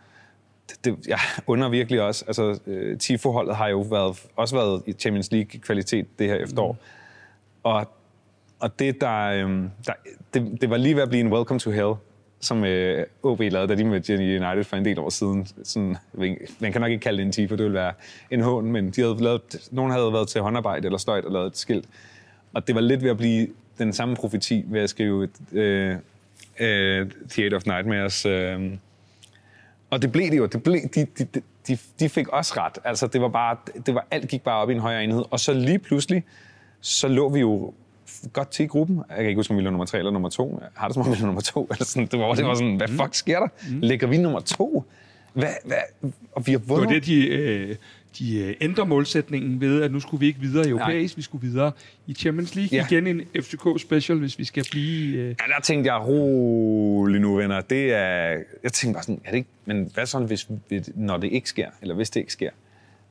Det, 0.83 1.07
jeg 1.07 1.19
under 1.47 1.69
virkelig 1.69 2.01
også. 2.01 2.25
Altså, 2.27 2.59
uh, 2.65 2.97
Tifo-holdet 2.97 3.55
har 3.55 3.67
jo 3.67 3.79
været, 3.79 4.25
også 4.35 4.55
været 4.55 4.81
i 4.85 4.93
Champions 4.93 5.31
League-kvalitet 5.31 6.19
det 6.19 6.27
her 6.27 6.35
efterår. 6.35 6.71
Mm. 6.71 6.77
Og, 7.63 7.87
og 8.59 8.79
det, 8.79 9.01
der, 9.01 9.45
um, 9.45 9.71
der 9.85 9.93
det, 10.33 10.61
det 10.61 10.69
var 10.69 10.77
lige 10.77 10.95
ved 10.95 11.03
at 11.03 11.09
blive 11.09 11.21
en 11.21 11.33
welcome 11.33 11.59
to 11.59 11.71
hell 11.71 11.93
som 12.39 12.65
øh, 12.65 13.05
OB 13.23 13.39
lavede, 13.39 13.67
da 13.67 13.75
de 13.75 13.83
mødte 13.83 14.13
United 14.13 14.63
for 14.63 14.77
en 14.77 14.85
del 14.85 14.99
år 14.99 15.09
siden. 15.09 15.47
Sådan, 15.63 15.97
man 16.59 16.71
kan 16.71 16.81
nok 16.81 16.91
ikke 16.91 17.01
kalde 17.01 17.17
det 17.17 17.25
en 17.25 17.31
tifo, 17.31 17.55
det 17.55 17.63
ville 17.63 17.77
være 17.77 17.93
en 18.31 18.41
hån, 18.41 18.71
men 18.71 18.91
de 18.91 19.01
havde 19.01 19.23
lavet, 19.23 19.69
nogen 19.71 19.91
havde 19.91 20.13
været 20.13 20.27
til 20.27 20.41
håndarbejde 20.41 20.85
eller 20.85 20.97
sløjt 20.97 21.25
og 21.25 21.31
lavet 21.31 21.47
et 21.47 21.57
skilt. 21.57 21.85
Og 22.53 22.67
det 22.67 22.75
var 22.75 22.81
lidt 22.81 23.03
ved 23.03 23.09
at 23.09 23.17
blive 23.17 23.47
den 23.77 23.93
samme 23.93 24.15
profeti 24.15 24.65
ved 24.67 24.81
at 24.81 24.89
skrive 24.89 25.23
et, 25.23 25.57
øh, 25.57 25.95
øh, 26.59 27.11
Theater 27.29 27.57
of 27.57 27.65
Nightmares. 27.65 28.25
Øh. 28.25 28.71
Og 29.89 30.01
det 30.01 30.11
blev 30.11 30.31
det 30.31 30.37
jo. 30.37 30.45
Det 30.45 30.63
blev, 30.63 30.81
de, 30.95 31.05
de, 31.17 31.41
de, 31.67 31.77
de 31.99 32.09
fik 32.09 32.27
også 32.27 32.53
ret. 32.57 32.77
Altså, 32.83 33.07
det 33.07 33.21
var 33.21 33.27
bare, 33.27 33.57
det 33.85 33.95
var, 33.95 34.07
alt 34.11 34.27
gik 34.27 34.41
bare 34.41 34.61
op 34.61 34.69
i 34.69 34.73
en 34.73 34.79
højere 34.79 35.03
enhed. 35.03 35.23
Og 35.31 35.39
så 35.39 35.53
lige 35.53 35.79
pludselig, 35.79 36.23
så 36.81 37.07
lå 37.07 37.29
vi 37.29 37.39
jo 37.39 37.73
godt 38.33 38.49
til 38.49 38.63
i 38.63 38.67
gruppen. 38.67 38.97
Jeg 39.09 39.17
kan 39.17 39.25
ikke 39.25 39.39
huske, 39.39 39.51
om 39.51 39.57
vi 39.57 39.61
lå 39.61 39.69
nummer 39.69 39.85
tre 39.85 39.97
eller 39.97 40.11
nummer 40.11 40.29
to. 40.29 40.57
Jeg 40.61 40.69
har 40.75 40.87
det 40.87 40.93
som 40.93 41.03
om, 41.03 41.11
vi 41.11 41.15
lå 41.15 41.25
nummer 41.25 41.41
to. 41.41 41.67
Eller 41.71 41.85
sådan. 41.85 42.07
Det, 42.07 42.19
var, 42.19 42.33
det 42.33 42.45
var 42.45 42.53
sådan, 42.53 42.75
hvad 42.75 42.87
mm. 42.87 42.99
fuck 42.99 43.15
sker 43.15 43.39
der? 43.39 43.47
Mm. 43.69 43.79
Ligger 43.79 44.07
vi 44.07 44.17
nummer 44.17 44.39
to? 44.39 44.83
Hvad, 45.33 45.53
hvad? 45.65 46.11
Og 46.31 46.47
vi 46.47 46.51
har 46.51 46.59
vundet. 46.59 46.89
Det 46.89 46.95
var 46.95 46.99
det, 46.99 47.05
de, 47.05 47.27
øh, 47.27 47.75
de 48.19 48.39
øh, 48.39 48.55
ændrer 48.61 48.85
målsætningen 48.85 49.61
ved, 49.61 49.81
at 49.81 49.91
nu 49.91 49.99
skulle 49.99 50.19
vi 50.19 50.27
ikke 50.27 50.39
videre 50.39 50.67
i 50.67 50.69
europæisk, 50.69 51.17
vi 51.17 51.21
skulle 51.21 51.47
videre 51.47 51.71
i 52.07 52.13
Champions 52.13 52.55
League. 52.55 52.77
Ja. 52.77 52.85
Igen 52.91 53.07
en 53.07 53.21
FCK 53.43 53.81
special, 53.81 54.17
hvis 54.17 54.39
vi 54.39 54.43
skal 54.43 54.65
blive... 54.71 55.17
Øh... 55.17 55.27
Ja, 55.27 55.33
der 55.55 55.61
tænkte 55.63 55.93
jeg, 55.93 56.01
rolig 56.07 57.21
nu, 57.21 57.35
venner. 57.35 57.61
Det 57.61 57.93
er... 57.93 58.43
Jeg 58.63 58.73
tænkte 58.73 58.93
bare 58.93 59.03
sådan, 59.03 59.21
er 59.25 59.29
det 59.29 59.37
ikke... 59.37 59.49
Men 59.65 59.91
hvad 59.93 60.05
så, 60.05 60.19
hvis, 60.19 60.49
når 60.95 61.17
det 61.17 61.31
ikke 61.31 61.49
sker, 61.49 61.69
eller 61.81 61.95
hvis 61.95 62.09
det 62.09 62.19
ikke 62.19 62.33
sker? 62.33 62.49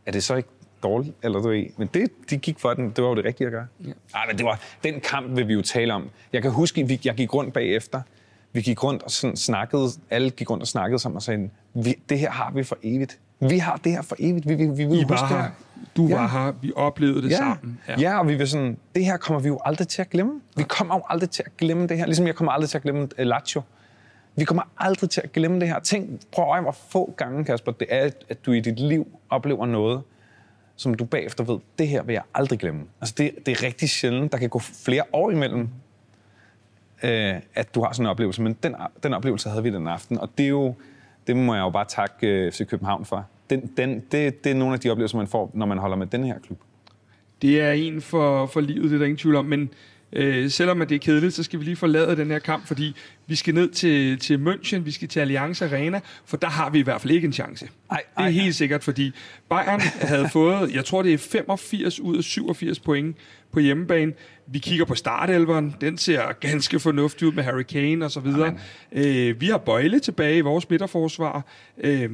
Er 0.07 0.12
det 0.12 0.24
så 0.24 0.34
ikke 0.34 0.49
dårligt, 0.82 1.16
eller 1.22 1.40
du. 1.40 1.51
Men 1.78 1.88
det, 1.94 2.11
de 2.30 2.36
gik 2.36 2.59
for 2.59 2.74
den, 2.74 2.90
det 2.90 3.05
var 3.05 3.09
jo 3.09 3.16
det 3.16 3.24
rigtige 3.24 3.46
at 3.46 3.53
gøre. 3.53 3.66
Ja. 3.86 3.92
Ej, 4.14 4.26
men 4.26 4.38
det 4.38 4.44
var, 4.44 4.61
den 4.84 5.01
kamp 5.01 5.36
vil 5.36 5.49
vi 5.49 5.53
jo 5.53 5.62
tale 5.62 5.94
om. 5.94 6.11
Jeg 6.32 6.42
kan 6.42 6.51
huske, 6.51 7.01
jeg 7.05 7.14
gik 7.14 7.34
rundt 7.34 7.55
bagefter. 7.55 8.03
Vi 8.53 8.61
gik 8.61 8.84
rundt 8.84 9.03
og 9.03 9.11
sådan 9.11 9.36
snakkede, 9.36 9.88
alle 10.11 10.30
gik 10.30 10.51
rundt 10.51 10.62
og 10.62 10.68
snakkede 10.68 10.99
sammen 10.99 11.16
og 11.16 11.22
sagde, 11.22 11.51
vi, 11.74 11.94
det 12.09 12.18
her 12.18 12.30
har 12.30 12.51
vi 12.51 12.62
for 12.62 12.78
evigt. 12.82 13.18
Vi 13.41 13.59
har 13.59 13.76
det 13.84 13.93
her 13.93 14.03
for 14.03 14.16
evigt. 14.18 14.49
Vi, 14.49 14.55
vi, 14.55 14.66
vi 14.66 14.84
vil 14.84 15.01
I 15.01 15.05
var 15.09 15.26
her. 15.26 15.51
Du 15.97 16.07
ja. 16.07 16.16
var 16.16 16.28
her. 16.28 16.53
Vi 16.62 16.72
oplevede 16.76 17.22
det 17.22 17.30
ja. 17.30 17.36
sammen. 17.36 17.78
Ja. 17.89 17.95
ja, 17.99 18.18
og 18.18 18.28
vi 18.28 18.34
vil 18.34 18.49
sådan, 18.49 18.76
det 18.95 19.05
her 19.05 19.16
kommer 19.16 19.41
vi 19.41 19.49
jo 19.49 19.61
aldrig 19.64 19.89
til 19.89 20.03
at 20.03 20.11
glemme. 20.11 20.41
Vi 20.57 20.62
kommer 20.62 20.95
jo 20.95 21.03
aldrig 21.09 21.30
til 21.30 21.43
at 21.47 21.57
glemme 21.57 21.86
det 21.86 21.99
her. 21.99 22.07
Ligesom 22.07 22.26
jeg 22.26 22.34
kommer 22.34 22.53
aldrig 22.53 22.70
til 22.70 22.78
at 22.78 22.82
glemme 22.82 23.03
uh, 23.03 23.09
Lazio. 23.18 23.62
Vi 24.36 24.45
kommer 24.45 24.62
aldrig 24.78 25.11
til 25.11 25.20
at 25.24 25.32
glemme 25.32 25.61
det 25.61 25.68
her. 25.68 25.78
Tænk, 25.78 26.20
prøv 26.32 26.57
at 26.57 26.62
hvor 26.62 26.76
få 26.89 27.14
gange, 27.16 27.45
Kasper, 27.45 27.72
det 27.72 27.86
er, 27.91 28.11
at 28.28 28.47
du 28.47 28.53
i 28.53 28.61
dit 28.61 28.80
liv 28.80 29.07
oplever 29.30 29.66
noget, 29.66 30.03
som 30.76 30.95
du 30.95 31.05
bagefter 31.05 31.45
ved, 31.45 31.59
det 31.78 31.89
her 31.89 32.03
vil 32.03 32.12
jeg 32.12 32.22
aldrig 32.34 32.59
glemme. 32.59 32.82
Altså 33.01 33.14
det, 33.18 33.30
det 33.47 33.53
er 33.53 33.62
rigtig 33.62 33.91
sjældent. 33.91 34.32
Der 34.32 34.39
kan 34.39 34.49
gå 34.49 34.59
flere 34.59 35.03
år 35.12 35.30
imellem, 35.30 35.68
øh, 37.03 37.34
at 37.55 37.74
du 37.74 37.82
har 37.82 37.93
sådan 37.93 38.07
en 38.07 38.11
oplevelse. 38.11 38.43
Men 38.43 38.53
den, 38.62 38.74
den 39.03 39.14
oplevelse 39.14 39.49
havde 39.49 39.62
vi 39.62 39.70
den 39.70 39.89
aften, 39.89 40.18
og 40.18 40.30
det 40.39 40.45
er 40.45 40.51
jo, 40.51 40.74
det 41.28 41.36
må 41.36 41.54
jeg 41.54 41.60
jo 41.60 41.70
bare 41.70 41.84
takke 41.84 42.26
øh, 42.26 42.52
FC 42.52 42.66
København 42.66 43.04
for. 43.04 43.26
Den, 43.50 43.70
den, 43.76 44.02
det, 44.12 44.44
det 44.44 44.50
er 44.50 44.54
nogle 44.54 44.74
af 44.74 44.80
de 44.80 44.90
oplevelser, 44.90 45.16
man 45.16 45.26
får, 45.26 45.50
når 45.54 45.66
man 45.66 45.78
holder 45.78 45.96
med 45.96 46.06
den 46.06 46.24
her 46.24 46.38
klub. 46.38 46.58
Det 47.42 47.60
er 47.60 47.72
en 47.72 48.00
for, 48.00 48.46
for 48.46 48.60
livet, 48.60 48.84
det 48.84 48.92
er 48.92 48.98
der 48.98 49.04
ingen 49.04 49.18
tvivl 49.18 49.36
om, 49.36 49.44
men 49.44 49.70
Øh, 50.12 50.50
selvom 50.50 50.82
at 50.82 50.88
det 50.88 50.94
er 50.94 50.98
kedeligt, 50.98 51.34
så 51.34 51.42
skal 51.42 51.59
vi 51.59 51.64
lige 51.64 51.76
forlade 51.76 52.16
den 52.16 52.30
her 52.30 52.38
kamp, 52.38 52.66
fordi 52.66 52.94
vi 53.26 53.34
skal 53.34 53.54
ned 53.54 53.68
til, 53.68 54.18
til 54.18 54.36
München, 54.36 54.78
vi 54.78 54.90
skal 54.90 55.09
til 55.09 55.20
Allianz 55.20 55.62
Arena, 55.62 56.00
for 56.24 56.36
der 56.36 56.48
har 56.48 56.70
vi 56.70 56.78
i 56.78 56.82
hvert 56.82 57.00
fald 57.00 57.12
ikke 57.12 57.26
en 57.26 57.32
chance. 57.32 57.68
Ej, 57.90 58.02
ej, 58.16 58.24
det 58.24 58.36
er 58.36 58.42
helt 58.42 58.54
sikkert, 58.54 58.84
fordi 58.84 59.12
Bayern 59.50 59.80
havde 59.80 60.28
fået, 60.38 60.74
jeg 60.74 60.84
tror 60.84 61.02
det 61.02 61.14
er 61.14 61.18
85 61.18 62.00
ud 62.00 62.16
af 62.16 62.24
87 62.24 62.80
point 62.80 63.16
på 63.52 63.61
hjemmebane. 63.61 64.12
Vi 64.46 64.59
kigger 64.59 64.84
på 64.84 64.94
startelveren, 64.94 65.74
den 65.80 65.98
ser 65.98 66.32
ganske 66.40 66.80
fornuftig 66.80 67.28
ud 67.28 67.32
med 67.32 67.42
Harry 67.42 67.62
Kane 67.62 68.04
og 68.04 68.11
så 68.11 68.20
videre. 68.20 68.54
Øh, 68.92 69.40
vi 69.40 69.46
har 69.46 69.59
Bøjle 69.59 70.00
tilbage 70.00 70.38
i 70.38 70.40
vores 70.40 70.70
midterforsvar. 70.70 71.44
Øh, 71.78 72.11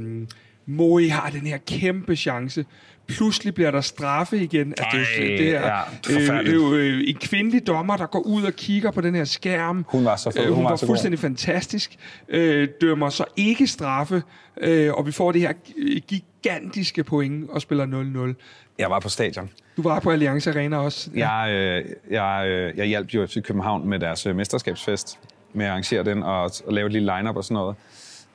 Moe 0.67 1.11
har 1.11 1.31
den 1.31 1.47
her 1.47 1.59
kæmpe 1.67 2.17
chance 2.17 2.65
pludselig 3.09 3.55
bliver 3.55 3.71
der 3.71 3.81
straffe 3.81 4.39
igen. 4.39 4.75
Ej, 4.79 4.99
altså, 4.99 5.13
det, 5.23 5.39
det 5.39 5.47
her, 5.47 5.67
ja, 6.09 6.43
øh, 6.43 6.73
øh, 6.73 7.03
en 7.07 7.17
kvindelig 7.17 7.67
dommer, 7.67 7.97
der 7.97 8.07
går 8.07 8.19
ud 8.19 8.43
og 8.43 8.53
kigger 8.53 8.91
på 8.91 9.01
den 9.01 9.15
her 9.15 9.25
skærm. 9.25 9.85
Hun 9.89 10.05
var 10.05 10.17
så 10.17 10.31
fed. 10.31 10.41
Øh, 10.41 10.47
hun, 10.47 10.55
hun 10.55 10.65
var, 10.65 10.71
var 10.71 10.77
fuldstændig 10.77 11.19
god. 11.19 11.23
fantastisk. 11.29 11.97
Øh, 12.29 12.69
dømmer 12.81 13.09
så 13.09 13.25
ikke 13.37 13.67
straffe, 13.67 14.23
øh, 14.61 14.95
og 14.95 15.07
vi 15.07 15.13
får 15.13 15.33
det 15.33 15.41
her 15.41 15.53
gigantiske 16.01 17.05
point 17.05 17.51
og 17.51 17.61
spiller 17.61 18.35
0-0. 18.37 18.75
Jeg 18.79 18.91
var 18.91 19.01
på 19.01 19.09
stadion. 19.09 19.51
Du 19.77 19.83
var 19.83 20.01
på 20.01 20.11
Allianz 20.11 20.47
Arena 20.47 20.77
også. 20.77 21.11
Ja. 21.17 21.31
Jeg, 21.31 21.53
øh, 21.53 21.85
jeg, 22.11 22.47
øh, 22.49 22.79
jeg 22.79 22.87
hjalp 22.87 23.15
jo 23.15 23.27
FC 23.27 23.43
København 23.43 23.89
med 23.89 23.99
deres 23.99 24.27
øh, 24.27 24.37
mesterskabsfest, 24.37 25.19
med 25.53 25.67
at 25.67 25.71
arrangere 25.71 26.05
den 26.05 26.23
og, 26.23 26.51
og 26.67 26.73
lave 26.73 26.87
et 26.87 26.93
lille 26.93 27.13
line-up 27.17 27.37
og 27.37 27.45
sådan 27.45 27.55
noget. 27.55 27.77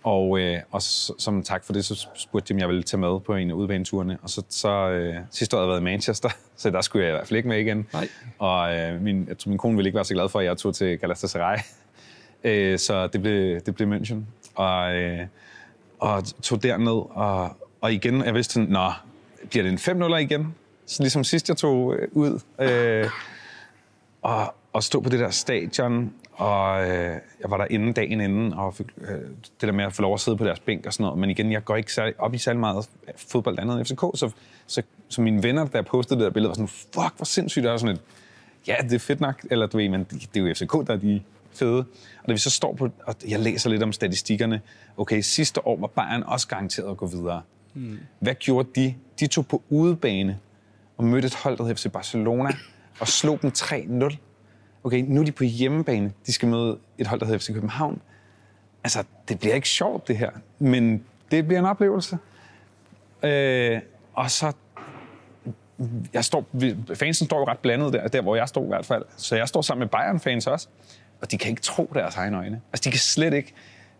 Og, 0.03 0.39
øh, 0.39 0.59
og 0.71 0.81
som 0.81 1.43
tak 1.43 1.63
for 1.63 1.73
det, 1.73 1.85
så 1.85 2.07
spurgte 2.15 2.53
de, 2.53 2.57
om 2.57 2.59
jeg 2.59 2.67
ville 2.67 2.83
tage 2.83 3.01
med 3.01 3.19
på 3.19 3.35
en 3.35 3.49
af 3.49 3.53
udbaneturene. 3.53 4.17
Og 4.21 4.29
så, 4.29 4.43
så 4.49 4.69
øh, 4.69 5.15
sidste 5.31 5.57
år 5.57 5.59
havde 5.59 5.67
jeg 5.67 5.71
været 5.71 5.81
i 5.81 5.93
Manchester, 5.93 6.29
så 6.57 6.69
der 6.69 6.81
skulle 6.81 7.05
jeg 7.05 7.13
i 7.13 7.15
hvert 7.15 7.27
fald 7.27 7.37
ikke 7.37 7.49
med 7.49 7.59
igen. 7.59 7.87
Nej. 7.93 8.07
Og 8.39 8.77
øh, 8.77 9.01
min, 9.01 9.25
jeg 9.27 9.37
tror, 9.37 9.49
min 9.49 9.57
kone 9.57 9.75
ville 9.75 9.87
ikke 9.87 9.95
være 9.95 10.05
så 10.05 10.13
glad 10.13 10.29
for, 10.29 10.39
at 10.39 10.45
jeg 10.45 10.57
tog 10.57 10.75
til 10.75 10.99
Galatasaray. 10.99 11.57
øh, 12.43 12.79
så 12.79 13.07
det 13.07 13.21
blev, 13.21 13.59
det 13.59 13.75
blev 13.75 13.93
München. 13.93 14.17
Og, 14.55 14.95
øh, 14.95 15.19
og 15.99 16.23
tog 16.41 16.63
derned, 16.63 17.01
og, 17.15 17.57
og 17.81 17.93
igen, 17.93 18.25
jeg 18.25 18.33
vidste 18.33 18.53
sådan, 18.53 18.69
nå, 18.69 18.91
bliver 19.49 19.63
det 19.63 19.87
en 19.89 20.01
5-0 20.03 20.15
igen? 20.15 20.55
Så 20.85 21.03
ligesom 21.03 21.23
sidst 21.23 21.49
jeg 21.49 21.57
tog 21.57 21.95
øh, 21.95 22.07
ud. 22.11 22.39
Øh, 22.59 23.09
og, 24.21 24.55
og 24.73 24.83
stå 24.83 25.01
på 25.01 25.09
det 25.09 25.19
der 25.19 25.29
stadion, 25.29 26.13
og 26.39 26.89
øh, 26.89 27.17
jeg 27.41 27.49
var 27.49 27.57
der 27.57 27.65
inden 27.69 27.93
dagen 27.93 28.21
inden, 28.21 28.53
og 28.53 28.75
fik, 28.75 28.85
øh, 29.01 29.07
det 29.17 29.61
der 29.61 29.71
med 29.71 29.85
at 29.85 29.93
få 29.93 30.01
lov 30.01 30.13
at 30.13 30.19
sidde 30.19 30.37
på 30.37 30.45
deres 30.45 30.59
bænk 30.59 30.85
og 30.85 30.93
sådan 30.93 31.03
noget. 31.03 31.19
Men 31.19 31.29
igen, 31.29 31.51
jeg 31.51 31.65
går 31.65 31.75
ikke 31.75 31.93
særlig, 31.93 32.13
op 32.19 32.33
i 32.33 32.37
særlig 32.37 32.59
meget 32.59 32.89
fodbold 33.15 33.59
andet 33.59 33.77
end 33.77 33.85
FCK, 33.85 33.99
så, 33.99 34.31
så, 34.67 34.81
så 35.09 35.21
mine 35.21 35.43
venner, 35.43 35.65
der 35.65 35.81
postede 35.81 36.19
det 36.19 36.25
der 36.25 36.31
billede, 36.31 36.49
var 36.49 36.53
sådan, 36.53 36.67
fuck, 36.67 37.15
hvor 37.17 37.25
sindssygt, 37.25 37.65
er 37.65 37.77
sådan 37.77 37.95
et, 37.95 38.01
ja, 38.67 38.75
det 38.81 38.93
er 38.93 38.99
fedt 38.99 39.21
nok, 39.21 39.45
eller 39.51 39.67
du 39.67 39.77
ved, 39.77 39.89
men 39.89 40.03
det, 40.03 40.29
det 40.33 40.43
er 40.43 40.47
jo 40.47 40.53
FCK, 40.53 40.87
der 40.87 40.93
er 40.93 40.97
de 40.97 41.21
fede. 41.53 41.85
Og 42.21 42.27
da 42.27 42.31
vi 42.31 42.37
så 42.37 42.49
står 42.49 42.75
på, 42.75 42.89
og 43.05 43.15
jeg 43.27 43.39
læser 43.39 43.69
lidt 43.69 43.83
om 43.83 43.91
statistikkerne, 43.91 44.61
okay, 44.97 45.21
sidste 45.21 45.67
år 45.67 45.77
var 45.79 45.87
Bayern 45.87 46.23
også 46.23 46.47
garanteret 46.47 46.91
at 46.91 46.97
gå 46.97 47.05
videre. 47.05 47.41
Hmm. 47.73 47.99
Hvad 48.19 48.35
gjorde 48.35 48.69
de? 48.75 48.95
De 49.19 49.27
tog 49.27 49.47
på 49.47 49.63
udebane 49.69 50.39
og 50.97 51.03
mødte 51.03 51.25
et 51.25 51.35
hold, 51.35 51.57
der 51.57 51.63
hed 51.65 51.75
FC 51.75 51.91
Barcelona, 51.91 52.49
og 52.99 53.07
slog 53.07 53.41
dem 53.41 53.51
3-0 53.57 54.15
okay, 54.83 55.03
nu 55.07 55.21
er 55.21 55.25
de 55.25 55.31
på 55.31 55.43
hjemmebane, 55.43 56.11
de 56.25 56.33
skal 56.33 56.47
møde 56.49 56.77
et 56.97 57.07
hold, 57.07 57.19
der 57.19 57.25
hedder 57.25 57.39
FC 57.39 57.53
København. 57.53 58.01
Altså, 58.83 59.03
det 59.27 59.39
bliver 59.39 59.55
ikke 59.55 59.69
sjovt, 59.69 60.07
det 60.07 60.17
her, 60.17 60.31
men 60.59 61.03
det 61.31 61.45
bliver 61.47 61.59
en 61.59 61.65
oplevelse. 61.65 62.17
Øh, 63.23 63.79
og 64.13 64.31
så 64.31 64.51
jeg 66.13 66.25
står, 66.25 66.45
fansen 66.93 67.25
står 67.25 67.39
jo 67.39 67.45
ret 67.45 67.59
blandet 67.59 67.93
der, 67.93 68.07
der 68.07 68.21
hvor 68.21 68.35
jeg 68.35 68.49
står 68.49 68.63
i 68.63 68.67
hvert 68.67 68.85
fald. 68.85 69.05
Så 69.17 69.35
jeg 69.35 69.47
står 69.47 69.61
sammen 69.61 69.79
med 69.79 69.87
Bayern-fans 69.87 70.47
også, 70.47 70.67
og 71.21 71.31
de 71.31 71.37
kan 71.37 71.49
ikke 71.49 71.61
tro 71.61 71.91
deres 71.93 72.15
egne 72.15 72.37
øjne. 72.37 72.61
Altså, 72.73 72.83
de 72.83 72.91
kan 72.91 72.99
slet 72.99 73.33
ikke, 73.33 73.53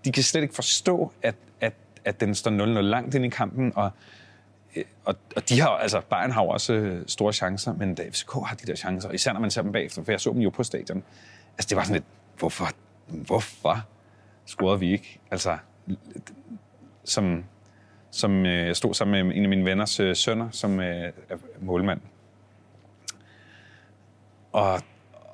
de 0.05 0.11
kan 0.11 0.23
slet 0.23 0.41
ikke 0.41 0.55
forstå, 0.55 1.11
at, 1.21 1.35
at, 1.61 1.73
at 2.05 2.19
den 2.19 2.35
står 2.35 2.51
0-0 2.51 2.81
langt 2.81 3.15
ind 3.15 3.25
i 3.25 3.29
kampen, 3.29 3.73
og 3.75 3.91
Øh, 4.79 4.85
og, 5.05 5.15
og 5.35 5.49
de 5.49 5.59
har, 5.59 5.69
altså, 5.69 6.01
Bayern 6.01 6.31
har 6.31 6.43
jo 6.43 6.49
også 6.49 6.73
øh, 6.73 7.03
store 7.07 7.33
chancer, 7.33 7.73
men 7.73 7.95
da 7.95 8.09
FCK 8.09 8.31
har 8.45 8.55
de 8.55 8.67
der 8.67 8.75
chancer, 8.75 9.11
især 9.11 9.33
når 9.33 9.39
man 9.39 9.51
ser 9.51 9.61
dem 9.61 9.71
bagefter, 9.71 10.03
for 10.03 10.11
jeg 10.11 10.21
så 10.21 10.29
dem 10.29 10.39
jo 10.39 10.49
på 10.49 10.63
stadion. 10.63 11.03
Altså, 11.57 11.69
det 11.69 11.77
var 11.77 11.83
sådan 11.83 11.93
lidt, 11.93 12.05
hvorfor, 12.37 12.67
hvorfor 13.07 13.85
scorede 14.45 14.79
vi 14.79 14.91
ikke? 14.91 15.19
Altså, 15.31 15.57
som, 17.03 17.43
som 18.11 18.45
øh, 18.45 18.67
jeg 18.67 18.75
stod 18.75 18.93
sammen 18.93 19.27
med 19.27 19.35
en 19.35 19.43
af 19.43 19.49
mine 19.49 19.65
venners 19.65 19.99
øh, 19.99 20.15
sønner, 20.15 20.49
som 20.51 20.79
er 20.79 21.11
målmand. 21.61 22.01
Og, 24.51 24.81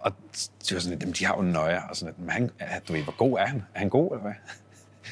og 0.01 0.11
det 0.39 0.73
var 0.73 0.79
sådan 0.79 0.99
lidt, 0.99 1.19
de 1.19 1.25
har 1.25 1.35
jo 1.35 1.41
nøje, 1.41 1.81
og 1.89 1.95
sådan 1.95 2.13
lidt, 2.13 2.19
men 2.19 2.29
han, 2.29 2.81
du 2.87 2.93
ved, 2.93 3.03
hvor 3.03 3.17
god 3.17 3.37
er 3.37 3.45
han? 3.45 3.63
Er 3.75 3.79
han 3.79 3.89
god, 3.89 4.11
eller 4.11 4.21
hvad? 4.21 4.33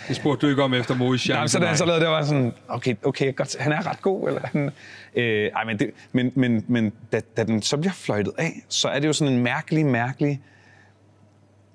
Det 0.08 0.16
spurgte 0.16 0.46
du 0.46 0.50
ikke 0.50 0.64
om 0.64 0.74
efter 0.74 0.96
Mois 0.96 1.30
Nej, 1.30 1.40
men 1.40 1.50
så 1.50 1.60
da 1.60 1.66
han 1.66 1.78
så 1.78 1.86
lavede 1.86 2.02
det, 2.02 2.10
var 2.10 2.24
sådan, 2.24 2.54
okay, 2.68 2.96
okay 3.04 3.36
godt, 3.36 3.56
han 3.60 3.72
er 3.72 3.90
ret 3.90 4.02
god, 4.02 4.28
eller 4.28 4.42
han, 4.44 4.72
øh, 5.16 5.52
ej, 5.56 5.64
men, 5.66 5.80
det, 5.80 5.92
men, 6.12 6.32
men, 6.36 6.66
men 6.68 6.94
da, 7.12 7.22
da, 7.38 7.44
den 7.44 7.62
så 7.62 7.78
bliver 7.78 7.94
fløjtet 7.94 8.34
af, 8.38 8.52
så 8.70 8.88
er 8.88 9.00
det 9.00 9.08
jo 9.08 9.14
sådan 9.14 9.34
en 9.34 9.44
mærkelig, 9.44 9.86
mærkelig, 9.86 10.42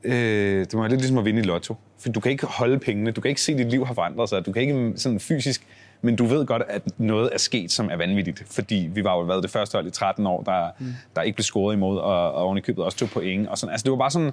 øh, 0.05 0.61
det 0.61 0.75
må 0.75 0.81
være 0.81 0.91
lidt 0.91 1.01
ligesom 1.01 1.19
at 1.19 1.25
vinde 1.25 1.41
i 1.41 1.45
lotto, 1.45 1.77
for 1.99 2.09
du 2.09 2.21
kan 2.21 2.33
ikke 2.33 2.47
holde 2.47 2.79
pengene, 2.79 3.11
du 3.11 3.21
kan 3.21 3.29
ikke 3.29 3.41
se, 3.41 3.53
at 3.53 3.59
dit 3.59 3.71
liv 3.71 3.87
har 3.87 3.95
forandret 3.95 4.29
sig, 4.29 4.47
du 4.47 4.53
kan 4.53 4.63
ikke 4.63 4.93
sådan 4.97 5.21
fysisk, 5.21 5.67
men 6.03 6.17
du 6.17 6.27
ved 6.27 6.47
godt, 6.47 6.63
at 6.69 6.83
noget 6.99 7.31
er 7.33 7.39
sket, 7.39 7.73
som 7.73 7.91
er 7.91 7.97
vanvittigt, 7.97 8.43
fordi 8.47 8.89
vi 8.95 9.05
var 9.05 9.17
jo 9.17 9.21
været 9.21 9.43
det 9.43 9.51
første 9.51 9.75
hold 9.75 9.87
i 9.87 9.91
13 9.91 10.27
år, 10.27 10.43
der, 10.43 10.71
mm. 10.79 10.87
der 11.17 11.23
ikke 11.23 11.37
blev 11.37 11.45
scoret 11.45 11.75
imod, 11.75 11.99
og, 11.99 12.33
og 12.33 12.45
oven 12.45 12.59
i 12.59 12.61
købet 12.61 12.85
også 12.85 12.99
tog 12.99 13.09
point, 13.09 13.49
og 13.49 13.59
sådan, 13.59 13.73
altså 13.73 13.85
det 13.85 13.91
var 13.91 13.99
bare 13.99 14.11
sådan, 14.11 14.33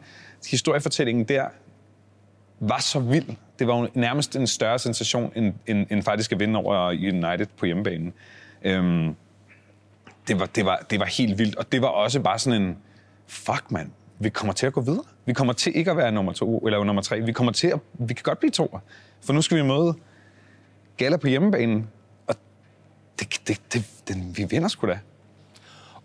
historiefortællingen 0.49 1.25
der, 1.25 1.45
var 2.69 2.79
så 2.79 2.99
vild. 2.99 3.35
Det 3.59 3.67
var 3.67 3.79
jo 3.79 3.89
nærmest 3.93 4.35
en 4.35 4.47
større 4.47 4.79
sensation, 4.79 5.31
end, 5.35 5.53
end, 5.67 5.87
end 5.91 6.03
faktisk 6.03 6.31
at 6.31 6.39
vinde 6.39 6.59
over 6.59 6.89
United 6.89 7.47
på 7.57 7.65
hjemmebanen. 7.65 8.13
Øhm, 8.63 9.15
det, 10.27 10.39
var, 10.39 10.45
det, 10.45 10.65
var, 10.65 10.85
det 10.89 10.99
var 10.99 11.05
helt 11.05 11.37
vildt, 11.37 11.55
og 11.55 11.71
det 11.71 11.81
var 11.81 11.87
også 11.87 12.19
bare 12.19 12.39
sådan 12.39 12.61
en, 12.61 12.77
fuck 13.27 13.71
mand, 13.71 13.91
vi 14.19 14.29
kommer 14.29 14.53
til 14.53 14.65
at 14.65 14.73
gå 14.73 14.81
videre. 14.81 15.03
Vi 15.25 15.33
kommer 15.33 15.53
til 15.53 15.77
ikke 15.77 15.91
at 15.91 15.97
være 15.97 16.11
nummer 16.11 16.33
to 16.33 16.59
eller 16.59 16.83
nummer 16.83 17.01
tre. 17.01 17.21
Vi 17.21 17.31
kommer 17.31 17.51
til 17.51 17.67
at, 17.67 17.79
vi 17.93 18.13
kan 18.13 18.23
godt 18.23 18.39
blive 18.39 18.51
to. 18.51 18.79
For 19.21 19.33
nu 19.33 19.41
skal 19.41 19.57
vi 19.57 19.63
møde 19.63 19.93
Gala 20.97 21.17
på 21.17 21.27
hjemmebanen, 21.27 21.87
og 22.27 22.35
det, 23.19 23.41
det, 23.47 23.61
det, 23.73 23.85
den, 24.07 24.33
vi 24.37 24.43
vinder 24.49 24.67
sgu 24.67 24.87
da. 24.87 24.99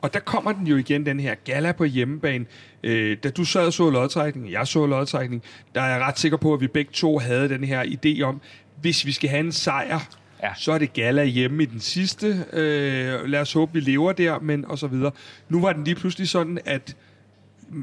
Og 0.02 0.14
der 0.14 0.20
kommer 0.20 0.52
den 0.52 0.66
jo 0.66 0.76
igen, 0.76 1.06
den 1.06 1.20
her 1.20 1.34
gala 1.44 1.72
på 1.72 1.84
hjemmebane. 1.84 2.44
Øh, 2.82 3.16
da 3.22 3.30
du 3.30 3.44
sad 3.44 3.66
og 3.66 3.72
så 3.72 3.90
lodtrækning, 3.90 4.52
jeg 4.52 4.66
så 4.66 4.86
lodtrækning, 4.86 5.42
der 5.74 5.80
er 5.80 5.92
jeg 5.92 6.00
ret 6.00 6.18
sikker 6.18 6.38
på, 6.38 6.54
at 6.54 6.60
vi 6.60 6.66
begge 6.66 6.90
to 6.92 7.18
havde 7.18 7.48
den 7.48 7.64
her 7.64 7.82
idé 7.82 8.22
om, 8.22 8.40
hvis 8.80 9.06
vi 9.06 9.12
skal 9.12 9.30
have 9.30 9.40
en 9.40 9.52
sejr, 9.52 10.00
Ja. 10.42 10.48
så 10.56 10.72
er 10.72 10.78
det 10.78 10.92
gala 10.92 11.24
hjemme 11.24 11.62
i 11.62 11.66
den 11.66 11.80
sidste. 11.80 12.26
Øh, 12.52 13.24
lad 13.24 13.40
os 13.40 13.52
håbe, 13.52 13.72
vi 13.72 13.80
lever 13.80 14.12
der, 14.12 14.38
men 14.38 14.64
og 14.64 14.78
så 14.78 14.86
videre. 14.86 15.10
Nu 15.48 15.60
var 15.60 15.72
den 15.72 15.84
lige 15.84 15.94
pludselig 15.94 16.28
sådan, 16.28 16.58
at 16.64 16.96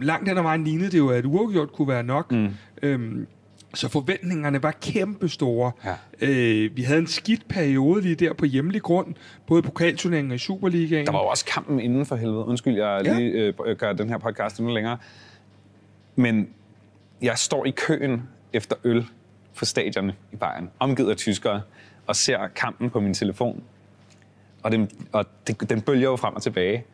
langt 0.01 0.29
hen 0.29 0.37
ad 0.37 0.43
vejen 0.43 0.63
lignede 0.63 0.91
det 0.91 0.97
jo, 0.97 1.09
at 1.09 1.25
uafgjort 1.25 1.71
kunne 1.73 1.87
være 1.87 2.03
nok. 2.03 2.31
Mm. 2.31 2.49
Øhm, 2.81 3.27
så 3.73 3.87
forventningerne 3.89 4.63
var 4.63 4.71
kæmpe 4.71 5.29
store. 5.29 5.71
Ja. 5.85 5.95
Øh, 6.21 6.77
vi 6.77 6.81
havde 6.81 6.99
en 6.99 7.07
skidt 7.07 7.47
periode 7.47 8.01
lige 8.01 8.15
der 8.15 8.33
på 8.33 8.45
hjemlig 8.45 8.81
grund, 8.81 9.15
både 9.47 9.59
i 9.59 9.61
pokalturneringen 9.61 10.31
og 10.31 10.35
i 10.35 10.39
Superligaen. 10.39 11.05
Der 11.05 11.11
var 11.11 11.19
jo 11.19 11.25
også 11.27 11.45
kampen 11.45 11.79
inden 11.79 12.05
for 12.05 12.15
helvede. 12.15 12.45
Undskyld, 12.45 12.75
jeg 12.75 13.01
Ja. 13.05 13.17
lige 13.19 13.53
øh, 13.65 13.75
gør 13.77 13.93
den 13.93 14.09
her 14.09 14.17
podcast 14.17 14.59
endnu 14.59 14.73
længere. 14.73 14.97
Men 16.15 16.49
jeg 17.21 17.37
står 17.37 17.65
i 17.65 17.69
køen 17.71 18.21
efter 18.53 18.75
øl 18.83 19.05
på 19.55 19.65
stadionet 19.65 20.15
i 20.31 20.35
Bayern, 20.35 20.69
omgivet 20.79 21.09
af 21.11 21.17
tyskere, 21.17 21.61
og 22.07 22.15
ser 22.15 22.47
kampen 22.47 22.89
på 22.89 22.99
min 22.99 23.13
telefon. 23.13 23.63
Og, 24.63 24.71
den, 24.71 24.89
og 25.11 25.25
det, 25.47 25.69
den 25.69 25.81
bølger 25.81 26.09
jo 26.09 26.15
frem 26.15 26.35
og 26.35 26.41
tilbage. 26.41 26.85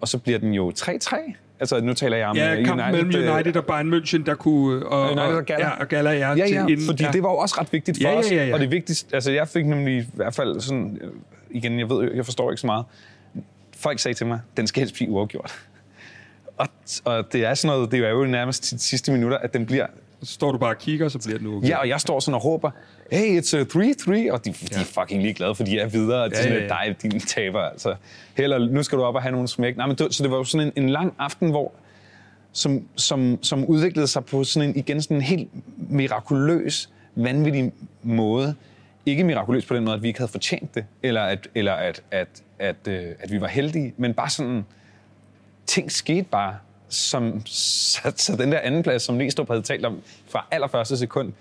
Og 0.00 0.08
så 0.08 0.18
bliver 0.18 0.38
den 0.38 0.52
jo 0.54 0.72
3-3. 0.78 1.34
Altså, 1.60 1.80
nu 1.80 1.94
taler 1.94 2.16
jeg 2.16 2.28
om 2.28 2.36
Ja, 2.36 2.54
øh, 2.56 2.64
kampen 2.64 2.90
mellem 2.90 3.14
øh, 3.16 3.34
United 3.34 3.56
og 3.56 3.64
Bayern 3.66 3.94
München, 3.94 4.24
der 4.26 4.34
kunne... 4.34 4.86
Og, 4.86 5.10
United 5.10 5.36
og 5.36 5.44
Gala. 5.44 5.64
Ja, 5.66 5.70
og 5.80 5.88
Gala, 5.88 6.10
ja. 6.10 6.28
Ja, 6.34 6.46
til 6.46 6.54
ja, 6.54 6.66
inden- 6.66 6.86
fordi 6.86 7.04
ja. 7.04 7.10
det 7.10 7.22
var 7.22 7.30
jo 7.30 7.36
også 7.36 7.54
ret 7.60 7.72
vigtigt 7.72 7.98
for 8.02 8.08
Ja, 8.08 8.12
ja, 8.12 8.18
os. 8.18 8.30
ja, 8.32 8.46
ja. 8.46 8.54
Og 8.54 8.60
det 8.60 8.70
vigtigste, 8.70 9.14
altså 9.14 9.32
jeg 9.32 9.48
fik 9.48 9.66
nemlig 9.66 9.98
i 9.98 10.06
hvert 10.14 10.34
fald 10.34 10.60
sådan, 10.60 10.98
øh, 11.00 11.10
igen, 11.50 11.78
jeg 11.78 11.90
ved, 11.90 12.12
jeg 12.14 12.24
forstår 12.24 12.50
ikke 12.50 12.60
så 12.60 12.66
meget. 12.66 12.84
Folk 13.76 13.98
sagde 13.98 14.14
til 14.18 14.26
mig, 14.26 14.40
den 14.56 14.66
skal 14.66 14.80
helst 14.80 14.94
blive 14.94 15.10
uafgjort. 15.10 15.54
Og, 16.58 16.68
og 17.04 17.32
det 17.32 17.44
er 17.44 17.54
sådan 17.54 17.76
noget, 17.76 17.90
det 17.92 18.04
er 18.04 18.08
jo 18.10 18.24
nærmest 18.24 18.70
de 18.70 18.78
sidste 18.78 19.12
minutter, 19.12 19.38
at 19.38 19.54
den 19.54 19.66
bliver... 19.66 19.86
Så 20.22 20.32
står 20.32 20.52
du 20.52 20.58
bare 20.58 20.70
og 20.70 20.78
kigger, 20.78 21.08
så 21.08 21.18
bliver 21.26 21.38
den 21.38 21.46
uafgjort. 21.46 21.70
Ja, 21.70 21.76
og 21.78 21.88
jeg 21.88 22.00
står 22.00 22.20
sådan 22.20 22.34
og 22.34 22.44
råber, 22.44 22.70
hey, 23.12 23.40
it's 23.40 23.56
a 23.56 23.62
3-3, 23.64 24.32
og 24.32 24.44
de, 24.44 24.52
de 24.52 24.80
er 24.80 24.84
fucking 24.84 25.22
ligeglade, 25.22 25.54
for 25.54 25.64
de 25.64 25.78
er 25.78 25.86
videre, 25.86 26.22
og 26.22 26.30
det 26.30 26.36
er 26.38 26.42
Ja, 26.42 26.48
sådan, 26.48 26.58
ja, 26.58 26.64
at 26.64 26.86
ja. 26.86 26.92
dig, 26.92 27.02
din 27.12 27.20
taber, 27.20 27.60
altså. 27.60 27.94
Heller, 28.36 28.58
nu 28.58 28.82
skal 28.82 28.98
du 28.98 29.02
op 29.04 29.14
og 29.14 29.22
have 29.22 29.32
nogle 29.32 29.48
smæk. 29.48 29.76
Nej, 29.76 29.86
men 29.86 29.96
det, 29.96 30.14
så 30.14 30.22
det 30.22 30.30
var 30.30 30.36
jo 30.36 30.44
sådan 30.44 30.66
en, 30.76 30.82
en 30.84 30.88
lang 30.90 31.14
aften, 31.18 31.50
hvor 31.50 31.72
som, 32.52 32.88
som, 32.96 33.38
som 33.42 33.64
udviklede 33.64 34.06
sig 34.06 34.24
på 34.24 34.44
sådan 34.44 34.68
en, 34.68 34.76
igen 34.76 35.02
sådan 35.02 35.16
en 35.16 35.22
helt 35.22 35.48
mirakuløs, 35.90 36.90
vanvittig 37.14 37.72
måde. 38.02 38.54
Ikke 39.06 39.24
mirakuløs 39.24 39.66
på 39.66 39.76
den 39.76 39.84
måde, 39.84 39.96
at 39.96 40.02
vi 40.02 40.08
ikke 40.08 40.20
havde 40.20 40.32
fortjent 40.32 40.74
det, 40.74 40.84
eller 41.02 41.22
at, 41.22 41.48
eller 41.54 41.72
at, 41.72 42.02
at, 42.10 42.28
at, 42.58 42.76
øh, 42.88 43.04
at 43.20 43.32
vi 43.32 43.40
var 43.40 43.46
heldige, 43.46 43.94
men 43.96 44.14
bare 44.14 44.30
sådan, 44.30 44.64
ting 45.66 45.92
skete 45.92 46.22
bare, 46.30 46.56
som, 46.88 47.42
så, 47.92 48.12
så 48.16 48.36
den 48.36 48.52
der 48.52 48.58
anden 48.58 48.82
plads, 48.82 49.02
som 49.02 49.14
Næstrup 49.14 49.48
havde 49.48 49.62
talt 49.62 49.84
om 49.84 50.00
fra 50.28 50.46
allerførste 50.50 50.96
sekund, 50.96 51.32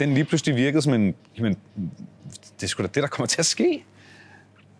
den 0.00 0.14
lige 0.14 0.24
pludselig 0.24 0.56
virkede 0.56 0.82
som 0.82 0.94
en, 0.94 1.14
jamen, 1.38 1.56
det 2.60 2.62
er 2.62 2.66
sgu 2.66 2.82
da 2.82 2.88
det, 2.88 3.02
der 3.02 3.08
kommer 3.08 3.26
til 3.26 3.38
at 3.38 3.46
ske. 3.46 3.84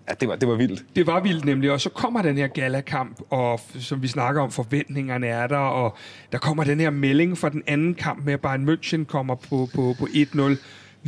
Ja, 0.09 0.15
det 0.21 0.29
var, 0.29 0.37
det 0.37 0.49
var 0.49 0.55
vildt. 0.55 0.85
Det 0.97 1.07
var 1.07 1.21
vildt 1.21 1.45
nemlig, 1.45 1.71
og 1.71 1.81
så 1.81 1.91
kommer 1.91 2.23
den 2.23 2.37
her 2.37 2.47
galakamp, 2.47 3.21
og 3.31 3.61
som 3.79 4.03
vi 4.03 4.09
snakker 4.09 4.43
om, 4.43 4.51
forventningerne 4.51 5.27
er 5.27 5.47
der, 5.47 5.57
og 5.57 5.97
der 6.33 6.39
kommer 6.39 6.65
den 6.65 6.81
her 6.81 6.91
melding 6.91 7.39
fra 7.39 7.49
den 7.49 7.63
anden 7.67 7.95
kamp 7.95 8.25
med, 8.25 8.33
at 8.33 8.41
Bayern 8.41 8.69
München 8.69 9.05
kommer 9.05 9.35
på, 9.35 9.69
på, 9.75 9.95
på 9.99 10.07
1-0. 10.07 10.57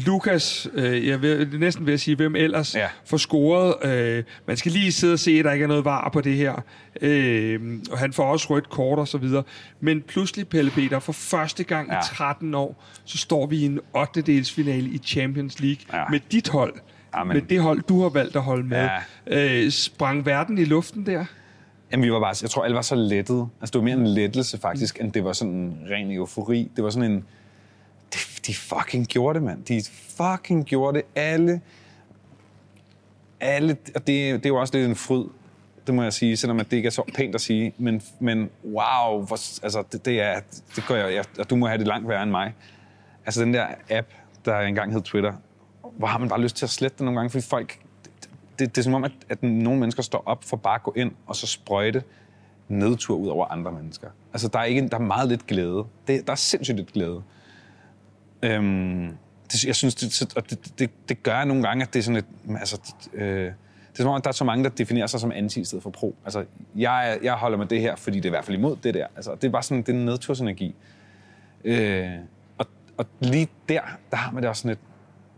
Lukas, 0.06 0.68
øh, 0.74 1.06
jeg 1.08 1.22
vil 1.22 1.48
næsten 1.60 1.86
ved 1.86 1.94
at 1.94 2.00
sige, 2.00 2.16
hvem 2.16 2.36
ellers 2.36 2.74
Ja. 2.74 2.86
får 3.04 3.16
scoret. 3.16 3.74
Øh, 3.92 4.24
man 4.46 4.56
skal 4.56 4.72
lige 4.72 4.92
sidde 4.92 5.12
og 5.12 5.18
se, 5.18 5.30
at 5.38 5.44
der 5.44 5.52
ikke 5.52 5.62
er 5.62 5.66
noget 5.68 5.84
var 5.84 6.10
på 6.12 6.20
det 6.20 6.36
her. 6.36 6.64
Øh, 7.00 7.60
og 7.90 7.98
han 7.98 8.12
får 8.12 8.24
også 8.24 8.46
rødt 8.50 8.70
kort 8.70 8.98
og 8.98 9.08
så 9.08 9.18
videre. 9.18 9.42
Men 9.80 10.02
pludselig, 10.02 10.48
Pelle 10.48 10.70
Peter, 10.70 10.98
for 10.98 11.12
første 11.12 11.64
gang 11.64 11.88
ja. 11.90 11.98
I 11.98 12.02
13 12.04 12.54
år, 12.54 12.84
så 13.04 13.18
står 13.18 13.46
vi 13.46 13.56
i 13.56 13.64
en 13.64 13.80
8. 13.96 14.20
delsfinale 14.22 14.88
i 14.88 14.98
Champions 14.98 15.60
League 15.60 15.80
Ja. 15.92 16.04
med 16.10 16.20
dit 16.32 16.48
hold. 16.48 16.74
Amen. 17.12 17.34
Med 17.34 17.42
det 17.42 17.60
hold, 17.62 17.82
du 17.88 18.02
har 18.02 18.08
valgt 18.08 18.36
at 18.36 18.42
holde 18.42 18.64
med. 18.68 18.88
Ja. 19.30 19.64
Øh, 19.64 19.70
sprang 19.70 20.26
verden 20.26 20.58
i 20.58 20.64
luften 20.64 21.06
der? 21.06 21.24
Jamen, 21.92 22.04
vi 22.06 22.12
var 22.12 22.20
bare, 22.20 22.34
jeg 22.42 22.50
tror, 22.50 22.64
alle 22.64 22.74
var 22.74 22.82
så 22.82 22.94
lettet. 22.94 23.48
Altså, 23.60 23.72
det 23.72 23.74
var 23.78 23.84
mere 23.84 23.94
en 23.94 24.06
lettelse, 24.06 24.58
faktisk, 24.58 24.98
end 25.00 25.12
det 25.12 25.24
var 25.24 25.32
sådan 25.32 25.54
en 25.54 25.78
ren 25.90 26.10
eufori. 26.10 26.70
Det 26.76 26.84
var 26.84 26.90
sådan 26.90 27.10
en... 27.10 27.24
De, 28.14 28.18
de 28.46 28.54
fucking 28.54 29.06
gjorde 29.06 29.38
det, 29.38 29.42
mand. 29.42 29.64
De 29.64 29.82
fucking 30.16 30.64
gjorde 30.64 30.98
det. 30.98 31.06
Alle... 31.14 31.60
Alle... 33.40 33.76
Og 33.94 34.06
det, 34.06 34.34
det 34.34 34.46
er 34.46 34.48
jo 34.48 34.56
også 34.56 34.76
lidt 34.76 34.88
en 34.88 34.96
fryd, 34.96 35.24
det 35.86 35.94
må 35.94 36.02
jeg 36.02 36.12
sige, 36.12 36.36
selvom 36.36 36.60
at 36.60 36.70
det 36.70 36.76
ikke 36.76 36.86
er 36.86 36.90
så 36.90 37.02
pænt 37.14 37.34
at 37.34 37.40
sige. 37.40 37.74
Men, 37.78 38.02
men 38.20 38.50
wow, 38.64 39.22
hvor, 39.22 39.62
altså, 39.64 39.84
det, 39.92 40.04
det 40.04 40.20
er... 40.20 40.40
Det 40.76 40.84
gør 40.88 41.06
jeg, 41.06 41.14
jeg, 41.14 41.24
og 41.38 41.50
du 41.50 41.56
må 41.56 41.66
have 41.66 41.78
det 41.78 41.86
langt 41.86 42.08
værre 42.08 42.22
end 42.22 42.30
mig. 42.30 42.54
Altså, 43.26 43.40
den 43.40 43.54
der 43.54 43.66
app, 43.90 44.08
der 44.44 44.58
engang 44.58 44.92
hed 44.92 45.02
Twitter, 45.02 45.32
hvor 45.96 46.06
har 46.06 46.18
man 46.18 46.28
bare 46.28 46.40
lyst 46.40 46.56
til 46.56 46.66
at 46.66 46.70
slette 46.70 46.98
den 46.98 47.04
nogle 47.04 47.18
gange, 47.18 47.30
fordi 47.30 47.46
folk... 47.46 47.78
Det, 48.04 48.30
det, 48.58 48.76
det 48.76 48.78
er 48.78 48.82
som 48.82 48.94
om, 48.94 49.04
at, 49.04 49.12
at 49.28 49.42
nogle 49.42 49.80
mennesker 49.80 50.02
står 50.02 50.22
op 50.26 50.44
for 50.44 50.56
bare 50.56 50.74
at 50.74 50.82
gå 50.82 50.92
ind 50.96 51.12
og 51.26 51.36
så 51.36 51.46
sprøjte 51.46 52.02
nedtur 52.68 53.16
ud 53.16 53.28
over 53.28 53.46
andre 53.46 53.72
mennesker. 53.72 54.08
Altså, 54.32 54.48
der 54.48 54.58
er, 54.58 54.64
ikke, 54.64 54.88
der 54.88 54.96
er 54.96 55.02
meget 55.02 55.28
lidt 55.28 55.46
glæde. 55.46 55.84
Det, 56.06 56.26
der 56.26 56.32
er 56.32 56.36
sindssygt 56.36 56.76
lidt 56.76 56.92
glæde. 56.92 57.22
Øhm, 58.42 59.16
det, 59.52 59.64
jeg 59.64 59.76
synes, 59.76 59.94
det, 59.94 60.36
og 60.36 60.50
det, 60.50 60.78
det, 60.78 60.90
det 61.08 61.22
gør 61.22 61.44
nogle 61.44 61.62
gange, 61.62 61.82
at 61.82 61.92
det 61.92 61.98
er 61.98 62.02
sådan 62.02 62.16
et... 62.16 62.26
Altså, 62.58 62.94
øh, 63.14 63.52
det 63.92 64.02
er 64.02 64.02
som 64.02 64.10
om, 64.10 64.16
at 64.16 64.24
der 64.24 64.30
er 64.30 64.32
så 64.32 64.44
mange, 64.44 64.64
der 64.64 64.70
definerer 64.70 65.06
sig 65.06 65.20
som 65.20 65.32
anti 65.32 65.60
i 65.60 65.64
stedet 65.64 65.82
for 65.82 65.90
pro. 65.90 66.16
Altså, 66.24 66.44
jeg, 66.76 67.18
jeg 67.22 67.34
holder 67.34 67.58
med 67.58 67.66
det 67.66 67.80
her, 67.80 67.96
fordi 67.96 68.16
det 68.16 68.24
er 68.24 68.28
i 68.28 68.30
hvert 68.30 68.44
fald 68.44 68.56
imod 68.56 68.76
det 68.76 68.94
der. 68.94 69.06
Altså, 69.16 69.34
det 69.34 69.44
er 69.44 69.50
bare 69.50 69.62
sådan, 69.62 69.82
det 69.82 69.88
er 69.88 69.92
en 69.92 70.04
nedtursenergi. 70.04 70.74
Øh, 71.64 72.10
og, 72.58 72.66
og 72.96 73.06
lige 73.20 73.48
der, 73.68 73.80
der 74.10 74.16
har 74.16 74.32
man 74.32 74.42
det 74.42 74.48
også 74.48 74.62
sådan 74.62 74.72
et, 74.72 74.78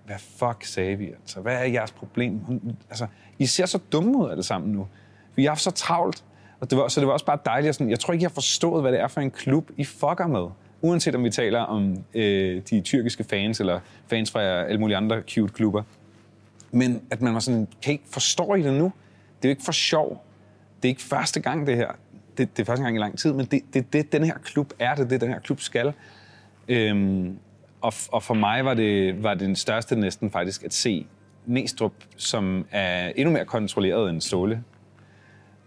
hvad 0.06 0.18
fuck 0.18 0.64
sagde 0.64 0.96
vi? 0.96 1.06
Altså, 1.06 1.40
hvad 1.40 1.54
er 1.54 1.64
jeres 1.64 1.92
problem? 1.92 2.40
Altså, 2.90 3.06
I 3.38 3.46
ser 3.46 3.66
så 3.66 3.78
dumme 3.92 4.18
ud 4.18 4.30
alle 4.30 4.42
sammen 4.42 4.72
nu. 4.72 4.88
Vi 5.34 5.44
har 5.44 5.50
haft 5.50 5.62
så 5.62 5.70
travlt. 5.70 6.24
Og 6.60 6.70
det 6.70 6.78
var, 6.78 6.88
så 6.88 7.00
det 7.00 7.06
var 7.06 7.12
også 7.12 7.26
bare 7.26 7.38
dejligt. 7.44 7.68
at 7.68 7.74
Sådan, 7.74 7.90
jeg 7.90 8.00
tror 8.00 8.12
ikke, 8.12 8.22
jeg 8.22 8.30
har 8.30 8.34
forstået, 8.34 8.82
hvad 8.82 8.92
det 8.92 9.00
er 9.00 9.08
for 9.08 9.20
en 9.20 9.30
klub, 9.30 9.70
I 9.76 9.84
fucker 9.84 10.26
med. 10.26 10.46
Uanset 10.82 11.14
om 11.14 11.24
vi 11.24 11.30
taler 11.30 11.60
om 11.60 12.04
øh, 12.14 12.62
de 12.70 12.80
tyrkiske 12.80 13.24
fans, 13.24 13.60
eller 13.60 13.80
fans 14.06 14.30
fra 14.30 14.42
alle 14.42 14.80
mulige 14.80 14.96
andre 14.96 15.22
cute 15.28 15.52
klubber. 15.52 15.82
Men 16.70 17.02
at 17.10 17.20
man 17.20 17.34
var 17.34 17.40
sådan, 17.40 17.68
kan 17.82 17.90
I 17.90 17.94
ikke 17.94 18.04
forstå 18.10 18.54
I 18.54 18.62
det 18.62 18.72
nu? 18.72 18.92
Det 19.42 19.44
er 19.44 19.48
jo 19.48 19.50
ikke 19.50 19.64
for 19.64 19.72
sjov. 19.72 20.24
Det 20.82 20.88
er 20.88 20.90
ikke 20.90 21.02
første 21.02 21.40
gang, 21.40 21.66
det 21.66 21.76
her. 21.76 21.88
Det, 22.38 22.56
det 22.56 22.62
er 22.62 22.66
første 22.66 22.82
gang 22.82 22.96
i 22.96 22.98
lang 22.98 23.18
tid, 23.18 23.32
men 23.32 23.46
det, 23.46 23.62
det, 23.74 23.92
det 23.92 24.12
den 24.12 24.24
her 24.24 24.38
klub 24.44 24.72
er, 24.78 24.94
det 24.94 25.10
det, 25.10 25.20
den 25.20 25.28
her 25.28 25.38
klub 25.38 25.60
skal. 25.60 25.92
Øhm, 26.68 27.38
og, 27.80 27.92
og 28.12 28.22
for 28.22 28.34
mig 28.34 28.64
var 28.64 28.74
det, 28.74 29.22
var 29.22 29.34
det 29.34 29.40
den 29.40 29.56
største 29.56 29.96
næsten 29.96 30.30
faktisk 30.30 30.64
at 30.64 30.74
se 30.74 31.06
Næstrup, 31.46 31.92
som 32.16 32.66
er 32.70 33.12
endnu 33.16 33.32
mere 33.32 33.44
kontrolleret 33.44 34.10
end 34.10 34.20
Ståle, 34.20 34.64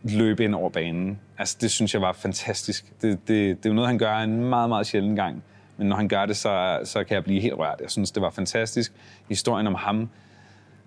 løbe 0.04 0.44
ind 0.44 0.56
over 0.56 0.70
banen. 0.70 1.20
Altså, 1.38 1.58
det 1.62 1.72
synes 1.72 1.94
jeg 1.94 2.02
var 2.02 2.14
fantastisk. 2.14 2.86
Det, 3.02 3.20
det, 3.28 3.58
det 3.58 3.66
er 3.66 3.70
jo 3.70 3.74
noget, 3.74 3.88
han 3.88 3.98
gør 3.98 4.16
en 4.16 4.44
meget, 4.44 4.70
meget 4.70 4.88
sjælden 4.88 5.16
gang. 5.16 5.44
Men 5.78 5.88
når 5.88 5.96
han 5.96 6.08
gør 6.08 6.26
det, 6.26 6.38
så, 6.38 6.80
så 6.84 7.04
kan 7.04 7.16
jeg 7.16 7.24
blive 7.24 7.42
helt 7.42 7.54
rørt. 7.54 7.80
Jeg 7.82 7.92
synes, 7.92 8.12
det 8.12 8.22
var 8.22 8.30
fantastisk. 8.30 8.94
Historien 9.30 9.68
om 9.68 9.76
ham 9.76 10.10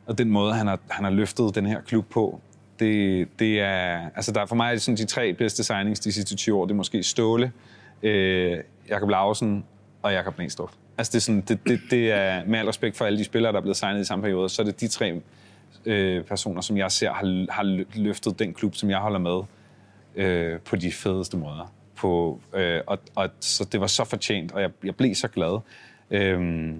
og 0.06 0.18
den 0.18 0.30
måde, 0.30 0.54
han 0.54 0.66
har, 0.66 0.78
han 0.88 1.04
har 1.04 1.10
løftet 1.10 1.54
den 1.54 1.66
her 1.66 1.80
klub 1.80 2.06
på, 2.10 2.40
det, 2.78 3.28
det 3.38 3.60
er, 3.60 4.10
altså 4.16 4.32
der 4.32 4.40
er 4.40 4.46
for 4.46 4.56
mig 4.56 4.68
er 4.68 4.72
det 4.72 4.82
sådan 4.82 4.96
de 4.96 5.04
tre 5.04 5.32
bedste 5.32 5.64
signings 5.64 6.00
de 6.00 6.12
sidste 6.12 6.36
20 6.36 6.56
år, 6.56 6.64
det 6.64 6.72
er 6.72 6.76
måske 6.76 7.02
Ståle, 7.02 7.52
øh, 8.02 8.58
Jakob 8.88 9.08
Lausen 9.08 9.64
og 10.02 10.12
Jakob 10.12 10.38
Næstrup. 10.38 10.70
Altså 10.98 11.10
det 11.10 11.16
er, 11.16 11.20
sådan, 11.20 11.40
det, 11.40 11.58
det, 11.68 11.80
det 11.90 12.12
er 12.12 12.44
med 12.46 12.58
al 12.58 12.66
respekt 12.66 12.96
for 12.96 13.04
alle 13.04 13.18
de 13.18 13.24
spillere, 13.24 13.52
der 13.52 13.58
er 13.58 13.62
blevet 13.62 13.76
signet 13.76 14.00
i 14.00 14.04
samme 14.04 14.22
periode, 14.22 14.48
så 14.48 14.62
er 14.62 14.66
det 14.66 14.80
de 14.80 14.88
tre 14.88 15.20
øh, 15.86 16.24
personer, 16.24 16.60
som 16.60 16.76
jeg 16.76 16.92
ser 16.92 17.12
har, 17.12 17.52
har 17.52 17.84
løftet 17.94 18.38
den 18.38 18.54
klub, 18.54 18.74
som 18.74 18.90
jeg 18.90 18.98
holder 18.98 19.18
med 19.18 19.42
øh, 20.14 20.60
på 20.60 20.76
de 20.76 20.92
fedeste 20.92 21.36
måder. 21.36 21.72
På, 21.96 22.40
øh, 22.54 22.80
og, 22.86 22.98
og, 23.14 23.30
så 23.40 23.64
det 23.64 23.80
var 23.80 23.86
så 23.86 24.04
fortjent, 24.04 24.52
og 24.52 24.62
jeg, 24.62 24.70
jeg 24.84 24.96
blev 24.96 25.14
så 25.14 25.28
glad. 25.28 25.60
Øh, 26.10 26.72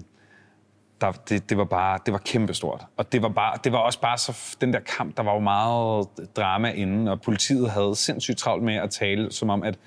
der, 1.01 1.11
det, 1.11 1.49
det, 1.49 1.57
var 1.57 1.63
bare, 1.63 1.99
det 2.05 2.11
var 2.11 2.21
kæmpestort. 2.25 2.85
Og 2.97 3.11
det 3.11 3.21
var, 3.21 3.29
bare, 3.29 3.57
det 3.63 3.71
var 3.71 3.77
også 3.77 4.01
bare 4.01 4.17
så, 4.17 4.57
den 4.61 4.73
der 4.73 4.79
kamp, 4.79 5.17
der 5.17 5.23
var 5.23 5.33
jo 5.33 5.39
meget 5.39 6.07
drama 6.35 6.71
inden, 6.71 7.07
og 7.07 7.21
politiet 7.21 7.69
havde 7.69 7.95
sindssygt 7.95 8.37
travlt 8.37 8.63
med 8.63 8.75
at 8.75 8.89
tale, 8.89 9.31
som 9.31 9.49
om, 9.49 9.63
at, 9.63 9.79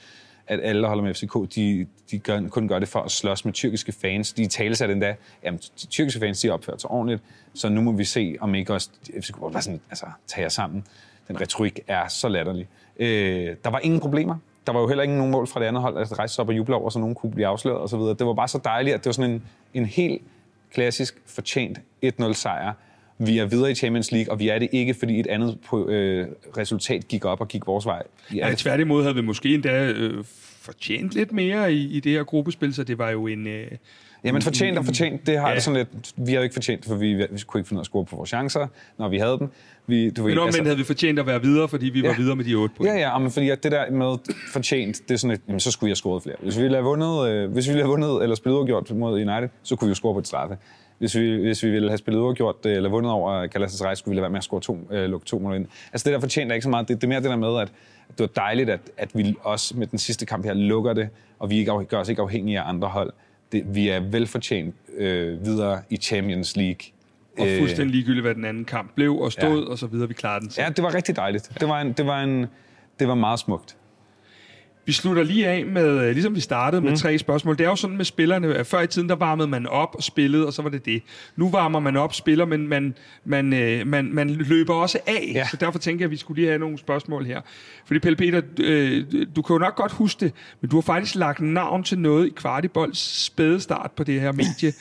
at 0.51 0.61
alle, 0.63 0.83
der 0.83 0.89
holder 0.89 1.05
med 1.05 1.15
FCK, 1.15 1.55
de, 1.55 1.87
de 2.11 2.19
gør, 2.19 2.49
kun 2.49 2.69
gør 2.69 2.79
det 2.79 2.89
for 2.89 3.01
at 3.01 3.11
slås 3.11 3.45
med 3.45 3.53
tyrkiske 3.53 3.93
fans. 3.93 4.33
De 4.33 4.47
taler 4.47 4.75
sig 4.75 4.91
endda, 4.91 5.15
jamen, 5.45 5.61
de 5.83 5.87
tyrkiske 5.87 6.21
fans, 6.21 6.41
de 6.41 6.47
har 6.47 6.55
opført 6.55 6.81
sig 6.81 6.91
ordentligt, 6.91 7.23
så 7.55 7.69
nu 7.69 7.81
må 7.81 7.93
vi 7.93 8.05
se, 8.05 8.37
om 8.41 8.55
ikke 8.55 8.73
også 8.73 8.91
FCK 9.21 9.37
var 9.41 9.61
sådan, 9.61 9.81
altså, 9.91 10.07
tager 10.27 10.49
sammen. 10.49 10.85
Den 11.29 11.41
retorik 11.41 11.81
er 11.89 12.09
så 12.09 12.29
latterlig. 12.29 12.69
Øh, 12.99 13.57
der 13.65 13.71
var 13.71 13.79
ingen 13.79 14.01
problemer. 14.01 14.37
Der 14.67 14.73
var 14.73 14.81
jo 14.81 14.89
heller 14.89 15.05
ingen 15.05 15.19
nogen 15.19 15.33
mål 15.33 15.47
fra 15.47 15.61
det 15.61 15.67
andet 15.67 15.83
hold, 15.83 15.99
altså, 15.99 16.15
at 16.15 16.19
rejse 16.19 16.35
sig 16.35 16.43
op 16.43 16.49
og 16.49 16.57
juble 16.57 16.75
over, 16.75 16.91
så 16.91 16.99
nogen 16.99 17.15
kunne 17.15 17.33
blive 17.33 17.47
afsløret 17.47 17.81
osv. 17.81 17.99
Det 17.99 18.27
var 18.27 18.35
bare 18.35 18.49
så 18.49 18.61
dejligt, 18.65 18.95
at 18.95 19.01
det 19.01 19.07
var 19.07 19.13
sådan 19.13 19.31
en, 19.31 19.43
en 19.75 19.85
helt 19.85 20.23
klassisk, 20.73 21.23
fortjent 21.27 21.81
1-0 22.05 22.33
sejr. 22.33 22.73
Vi 23.23 23.39
er 23.39 23.45
videre 23.45 23.71
i 23.71 23.75
Champions 23.75 24.13
League, 24.13 24.33
og 24.33 24.39
vi 24.39 24.49
er 24.49 24.59
det 24.59 24.69
ikke, 24.73 24.95
fordi 24.95 25.21
et 25.21 25.27
andet 25.27 25.59
øh, 25.89 26.27
resultat 26.57 27.09
gik 27.09 27.25
op 27.25 27.41
og 27.41 27.49
gik 27.49 27.67
vores 27.67 27.87
vej. 27.87 28.03
Ja, 28.35 28.49
ja 28.49 28.55
tværtimod 28.55 29.03
havde 29.03 29.15
vi 29.15 29.21
måske 29.21 29.55
endda 29.55 29.87
øh, 29.87 30.25
fortjent 30.61 31.13
lidt 31.13 31.33
mere 31.33 31.73
i, 31.73 31.97
i 31.97 32.01
det 32.01 32.13
her 32.13 32.25
gruppespil, 32.25 32.75
så 32.75 32.85
det 32.85 32.99
var 32.99 33.11
jo 33.11 33.27
en... 33.27 33.47
Øh, 33.47 33.67
Jamen 34.25 34.43
fortjent 34.43 34.79
og 34.79 34.85
fortjent, 34.85 35.27
det 35.27 35.39
har 35.39 35.49
ja. 35.49 35.55
det 35.55 35.63
sådan 35.63 35.77
lidt... 35.77 36.13
Vi 36.17 36.33
har 36.33 36.39
jo 36.39 36.43
ikke 36.43 36.53
fortjent, 36.53 36.85
for 36.85 36.95
vi, 36.95 37.15
vi 37.15 37.25
kunne 37.47 37.61
ikke 37.61 37.69
finde 37.69 37.73
ud 37.73 37.77
af 37.77 37.83
at 37.83 37.87
score 37.87 38.05
på 38.05 38.17
vores 38.17 38.29
chancer, 38.29 38.67
når 38.99 39.09
vi 39.09 39.19
havde 39.19 39.39
dem. 39.39 39.49
Vi, 39.87 40.11
du 40.11 40.23
ved, 40.23 40.35
men 40.35 40.45
altså, 40.45 40.63
havde 40.63 40.77
vi 40.77 40.85
fortjent 40.85 41.19
at 41.19 41.27
være 41.27 41.43
videre, 41.43 41.69
fordi 41.69 41.87
vi 41.87 42.01
ja. 42.01 42.09
var 42.09 42.17
videre 42.17 42.37
med 42.37 42.45
de 42.45 42.55
otte 42.55 42.75
point. 42.77 42.95
Ja, 42.95 43.01
ja, 43.01 43.19
men 43.19 43.31
fordi 43.31 43.47
det 43.47 43.73
der 43.73 43.91
med 43.91 44.17
fortjent, 44.53 45.09
det 45.09 45.15
er 45.15 45.19
sådan 45.19 45.35
et, 45.35 45.41
jamen, 45.49 45.61
så 45.61 45.71
skulle 45.71 45.89
jeg 45.89 45.91
have 45.91 45.97
scoret 45.97 46.23
flere. 46.23 46.37
Hvis 46.43 46.57
vi 46.57 46.63
ville 46.63 46.77
have 46.77 46.85
vundet, 46.85 47.29
øh, 47.29 47.53
hvis 47.53 47.67
vi 47.67 47.73
ville 47.73 47.83
have 47.83 47.91
vundet 47.91 48.23
eller 48.23 48.37
spillet 48.37 48.59
uafgjort 48.59 48.91
mod 48.91 49.13
United, 49.13 49.49
så 49.63 49.77
kunne 49.77 49.87
vi 49.87 49.91
jo 49.91 49.95
score 49.95 50.15
på 50.15 50.19
et 50.19 50.27
straffe 50.27 50.57
hvis 51.01 51.17
vi, 51.17 51.37
hvis 51.37 51.63
vi 51.63 51.71
ville 51.71 51.89
have 51.89 51.99
spillet 51.99 52.21
uafgjort 52.21 52.67
eller 52.67 52.91
vundet 52.91 53.13
over 53.13 53.47
Galatasaray, 53.47 53.95
skulle 53.95 54.13
vi 54.13 54.17
lade 54.17 54.23
være 54.23 54.31
med 54.31 54.39
at 54.39 54.45
score 54.45 54.61
to, 54.61 54.79
øh, 54.91 55.11
lukke 55.11 55.27
to 55.27 55.39
mål 55.39 55.57
ind. 55.57 55.67
Altså 55.93 56.05
det 56.05 56.15
der 56.15 56.21
fortjener 56.21 56.55
ikke 56.55 56.63
så 56.63 56.69
meget. 56.69 56.89
Det, 56.89 56.97
det 56.97 57.05
er 57.05 57.09
mere 57.09 57.21
det 57.21 57.31
der 57.31 57.37
med, 57.37 57.57
at, 57.57 57.73
at 58.09 58.19
det 58.19 58.21
var 58.21 58.43
dejligt, 58.43 58.71
at, 58.71 58.81
at 58.97 59.11
vi 59.15 59.35
også 59.43 59.77
med 59.77 59.87
den 59.87 59.99
sidste 59.99 60.27
kamp 60.27 60.45
her 60.45 60.55
lukker 60.55 60.93
det, 60.93 61.09
og 61.39 61.51
vi 61.51 61.59
ikke, 61.59 61.85
gør 61.85 61.99
os 61.99 62.09
ikke 62.09 62.23
afhængige 62.23 62.61
af 62.61 62.69
andre 62.69 62.89
hold. 62.89 63.13
Det, 63.53 63.75
vi 63.75 63.89
er 63.89 64.01
velfortjent 64.01 64.75
øh, 64.97 65.45
videre 65.45 65.83
i 65.91 65.97
Champions 65.97 66.57
League. 66.57 66.81
Og 67.39 67.49
øh, 67.49 67.59
fuldstændig 67.59 67.95
ligegyldigt, 67.95 68.25
hvad 68.25 68.35
den 68.35 68.45
anden 68.45 68.65
kamp 68.65 68.95
blev 68.95 69.17
og 69.17 69.33
stod, 69.33 69.65
ja. 69.65 69.71
og 69.71 69.79
så 69.79 69.87
videre. 69.87 70.09
Vi 70.09 70.15
klarede 70.15 70.41
den. 70.41 70.51
Så. 70.51 70.63
Ja, 70.63 70.69
det 70.69 70.85
var 70.85 70.95
rigtig 70.95 71.17
dejligt. 71.17 71.51
Det 71.61 71.69
var, 71.69 71.81
en, 71.81 71.93
det 71.93 72.07
var, 72.07 72.23
en, 72.23 72.47
det 72.99 73.09
var 73.09 73.15
meget 73.15 73.39
smukt. 73.39 73.77
Vi 74.85 74.93
slutter 74.93 75.23
lige 75.23 75.49
af 75.49 75.67
med, 75.67 76.01
øh, 76.01 76.13
ligesom 76.13 76.35
vi 76.35 76.41
startede 76.41 76.83
med 76.83 76.91
mm. 76.91 76.97
tre 76.97 77.19
spørgsmål. 77.19 77.59
Det 77.59 77.65
er 77.65 77.69
jo 77.69 77.77
sådan 77.77 77.97
med 77.97 78.05
spillerne, 78.05 78.55
at 78.55 78.67
før 78.67 78.81
i 78.81 78.87
tiden, 78.87 79.09
der 79.09 79.17
varmede 79.17 79.49
man 79.49 79.67
op 79.67 79.95
og 79.95 80.03
spillede, 80.03 80.47
og 80.47 80.53
så 80.53 80.63
var 80.63 80.71
det 80.71 80.85
det. 80.85 81.03
Nu 81.37 81.51
varmer 81.51 81.81
man 81.81 81.97
op, 81.97 82.15
spiller, 82.15 82.45
men 82.45 82.69
man, 82.69 82.95
man, 83.25 83.53
øh, 83.53 83.87
man, 83.87 84.11
man 84.13 84.31
løber 84.31 84.75
også 84.75 84.99
af. 85.07 85.33
Ja. 85.35 85.47
Så 85.51 85.57
derfor 85.57 85.79
tænker 85.79 86.03
jeg, 86.03 86.07
at 86.07 86.11
vi 86.11 86.17
skulle 86.17 86.41
lige 86.41 86.49
have 86.49 86.59
nogle 86.59 86.79
spørgsmål 86.79 87.25
her. 87.25 87.41
Fordi 87.85 88.01
Pelle 88.01 88.17
Peter, 88.17 88.43
øh, 88.61 89.05
du 89.37 89.43
kan 89.43 89.55
jo 89.55 89.59
nok 89.59 89.77
godt 89.77 89.93
huske 89.93 90.21
det, 90.25 90.33
men 90.61 90.71
du 90.71 90.77
har 90.77 90.83
faktisk 90.83 91.15
lagt 91.15 91.41
navn 91.41 91.85
til 91.85 91.99
noget 91.99 92.27
i 92.27 92.31
Kvartibolds 92.37 93.25
spædestart 93.25 93.91
på 93.97 94.05
det 94.05 94.21
her 94.21 94.33
medie, 94.33 94.73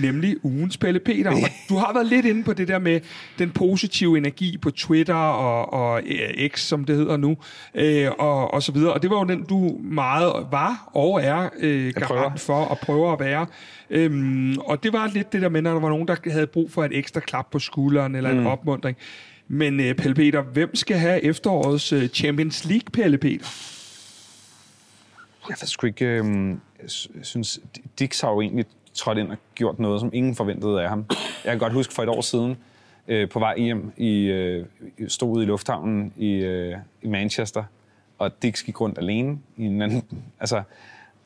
nemlig 0.00 0.36
ugens 0.42 0.76
Pelle 0.76 1.00
Peter. 1.00 1.30
Og 1.30 1.36
du 1.68 1.76
har 1.76 1.92
været 1.92 2.06
lidt 2.06 2.26
inde 2.26 2.44
på 2.44 2.52
det 2.52 2.68
der 2.68 2.78
med 2.78 3.00
den 3.38 3.50
positive 3.50 4.18
energi 4.18 4.58
på 4.58 4.70
Twitter 4.70 5.14
og, 5.14 5.72
og 5.72 6.02
X, 6.48 6.60
som 6.60 6.84
det 6.84 6.96
hedder 6.96 7.16
nu, 7.16 7.36
øh, 7.74 8.10
og, 8.18 8.54
og 8.54 8.62
så 8.62 8.72
videre. 8.72 8.92
Og 8.92 9.02
det 9.02 9.10
var 9.10 9.18
jo 9.18 9.24
den, 9.24 9.44
du 9.44 9.78
meget 9.82 10.46
var 10.50 10.90
og 10.94 11.22
er 11.22 11.48
øh, 11.58 11.92
garant 11.94 12.40
for 12.40 12.64
at 12.64 12.78
prøve 12.78 13.12
at 13.12 13.20
være. 13.20 13.46
Øhm, 13.90 14.58
og 14.58 14.82
det 14.82 14.92
var 14.92 15.10
lidt 15.14 15.32
det 15.32 15.42
der 15.42 15.48
med, 15.48 15.62
når 15.62 15.72
der 15.72 15.80
var 15.80 15.88
nogen, 15.88 16.08
der 16.08 16.16
havde 16.30 16.46
brug 16.46 16.70
for 16.70 16.84
et 16.84 16.98
ekstra 16.98 17.20
klap 17.20 17.50
på 17.50 17.58
skulderen 17.58 18.14
eller 18.14 18.32
mm. 18.32 18.38
en 18.38 18.46
opmundring. 18.46 18.96
Men 19.48 19.80
øh, 19.80 19.94
Pelle 19.94 20.14
Peter, 20.14 20.42
hvem 20.42 20.74
skal 20.74 20.96
have 20.96 21.24
efterårets 21.24 21.92
øh, 21.92 22.08
Champions 22.08 22.64
League, 22.64 22.90
Pelle 22.92 23.18
Peter? 23.18 23.46
Jeg 25.48 25.56
ved 25.60 25.66
sgu 25.66 25.86
ikke... 25.86 26.04
Øh, 26.04 26.48
jeg 26.82 26.90
synes, 27.22 27.60
Dix 27.98 28.20
har 28.20 28.30
jo 28.30 28.40
egentlig 28.40 28.66
trådt 28.94 29.18
ind 29.18 29.30
og 29.30 29.36
gjort 29.54 29.78
noget, 29.78 30.00
som 30.00 30.10
ingen 30.12 30.34
forventede 30.34 30.82
af 30.82 30.88
ham. 30.88 31.06
Jeg 31.44 31.52
kan 31.52 31.58
godt 31.58 31.72
huske 31.72 31.94
for 31.94 32.02
et 32.02 32.08
år 32.08 32.20
siden, 32.20 32.56
øh, 33.08 33.28
på 33.28 33.38
vej 33.38 33.58
hjem, 33.58 33.92
i, 33.96 34.24
øh, 34.24 34.66
stod 35.08 35.36
ude 35.36 35.44
i 35.44 35.46
lufthavnen 35.46 36.12
i, 36.16 36.32
øh, 36.32 36.76
i 37.02 37.08
Manchester, 37.08 37.64
og 38.18 38.42
Dix 38.42 38.64
gik 38.64 38.80
rundt 38.80 38.98
alene 38.98 39.38
i 39.56 39.64
en 39.64 39.82
anden... 39.82 40.02
Altså, 40.40 40.62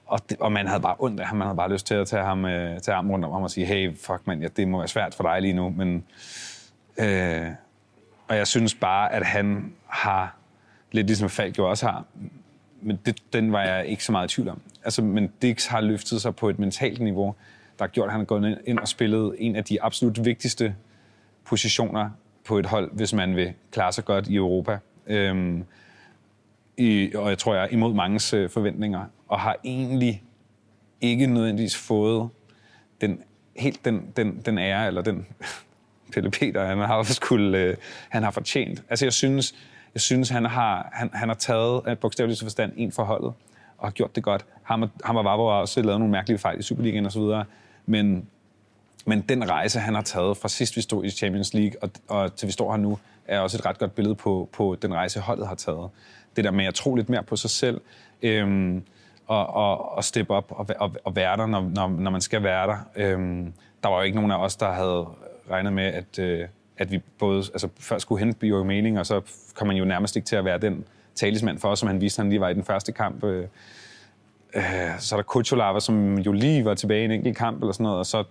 og, 0.07 0.31
det, 0.31 0.37
og 0.41 0.53
man 0.53 0.67
havde 0.67 0.81
bare 0.81 0.97
ondt 0.99 1.21
af 1.21 1.27
ham. 1.27 1.37
Man 1.37 1.47
havde 1.47 1.57
bare 1.57 1.73
lyst 1.73 1.87
til 1.87 1.95
at 1.95 2.09
tage 2.09 2.25
ham, 2.25 2.45
øh, 2.45 2.81
tage 2.81 2.95
armen 2.95 3.13
rundt 3.13 3.25
om 3.25 3.33
ham 3.33 3.43
og 3.43 3.51
sige, 3.51 3.67
hey, 3.67 3.97
fuck 3.97 4.21
mand, 4.27 4.43
ja, 4.43 4.49
det 4.57 4.69
må 4.69 4.79
være 4.79 4.89
svært 4.89 5.15
for 5.15 5.25
dig 5.25 5.43
lige 5.43 5.53
nu, 5.53 5.71
men... 5.71 6.05
Øh, 6.99 7.47
og 8.29 8.37
jeg 8.37 8.47
synes 8.47 8.75
bare, 8.75 9.13
at 9.13 9.27
han 9.27 9.73
har, 9.87 10.37
lidt 10.93 11.07
ligesom 11.07 11.29
Falk 11.29 11.59
jo 11.59 11.71
også 11.71 11.87
har, 11.87 12.05
men 12.83 12.99
det, 13.07 13.17
den 13.33 13.53
var 13.53 13.63
jeg 13.63 13.87
ikke 13.87 14.05
så 14.05 14.13
meget 14.13 14.33
i 14.33 14.35
tvivl 14.35 14.49
om. 14.49 14.61
Altså, 14.85 15.03
men 15.03 15.33
Dix 15.43 15.67
har 15.67 15.81
løftet 15.81 16.23
sig 16.23 16.37
på 16.37 16.49
et 16.49 16.59
mentalt 16.59 17.01
niveau, 17.01 17.35
der 17.79 17.85
har 17.85 17.89
gjort, 17.89 18.07
at 18.07 18.13
han 18.13 18.21
er 18.21 18.25
gået 18.25 18.59
ind 18.67 18.79
og 18.79 18.89
spillet 18.89 19.35
en 19.39 19.57
af 19.57 19.65
de 19.65 19.83
absolut 19.83 20.25
vigtigste 20.25 20.75
positioner 21.45 22.11
på 22.45 22.59
et 22.59 22.67
hold, 22.67 22.91
hvis 22.93 23.13
man 23.13 23.37
vil 23.37 23.53
klare 23.71 23.93
sig 23.93 24.05
godt 24.05 24.29
i 24.29 24.37
Europa. 24.37 24.79
Øhm, 25.07 25.65
i, 26.77 27.13
og 27.15 27.29
jeg 27.29 27.39
tror, 27.39 27.55
jeg 27.55 27.65
er 27.65 27.69
imod 27.69 27.95
mange 27.95 28.37
øh, 28.37 28.51
forventninger, 28.51 29.05
og 29.29 29.41
har 29.41 29.57
egentlig 29.65 30.23
ikke 31.01 31.27
nødvendigvis 31.27 31.77
fået 31.77 32.29
den, 33.01 33.23
helt 33.57 33.85
den, 33.85 34.13
den, 34.17 34.41
den 34.47 34.59
ære, 34.59 34.87
eller 34.87 35.03
den 35.03 35.27
Pelle 36.13 36.31
Peter, 36.31 36.65
han 36.65 36.79
har 36.79 37.03
skulle, 37.23 37.59
øh, 37.59 37.77
han 38.09 38.23
har 38.23 38.31
fortjent. 38.31 38.83
Altså 38.89 39.05
jeg 39.05 39.13
synes, 39.13 39.55
jeg 39.95 40.01
synes 40.01 40.29
han, 40.29 40.45
har, 40.45 40.89
han, 40.93 41.11
han 41.13 41.29
har 41.29 41.37
taget 41.37 41.83
af 41.87 41.99
bogstaveligt 41.99 42.43
forstand 42.43 42.73
en 42.77 42.93
forholdet, 42.93 43.33
og 43.79 43.87
har 43.87 43.91
gjort 43.91 44.17
det 44.17 44.23
godt. 44.23 44.45
Ham 44.63 44.83
og, 44.83 44.89
ham 45.05 45.17
og 45.17 45.25
Vavro 45.25 45.49
har 45.49 45.57
også 45.57 45.83
lavet 45.83 46.01
nogle 46.01 46.13
mærkelige 46.13 46.39
fejl 46.39 46.59
i 46.59 46.63
Superligaen 46.63 47.07
osv., 47.07 47.23
men, 47.87 48.27
men 49.07 49.21
den 49.21 49.51
rejse, 49.51 49.81
han 49.81 49.95
har 49.95 50.03
taget 50.03 50.37
fra 50.37 50.49
sidst 50.49 50.77
vi 50.77 50.81
stod 50.81 51.05
i 51.05 51.11
Champions 51.11 51.55
League, 51.55 51.83
og, 51.83 51.91
og 52.09 52.37
til 52.37 52.47
vi 52.47 52.53
står 52.53 52.71
her 52.71 52.79
nu, 52.79 52.99
er 53.27 53.41
også 53.41 53.57
et 53.57 53.67
ret 53.67 53.79
godt 53.79 53.95
billede 53.95 54.15
på, 54.15 54.49
på 54.53 54.77
den 54.83 54.95
rejse, 54.95 55.21
holdet 55.21 55.47
har 55.49 55.55
taget. 55.55 55.91
Det 56.37 56.45
der 56.45 56.51
med 56.51 56.65
at 56.65 56.75
tro 56.75 56.95
lidt 56.95 57.09
mere 57.09 57.23
på 57.23 57.37
sig 57.37 57.51
selv, 57.51 57.81
øhm, 58.23 58.83
og, 59.27 59.47
og, 59.47 59.97
og 59.97 60.05
steppe 60.05 60.35
op 60.35 60.53
og, 60.53 60.67
og, 60.79 60.93
og 61.05 61.17
være 61.17 61.37
der, 61.37 61.47
når, 61.47 61.61
når, 61.61 61.89
når 61.89 62.11
man 62.11 62.21
skal 62.21 62.43
være 62.43 62.67
der. 62.67 62.77
Øhm, 62.97 63.53
der 63.83 63.89
var 63.89 63.97
jo 63.97 64.03
ikke 64.03 64.17
nogen 64.17 64.31
af 64.31 64.37
os, 64.37 64.57
der 64.57 64.73
havde 64.73 65.07
regnet 65.51 65.73
med, 65.73 65.85
at, 65.85 66.19
øh, 66.19 66.49
at 66.79 66.91
vi 66.91 66.99
både 67.19 67.39
altså, 67.39 67.69
først 67.81 68.03
skulle 68.03 68.19
hente 68.19 68.39
Bio 68.39 68.65
Mening, 68.65 68.99
og 68.99 69.07
så 69.07 69.21
kom 69.55 69.67
man 69.67 69.77
jo 69.77 69.85
nærmest 69.85 70.17
ikke 70.17 70.27
til 70.27 70.37
at 70.37 70.45
være 70.45 70.59
den 70.59 70.85
talismand 71.15 71.59
for 71.59 71.69
os, 71.69 71.79
som 71.79 71.89
han 71.89 72.01
viste, 72.01 72.21
han 72.21 72.29
lige 72.31 72.41
var 72.41 72.49
i 72.49 72.55
den 72.55 72.65
første 72.65 72.93
kamp. 72.93 73.25
Øh, 73.25 73.47
øh, 74.57 74.63
så 74.99 75.15
er 75.15 75.19
der 75.19 75.23
Kuchulava, 75.23 75.81
som 75.81 76.19
jo 76.19 76.33
lige 76.33 76.65
var 76.65 76.75
tilbage 76.75 77.03
i 77.03 77.05
en 77.05 77.11
enkelt 77.11 77.37
kamp, 77.37 77.61
eller 77.61 77.73
sådan 77.73 77.85
noget, 77.85 77.99
og 77.99 78.07
så 78.07 78.25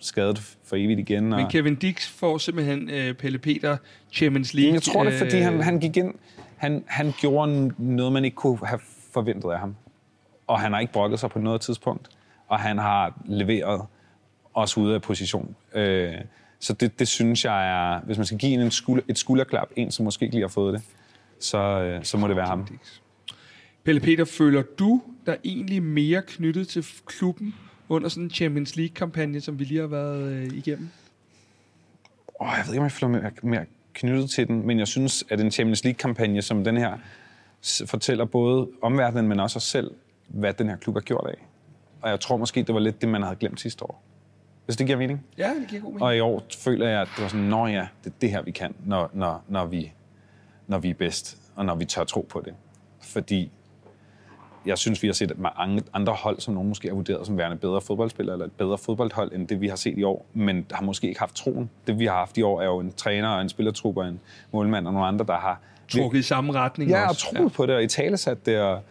skadet 0.00 0.38
for 0.64 0.76
evigt 0.76 1.00
igen. 1.00 1.32
Og... 1.32 1.40
Men 1.40 1.50
Kevin 1.50 1.74
Dix 1.74 2.08
får 2.08 2.38
simpelthen 2.38 2.90
øh, 2.90 3.14
Pelle 3.14 3.38
Peter 3.38 3.76
Champions 4.12 4.54
League. 4.54 4.74
Jeg 4.74 4.82
tror 4.82 5.04
det, 5.04 5.12
fordi 5.12 5.36
han, 5.36 5.60
han 5.60 5.80
gik 5.80 5.96
ind, 5.96 6.14
han, 6.56 6.84
han 6.86 7.12
gjorde 7.20 7.72
noget, 7.78 8.12
man 8.12 8.24
ikke 8.24 8.34
kunne 8.34 8.58
have 8.64 8.80
forventet 9.12 9.50
af 9.50 9.58
ham. 9.58 9.76
Og 10.46 10.60
han 10.60 10.72
har 10.72 10.80
ikke 10.80 10.92
brokket 10.92 11.20
sig 11.20 11.30
på 11.30 11.38
noget 11.38 11.60
tidspunkt. 11.60 12.08
Og 12.48 12.60
han 12.60 12.78
har 12.78 13.20
leveret 13.24 13.86
os 14.54 14.76
ude 14.76 14.94
af 14.94 15.02
position. 15.02 15.56
Øh, 15.74 16.14
så 16.60 16.72
det, 16.72 16.98
det 16.98 17.08
synes 17.08 17.44
jeg 17.44 17.68
er, 17.68 18.00
hvis 18.00 18.16
man 18.16 18.26
skal 18.26 18.38
give 18.38 18.62
en 18.62 18.70
skulder, 18.70 19.02
et 19.08 19.18
skulderklap, 19.18 19.68
en 19.76 19.90
som 19.90 20.04
måske 20.04 20.22
ikke 20.24 20.34
lige 20.34 20.42
har 20.42 20.48
fået 20.48 20.74
det, 20.74 20.82
så, 21.40 21.58
øh, 21.58 22.04
så 22.04 22.16
må 22.16 22.28
det 22.28 22.36
være 22.36 22.46
ham. 22.46 22.68
Pelle 23.84 24.00
Peter, 24.00 24.24
føler 24.24 24.62
du 24.62 25.02
der 25.26 25.36
egentlig 25.44 25.82
mere 25.82 26.22
knyttet 26.22 26.68
til 26.68 26.86
klubben 27.06 27.54
under 27.88 28.08
sådan 28.08 28.24
en 28.24 28.30
Champions 28.30 28.76
League-kampagne, 28.76 29.40
som 29.40 29.58
vi 29.58 29.64
lige 29.64 29.80
har 29.80 29.86
været 29.86 30.32
øh, 30.32 30.44
igennem? 30.44 30.88
Oh, 32.34 32.48
jeg 32.56 32.64
ved 32.66 32.74
ikke, 32.74 32.80
om 32.80 32.84
jeg 32.84 32.92
føler 32.92 33.08
mere, 33.08 33.30
mere 33.42 33.64
knyttet 33.92 34.30
til 34.30 34.48
den, 34.48 34.66
men 34.66 34.78
jeg 34.78 34.88
synes, 34.88 35.24
at 35.28 35.40
en 35.40 35.50
Champions 35.50 35.84
League-kampagne 35.84 36.42
som 36.42 36.64
den 36.64 36.76
her 36.76 36.98
fortæller 37.86 38.24
både 38.24 38.68
omverdenen, 38.82 39.28
men 39.28 39.40
også 39.40 39.56
os 39.56 39.62
selv, 39.62 39.90
hvad 40.28 40.54
den 40.54 40.68
her 40.68 40.76
klub 40.76 40.94
har 40.94 41.00
gjort 41.00 41.26
af. 41.26 41.46
Og 42.02 42.10
jeg 42.10 42.20
tror 42.20 42.36
måske, 42.36 42.62
det 42.62 42.74
var 42.74 42.80
lidt 42.80 43.00
det, 43.00 43.08
man 43.08 43.22
havde 43.22 43.36
glemt 43.36 43.60
sidste 43.60 43.84
år. 43.84 44.02
hvis 44.64 44.76
det 44.76 44.86
giver 44.86 44.98
mening. 44.98 45.24
Ja, 45.38 45.50
det 45.60 45.68
giver 45.68 45.82
god 45.82 45.90
mening. 45.90 46.02
Og 46.02 46.16
i 46.16 46.20
år 46.20 46.42
føler 46.58 46.88
jeg, 46.88 47.00
at 47.00 47.08
det 47.16 47.22
var 47.22 47.28
sådan, 47.28 47.44
nå 47.44 47.66
ja, 47.66 47.86
det 48.04 48.10
er 48.10 48.14
det 48.20 48.30
her, 48.30 48.42
vi 48.42 48.50
kan, 48.50 48.74
når, 48.86 49.10
når, 49.12 49.44
når, 49.48 49.66
vi, 49.66 49.92
når 50.66 50.78
vi 50.78 50.90
er 50.90 50.94
bedst, 50.94 51.38
og 51.56 51.66
når 51.66 51.74
vi 51.74 51.84
tør 51.84 52.04
tro 52.04 52.26
på 52.30 52.42
det. 52.44 52.54
Fordi 53.00 53.50
jeg 54.66 54.78
synes, 54.78 55.02
vi 55.02 55.08
har 55.08 55.12
set 55.12 55.32
mange 55.38 55.82
andre 55.92 56.12
hold, 56.12 56.40
som 56.40 56.54
nogen 56.54 56.68
måske 56.68 56.88
har 56.88 56.94
vurderet 56.94 57.26
som 57.26 57.38
værende 57.38 57.56
bedre 57.56 57.80
fodboldspillere, 57.80 58.34
eller 58.34 58.46
et 58.46 58.52
bedre 58.52 58.78
fodboldhold, 58.78 59.32
end 59.32 59.48
det 59.48 59.60
vi 59.60 59.68
har 59.68 59.76
set 59.76 59.98
i 59.98 60.02
år, 60.02 60.26
men 60.34 60.66
har 60.72 60.82
måske 60.84 61.08
ikke 61.08 61.20
haft 61.20 61.34
troen. 61.34 61.70
Det 61.86 61.98
vi 61.98 62.06
har 62.06 62.14
haft 62.14 62.38
i 62.38 62.42
år 62.42 62.60
er 62.60 62.64
jo 62.64 62.78
en 62.80 62.92
træner 62.92 63.28
og 63.28 63.42
en 63.42 63.48
spillertruppe 63.48 64.00
og 64.00 64.08
en 64.08 64.20
målmand 64.52 64.86
og 64.86 64.92
nogle 64.92 65.08
andre, 65.08 65.26
der 65.26 65.36
har... 65.36 65.60
Trukket 65.88 66.18
i 66.18 66.22
samme 66.22 66.52
retning 66.52 66.90
Ja, 66.90 67.02
og 67.02 67.08
også. 67.08 67.34
troet 67.36 67.52
på 67.52 67.66
det, 67.66 67.74
og 67.74 67.82
i 67.82 67.86
talesat 67.86 68.46
det, 68.46 68.60
og, 68.60 68.82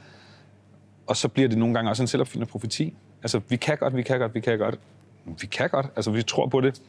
og 1.07 1.17
så 1.17 1.28
bliver 1.28 1.49
det 1.49 1.57
nogle 1.57 1.74
gange 1.74 1.89
også 1.91 2.03
en 2.03 2.07
selvopfyldende 2.07 2.51
profeti. 2.51 2.93
Altså, 3.24 3.41
vi 3.49 3.55
kan 3.55 3.78
godt, 3.78 3.95
vi 3.95 4.01
kan 4.01 4.19
godt, 4.19 4.36
vi 4.36 4.39
kan 4.39 4.59
godt. 4.59 4.80
Vi 5.41 5.47
kan 5.47 5.69
godt, 5.69 5.86
altså 5.95 6.11
vi 6.11 6.24
tror 6.24 6.47
på 6.47 6.61
det. 6.61 6.82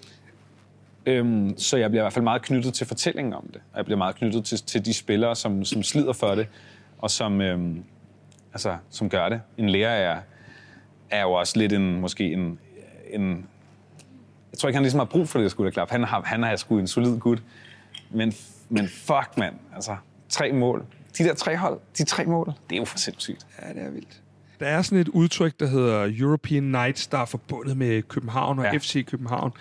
Øhm, 1.06 1.58
så 1.58 1.76
jeg 1.76 1.90
bliver 1.90 2.02
i 2.02 2.04
hvert 2.04 2.12
fald 2.12 2.22
meget 2.22 2.42
knyttet 2.42 2.74
til 2.74 2.86
fortællingen 2.86 3.34
om 3.34 3.46
det. 3.52 3.60
Og 3.72 3.76
jeg 3.76 3.84
bliver 3.84 3.98
meget 3.98 4.16
knyttet 4.16 4.44
til, 4.44 4.58
til 4.62 4.84
de 4.84 4.94
spillere, 4.94 5.36
som, 5.36 5.64
som 5.64 5.82
slider 5.82 6.12
for 6.12 6.34
det, 6.34 6.46
og 6.98 7.10
som, 7.10 7.40
øhm, 7.40 7.84
altså, 8.54 8.76
som 8.90 9.08
gør 9.08 9.28
det. 9.28 9.40
En 9.58 9.68
lærer 9.68 9.90
er, 9.90 10.20
er 11.10 11.22
jo 11.22 11.32
også 11.32 11.58
lidt 11.58 11.72
en, 11.72 12.00
måske 12.00 12.32
en, 12.32 12.58
en... 13.10 13.46
Jeg 14.52 14.58
tror 14.58 14.68
ikke, 14.68 14.76
han 14.76 14.82
ligesom 14.82 14.98
har 14.98 15.04
brug 15.04 15.28
for 15.28 15.40
det, 15.40 15.50
skulle 15.50 15.72
klap. 15.72 15.90
Han 15.90 16.04
har, 16.04 16.22
han 16.22 16.44
er 16.44 16.56
sgu 16.56 16.78
en 16.78 16.86
solid 16.86 17.18
gut. 17.18 17.42
Men, 18.10 18.32
men 18.68 18.88
fuck, 18.88 19.30
mand. 19.36 19.54
Altså, 19.74 19.96
tre 20.28 20.52
mål. 20.52 20.84
De 21.18 21.24
der 21.24 21.34
tre 21.34 21.56
hold, 21.56 21.80
de 21.98 22.04
tre 22.04 22.24
mål, 22.24 22.46
det 22.70 22.76
er 22.76 22.80
jo 22.80 22.84
for 22.84 22.98
sindssygt. 22.98 23.46
Ja, 23.62 23.68
det 23.72 23.82
er 23.82 23.90
vildt. 23.90 24.20
Der 24.60 24.66
er 24.66 24.82
sådan 24.82 24.98
et 24.98 25.08
udtryk, 25.08 25.60
der 25.60 25.66
hedder 25.66 26.12
European 26.18 26.62
Nights, 26.62 27.06
der 27.06 27.18
er 27.18 27.24
forbundet 27.24 27.76
med 27.76 28.02
København 28.02 28.58
og 28.58 28.64
ja. 28.64 28.72
Ja. 28.72 28.78
FC 28.78 29.06
København. 29.06 29.52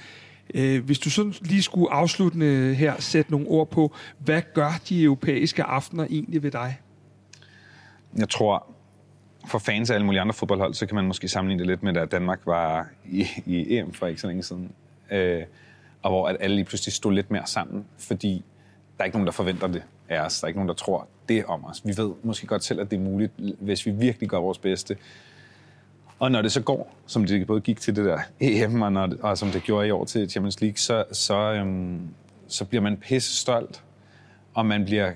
Øh, 0.54 0.86
hvis 0.86 1.00
du 1.00 1.10
sådan 1.10 1.34
lige 1.41 1.62
skulle 1.62 1.91
afsluttende 1.91 2.76
her 2.76 2.94
sætte 3.00 3.32
nogle 3.32 3.48
ord 3.48 3.70
på, 3.70 3.96
hvad 4.20 4.41
gør 4.54 4.80
de 4.89 5.04
europæiske 5.04 5.64
aftener 5.64 6.04
egentlig 6.10 6.44
ved 6.44 6.52
dig? 6.52 6.80
Jeg 8.18 8.30
tror, 8.30 8.74
for 9.46 9.60
fans 9.60 9.89
af 9.89 9.96
alle 9.96 10.06
mulige 10.06 10.22
andre 10.22 10.34
fodboldhold, 10.34 10.74
så 10.74 10.86
kan 10.86 10.96
man 10.96 11.06
måske 11.06 11.28
sammenligne 11.28 11.60
det 11.60 11.68
lidt 11.68 11.84
med, 11.84 11.94
da 11.94 12.06
Danmark 12.06 12.39
var 12.46 12.88
i, 13.06 13.28
i 13.46 13.78
EM 13.78 13.94
for 13.94 14.08
ikke 14.08 14.22
så 14.22 14.28
længe 14.28 14.44
siden. 14.44 14.72
Øh, 15.12 15.44
og 16.02 16.12
hvor 16.12 16.28
at 16.28 16.38
alle 16.39 16.56
lige 16.56 16.66
pludselig 16.66 16.94
stod 16.94 17.14
lidt 17.14 17.32
mere 17.32 17.46
sammen, 17.46 17.86
fordi 17.98 18.44
der 18.98 19.04
er 19.04 19.06
ikke 19.06 19.18
nogen, 19.18 19.26
der 19.26 19.32
forventer 19.32 19.68
det 19.68 19.84
af 20.10 20.20
os. 20.22 20.39
Der 20.39 20.46
er 20.46 20.48
ikke 20.48 20.58
nogen, 20.58 20.70
der 20.70 20.76
tror 20.76 21.08
det 21.30 21.46
om 21.46 21.66
os. 21.66 21.82
Vi 21.86 21.98
ved 21.98 22.12
måske 22.24 22.48
godt 22.48 22.64
selv, 22.64 22.82
at 22.82 22.91
det 22.91 22.98
er 22.98 23.02
muligt, 23.02 23.32
hvis 23.60 23.86
vi 23.86 23.91
virkelig 23.91 24.30
gør 24.30 24.38
vores 24.38 24.58
bedste. 24.58 24.98
Og 26.20 26.32
når 26.32 26.41
det 26.41 26.52
så 26.52 26.62
går, 26.62 26.96
som 27.06 27.26
det 27.26 27.48
både 27.48 27.62
gik 27.62 27.80
til 27.80 27.96
det 27.96 28.06
der 28.06 28.20
EM, 28.39 28.82
og, 28.82 28.91
når 28.91 29.06
det, 29.06 29.20
og 29.22 29.38
som 29.38 29.50
det 29.50 29.64
gjorde 29.64 29.88
i 29.88 29.91
år 29.91 30.06
til 30.06 30.30
Champions 30.30 30.62
League, 30.62 30.78
så, 30.78 31.04
så, 31.12 31.36
øhm, 31.36 32.00
så 32.48 32.66
bliver 32.66 32.82
man 32.82 32.98
pisse 32.98 33.36
stolt, 33.38 33.84
og 34.54 34.66
man 34.66 34.86
bliver, 34.86 35.12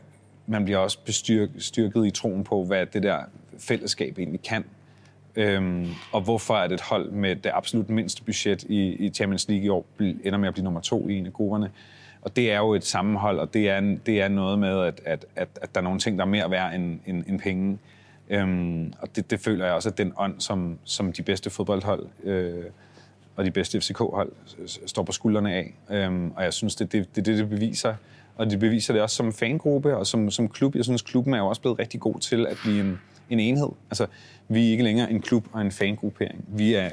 man 0.48 0.64
bliver 0.64 0.78
også 0.78 1.00
bestyrket 1.06 1.64
styrket 1.64 2.08
i 2.08 2.12
troen 2.12 2.44
på, 2.44 2.66
hvad 2.66 2.86
det 2.86 3.04
der 3.04 3.20
fællesskab 3.60 4.18
egentlig 4.18 4.42
kan. 4.42 4.66
Øhm, 5.36 5.88
og 6.12 6.22
hvorfor 6.22 6.58
er 6.58 6.68
det 6.68 6.76
et 6.76 6.82
hold 6.82 7.12
med 7.12 7.36
det 7.36 7.52
absolut 7.54 7.90
mindste 7.90 8.24
budget 8.24 8.64
i, 8.64 9.06
i 9.06 9.10
Champions 9.10 9.48
League 9.48 9.66
i 9.66 9.70
år 9.70 9.86
ender 10.00 10.38
med 10.38 10.48
at 10.48 10.54
blive 10.54 10.64
nummer 10.64 10.80
to 10.80 11.08
i 11.08 11.14
en 11.14 11.26
af 11.26 11.34
grupperne. 11.34 11.72
Og 12.22 12.36
det 12.36 12.52
er 12.52 12.58
jo 12.58 12.74
et 12.74 12.86
sammenhold, 12.86 13.40
og 13.40 13.54
det 13.54 13.70
er, 13.70 13.98
det 14.06 14.22
er 14.22 14.28
noget 14.28 14.60
med, 14.60 14.82
at, 14.82 15.02
at, 15.06 15.26
at, 15.36 15.50
at 15.62 15.76
der 15.76 15.82
er 15.82 15.84
nogle 15.84 16.00
ting, 16.00 16.18
der 16.18 16.26
er 16.26 16.30
mere 16.30 16.52
værd 16.52 16.76
end, 16.76 17.00
end, 17.06 17.24
end 17.28 17.40
penge. 17.40 17.78
Øhm, 18.30 18.94
og 19.00 19.16
det, 19.16 19.32
det 19.32 19.40
føler 19.40 19.66
jeg 19.66 19.74
også, 19.74 19.90
at 19.90 19.98
den 19.98 20.14
ånd, 20.18 20.40
som, 20.40 20.80
som 20.84 21.14
de 21.14 21.24
bedste 21.24 21.50
fodboldhold 21.50 22.08
øh, 22.24 22.64
og 23.36 23.46
de 23.46 23.52
bedste 23.52 23.82
FCK-hold 23.82 24.32
står 24.86 25.04
på 25.04 25.12
skuldrene 25.12 25.54
af. 25.54 25.74
Øhm, 25.90 26.32
og 26.36 26.44
jeg 26.44 26.54
synes, 26.54 26.76
det 26.76 26.86
er 26.86 26.90
det, 26.90 27.16
det, 27.16 27.26
det, 27.26 27.38
det 27.38 27.50
beviser. 27.50 27.96
Og 28.36 28.50
det 28.50 28.60
beviser 28.60 28.94
det 28.94 29.02
også 29.02 29.16
som 29.16 29.34
fangruppe 29.34 29.98
og 29.98 30.08
som, 30.08 30.32
som 30.32 30.50
klub. 30.50 30.76
Jeg 30.76 30.84
synes, 30.84 31.02
klubben 31.02 31.34
er 31.34 31.38
jo 31.38 31.48
også 31.48 31.62
blevet 31.62 31.80
rigtig 31.80 32.00
god 32.00 32.20
til 32.20 32.48
at 32.48 32.58
blive 32.64 32.80
en, 32.80 33.00
en 33.30 33.40
enhed. 33.40 33.70
Altså, 33.90 34.08
vi 34.48 34.68
er 34.68 34.72
ikke 34.72 34.84
længere 34.84 35.12
en 35.12 35.22
klub 35.22 35.46
og 35.52 35.62
en 35.62 35.72
fangruppering. 35.72 36.46
Vi 36.48 36.74
er, 36.74 36.90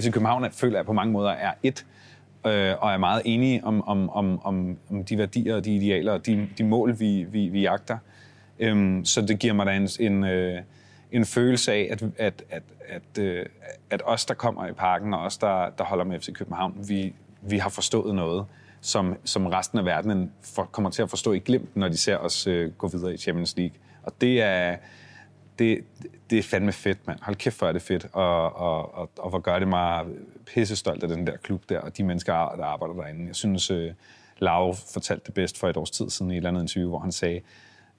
FC 0.00 0.12
København 0.12 0.52
føler 0.52 0.78
jeg 0.78 0.86
på 0.86 0.92
mange 0.92 1.12
måder 1.12 1.30
er 1.30 1.52
et, 1.62 1.86
øh, 2.46 2.74
og 2.80 2.92
er 2.92 2.98
meget 2.98 3.22
enige 3.24 3.64
om, 3.64 3.88
om, 3.88 4.10
om, 4.10 4.40
om, 4.44 4.76
om 4.90 5.04
de 5.04 5.18
værdier 5.18 5.56
og 5.56 5.64
de 5.64 5.76
idealer 5.76 6.12
og 6.12 6.26
de, 6.26 6.48
de 6.58 6.64
mål, 6.64 7.00
vi, 7.00 7.22
vi, 7.22 7.48
vi 7.48 7.60
jagter. 7.60 7.98
Øhm, 8.58 9.04
så 9.04 9.22
det 9.22 9.38
giver 9.38 9.52
mig 9.54 9.66
da 9.66 9.76
en, 9.76 9.88
en, 10.00 10.24
øh, 10.24 10.62
en 11.12 11.24
følelse 11.24 11.72
af, 11.72 11.88
at, 11.90 12.02
at, 12.18 12.44
at, 12.50 12.62
at, 12.88 13.22
øh, 13.22 13.46
at 13.90 14.02
os, 14.04 14.24
der 14.26 14.34
kommer 14.34 14.66
i 14.66 14.72
parken, 14.72 15.14
og 15.14 15.20
os, 15.20 15.38
der, 15.38 15.70
der 15.78 15.84
holder 15.84 16.04
med 16.04 16.20
FC 16.20 16.32
København, 16.32 16.74
vi, 16.88 17.12
vi 17.42 17.58
har 17.58 17.68
forstået 17.68 18.14
noget, 18.14 18.46
som, 18.80 19.16
som 19.24 19.46
resten 19.46 19.78
af 19.78 19.84
verden 19.84 20.32
for, 20.42 20.64
kommer 20.64 20.90
til 20.90 21.02
at 21.02 21.10
forstå 21.10 21.32
i 21.32 21.38
glimt, 21.38 21.76
når 21.76 21.88
de 21.88 21.96
ser 21.96 22.16
os 22.16 22.46
øh, 22.46 22.72
gå 22.72 22.88
videre 22.88 23.14
i 23.14 23.16
Champions 23.16 23.56
League. 23.56 23.76
Og 24.02 24.12
det 24.20 24.42
er, 24.42 24.76
det, 25.58 25.84
det 26.30 26.38
er 26.38 26.42
fandme 26.42 26.72
fedt, 26.72 27.06
mand. 27.06 27.18
Hold 27.22 27.36
kæft, 27.36 27.58
hvor 27.58 27.68
er 27.68 27.72
det 27.72 27.82
fedt. 27.82 28.06
Og, 28.12 28.56
og, 28.56 28.94
og, 28.94 29.10
og 29.18 29.30
hvor 29.30 29.38
gør 29.38 29.58
det 29.58 29.68
mig 29.68 30.04
pissestolt 30.46 31.02
af 31.02 31.08
den 31.08 31.26
der 31.26 31.36
klub 31.36 31.62
der, 31.68 31.80
og 31.80 31.96
de 31.96 32.02
mennesker, 32.04 32.32
der 32.32 32.64
arbejder 32.64 32.94
derinde. 32.94 33.26
Jeg 33.26 33.36
synes, 33.36 33.70
øh, 33.70 33.92
Lau 34.38 34.72
fortalte 34.72 35.26
det 35.26 35.34
bedst 35.34 35.58
for 35.58 35.68
et 35.68 35.76
års 35.76 35.90
tid 35.90 36.10
siden 36.10 36.30
i 36.30 36.34
et 36.34 36.36
eller 36.36 36.50
andet 36.50 36.62
interview, 36.62 36.88
hvor 36.88 36.98
han 36.98 37.12
sagde, 37.12 37.40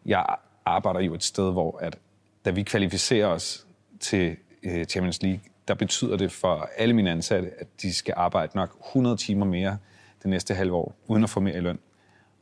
jeg 0.05 0.25
arbejder 0.65 0.99
jo 0.99 1.13
et 1.13 1.23
sted, 1.23 1.51
hvor 1.51 1.77
at, 1.77 1.97
da 2.45 2.49
vi 2.49 2.63
kvalificerer 2.63 3.27
os 3.27 3.67
til 3.99 4.37
øh, 4.63 4.85
Champions 4.85 5.21
League, 5.21 5.41
der 5.67 5.73
betyder 5.73 6.17
det 6.17 6.31
for 6.31 6.69
alle 6.77 6.93
mine 6.93 7.11
ansatte, 7.11 7.51
at 7.57 7.67
de 7.81 7.93
skal 7.93 8.13
arbejde 8.17 8.51
nok 8.55 8.77
100 8.87 9.17
timer 9.17 9.45
mere 9.45 9.77
det 10.23 10.29
næste 10.29 10.53
halve 10.53 10.75
år, 10.75 10.95
uden 11.07 11.23
at 11.23 11.29
få 11.29 11.39
mere 11.39 11.57
i 11.57 11.59
løn. 11.59 11.79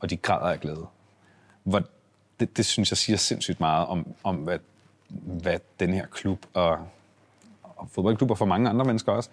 Og 0.00 0.10
de 0.10 0.16
græder 0.16 0.52
af 0.52 0.60
glæde. 0.60 0.86
Hvor, 1.62 1.82
det, 2.40 2.56
det 2.56 2.66
synes 2.66 2.90
jeg 2.90 2.98
siger 2.98 3.16
sindssygt 3.16 3.60
meget 3.60 3.86
om, 3.86 4.14
om 4.24 4.36
hvad, 4.36 4.58
hvad 5.08 5.58
den 5.80 5.94
her 5.94 6.06
klub 6.06 6.46
og, 6.54 6.78
og 7.62 7.88
fodboldklubber 7.92 8.34
for 8.34 8.44
mange 8.44 8.68
andre 8.68 8.84
mennesker 8.84 9.12
også 9.12 9.30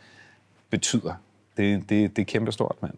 betyder. 0.70 1.14
Det, 1.58 1.90
det, 1.90 2.16
det 2.16 2.22
er 2.22 2.26
kæmpestort, 2.26 2.76
mand. 2.82 2.94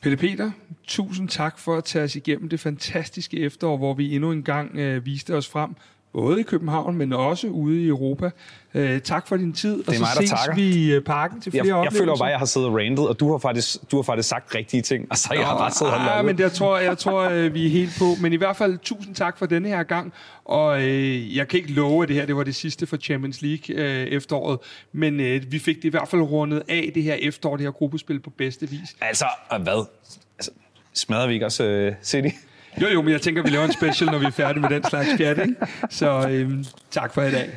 Pelle 0.00 0.16
Peter, 0.16 0.50
tusind 0.86 1.28
tak 1.28 1.58
for 1.58 1.76
at 1.76 1.84
tage 1.84 2.04
os 2.04 2.16
igennem 2.16 2.48
det 2.48 2.60
fantastiske 2.60 3.40
efterår, 3.40 3.76
hvor 3.76 3.94
vi 3.94 4.14
endnu 4.14 4.32
en 4.32 4.42
gang 4.42 4.76
øh, 4.76 5.06
viste 5.06 5.34
os 5.34 5.48
frem, 5.48 5.76
både 6.16 6.40
i 6.40 6.42
København, 6.42 6.96
men 6.96 7.12
også 7.12 7.46
ude 7.48 7.82
i 7.82 7.86
Europa. 7.88 8.30
Øh, 8.74 9.00
tak 9.00 9.28
for 9.28 9.36
din 9.36 9.52
tid, 9.52 9.74
og 9.88 9.92
er 9.94 9.96
så 9.96 10.00
mig, 10.00 10.08
der 10.14 10.20
ses 10.20 10.30
takker. 10.30 10.54
vi 10.54 10.62
i 10.62 10.92
øh, 10.92 11.02
parken 11.02 11.40
til 11.40 11.52
flere 11.52 11.64
Jeg, 11.64 11.68
jeg 11.68 11.74
oplevelser. 11.76 11.98
føler 12.00 12.12
jo 12.12 12.16
bare, 12.16 12.28
at 12.28 12.32
jeg 12.32 12.38
har 12.38 12.46
siddet 12.46 12.68
og 12.70 12.76
rantet, 12.76 13.08
og 13.08 13.20
du 13.20 13.30
har 13.30 13.38
faktisk, 13.38 13.90
du 13.90 13.96
har 13.96 14.02
faktisk 14.02 14.28
sagt 14.28 14.54
rigtige 14.54 14.82
ting, 14.82 15.06
og 15.10 15.16
så 15.18 15.28
jeg 15.34 15.46
har 15.46 15.58
bare 15.58 15.70
siddet 15.70 15.94
og 15.94 16.00
Ah, 16.00 16.06
lollet. 16.18 16.24
men 16.36 16.42
jeg 16.42 16.52
tror, 16.52 16.78
jeg 16.78 16.98
tror 16.98 17.20
øh, 17.22 17.54
vi 17.54 17.66
er 17.66 17.70
helt 17.70 17.90
på. 17.98 18.04
Men 18.20 18.32
i 18.32 18.36
hvert 18.36 18.56
fald, 18.56 18.78
tusind 18.78 19.14
tak 19.14 19.38
for 19.38 19.46
denne 19.46 19.68
her 19.68 19.82
gang. 19.82 20.12
Og 20.44 20.82
øh, 20.82 21.36
jeg 21.36 21.48
kan 21.48 21.60
ikke 21.60 21.72
love, 21.72 22.02
at 22.02 22.08
det 22.08 22.16
her 22.16 22.26
det 22.26 22.36
var 22.36 22.44
det 22.44 22.54
sidste 22.54 22.86
for 22.86 22.96
Champions 22.96 23.42
League 23.42 23.76
øh, 23.76 24.06
efteråret. 24.06 24.58
Men 24.92 25.20
øh, 25.20 25.42
vi 25.52 25.58
fik 25.58 25.76
det 25.76 25.84
i 25.84 25.88
hvert 25.88 26.08
fald 26.08 26.22
rundet 26.22 26.62
af 26.68 26.90
det 26.94 27.02
her 27.02 27.14
efterår, 27.14 27.56
det 27.56 27.64
her 27.66 27.70
gruppespil 27.70 28.20
på 28.20 28.30
bedste 28.30 28.68
vis. 28.70 28.96
Altså, 29.00 29.26
hvad? 29.62 29.86
Altså, 30.38 30.50
smadrer 30.94 31.26
vi 31.26 31.34
ikke 31.34 31.46
også 31.46 31.86
uh, 31.90 32.04
City? 32.04 32.28
Jo, 32.82 32.86
jo, 32.88 33.02
men 33.02 33.12
jeg 33.12 33.20
tænker, 33.20 33.42
vi 33.42 33.48
laver 33.50 33.64
en 33.64 33.72
special, 33.72 34.10
når 34.10 34.18
vi 34.18 34.24
er 34.26 34.30
færdige 34.30 34.60
med 34.60 34.70
den 34.70 34.84
slags 34.84 35.08
pjat, 35.16 35.38
ikke? 35.38 35.54
Så 35.90 36.28
øh, 36.30 36.50
tak 36.90 37.14
for 37.14 37.22
i 37.22 37.30
dag. 37.30 37.50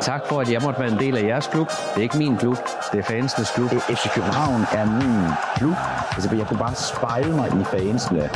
Tak 0.00 0.20
for, 0.28 0.40
at 0.40 0.52
jeg 0.52 0.62
måtte 0.62 0.80
være 0.80 0.92
en 0.92 0.98
del 0.98 1.16
af 1.16 1.22
jeres 1.22 1.46
klub. 1.46 1.68
Det 1.68 1.96
er 1.96 2.02
ikke 2.02 2.18
min 2.18 2.36
klub, 2.36 2.56
det 2.92 2.98
er 2.98 3.02
fansenes 3.02 3.50
klub. 3.54 3.70
FC 3.70 4.10
København 4.14 4.62
er 4.72 4.86
min 4.86 5.30
klub. 5.56 5.74
Altså, 6.14 6.36
jeg 6.36 6.46
kunne 6.46 6.58
bare 6.58 6.74
spejle 6.74 7.32
mig 7.32 7.48
i 7.60 7.64
fansene. 7.64 8.30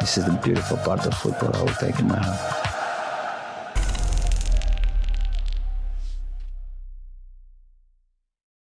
This 0.00 0.16
is 0.16 0.24
the 0.24 0.38
beautiful 0.42 0.78
part 0.84 1.06
of 1.06 1.14
football 1.14 1.50
I 1.54 1.62
will 1.62 1.76
take 1.80 2.00
in 2.02 2.06
my 2.08 2.14
heart. 2.14 2.65